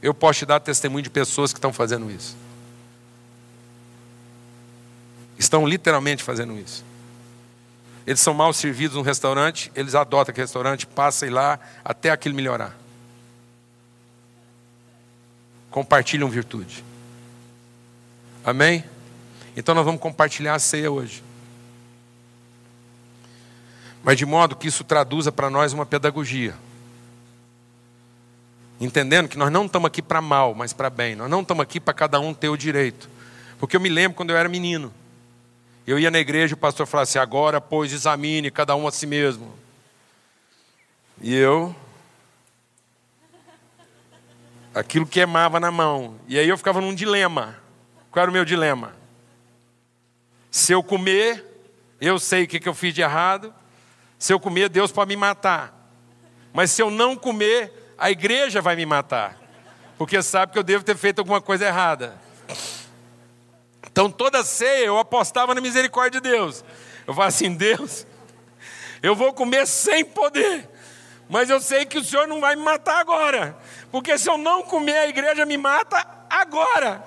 Eu 0.02 0.14
posso 0.14 0.40
te 0.40 0.46
dar 0.46 0.60
testemunho 0.60 1.02
de 1.02 1.10
pessoas 1.10 1.52
que 1.52 1.58
estão 1.58 1.72
fazendo 1.72 2.10
isso. 2.10 2.36
Estão 5.38 5.66
literalmente 5.66 6.22
fazendo 6.22 6.58
isso. 6.58 6.84
Eles 8.06 8.20
são 8.20 8.34
mal 8.34 8.52
servidos 8.52 8.96
num 8.96 9.02
restaurante, 9.02 9.70
eles 9.74 9.94
adotam 9.94 10.32
aquele 10.32 10.44
restaurante, 10.44 10.86
passam 10.86 11.30
lá 11.30 11.60
até 11.84 12.10
aquilo 12.10 12.34
melhorar. 12.34 12.76
Compartilham 15.70 16.28
virtude. 16.28 16.84
Amém? 18.44 18.84
Então 19.56 19.74
nós 19.74 19.84
vamos 19.84 20.00
compartilhar 20.00 20.54
a 20.54 20.58
ceia 20.58 20.90
hoje. 20.90 21.22
Mas 24.02 24.16
de 24.16 24.24
modo 24.24 24.56
que 24.56 24.68
isso 24.68 24.82
traduza 24.82 25.30
para 25.30 25.50
nós 25.50 25.72
uma 25.72 25.84
pedagogia. 25.84 26.54
Entendendo 28.80 29.28
que 29.28 29.36
nós 29.36 29.52
não 29.52 29.66
estamos 29.66 29.86
aqui 29.86 30.00
para 30.00 30.22
mal, 30.22 30.54
mas 30.54 30.72
para 30.72 30.88
bem. 30.88 31.14
Nós 31.14 31.28
não 31.28 31.42
estamos 31.42 31.62
aqui 31.62 31.78
para 31.78 31.92
cada 31.92 32.18
um 32.18 32.32
ter 32.32 32.48
o 32.48 32.56
direito. 32.56 33.10
Porque 33.58 33.76
eu 33.76 33.80
me 33.80 33.90
lembro 33.90 34.16
quando 34.16 34.30
eu 34.30 34.36
era 34.38 34.48
menino. 34.48 34.92
Eu 35.86 35.98
ia 35.98 36.10
na 36.10 36.18
igreja 36.18 36.54
e 36.54 36.54
o 36.54 36.56
pastor 36.56 36.86
falava 36.86 37.02
assim: 37.02 37.18
agora, 37.18 37.60
pois, 37.60 37.92
examine 37.92 38.50
cada 38.50 38.74
um 38.74 38.88
a 38.88 38.90
si 38.90 39.06
mesmo. 39.06 39.52
E 41.20 41.34
eu. 41.34 41.76
Aquilo 44.74 45.06
queimava 45.06 45.60
na 45.60 45.70
mão. 45.70 46.14
E 46.26 46.38
aí 46.38 46.48
eu 46.48 46.56
ficava 46.56 46.80
num 46.80 46.94
dilema. 46.94 47.58
Qual 48.10 48.22
era 48.22 48.30
o 48.30 48.32
meu 48.32 48.44
dilema? 48.44 48.94
Se 50.50 50.72
eu 50.72 50.82
comer, 50.82 51.44
eu 52.00 52.18
sei 52.18 52.44
o 52.44 52.48
que 52.48 52.66
eu 52.66 52.74
fiz 52.74 52.94
de 52.94 53.02
errado. 53.02 53.52
Se 54.18 54.32
eu 54.32 54.40
comer, 54.40 54.68
Deus 54.68 54.90
pode 54.90 55.08
me 55.08 55.16
matar. 55.16 55.74
Mas 56.52 56.70
se 56.70 56.82
eu 56.82 56.90
não 56.90 57.14
comer, 57.14 57.89
a 58.00 58.10
igreja 58.10 58.62
vai 58.62 58.74
me 58.74 58.86
matar, 58.86 59.38
porque 59.98 60.22
sabe 60.22 60.52
que 60.52 60.58
eu 60.58 60.62
devo 60.62 60.82
ter 60.82 60.96
feito 60.96 61.18
alguma 61.18 61.40
coisa 61.40 61.66
errada. 61.66 62.18
Então 63.92 64.10
toda 64.10 64.42
ceia 64.42 64.86
eu 64.86 64.98
apostava 64.98 65.54
na 65.54 65.60
misericórdia 65.60 66.18
de 66.18 66.30
Deus. 66.30 66.64
Eu 67.06 67.12
falava 67.12 67.28
assim: 67.28 67.54
Deus, 67.54 68.06
eu 69.02 69.14
vou 69.14 69.34
comer 69.34 69.66
sem 69.66 70.02
poder, 70.02 70.66
mas 71.28 71.50
eu 71.50 71.60
sei 71.60 71.84
que 71.84 71.98
o 71.98 72.04
Senhor 72.04 72.26
não 72.26 72.40
vai 72.40 72.56
me 72.56 72.62
matar 72.62 73.00
agora, 73.00 73.58
porque 73.92 74.16
se 74.16 74.30
eu 74.30 74.38
não 74.38 74.62
comer, 74.62 74.96
a 74.96 75.08
igreja 75.08 75.44
me 75.44 75.58
mata 75.58 76.24
agora. 76.30 77.04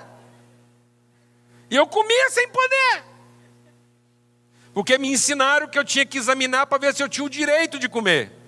E 1.72 1.76
eu 1.76 1.88
comia 1.88 2.30
sem 2.30 2.48
poder, 2.50 3.04
porque 4.76 5.00
me 5.00 5.12
ensinaram 5.12 5.68
que 5.68 5.80
eu 5.80 5.84
tinha 5.84 6.06
que 6.06 6.20
examinar 6.20 6.68
para 6.68 6.78
ver 6.78 6.94
se 6.94 7.02
eu 7.02 7.10
tinha 7.10 7.26
o 7.26 7.30
direito 7.30 7.80
de 7.80 7.90
comer. 7.90 8.43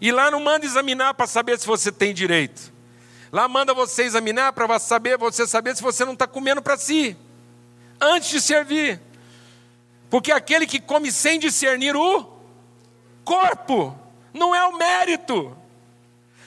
E 0.00 0.12
lá 0.12 0.30
não 0.30 0.40
manda 0.40 0.66
examinar 0.66 1.14
para 1.14 1.26
saber 1.26 1.58
se 1.58 1.66
você 1.66 1.90
tem 1.90 2.12
direito. 2.12 2.72
Lá 3.32 3.48
manda 3.48 3.74
você 3.74 4.02
examinar 4.04 4.52
para 4.52 4.78
saber, 4.78 5.18
você 5.18 5.46
saber 5.46 5.76
se 5.76 5.82
você 5.82 6.04
não 6.04 6.12
está 6.12 6.26
comendo 6.26 6.62
para 6.62 6.76
si. 6.76 7.16
Antes 8.00 8.30
de 8.30 8.40
servir. 8.40 9.00
Porque 10.10 10.30
aquele 10.30 10.66
que 10.66 10.80
come 10.80 11.10
sem 11.10 11.38
discernir 11.38 11.96
o 11.96 12.36
corpo, 13.24 13.98
não 14.32 14.54
é 14.54 14.64
o 14.66 14.76
mérito. 14.76 15.56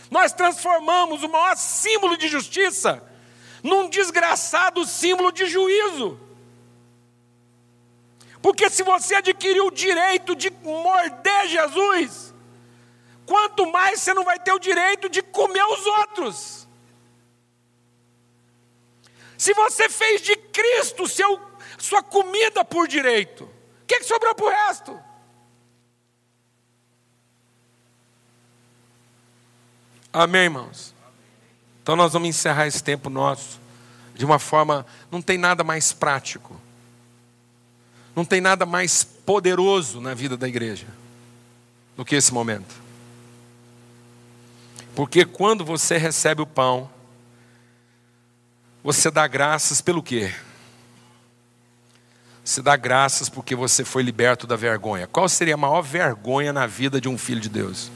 Nós 0.10 0.32
transformamos 0.32 1.24
o 1.24 1.30
maior 1.30 1.56
símbolo 1.58 2.18
de 2.18 2.28
justiça 2.28 3.04
num 3.62 3.90
desgraçado 3.90 4.86
símbolo 4.86 5.32
de 5.32 5.46
juízo. 5.46 6.20
Porque 8.42 8.70
se 8.70 8.84
você 8.84 9.16
adquiriu 9.16 9.68
o 9.68 9.72
direito 9.72 10.36
de 10.36 10.50
morder 10.50 11.48
Jesus, 11.48 12.29
quanto 13.30 13.72
mais 13.72 14.02
você 14.02 14.12
não 14.12 14.24
vai 14.24 14.40
ter 14.40 14.52
o 14.52 14.58
direito 14.58 15.08
de 15.08 15.22
comer 15.22 15.64
os 15.64 15.86
outros. 15.86 16.68
Se 19.38 19.54
você 19.54 19.88
fez 19.88 20.22
de 20.22 20.36
Cristo 20.36 21.08
seu, 21.08 21.40
sua 21.78 22.02
comida 22.02 22.66
por 22.66 22.88
direito, 22.88 23.44
o 23.44 23.86
que, 23.86 24.00
que 24.00 24.04
sobrou 24.04 24.34
para 24.34 24.46
o 24.46 24.50
resto? 24.50 25.00
Amém, 30.12 30.46
irmãos? 30.46 30.96
Então 31.84 31.96
nós 31.96 32.12
vamos 32.12 32.30
encerrar 32.30 32.66
esse 32.66 32.84
tempo 32.84 33.12
nosso 33.12 33.60
de 34.16 34.26
uma 34.26 34.40
forma, 34.40 34.88
não 35.12 35.22
tem 35.22 35.38
nada 35.38 35.64
mais 35.64 35.94
prático, 35.94 36.60
não 38.16 38.26
tem 38.26 38.42
nada 38.42 38.66
mais 38.66 39.04
poderoso 39.04 40.02
na 40.02 40.16
vida 40.16 40.36
da 40.36 40.48
igreja 40.48 40.88
do 41.96 42.04
que 42.04 42.16
esse 42.16 42.34
momento. 42.34 42.79
Porque 45.00 45.24
quando 45.24 45.64
você 45.64 45.98
recebe 45.98 46.42
o 46.42 46.46
pão, 46.46 46.90
você 48.84 49.10
dá 49.10 49.26
graças 49.28 49.80
pelo 49.80 50.04
quê? 50.04 50.34
Você 52.44 52.62
dá 52.62 52.76
graças 52.76 53.30
porque 53.30 53.56
você 53.56 53.86
foi 53.86 54.04
liberto 54.04 54.46
da 54.46 54.58
vergonha. 54.58 55.08
Qual 55.08 55.30
seria 55.30 55.54
a 55.54 55.58
maior 55.58 55.82
vergonha 55.82 56.52
na 56.52 56.68
vida 56.68 57.00
de 57.00 57.08
um 57.08 57.18
filho 57.18 57.40
de 57.40 57.48
Deus? 57.48 57.90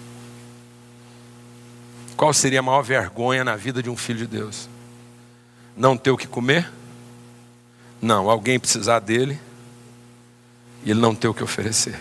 Qual 2.16 2.34
seria 2.34 2.62
a 2.62 2.64
maior 2.64 2.84
vergonha 2.84 3.44
na 3.44 3.58
vida 3.58 3.84
de 3.84 3.90
um 3.90 3.98
filho 3.98 4.20
de 4.20 4.28
Deus? 4.28 4.70
Não 5.76 5.98
ter 5.98 6.12
o 6.12 6.16
que 6.16 6.26
comer? 6.26 6.72
Não, 8.02 8.30
alguém 8.30 8.58
precisar 8.58 9.00
dele 9.00 9.38
e 10.86 10.92
ele 10.92 11.02
não 11.02 11.14
ter 11.14 11.28
o 11.28 11.34
que 11.34 11.44
oferecer. 11.44 12.00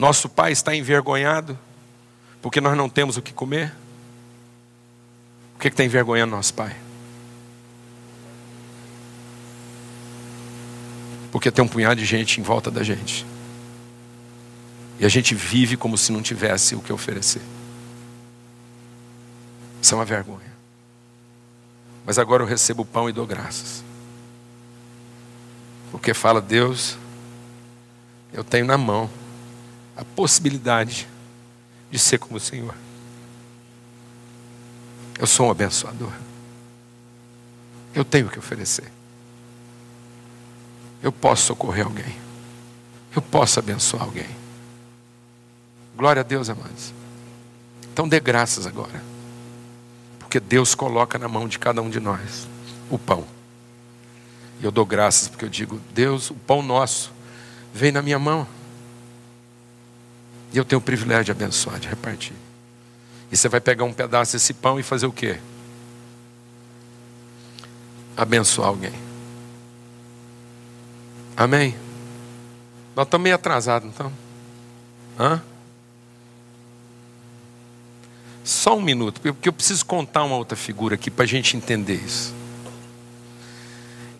Nosso 0.00 0.30
pai 0.30 0.50
está 0.50 0.74
envergonhado 0.74 1.58
porque 2.40 2.58
nós 2.58 2.74
não 2.74 2.88
temos 2.88 3.18
o 3.18 3.22
que 3.22 3.34
comer. 3.34 3.70
O 5.54 5.58
que, 5.58 5.68
está 5.68 5.84
envergonhando 5.84 6.34
nosso 6.34 6.54
pai? 6.54 6.74
Porque 11.30 11.50
tem 11.50 11.62
um 11.62 11.68
punhado 11.68 12.00
de 12.00 12.06
gente 12.06 12.40
em 12.40 12.42
volta 12.42 12.70
da 12.70 12.82
gente. 12.82 13.26
E 14.98 15.04
a 15.04 15.08
gente 15.10 15.34
vive 15.34 15.76
como 15.76 15.98
se 15.98 16.10
não 16.12 16.22
tivesse 16.22 16.74
o 16.74 16.80
que 16.80 16.94
oferecer. 16.94 17.42
Isso 19.82 19.94
é 19.94 19.98
uma 19.98 20.06
vergonha. 20.06 20.50
Mas 22.06 22.18
agora 22.18 22.42
eu 22.42 22.46
recebo 22.46 22.84
o 22.84 22.86
pão 22.86 23.06
e 23.06 23.12
dou 23.12 23.26
graças. 23.26 23.84
Porque 25.90 26.14
fala, 26.14 26.40
Deus, 26.40 26.96
eu 28.32 28.42
tenho 28.42 28.64
na 28.64 28.78
mão 28.78 29.19
a 30.00 30.04
possibilidade 30.16 31.06
de 31.90 31.98
ser 31.98 32.16
como 32.16 32.36
o 32.36 32.40
Senhor. 32.40 32.74
Eu 35.18 35.26
sou 35.26 35.48
um 35.48 35.50
abençoador. 35.50 36.12
Eu 37.94 38.02
tenho 38.02 38.26
o 38.26 38.30
que 38.30 38.38
oferecer. 38.38 38.90
Eu 41.02 41.12
posso 41.12 41.48
socorrer 41.48 41.84
alguém. 41.84 42.16
Eu 43.14 43.20
posso 43.20 43.58
abençoar 43.58 44.04
alguém. 44.04 44.28
Glória 45.94 46.20
a 46.20 46.22
Deus, 46.22 46.48
amados. 46.48 46.94
Então 47.92 48.08
dê 48.08 48.18
graças 48.18 48.66
agora. 48.66 49.02
Porque 50.18 50.40
Deus 50.40 50.74
coloca 50.74 51.18
na 51.18 51.28
mão 51.28 51.46
de 51.46 51.58
cada 51.58 51.82
um 51.82 51.90
de 51.90 52.00
nós 52.00 52.48
o 52.88 52.98
pão. 52.98 53.26
E 54.60 54.64
eu 54.64 54.70
dou 54.70 54.86
graças 54.86 55.28
porque 55.28 55.44
eu 55.44 55.48
digo: 55.50 55.78
Deus, 55.92 56.30
o 56.30 56.34
pão 56.34 56.62
nosso 56.62 57.12
vem 57.74 57.92
na 57.92 58.00
minha 58.00 58.18
mão. 58.18 58.46
E 60.52 60.58
eu 60.58 60.64
tenho 60.64 60.78
o 60.78 60.82
privilégio 60.82 61.26
de 61.26 61.30
abençoar, 61.32 61.78
de 61.78 61.88
repartir. 61.88 62.34
E 63.30 63.36
você 63.36 63.48
vai 63.48 63.60
pegar 63.60 63.84
um 63.84 63.92
pedaço 63.92 64.32
desse 64.32 64.52
pão 64.52 64.80
e 64.80 64.82
fazer 64.82 65.06
o 65.06 65.12
quê? 65.12 65.38
Abençoar 68.16 68.68
alguém. 68.68 68.92
Amém? 71.36 71.76
Nós 72.96 73.06
estamos 73.06 73.22
meio 73.22 73.34
atrasados, 73.34 73.88
então. 73.88 74.12
Hã? 75.18 75.40
Só 78.42 78.76
um 78.76 78.82
minuto, 78.82 79.20
porque 79.20 79.48
eu 79.48 79.52
preciso 79.52 79.86
contar 79.86 80.24
uma 80.24 80.36
outra 80.36 80.56
figura 80.56 80.96
aqui 80.96 81.10
para 81.10 81.24
a 81.24 81.28
gente 81.28 81.56
entender 81.56 81.94
isso. 81.94 82.34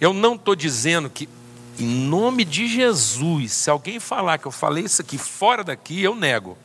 Eu 0.00 0.12
não 0.12 0.34
estou 0.36 0.54
dizendo 0.54 1.10
que 1.10 1.28
em 1.80 2.06
nome 2.06 2.44
de 2.44 2.66
Jesus, 2.66 3.52
se 3.52 3.70
alguém 3.70 3.98
falar 3.98 4.38
que 4.38 4.46
eu 4.46 4.52
falei 4.52 4.84
isso 4.84 5.00
aqui 5.02 5.18
fora 5.18 5.64
daqui, 5.64 6.02
eu 6.02 6.14
nego. 6.14 6.56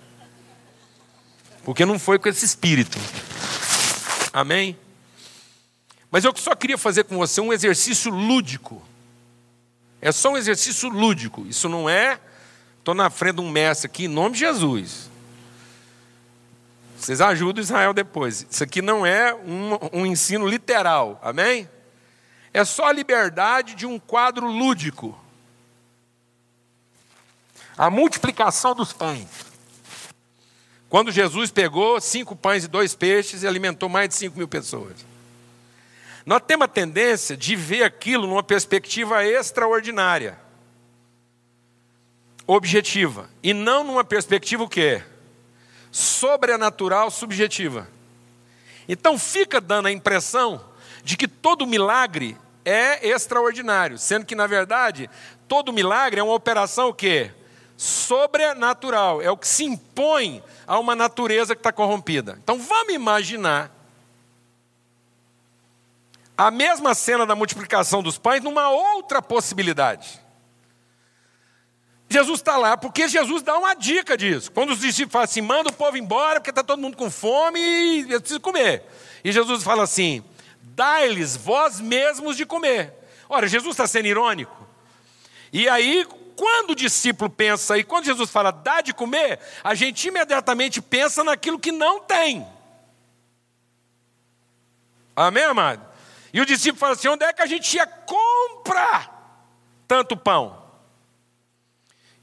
Porque 1.63 1.85
não 1.85 1.97
foi 1.97 2.19
com 2.19 2.29
esse 2.29 2.45
espírito. 2.45 2.97
Amém? 4.31 4.77
Mas 6.11 6.23
eu 6.23 6.33
só 6.35 6.55
queria 6.55 6.77
fazer 6.77 7.05
com 7.05 7.17
você 7.17 7.41
um 7.41 7.51
exercício 7.51 8.11
lúdico. 8.11 8.81
É 10.01 10.11
só 10.11 10.31
um 10.31 10.37
exercício 10.37 10.89
lúdico. 10.89 11.45
Isso 11.47 11.67
não 11.67 11.89
é 11.89 12.19
estou 12.85 12.93
na 12.93 13.09
frente 13.09 13.37
de 13.37 13.41
um 13.41 13.49
mestre 13.49 13.87
aqui, 13.87 14.05
em 14.05 14.07
nome 14.07 14.33
de 14.33 14.41
Jesus. 14.41 15.09
Vocês 16.95 17.19
ajudam 17.19 17.63
Israel 17.63 17.93
depois. 17.93 18.45
Isso 18.47 18.63
aqui 18.63 18.79
não 18.79 19.03
é 19.03 19.33
um, 19.33 20.01
um 20.01 20.05
ensino 20.05 20.47
literal, 20.47 21.19
amém? 21.23 21.67
É 22.55 22.63
só 22.63 22.85
a 22.85 22.91
liberdade 22.93 23.75
de 23.75 23.85
um 23.85 23.99
quadro 23.99 24.47
lúdico. 24.47 25.13
A 27.77 27.89
multiplicação 27.89 28.73
dos 28.73 28.93
pães. 28.93 29.27
Quando 30.87 31.11
Jesus 31.11 31.51
pegou 31.51 31.99
cinco 31.99 32.33
pães 32.33 32.63
e 32.63 32.69
dois 32.69 32.95
peixes 32.95 33.43
e 33.43 33.47
alimentou 33.47 33.89
mais 33.89 34.07
de 34.07 34.15
cinco 34.15 34.37
mil 34.37 34.47
pessoas. 34.47 35.05
Nós 36.25 36.41
temos 36.47 36.63
a 36.63 36.69
tendência 36.69 37.35
de 37.35 37.57
ver 37.57 37.83
aquilo 37.83 38.25
numa 38.25 38.41
perspectiva 38.41 39.25
extraordinária, 39.25 40.39
objetiva, 42.47 43.29
e 43.43 43.53
não 43.53 43.83
numa 43.83 44.05
perspectiva 44.05 44.63
o 44.63 44.69
quê? 44.69 45.03
Sobrenatural, 45.91 47.11
subjetiva. 47.11 47.85
Então 48.87 49.19
fica 49.19 49.59
dando 49.59 49.87
a 49.87 49.91
impressão 49.91 50.63
de 51.03 51.17
que 51.17 51.27
todo 51.27 51.67
milagre 51.67 52.37
é 52.65 53.07
extraordinário, 53.07 53.97
sendo 53.97 54.25
que 54.25 54.35
na 54.35 54.47
verdade 54.47 55.09
todo 55.47 55.71
milagre 55.71 56.19
é 56.19 56.23
uma 56.23 56.33
operação 56.33 56.89
o 56.89 56.93
quê? 56.93 57.31
Sobrenatural, 57.77 59.21
é 59.21 59.29
o 59.29 59.37
que 59.37 59.47
se 59.47 59.63
impõe 59.63 60.43
a 60.65 60.79
uma 60.79 60.95
natureza 60.95 61.55
que 61.55 61.59
está 61.59 61.71
corrompida. 61.71 62.37
Então 62.43 62.57
vamos 62.57 62.93
imaginar 62.93 63.71
a 66.37 66.51
mesma 66.51 66.93
cena 66.93 67.25
da 67.25 67.35
multiplicação 67.35 68.03
dos 68.03 68.17
pães 68.17 68.43
numa 68.43 68.69
outra 68.69 69.21
possibilidade. 69.21 70.19
Jesus 72.09 72.39
está 72.39 72.57
lá 72.57 72.77
porque 72.77 73.07
Jesus 73.07 73.41
dá 73.41 73.57
uma 73.57 73.73
dica 73.73 74.17
disso. 74.17 74.51
Quando 74.51 74.71
os 74.71 74.79
discípulos 74.79 75.11
falam 75.11 75.25
assim, 75.25 75.41
manda 75.41 75.69
o 75.69 75.73
povo 75.73 75.97
embora 75.97 76.39
porque 76.39 76.51
está 76.51 76.63
todo 76.63 76.81
mundo 76.81 76.97
com 76.97 77.09
fome 77.09 77.59
e 77.59 78.05
precisa 78.05 78.39
comer. 78.39 78.83
E 79.23 79.31
Jesus 79.31 79.63
fala 79.63 79.83
assim, 79.83 80.23
dai-lhes 80.75 81.35
vós 81.35 81.79
mesmos 81.79 82.35
de 82.35 82.45
comer. 82.45 82.93
Ora, 83.29 83.47
Jesus 83.47 83.71
está 83.71 83.87
sendo 83.87 84.07
irônico. 84.07 84.67
E 85.51 85.69
aí, 85.69 86.05
quando 86.35 86.71
o 86.71 86.75
discípulo 86.75 87.29
pensa, 87.29 87.77
e 87.77 87.83
quando 87.83 88.05
Jesus 88.05 88.29
fala 88.29 88.51
dá 88.51 88.81
de 88.81 88.93
comer, 88.93 89.39
a 89.63 89.73
gente 89.73 90.07
imediatamente 90.07 90.81
pensa 90.81 91.23
naquilo 91.23 91.57
que 91.57 91.71
não 91.71 92.01
tem. 92.01 92.45
Amém, 95.15 95.43
amado? 95.43 95.81
E 96.33 96.41
o 96.41 96.45
discípulo 96.45 96.79
fala 96.79 96.93
assim: 96.93 97.07
onde 97.07 97.23
é 97.23 97.31
que 97.31 97.41
a 97.41 97.45
gente 97.45 97.73
ia 97.73 97.87
comprar 97.87 99.39
tanto 99.87 100.17
pão? 100.17 100.61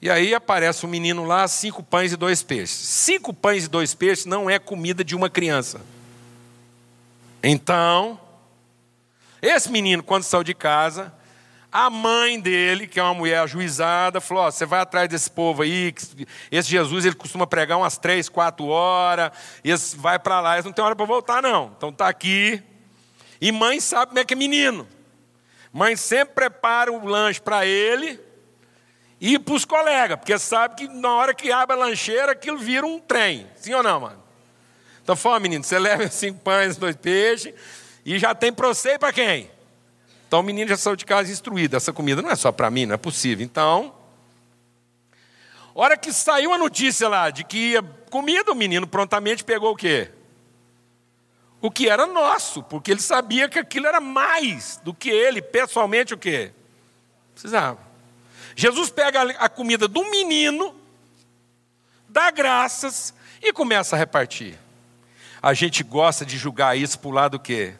E 0.02 0.10
aí 0.10 0.34
aparece 0.34 0.84
um 0.84 0.88
menino 0.88 1.24
lá, 1.24 1.46
cinco 1.48 1.82
pães 1.82 2.12
e 2.12 2.16
dois 2.16 2.42
peixes. 2.42 2.76
Cinco 2.76 3.32
pães 3.32 3.64
e 3.64 3.68
dois 3.68 3.94
peixes 3.94 4.26
não 4.26 4.50
é 4.50 4.58
comida 4.58 5.02
de 5.02 5.14
uma 5.14 5.30
criança. 5.30 5.80
Então, 7.42 8.20
esse 9.42 9.68
menino, 9.68 10.04
quando 10.04 10.22
saiu 10.22 10.44
de 10.44 10.54
casa, 10.54 11.12
a 11.72 11.90
mãe 11.90 12.38
dele, 12.38 12.86
que 12.86 13.00
é 13.00 13.02
uma 13.02 13.14
mulher 13.14 13.40
ajuizada, 13.40 14.20
falou: 14.20 14.44
você 14.44 14.64
vai 14.64 14.80
atrás 14.80 15.08
desse 15.08 15.28
povo 15.28 15.62
aí, 15.62 15.92
esse 16.50 16.68
Jesus 16.68 17.04
ele 17.04 17.16
costuma 17.16 17.44
pregar 17.44 17.76
umas 17.76 17.98
três, 17.98 18.28
quatro 18.28 18.66
horas, 18.66 19.32
esse 19.64 19.96
vai 19.96 20.16
para 20.18 20.40
lá, 20.40 20.54
eles 20.54 20.64
não 20.64 20.72
tem 20.72 20.84
hora 20.84 20.94
para 20.94 21.06
voltar, 21.06 21.42
não. 21.42 21.72
Então 21.76 21.92
tá 21.92 22.06
aqui, 22.06 22.62
e 23.40 23.50
mãe 23.50 23.80
sabe 23.80 24.10
como 24.10 24.18
é 24.20 24.24
que 24.24 24.34
é 24.34 24.36
menino. 24.36 24.86
Mãe 25.72 25.96
sempre 25.96 26.34
prepara 26.34 26.92
o 26.92 27.04
lanche 27.04 27.40
para 27.40 27.66
ele 27.66 28.20
e 29.18 29.38
para 29.38 29.54
os 29.54 29.64
colegas, 29.64 30.18
porque 30.18 30.38
sabe 30.38 30.76
que 30.76 30.88
na 30.88 31.14
hora 31.14 31.34
que 31.34 31.50
abre 31.50 31.74
a 31.74 31.78
lancheira 31.78 32.32
aquilo 32.32 32.58
vira 32.58 32.86
um 32.86 33.00
trem. 33.00 33.46
Sim 33.56 33.74
ou 33.74 33.82
não, 33.82 33.98
mano? 33.98 34.22
Então, 35.02 35.16
fala, 35.16 35.40
menino, 35.40 35.64
você 35.64 35.78
leva 35.78 36.06
cinco 36.12 36.38
pães, 36.40 36.76
dois 36.76 36.94
peixes 36.94 37.54
e 38.04 38.18
já 38.18 38.34
tem 38.34 38.52
para 38.52 38.68
você 38.68 38.94
e 38.94 38.98
para 38.98 39.12
quem? 39.12 39.50
Então 40.26 40.40
o 40.40 40.42
menino 40.42 40.68
já 40.68 40.76
saiu 40.76 40.96
de 40.96 41.04
casa 41.04 41.30
instruído. 41.30 41.76
Essa 41.76 41.92
comida 41.92 42.22
não 42.22 42.30
é 42.30 42.36
só 42.36 42.50
para 42.50 42.70
mim, 42.70 42.86
não 42.86 42.94
é 42.94 42.98
possível. 42.98 43.44
Então, 43.44 43.94
hora 45.74 45.96
que 45.96 46.12
saiu 46.12 46.52
a 46.52 46.58
notícia 46.58 47.08
lá 47.08 47.30
de 47.30 47.44
que 47.44 47.72
ia 47.72 47.82
comida, 47.82 48.52
o 48.52 48.54
menino 48.54 48.86
prontamente 48.86 49.44
pegou 49.44 49.72
o 49.72 49.76
quê? 49.76 50.10
o 51.62 51.70
que 51.70 51.88
era 51.88 52.06
nosso, 52.06 52.60
porque 52.64 52.90
ele 52.90 53.00
sabia 53.00 53.48
que 53.48 53.56
aquilo 53.56 53.86
era 53.86 54.00
mais 54.00 54.80
do 54.82 54.92
que 54.92 55.08
ele, 55.08 55.40
pessoalmente, 55.40 56.12
o 56.12 56.18
que 56.18 56.50
precisava. 57.32 57.78
Jesus 58.56 58.90
pega 58.90 59.22
a 59.38 59.48
comida 59.48 59.86
do 59.86 60.10
menino, 60.10 60.74
dá 62.08 62.32
graças 62.32 63.14
e 63.40 63.52
começa 63.52 63.94
a 63.94 63.98
repartir. 63.98 64.58
A 65.40 65.54
gente 65.54 65.84
gosta 65.84 66.26
de 66.26 66.36
julgar 66.36 66.76
isso 66.76 66.98
por 66.98 67.14
lado 67.14 67.38
do 67.38 67.40
quê? 67.40 67.74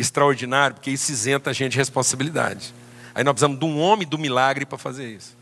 Extraordinário, 0.00 0.74
porque 0.74 0.90
isso 0.90 1.10
isenta 1.10 1.50
a 1.50 1.52
gente 1.52 1.72
de 1.72 1.78
responsabilidade. 1.78 2.74
Aí 3.14 3.24
nós 3.24 3.32
precisamos 3.32 3.58
de 3.58 3.64
um 3.64 3.80
homem 3.80 4.06
do 4.06 4.18
milagre 4.18 4.64
para 4.64 4.78
fazer 4.78 5.08
isso. 5.08 5.36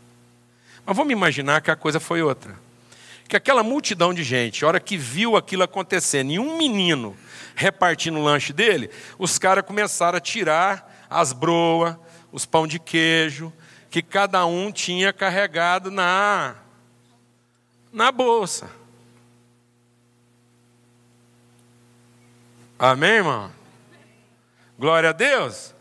Mas 0.85 0.95
vamos 0.95 1.11
imaginar 1.11 1.61
que 1.61 1.69
a 1.69 1.75
coisa 1.75 1.99
foi 1.99 2.21
outra. 2.21 2.55
Que 3.27 3.35
aquela 3.35 3.61
multidão 3.61 4.13
de 4.13 4.23
gente, 4.23 4.63
a 4.63 4.67
hora 4.67 4.79
que 4.79 4.97
viu 4.97 5.35
aquilo 5.35 5.63
acontecendo, 5.63 6.31
e 6.31 6.39
um 6.39 6.57
menino 6.57 7.15
repartindo 7.55 8.17
o 8.17 8.23
lanche 8.23 8.53
dele, 8.53 8.89
os 9.19 9.37
caras 9.37 9.65
começaram 9.65 10.17
a 10.17 10.21
tirar 10.21 11.05
as 11.09 11.33
broas, 11.33 11.95
os 12.31 12.45
pão 12.45 12.65
de 12.65 12.79
queijo, 12.79 13.51
que 13.89 14.01
cada 14.01 14.45
um 14.45 14.71
tinha 14.71 15.11
carregado 15.11 15.91
na, 15.91 16.55
na 17.91 18.11
bolsa. 18.11 18.69
Amém, 22.79 23.09
irmão? 23.09 23.56
Glória 24.77 25.09
a 25.09 25.13
Deus. 25.13 25.73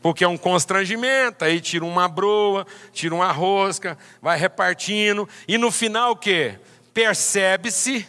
Porque 0.00 0.24
é 0.24 0.28
um 0.28 0.36
constrangimento, 0.36 1.44
aí 1.44 1.60
tira 1.60 1.84
uma 1.84 2.08
broa, 2.08 2.66
tira 2.92 3.14
uma 3.14 3.30
rosca, 3.30 3.96
vai 4.20 4.36
repartindo, 4.36 5.28
e 5.46 5.56
no 5.56 5.70
final 5.70 6.12
o 6.12 6.16
quê? 6.16 6.58
Percebe-se 6.92 8.06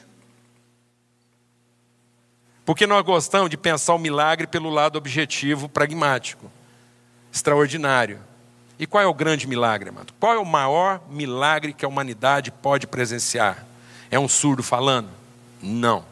porque 2.66 2.88
nós 2.88 3.04
gostamos 3.04 3.50
de 3.50 3.58
pensar 3.58 3.94
o 3.94 4.00
milagre 4.00 4.48
pelo 4.48 4.70
lado 4.70 4.96
objetivo, 4.96 5.68
pragmático, 5.68 6.50
extraordinário. 7.32 8.20
E 8.80 8.88
qual 8.88 9.04
é 9.04 9.08
o 9.08 9.14
grande 9.14 9.48
milagre, 9.48 9.90
amado? 9.90 10.14
Qual 10.20 10.34
é 10.34 10.40
o 10.40 10.46
maior 10.46 11.02
milagre 11.10 11.74
que 11.74 11.86
a 11.86 11.88
humanidade 11.88 12.52
pode 12.52 12.88
presenciar? 12.88 13.66
É 14.10 14.18
um 14.18 14.28
surdo 14.28 14.64
falando? 14.64 15.10
Não. 15.62 16.06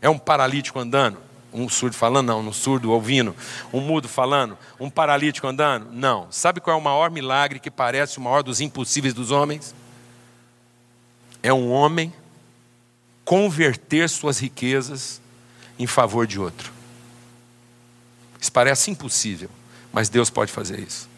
É 0.00 0.08
um 0.08 0.18
paralítico 0.18 0.78
andando? 0.78 1.18
Um 1.52 1.68
surdo 1.68 1.96
falando? 1.96 2.28
Não. 2.28 2.40
Um 2.40 2.52
surdo 2.52 2.92
ouvindo? 2.92 3.34
Um 3.72 3.80
mudo 3.80 4.08
falando? 4.08 4.56
Um 4.78 4.88
paralítico 4.88 5.46
andando? 5.46 5.90
Não. 5.92 6.26
Sabe 6.30 6.60
qual 6.60 6.76
é 6.76 6.80
o 6.80 6.82
maior 6.82 7.10
milagre 7.10 7.58
que 7.58 7.70
parece 7.70 8.18
o 8.18 8.20
maior 8.20 8.42
dos 8.42 8.60
impossíveis 8.60 9.14
dos 9.14 9.30
homens? 9.30 9.74
É 11.42 11.52
um 11.52 11.70
homem 11.70 12.12
converter 13.24 14.08
suas 14.08 14.38
riquezas 14.38 15.20
em 15.78 15.86
favor 15.86 16.26
de 16.26 16.38
outro. 16.38 16.72
Isso 18.40 18.52
parece 18.52 18.90
impossível, 18.90 19.50
mas 19.92 20.08
Deus 20.08 20.30
pode 20.30 20.50
fazer 20.50 20.80
isso. 20.80 21.08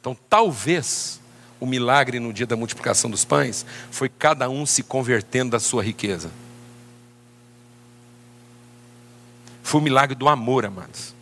Então, 0.00 0.16
talvez 0.28 1.20
o 1.60 1.66
milagre 1.66 2.18
no 2.18 2.32
dia 2.32 2.46
da 2.46 2.56
multiplicação 2.56 3.08
dos 3.08 3.24
pães 3.24 3.64
foi 3.90 4.08
cada 4.08 4.48
um 4.50 4.66
se 4.66 4.82
convertendo 4.82 5.52
da 5.52 5.60
sua 5.60 5.82
riqueza. 5.82 6.30
Foi 9.62 9.80
o 9.80 9.84
milagre 9.84 10.14
do 10.14 10.28
amor, 10.28 10.64
amados. 10.66 11.14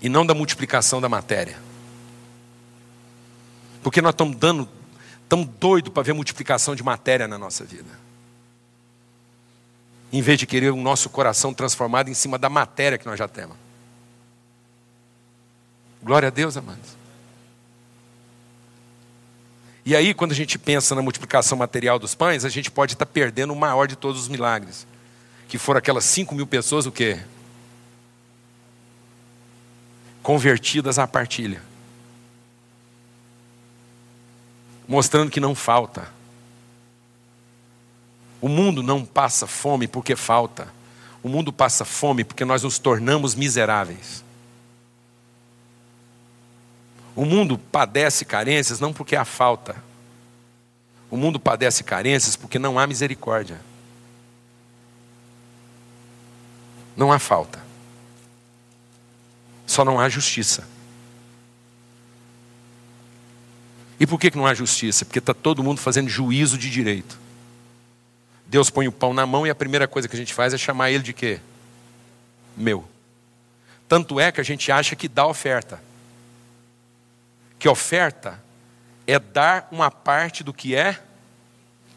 E 0.00 0.08
não 0.08 0.24
da 0.24 0.34
multiplicação 0.34 1.00
da 1.00 1.08
matéria. 1.08 1.58
Porque 3.82 4.02
nós 4.02 4.12
estamos 4.12 4.36
dando, 4.36 4.68
estamos 5.22 5.46
doidos 5.58 5.92
para 5.92 6.02
ver 6.02 6.12
multiplicação 6.12 6.74
de 6.74 6.82
matéria 6.82 7.26
na 7.26 7.38
nossa 7.38 7.64
vida 7.64 8.04
em 10.16 10.22
vez 10.22 10.38
de 10.38 10.46
querer 10.46 10.70
o 10.70 10.76
nosso 10.76 11.10
coração 11.10 11.52
transformado 11.52 12.08
em 12.08 12.14
cima 12.14 12.38
da 12.38 12.48
matéria 12.48 12.96
que 12.96 13.04
nós 13.04 13.18
já 13.18 13.26
temos. 13.26 13.56
Glória 16.00 16.28
a 16.28 16.30
Deus, 16.30 16.56
amados. 16.56 16.96
E 19.86 19.94
aí, 19.94 20.14
quando 20.14 20.32
a 20.32 20.34
gente 20.34 20.58
pensa 20.58 20.94
na 20.94 21.02
multiplicação 21.02 21.58
material 21.58 21.98
dos 21.98 22.14
pães, 22.14 22.44
a 22.44 22.48
gente 22.48 22.70
pode 22.70 22.94
estar 22.94 23.04
perdendo 23.04 23.52
o 23.52 23.56
maior 23.56 23.86
de 23.86 23.96
todos 23.96 24.22
os 24.22 24.28
milagres. 24.28 24.86
Que 25.46 25.58
foram 25.58 25.78
aquelas 25.78 26.04
cinco 26.04 26.34
mil 26.34 26.46
pessoas, 26.46 26.86
o 26.86 26.92
quê? 26.92 27.20
Convertidas 30.22 30.98
à 30.98 31.06
partilha. 31.06 31.62
Mostrando 34.88 35.30
que 35.30 35.38
não 35.38 35.54
falta. 35.54 36.08
O 38.40 38.48
mundo 38.48 38.82
não 38.82 39.04
passa 39.04 39.46
fome 39.46 39.86
porque 39.86 40.16
falta. 40.16 40.72
O 41.22 41.28
mundo 41.28 41.52
passa 41.52 41.84
fome 41.84 42.24
porque 42.24 42.44
nós 42.44 42.62
nos 42.62 42.78
tornamos 42.78 43.34
miseráveis. 43.34 44.23
O 47.16 47.24
mundo 47.24 47.56
padece 47.56 48.24
carências 48.24 48.80
não 48.80 48.92
porque 48.92 49.14
há 49.14 49.24
falta. 49.24 49.76
O 51.10 51.16
mundo 51.16 51.38
padece 51.38 51.84
carências 51.84 52.34
porque 52.34 52.58
não 52.58 52.78
há 52.78 52.86
misericórdia. 52.86 53.60
Não 56.96 57.12
há 57.12 57.18
falta. 57.18 57.62
Só 59.66 59.84
não 59.84 59.98
há 60.00 60.08
justiça. 60.08 60.66
E 63.98 64.06
por 64.06 64.18
que 64.18 64.36
não 64.36 64.46
há 64.46 64.54
justiça? 64.54 65.04
Porque 65.04 65.20
está 65.20 65.32
todo 65.32 65.62
mundo 65.62 65.80
fazendo 65.80 66.08
juízo 66.08 66.58
de 66.58 66.68
direito. 66.68 67.18
Deus 68.46 68.68
põe 68.70 68.86
o 68.88 68.92
pão 68.92 69.14
na 69.14 69.24
mão 69.24 69.46
e 69.46 69.50
a 69.50 69.54
primeira 69.54 69.88
coisa 69.88 70.08
que 70.08 70.16
a 70.16 70.18
gente 70.18 70.34
faz 70.34 70.52
é 70.52 70.58
chamar 70.58 70.90
ele 70.90 71.02
de 71.02 71.12
quê? 71.12 71.40
Meu. 72.56 72.84
Tanto 73.88 74.18
é 74.18 74.30
que 74.32 74.40
a 74.40 74.44
gente 74.44 74.70
acha 74.70 74.96
que 74.96 75.08
dá 75.08 75.26
oferta. 75.26 75.80
Que 77.58 77.68
oferta 77.68 78.42
é 79.06 79.18
dar 79.18 79.68
uma 79.70 79.90
parte 79.90 80.42
do 80.42 80.52
que 80.52 80.74
é 80.74 81.00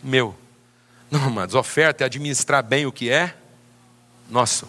meu. 0.04 0.36
Não, 1.10 1.24
amados, 1.24 1.56
oferta 1.56 2.04
é 2.04 2.06
administrar 2.06 2.64
bem 2.64 2.86
o 2.86 2.92
que 2.92 3.10
é 3.10 3.36
nosso. 4.30 4.68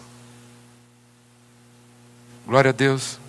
Glória 2.45 2.69
a 2.69 2.73
Deus. 2.73 3.19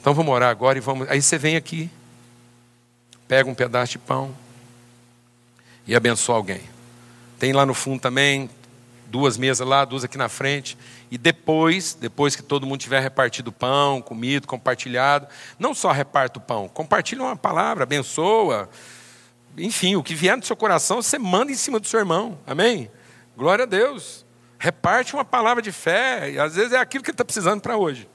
Então 0.00 0.14
vamos 0.14 0.32
orar 0.34 0.50
agora 0.50 0.78
e 0.78 0.80
vamos. 0.80 1.08
Aí 1.08 1.20
você 1.20 1.38
vem 1.38 1.56
aqui, 1.56 1.90
pega 3.26 3.48
um 3.48 3.54
pedaço 3.54 3.92
de 3.92 3.98
pão 3.98 4.36
e 5.86 5.94
abençoa 5.94 6.36
alguém. 6.36 6.60
Tem 7.38 7.52
lá 7.52 7.64
no 7.64 7.74
fundo 7.74 8.00
também 8.00 8.50
duas 9.08 9.36
mesas 9.36 9.66
lá, 9.66 9.84
duas 9.84 10.04
aqui 10.04 10.18
na 10.18 10.28
frente. 10.28 10.76
E 11.10 11.16
depois, 11.16 11.94
depois 11.94 12.36
que 12.36 12.42
todo 12.42 12.66
mundo 12.66 12.80
tiver 12.80 13.00
repartido 13.00 13.48
o 13.48 13.52
pão, 13.52 14.02
comido, 14.02 14.46
compartilhado, 14.46 15.26
não 15.58 15.74
só 15.74 15.92
reparta 15.92 16.38
o 16.38 16.42
pão, 16.42 16.68
compartilha 16.68 17.22
uma 17.22 17.36
palavra, 17.36 17.84
abençoa. 17.84 18.68
Enfim, 19.56 19.96
o 19.96 20.02
que 20.02 20.14
vier 20.14 20.36
no 20.36 20.44
seu 20.44 20.56
coração, 20.56 21.00
você 21.00 21.18
manda 21.18 21.50
em 21.50 21.54
cima 21.54 21.80
do 21.80 21.86
seu 21.86 22.00
irmão. 22.00 22.38
Amém? 22.46 22.90
Glória 23.36 23.62
a 23.62 23.66
Deus. 23.66 24.24
Reparte 24.58 25.14
uma 25.14 25.24
palavra 25.24 25.62
de 25.62 25.70
fé, 25.72 26.30
e 26.30 26.38
às 26.38 26.54
vezes 26.56 26.72
é 26.72 26.78
aquilo 26.78 27.04
que 27.04 27.10
ele 27.10 27.14
está 27.14 27.24
precisando 27.24 27.60
para 27.60 27.76
hoje. 27.76 28.08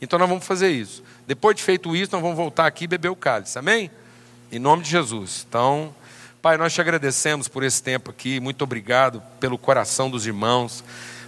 Então 0.00 0.18
nós 0.18 0.28
vamos 0.28 0.46
fazer 0.46 0.70
isso. 0.70 1.02
Depois 1.26 1.56
de 1.56 1.62
feito 1.62 1.96
isso, 1.96 2.12
nós 2.12 2.20
vamos 2.20 2.36
voltar 2.36 2.66
aqui 2.66 2.84
e 2.84 2.86
beber 2.86 3.08
o 3.08 3.16
cálice. 3.16 3.58
Amém? 3.58 3.90
Em 4.52 4.58
nome 4.58 4.82
de 4.82 4.90
Jesus. 4.90 5.46
Então, 5.48 5.94
Pai, 6.46 6.56
nós 6.56 6.72
te 6.72 6.80
agradecemos 6.80 7.48
por 7.48 7.64
esse 7.64 7.82
tempo 7.82 8.08
aqui. 8.08 8.38
Muito 8.38 8.62
obrigado 8.62 9.20
pelo 9.40 9.58
coração 9.58 10.08
dos 10.08 10.28
irmãos, 10.28 10.84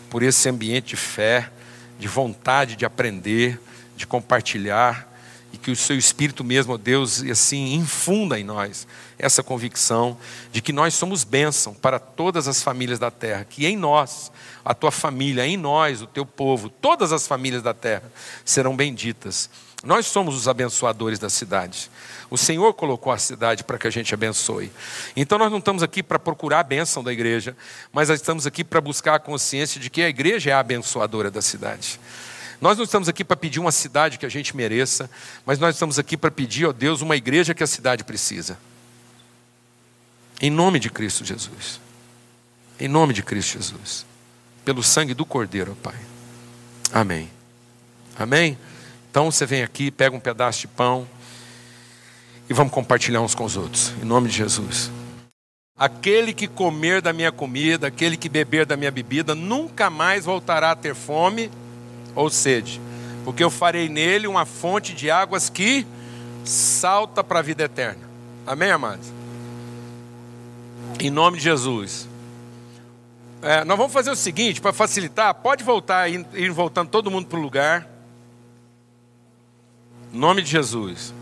por 0.08 0.22
esse 0.22 0.48
ambiente 0.48 0.90
de 0.90 0.96
fé, 0.96 1.50
de 1.98 2.06
vontade 2.06 2.76
de 2.76 2.84
aprender, 2.84 3.60
de 3.96 4.06
compartilhar 4.06 5.12
e 5.52 5.58
que 5.58 5.72
o 5.72 5.76
seu 5.76 5.98
Espírito 5.98 6.44
mesmo, 6.44 6.74
ó 6.74 6.76
Deus, 6.76 7.20
assim 7.24 7.74
infunda 7.74 8.38
em 8.38 8.44
nós 8.44 8.86
essa 9.18 9.42
convicção 9.42 10.16
de 10.52 10.62
que 10.62 10.72
nós 10.72 10.94
somos 10.94 11.24
bênção 11.24 11.74
para 11.74 11.98
todas 11.98 12.46
as 12.46 12.62
famílias 12.62 13.00
da 13.00 13.10
terra, 13.10 13.44
que 13.44 13.66
em 13.66 13.76
nós, 13.76 14.30
a 14.64 14.72
tua 14.72 14.92
família, 14.92 15.44
em 15.44 15.56
nós, 15.56 16.00
o 16.00 16.06
teu 16.06 16.24
povo, 16.24 16.70
todas 16.70 17.12
as 17.12 17.26
famílias 17.26 17.60
da 17.64 17.74
terra 17.74 18.04
serão 18.44 18.76
benditas. 18.76 19.50
Nós 19.84 20.06
somos 20.06 20.34
os 20.34 20.48
abençoadores 20.48 21.18
da 21.18 21.30
cidade. 21.30 21.90
O 22.28 22.36
Senhor 22.36 22.74
colocou 22.74 23.12
a 23.12 23.18
cidade 23.18 23.62
para 23.62 23.78
que 23.78 23.86
a 23.86 23.90
gente 23.90 24.12
abençoe. 24.12 24.72
Então 25.16 25.38
nós 25.38 25.50
não 25.50 25.58
estamos 25.58 25.82
aqui 25.82 26.02
para 26.02 26.18
procurar 26.18 26.60
a 26.60 26.64
bênção 26.64 27.02
da 27.02 27.12
igreja, 27.12 27.56
mas 27.92 28.08
nós 28.08 28.20
estamos 28.20 28.46
aqui 28.46 28.64
para 28.64 28.80
buscar 28.80 29.14
a 29.14 29.18
consciência 29.18 29.80
de 29.80 29.88
que 29.88 30.02
a 30.02 30.08
igreja 30.08 30.50
é 30.50 30.52
a 30.52 30.58
abençoadora 30.58 31.30
da 31.30 31.40
cidade. 31.40 32.00
Nós 32.60 32.76
não 32.76 32.84
estamos 32.84 33.08
aqui 33.08 33.22
para 33.22 33.36
pedir 33.36 33.60
uma 33.60 33.70
cidade 33.70 34.18
que 34.18 34.26
a 34.26 34.28
gente 34.28 34.56
mereça, 34.56 35.08
mas 35.46 35.60
nós 35.60 35.76
estamos 35.76 35.96
aqui 35.96 36.16
para 36.16 36.30
pedir, 36.30 36.66
ó 36.66 36.72
Deus, 36.72 37.00
uma 37.00 37.16
igreja 37.16 37.54
que 37.54 37.62
a 37.62 37.66
cidade 37.68 38.02
precisa. 38.02 38.58
Em 40.40 40.50
nome 40.50 40.80
de 40.80 40.90
Cristo 40.90 41.24
Jesus. 41.24 41.80
Em 42.80 42.88
nome 42.88 43.14
de 43.14 43.22
Cristo 43.22 43.58
Jesus. 43.58 44.04
Pelo 44.64 44.82
sangue 44.82 45.14
do 45.14 45.24
Cordeiro, 45.24 45.72
ó 45.72 45.82
Pai. 45.82 45.98
Amém. 46.92 47.30
Amém? 48.18 48.58
Então 49.10 49.30
você 49.30 49.46
vem 49.46 49.62
aqui, 49.62 49.90
pega 49.90 50.14
um 50.14 50.20
pedaço 50.20 50.60
de 50.60 50.68
pão 50.68 51.06
e 52.48 52.54
vamos 52.54 52.72
compartilhar 52.72 53.20
uns 53.20 53.34
com 53.34 53.44
os 53.44 53.56
outros. 53.56 53.92
Em 54.02 54.04
nome 54.04 54.28
de 54.28 54.36
Jesus. 54.36 54.90
Aquele 55.76 56.32
que 56.32 56.48
comer 56.48 57.00
da 57.00 57.12
minha 57.12 57.30
comida, 57.30 57.86
aquele 57.86 58.16
que 58.16 58.28
beber 58.28 58.66
da 58.66 58.76
minha 58.76 58.90
bebida, 58.90 59.34
nunca 59.34 59.88
mais 59.88 60.24
voltará 60.24 60.72
a 60.72 60.76
ter 60.76 60.94
fome 60.94 61.50
ou 62.14 62.28
sede, 62.28 62.80
porque 63.24 63.44
eu 63.44 63.50
farei 63.50 63.88
nele 63.88 64.26
uma 64.26 64.44
fonte 64.44 64.92
de 64.92 65.08
águas 65.08 65.48
que 65.48 65.86
salta 66.44 67.22
para 67.22 67.38
a 67.38 67.42
vida 67.42 67.64
eterna. 67.64 68.00
Amém, 68.44 68.70
amados? 68.70 69.06
Em 70.98 71.10
nome 71.10 71.36
de 71.36 71.44
Jesus. 71.44 72.08
É, 73.40 73.64
nós 73.64 73.78
vamos 73.78 73.92
fazer 73.92 74.10
o 74.10 74.16
seguinte, 74.16 74.60
para 74.60 74.72
facilitar, 74.72 75.32
pode 75.34 75.62
voltar, 75.62 76.10
ir, 76.10 76.50
voltando 76.50 76.88
todo 76.88 77.10
mundo 77.10 77.28
para 77.28 77.38
o 77.38 77.42
lugar. 77.42 77.97
Nome 80.12 80.40
de 80.40 80.50
Jesus. 80.50 81.12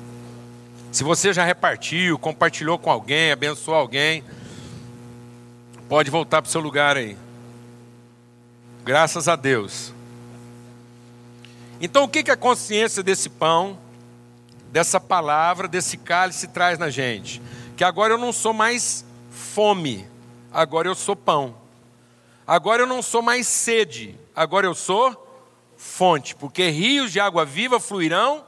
Se 0.92 1.02
você 1.02 1.32
já 1.32 1.44
repartiu, 1.44 2.16
compartilhou 2.18 2.78
com 2.78 2.88
alguém, 2.88 3.32
abençoou 3.32 3.76
alguém, 3.76 4.22
pode 5.88 6.08
voltar 6.08 6.40
para 6.40 6.48
o 6.48 6.52
seu 6.52 6.60
lugar 6.60 6.96
aí. 6.96 7.18
Graças 8.84 9.26
a 9.26 9.34
Deus. 9.34 9.92
Então, 11.80 12.04
o 12.04 12.08
que, 12.08 12.22
que 12.22 12.30
a 12.30 12.36
consciência 12.36 13.02
desse 13.02 13.28
pão, 13.28 13.76
dessa 14.70 15.00
palavra, 15.00 15.66
desse 15.66 15.96
cálice 15.96 16.46
traz 16.46 16.78
na 16.78 16.88
gente? 16.88 17.42
Que 17.76 17.82
agora 17.82 18.14
eu 18.14 18.18
não 18.18 18.32
sou 18.32 18.52
mais 18.52 19.04
fome, 19.32 20.06
agora 20.52 20.86
eu 20.86 20.94
sou 20.94 21.16
pão. 21.16 21.56
Agora 22.46 22.84
eu 22.84 22.86
não 22.86 23.02
sou 23.02 23.20
mais 23.20 23.48
sede, 23.48 24.16
agora 24.34 24.64
eu 24.64 24.74
sou 24.76 25.24
fonte, 25.76 26.36
porque 26.36 26.70
rios 26.70 27.10
de 27.10 27.18
água 27.18 27.44
viva 27.44 27.80
fluirão 27.80 28.45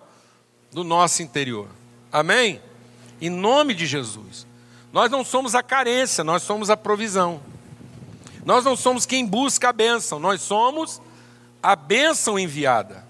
do 0.73 0.85
nosso 0.85 1.23
interior. 1.23 1.69
Amém? 2.13 2.61
Em 3.21 3.31
nome 3.31 3.75
de 3.75 3.87
Jesus. 3.87 4.47
Nós 4.93 5.11
não 5.11 5.25
somos 5.25 5.55
a 5.55 5.63
carência, 5.63 6.25
nós 6.25 6.43
somos 6.43 6.71
a 6.71 6.77
provisão. 6.77 7.41
Nós 8.45 8.65
não 8.65 8.77
somos 8.77 9.05
quem 9.05 9.27
busca 9.27 9.69
a 9.69 9.73
bênção, 9.73 10.19
nós 10.19 10.41
somos 10.41 11.03
a 11.63 11.77
bênção 11.77 12.39
enviada. 12.39 13.07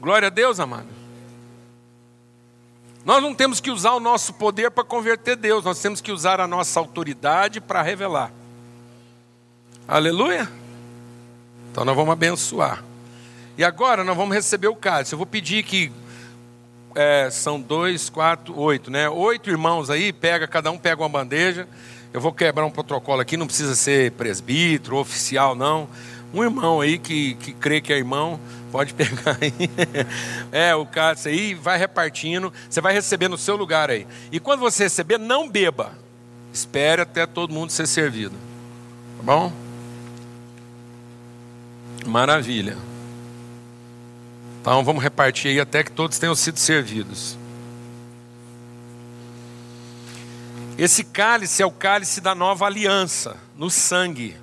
Glória 0.00 0.26
a 0.26 0.30
Deus, 0.30 0.58
amado. 0.58 0.88
Nós 3.04 3.22
não 3.22 3.34
temos 3.34 3.60
que 3.60 3.70
usar 3.70 3.92
o 3.92 4.00
nosso 4.00 4.32
poder 4.34 4.70
para 4.70 4.82
converter 4.82 5.36
Deus, 5.36 5.64
nós 5.64 5.78
temos 5.78 6.00
que 6.00 6.10
usar 6.10 6.40
a 6.40 6.48
nossa 6.48 6.80
autoridade 6.80 7.60
para 7.60 7.82
revelar. 7.82 8.32
Aleluia? 9.86 10.50
Então 11.70 11.84
nós 11.84 11.94
vamos 11.94 12.12
abençoar. 12.12 12.82
E 13.56 13.64
agora 13.64 14.02
nós 14.04 14.16
vamos 14.16 14.34
receber 14.34 14.68
o 14.68 14.76
cálice. 14.76 15.12
Eu 15.12 15.18
vou 15.18 15.26
pedir 15.26 15.62
que 15.62 15.92
é, 16.94 17.28
são 17.30 17.60
dois, 17.60 18.08
quatro, 18.08 18.58
oito, 18.58 18.90
né? 18.90 19.08
Oito 19.08 19.50
irmãos 19.50 19.90
aí, 19.90 20.12
pega, 20.12 20.46
cada 20.46 20.70
um 20.70 20.78
pega 20.78 21.02
uma 21.02 21.08
bandeja. 21.08 21.68
Eu 22.12 22.20
vou 22.20 22.32
quebrar 22.32 22.64
um 22.64 22.70
protocolo 22.70 23.20
aqui, 23.20 23.36
não 23.36 23.46
precisa 23.46 23.74
ser 23.74 24.12
presbítero, 24.12 24.96
oficial, 24.96 25.54
não. 25.54 25.88
Um 26.32 26.42
irmão 26.42 26.80
aí 26.80 26.98
que, 26.98 27.34
que 27.34 27.52
crê 27.52 27.80
que 27.80 27.92
é 27.92 27.96
irmão, 27.96 28.40
Pode 28.74 28.92
pegar 28.94 29.38
aí. 29.40 29.52
É, 30.50 30.74
o 30.74 30.84
cálice 30.84 31.28
aí, 31.28 31.54
vai 31.54 31.78
repartindo. 31.78 32.52
Você 32.68 32.80
vai 32.80 32.92
receber 32.92 33.28
no 33.28 33.38
seu 33.38 33.54
lugar 33.54 33.88
aí. 33.88 34.04
E 34.32 34.40
quando 34.40 34.58
você 34.58 34.82
receber, 34.82 35.16
não 35.16 35.48
beba. 35.48 35.92
Espere 36.52 37.02
até 37.02 37.24
todo 37.24 37.54
mundo 37.54 37.70
ser 37.70 37.86
servido. 37.86 38.34
Tá 39.16 39.22
bom? 39.22 39.52
Maravilha. 42.04 42.76
Então 44.64 44.82
vamos 44.82 45.02
repartir 45.02 45.50
aí 45.50 45.60
até 45.60 45.84
que 45.84 45.92
todos 45.92 46.18
tenham 46.18 46.34
sido 46.34 46.58
servidos. 46.58 47.36
Esse 50.78 51.04
cálice 51.04 51.62
é 51.62 51.66
o 51.66 51.70
cálice 51.70 52.18
da 52.18 52.34
nova 52.34 52.64
aliança, 52.64 53.36
no 53.56 53.68
sangue 53.68 54.42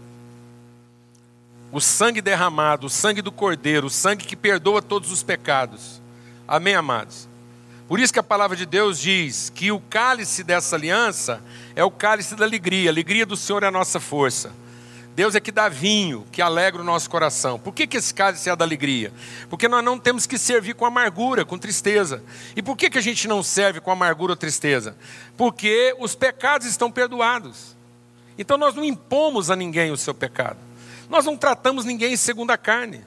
o 1.71 1.79
sangue 1.79 2.21
derramado, 2.21 2.87
o 2.87 2.89
sangue 2.89 3.21
do 3.21 3.31
Cordeiro, 3.31 3.87
o 3.87 3.89
sangue 3.89 4.25
que 4.25 4.35
perdoa 4.35 4.81
todos 4.81 5.11
os 5.11 5.23
pecados. 5.23 6.01
Amém, 6.47 6.75
amados? 6.75 7.29
Por 7.87 7.99
isso 7.99 8.11
que 8.11 8.19
a 8.19 8.23
palavra 8.23 8.57
de 8.57 8.65
Deus 8.65 8.99
diz 8.99 9.49
que 9.55 9.71
o 9.71 9.79
cálice 9.79 10.43
dessa 10.43 10.75
aliança 10.75 11.41
é 11.75 11.83
o 11.83 11.91
cálice 11.91 12.35
da 12.35 12.45
alegria. 12.45 12.89
A 12.89 12.93
alegria 12.93 13.25
do 13.25 13.37
Senhor 13.37 13.63
é 13.63 13.67
a 13.67 13.71
nossa 13.71 13.99
força. 13.99 14.51
Deus 15.15 15.35
é 15.35 15.39
que 15.39 15.51
dá 15.51 15.67
vinho, 15.67 16.25
que 16.31 16.41
alegra 16.41 16.81
o 16.81 16.85
nosso 16.85 17.09
coração. 17.09 17.59
Por 17.59 17.73
que, 17.73 17.85
que 17.85 17.97
esse 17.97 18.13
cálice 18.13 18.49
é 18.49 18.55
da 18.55 18.63
alegria? 18.63 19.11
Porque 19.49 19.67
nós 19.67 19.83
não 19.83 19.99
temos 19.99 20.25
que 20.25 20.37
servir 20.37 20.73
com 20.73 20.85
amargura, 20.85 21.43
com 21.43 21.57
tristeza. 21.57 22.23
E 22.55 22.61
por 22.61 22.77
que, 22.77 22.89
que 22.89 22.97
a 22.97 23.01
gente 23.01 23.27
não 23.27 23.43
serve 23.43 23.81
com 23.81 23.91
amargura 23.91 24.31
ou 24.33 24.37
tristeza? 24.37 24.95
Porque 25.35 25.93
os 25.99 26.15
pecados 26.15 26.65
estão 26.65 26.89
perdoados. 26.89 27.75
Então 28.37 28.57
nós 28.57 28.73
não 28.73 28.83
impomos 28.83 29.51
a 29.51 29.55
ninguém 29.55 29.91
o 29.91 29.97
seu 29.97 30.13
pecado. 30.13 30.57
Nós 31.09 31.25
não 31.25 31.35
tratamos 31.35 31.83
ninguém 31.83 32.15
segundo 32.15 32.51
a 32.51 32.57
carne, 32.57 33.03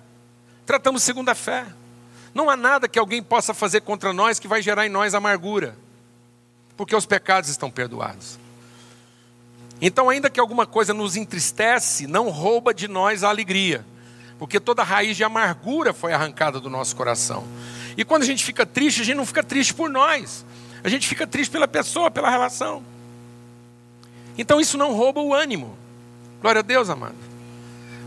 tratamos 0.66 1.02
segundo 1.02 1.30
a 1.30 1.34
fé. 1.34 1.64
Não 2.34 2.50
há 2.50 2.56
nada 2.56 2.86
que 2.86 2.98
alguém 2.98 3.22
possa 3.22 3.54
fazer 3.54 3.80
contra 3.80 4.12
nós 4.12 4.38
que 4.38 4.46
vai 4.46 4.60
gerar 4.60 4.84
em 4.84 4.90
nós 4.90 5.14
amargura, 5.14 5.74
porque 6.76 6.94
os 6.94 7.06
pecados 7.06 7.48
estão 7.48 7.70
perdoados. 7.70 8.43
Então, 9.86 10.08
ainda 10.08 10.30
que 10.30 10.40
alguma 10.40 10.64
coisa 10.64 10.94
nos 10.94 11.14
entristece, 11.14 12.06
não 12.06 12.30
rouba 12.30 12.72
de 12.72 12.88
nós 12.88 13.22
a 13.22 13.28
alegria, 13.28 13.84
porque 14.38 14.58
toda 14.58 14.82
raiz 14.82 15.14
de 15.14 15.22
amargura 15.22 15.92
foi 15.92 16.14
arrancada 16.14 16.58
do 16.58 16.70
nosso 16.70 16.96
coração. 16.96 17.44
E 17.94 18.02
quando 18.02 18.22
a 18.22 18.24
gente 18.24 18.42
fica 18.42 18.64
triste, 18.64 19.02
a 19.02 19.04
gente 19.04 19.16
não 19.16 19.26
fica 19.26 19.42
triste 19.42 19.74
por 19.74 19.90
nós, 19.90 20.42
a 20.82 20.88
gente 20.88 21.06
fica 21.06 21.26
triste 21.26 21.50
pela 21.50 21.68
pessoa, 21.68 22.10
pela 22.10 22.30
relação. 22.30 22.82
Então, 24.38 24.58
isso 24.58 24.78
não 24.78 24.94
rouba 24.94 25.20
o 25.20 25.34
ânimo. 25.34 25.76
Glória 26.40 26.60
a 26.60 26.62
Deus, 26.62 26.88
amado. 26.88 27.18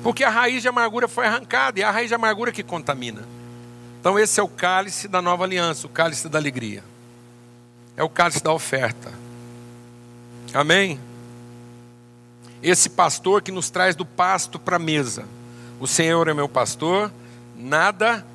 Porque 0.01 0.23
a 0.23 0.31
raiz 0.31 0.63
de 0.63 0.67
amargura 0.67 1.07
foi 1.07 1.27
arrancada 1.27 1.79
e 1.79 1.83
é 1.83 1.85
a 1.85 1.91
raiz 1.91 2.07
de 2.07 2.15
amargura 2.15 2.51
que 2.51 2.63
contamina. 2.63 3.23
Então, 3.99 4.17
esse 4.17 4.39
é 4.39 4.43
o 4.43 4.47
cálice 4.47 5.07
da 5.07 5.21
nova 5.21 5.43
aliança, 5.43 5.85
o 5.85 5.91
cálice 5.91 6.27
da 6.27 6.39
alegria. 6.39 6.83
É 7.95 8.01
o 8.01 8.09
cálice 8.09 8.41
da 8.41 8.51
oferta. 8.51 9.13
Amém? 10.55 10.99
Esse 12.61 12.89
pastor 12.89 13.41
que 13.41 13.51
nos 13.51 13.69
traz 13.69 13.95
do 13.95 14.05
pasto 14.05 14.57
para 14.57 14.77
a 14.77 14.79
mesa. 14.79 15.25
O 15.79 15.87
Senhor 15.87 16.27
é 16.27 16.33
meu 16.33 16.49
pastor, 16.49 17.11
nada 17.55 18.25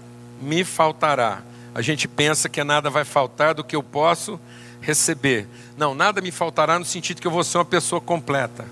me 0.41 0.65
faltará. 0.65 1.43
A 1.75 1.83
gente 1.83 2.07
pensa 2.07 2.49
que 2.49 2.63
nada 2.63 2.91
vai 2.91 3.05
faltar 3.05 3.55
do 3.55 3.65
que 3.65 3.75
eu 3.75 3.83
posso 3.83 4.39
receber. 4.81 5.49
Não, 5.77 5.95
nada 5.95 6.21
me 6.21 6.31
faltará 6.31 6.79
no 6.79 6.85
sentido 6.85 7.21
que 7.21 7.27
eu 7.27 7.31
vou 7.31 7.43
ser 7.43 7.59
uma 7.59 7.65
pessoa 7.65 8.01
completa. 8.01 8.67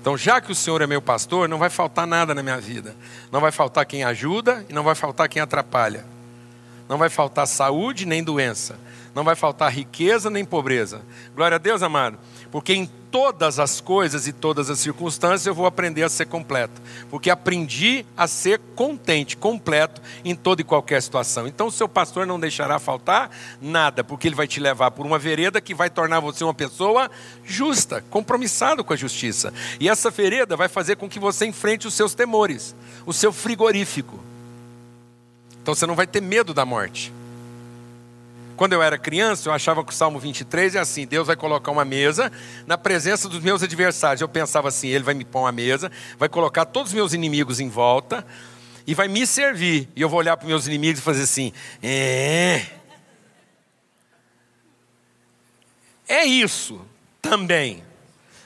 Então, 0.00 0.16
já 0.16 0.40
que 0.40 0.52
o 0.52 0.54
Senhor 0.54 0.80
é 0.80 0.86
meu 0.86 1.02
pastor, 1.02 1.48
não 1.48 1.58
vai 1.58 1.68
faltar 1.68 2.06
nada 2.06 2.32
na 2.32 2.42
minha 2.42 2.60
vida. 2.60 2.94
Não 3.32 3.40
vai 3.40 3.50
faltar 3.50 3.84
quem 3.84 4.04
ajuda 4.04 4.64
e 4.68 4.72
não 4.72 4.84
vai 4.84 4.94
faltar 4.94 5.28
quem 5.28 5.42
atrapalha. 5.42 6.06
Não 6.88 6.96
vai 6.96 7.08
faltar 7.10 7.46
saúde 7.46 8.06
nem 8.06 8.22
doença. 8.22 8.78
Não 9.14 9.24
vai 9.24 9.34
faltar 9.34 9.72
riqueza 9.72 10.30
nem 10.30 10.44
pobreza. 10.44 11.02
Glória 11.34 11.56
a 11.56 11.58
Deus, 11.58 11.82
amado. 11.82 12.18
Porque 12.52 12.72
em 12.72 12.88
todas 13.16 13.58
as 13.58 13.80
coisas 13.80 14.26
e 14.26 14.32
todas 14.32 14.68
as 14.68 14.78
circunstâncias 14.78 15.46
eu 15.46 15.54
vou 15.54 15.64
aprender 15.64 16.02
a 16.02 16.08
ser 16.10 16.26
completo. 16.26 16.82
Porque 17.08 17.30
aprendi 17.30 18.04
a 18.14 18.26
ser 18.26 18.60
contente, 18.74 19.38
completo 19.38 20.02
em 20.22 20.34
toda 20.34 20.60
e 20.60 20.64
qualquer 20.64 21.00
situação. 21.00 21.48
Então 21.48 21.68
o 21.68 21.72
seu 21.72 21.88
pastor 21.88 22.26
não 22.26 22.38
deixará 22.38 22.78
faltar 22.78 23.30
nada, 23.58 24.04
porque 24.04 24.28
ele 24.28 24.34
vai 24.34 24.46
te 24.46 24.60
levar 24.60 24.90
por 24.90 25.06
uma 25.06 25.18
vereda 25.18 25.62
que 25.62 25.74
vai 25.74 25.88
tornar 25.88 26.20
você 26.20 26.44
uma 26.44 26.52
pessoa 26.52 27.10
justa, 27.42 28.04
compromissado 28.10 28.84
com 28.84 28.92
a 28.92 28.96
justiça. 28.96 29.50
E 29.80 29.88
essa 29.88 30.10
vereda 30.10 30.54
vai 30.54 30.68
fazer 30.68 30.96
com 30.96 31.08
que 31.08 31.18
você 31.18 31.46
enfrente 31.46 31.88
os 31.88 31.94
seus 31.94 32.14
temores, 32.14 32.76
o 33.06 33.14
seu 33.14 33.32
frigorífico. 33.32 34.22
Então 35.62 35.74
você 35.74 35.86
não 35.86 35.96
vai 35.96 36.06
ter 36.06 36.20
medo 36.20 36.52
da 36.52 36.66
morte. 36.66 37.10
Quando 38.56 38.72
eu 38.72 38.82
era 38.82 38.96
criança, 38.96 39.48
eu 39.48 39.52
achava 39.52 39.84
que 39.84 39.92
o 39.92 39.94
Salmo 39.94 40.18
23 40.18 40.74
é 40.74 40.78
assim: 40.78 41.06
Deus 41.06 41.26
vai 41.26 41.36
colocar 41.36 41.70
uma 41.70 41.84
mesa 41.84 42.32
na 42.66 42.78
presença 42.78 43.28
dos 43.28 43.40
meus 43.40 43.62
adversários. 43.62 44.20
Eu 44.20 44.28
pensava 44.28 44.68
assim: 44.68 44.88
Ele 44.88 45.04
vai 45.04 45.14
me 45.14 45.24
pôr 45.24 45.40
uma 45.40 45.52
mesa, 45.52 45.92
vai 46.18 46.28
colocar 46.28 46.64
todos 46.64 46.90
os 46.90 46.94
meus 46.94 47.12
inimigos 47.12 47.60
em 47.60 47.68
volta 47.68 48.26
e 48.86 48.94
vai 48.94 49.08
me 49.08 49.26
servir. 49.26 49.88
E 49.94 50.00
eu 50.00 50.08
vou 50.08 50.18
olhar 50.18 50.36
para 50.36 50.44
os 50.44 50.48
meus 50.48 50.66
inimigos 50.66 51.00
e 51.00 51.02
fazer 51.02 51.22
assim: 51.22 51.52
É. 51.82 52.62
É 56.08 56.24
isso 56.24 56.80
também. 57.20 57.84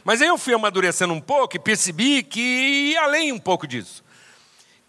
Mas 0.03 0.21
aí 0.21 0.29
eu 0.29 0.39
fui 0.39 0.55
amadurecendo 0.55 1.13
um 1.13 1.21
pouco 1.21 1.55
e 1.55 1.59
percebi 1.61 2.23
que 2.23 2.41
ia 2.93 3.03
além 3.03 3.33
um 3.33 3.39
pouco 3.39 3.67
disso 3.67 4.03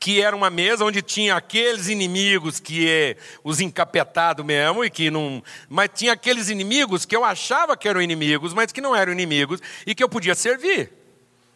que 0.02 0.20
era 0.20 0.36
uma 0.36 0.50
mesa 0.50 0.84
onde 0.84 1.00
tinha 1.04 1.36
aqueles 1.36 1.88
inimigos 1.88 2.60
que 2.60 2.90
é 2.90 3.16
os 3.44 3.60
encapetados 3.62 4.44
mesmo 4.44 4.84
e 4.84 4.90
que 4.90 5.12
não, 5.12 5.44
mas 5.70 5.92
tinha 5.94 6.14
aqueles 6.14 6.50
inimigos 6.50 7.06
que 7.06 7.16
eu 7.16 7.24
achava 7.24 7.78
que 7.78 7.88
eram 7.88 8.02
inimigos, 8.02 8.52
mas 8.52 8.72
que 8.72 8.82
não 8.82 8.96
eram 8.96 9.12
inimigos 9.12 9.62
e 9.86 9.94
que 9.94 10.04
eu 10.04 10.10
podia 10.10 10.34
servir. 10.34 10.92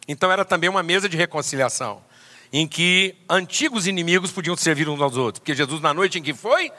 Então 0.06 0.30
era 0.30 0.44
também 0.44 0.70
uma 0.70 0.80
mesa 0.80 1.08
de 1.08 1.16
reconciliação, 1.16 2.04
em 2.52 2.68
que 2.68 3.16
antigos 3.28 3.88
inimigos 3.88 4.30
podiam 4.30 4.56
servir 4.56 4.88
uns 4.88 5.00
aos 5.00 5.16
outros, 5.16 5.40
porque 5.40 5.52
Jesus 5.52 5.80
na 5.80 5.92
noite 5.92 6.20
em 6.20 6.22
que 6.22 6.32
foi 6.32 6.70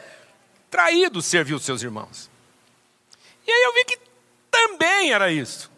traído 0.71 1.21
serviu 1.21 1.57
os 1.57 1.65
seus 1.65 1.83
irmãos. 1.83 2.29
E 3.45 3.51
aí 3.51 3.63
eu 3.65 3.73
vi 3.73 3.83
que 3.83 3.99
também 4.49 5.11
era 5.11 5.29
isso. 5.29 5.69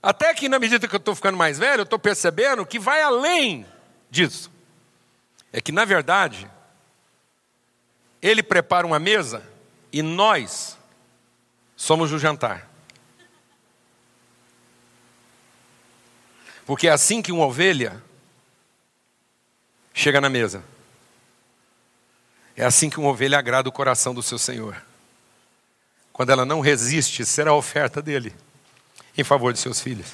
Até 0.00 0.32
que 0.34 0.48
na 0.48 0.60
medida 0.60 0.86
que 0.86 0.94
eu 0.94 0.98
estou 0.98 1.16
ficando 1.16 1.36
mais 1.36 1.58
velho, 1.58 1.80
eu 1.80 1.82
estou 1.82 1.98
percebendo 1.98 2.64
que 2.64 2.78
vai 2.78 3.02
além 3.02 3.66
disso? 4.10 4.50
É 5.52 5.60
que, 5.60 5.72
na 5.72 5.84
verdade, 5.84 6.50
ele 8.20 8.42
prepara 8.42 8.86
uma 8.86 8.98
mesa 8.98 9.42
e 9.92 10.02
nós 10.02 10.76
somos 11.76 12.12
o 12.12 12.18
jantar. 12.18 12.68
Porque 16.66 16.86
é 16.86 16.90
assim 16.90 17.20
que 17.22 17.32
uma 17.32 17.46
ovelha 17.46 18.02
chega 19.92 20.20
na 20.20 20.28
mesa. 20.28 20.62
É 22.56 22.64
assim 22.64 22.90
que 22.90 22.98
uma 22.98 23.10
ovelha 23.10 23.38
agrada 23.38 23.68
o 23.68 23.72
coração 23.72 24.14
do 24.14 24.22
seu 24.22 24.38
Senhor. 24.38 24.80
Quando 26.12 26.30
ela 26.30 26.44
não 26.44 26.60
resiste, 26.60 27.24
será 27.24 27.50
a 27.50 27.54
oferta 27.54 28.02
dele 28.02 28.34
em 29.16 29.24
favor 29.24 29.52
de 29.52 29.58
seus 29.58 29.80
filhos. 29.80 30.12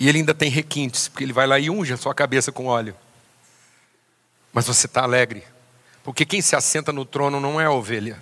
E 0.00 0.08
ele 0.08 0.18
ainda 0.18 0.34
tem 0.34 0.50
requintes, 0.50 1.08
porque 1.08 1.22
ele 1.22 1.32
vai 1.32 1.46
lá 1.46 1.58
e 1.58 1.68
unge 1.68 1.92
a 1.92 1.96
sua 1.96 2.14
cabeça 2.14 2.50
com 2.50 2.66
óleo. 2.66 2.96
Mas 4.52 4.66
você 4.66 4.86
está 4.86 5.02
alegre, 5.02 5.44
porque 6.02 6.24
quem 6.24 6.40
se 6.40 6.56
assenta 6.56 6.90
no 6.92 7.04
trono 7.04 7.38
não 7.38 7.60
é 7.60 7.66
a 7.66 7.70
ovelha. 7.70 8.20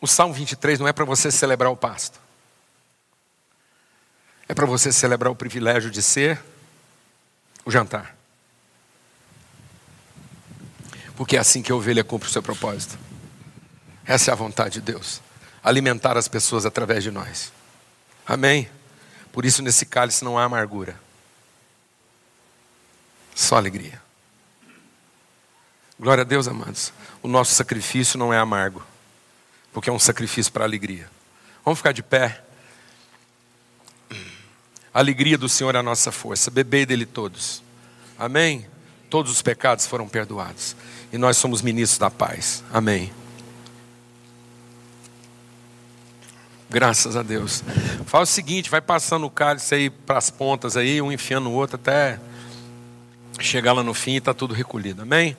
O 0.00 0.06
Salmo 0.06 0.34
23 0.34 0.78
não 0.78 0.86
é 0.86 0.92
para 0.92 1.06
você 1.06 1.30
celebrar 1.30 1.72
o 1.72 1.76
pasto, 1.76 2.20
é 4.46 4.54
para 4.54 4.66
você 4.66 4.92
celebrar 4.92 5.32
o 5.32 5.36
privilégio 5.36 5.90
de 5.90 6.02
ser 6.02 6.38
o 7.64 7.70
jantar. 7.70 8.14
Porque 11.16 11.36
é 11.36 11.40
assim 11.40 11.62
que 11.62 11.72
a 11.72 11.74
ovelha 11.74 12.04
cumpre 12.04 12.28
o 12.28 12.30
seu 12.30 12.42
propósito. 12.42 12.98
Essa 14.04 14.30
é 14.30 14.32
a 14.32 14.36
vontade 14.36 14.74
de 14.74 14.80
Deus 14.82 15.22
alimentar 15.64 16.18
as 16.18 16.28
pessoas 16.28 16.66
através 16.66 17.02
de 17.02 17.10
nós. 17.10 17.50
Amém? 18.26 18.68
Por 19.32 19.44
isso 19.44 19.62
nesse 19.62 19.84
cálice 19.84 20.24
não 20.24 20.38
há 20.38 20.44
amargura, 20.44 20.98
só 23.34 23.56
alegria. 23.56 24.00
Glória 25.98 26.22
a 26.22 26.24
Deus, 26.24 26.48
amados. 26.48 26.92
O 27.22 27.28
nosso 27.28 27.54
sacrifício 27.54 28.18
não 28.18 28.32
é 28.32 28.38
amargo, 28.38 28.84
porque 29.72 29.90
é 29.90 29.92
um 29.92 29.98
sacrifício 29.98 30.52
para 30.52 30.64
alegria. 30.64 31.08
Vamos 31.64 31.78
ficar 31.78 31.92
de 31.92 32.02
pé. 32.02 32.42
A 34.92 34.98
alegria 35.00 35.36
do 35.36 35.48
Senhor 35.48 35.74
é 35.74 35.78
a 35.78 35.82
nossa 35.82 36.12
força. 36.12 36.50
Bebei 36.50 36.86
dele 36.86 37.06
todos. 37.06 37.62
Amém? 38.18 38.66
Todos 39.10 39.32
os 39.32 39.42
pecados 39.42 39.86
foram 39.86 40.08
perdoados. 40.08 40.76
E 41.12 41.18
nós 41.18 41.36
somos 41.36 41.62
ministros 41.62 41.98
da 41.98 42.10
paz. 42.10 42.62
Amém. 42.72 43.12
Graças 46.74 47.14
a 47.14 47.22
Deus. 47.22 47.62
Faz 48.04 48.28
o 48.28 48.32
seguinte, 48.32 48.68
vai 48.68 48.80
passando 48.80 49.24
o 49.26 49.30
cálice 49.30 49.76
aí 49.76 49.88
para 49.88 50.18
as 50.18 50.28
pontas 50.28 50.76
aí, 50.76 51.00
um 51.00 51.12
enfiando 51.12 51.48
o 51.48 51.52
outro 51.52 51.76
até 51.76 52.18
chegar 53.38 53.72
lá 53.72 53.84
no 53.84 53.94
fim 53.94 54.14
e 54.14 54.16
está 54.16 54.34
tudo 54.34 54.52
recolhido. 54.52 55.02
Amém? 55.02 55.36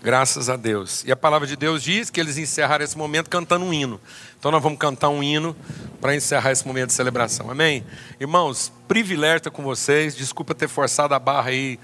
Graças 0.00 0.48
a 0.48 0.54
Deus. 0.54 1.02
E 1.04 1.10
a 1.10 1.16
palavra 1.16 1.48
de 1.48 1.56
Deus 1.56 1.82
diz 1.82 2.10
que 2.10 2.20
eles 2.20 2.38
encerraram 2.38 2.84
esse 2.84 2.96
momento 2.96 3.28
cantando 3.28 3.64
um 3.64 3.74
hino. 3.74 4.00
Então 4.38 4.52
nós 4.52 4.62
vamos 4.62 4.78
cantar 4.78 5.08
um 5.08 5.20
hino 5.20 5.56
para 6.00 6.14
encerrar 6.14 6.52
esse 6.52 6.64
momento 6.64 6.90
de 6.90 6.92
celebração. 6.92 7.50
Amém? 7.50 7.84
Irmãos, 8.20 8.72
privilégio 8.86 9.50
com 9.50 9.64
vocês. 9.64 10.14
Desculpa 10.14 10.54
ter 10.54 10.68
forçado 10.68 11.12
a 11.12 11.18
barra 11.18 11.50
aí 11.50 11.76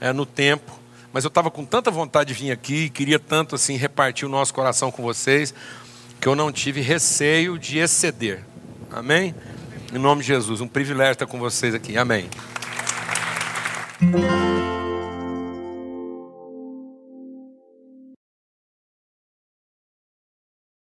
é, 0.00 0.12
no 0.12 0.26
tempo. 0.26 0.76
Mas 1.12 1.22
eu 1.22 1.28
estava 1.28 1.52
com 1.52 1.64
tanta 1.64 1.88
vontade 1.88 2.34
de 2.34 2.40
vir 2.42 2.50
aqui, 2.50 2.90
queria 2.90 3.20
tanto 3.20 3.54
assim 3.54 3.76
repartir 3.76 4.26
o 4.26 4.28
nosso 4.28 4.52
coração 4.52 4.90
com 4.90 5.04
vocês 5.04 5.54
que 6.20 6.28
eu 6.28 6.36
não 6.36 6.52
tive 6.52 6.80
receio 6.80 7.58
de 7.58 7.78
exceder. 7.78 8.44
Amém? 8.90 9.34
Em 9.92 9.98
nome 9.98 10.20
de 10.20 10.28
Jesus, 10.28 10.60
um 10.60 10.68
privilégio 10.68 11.12
estar 11.12 11.26
com 11.26 11.38
vocês 11.38 11.74
aqui. 11.74 11.96
Amém. 11.96 12.28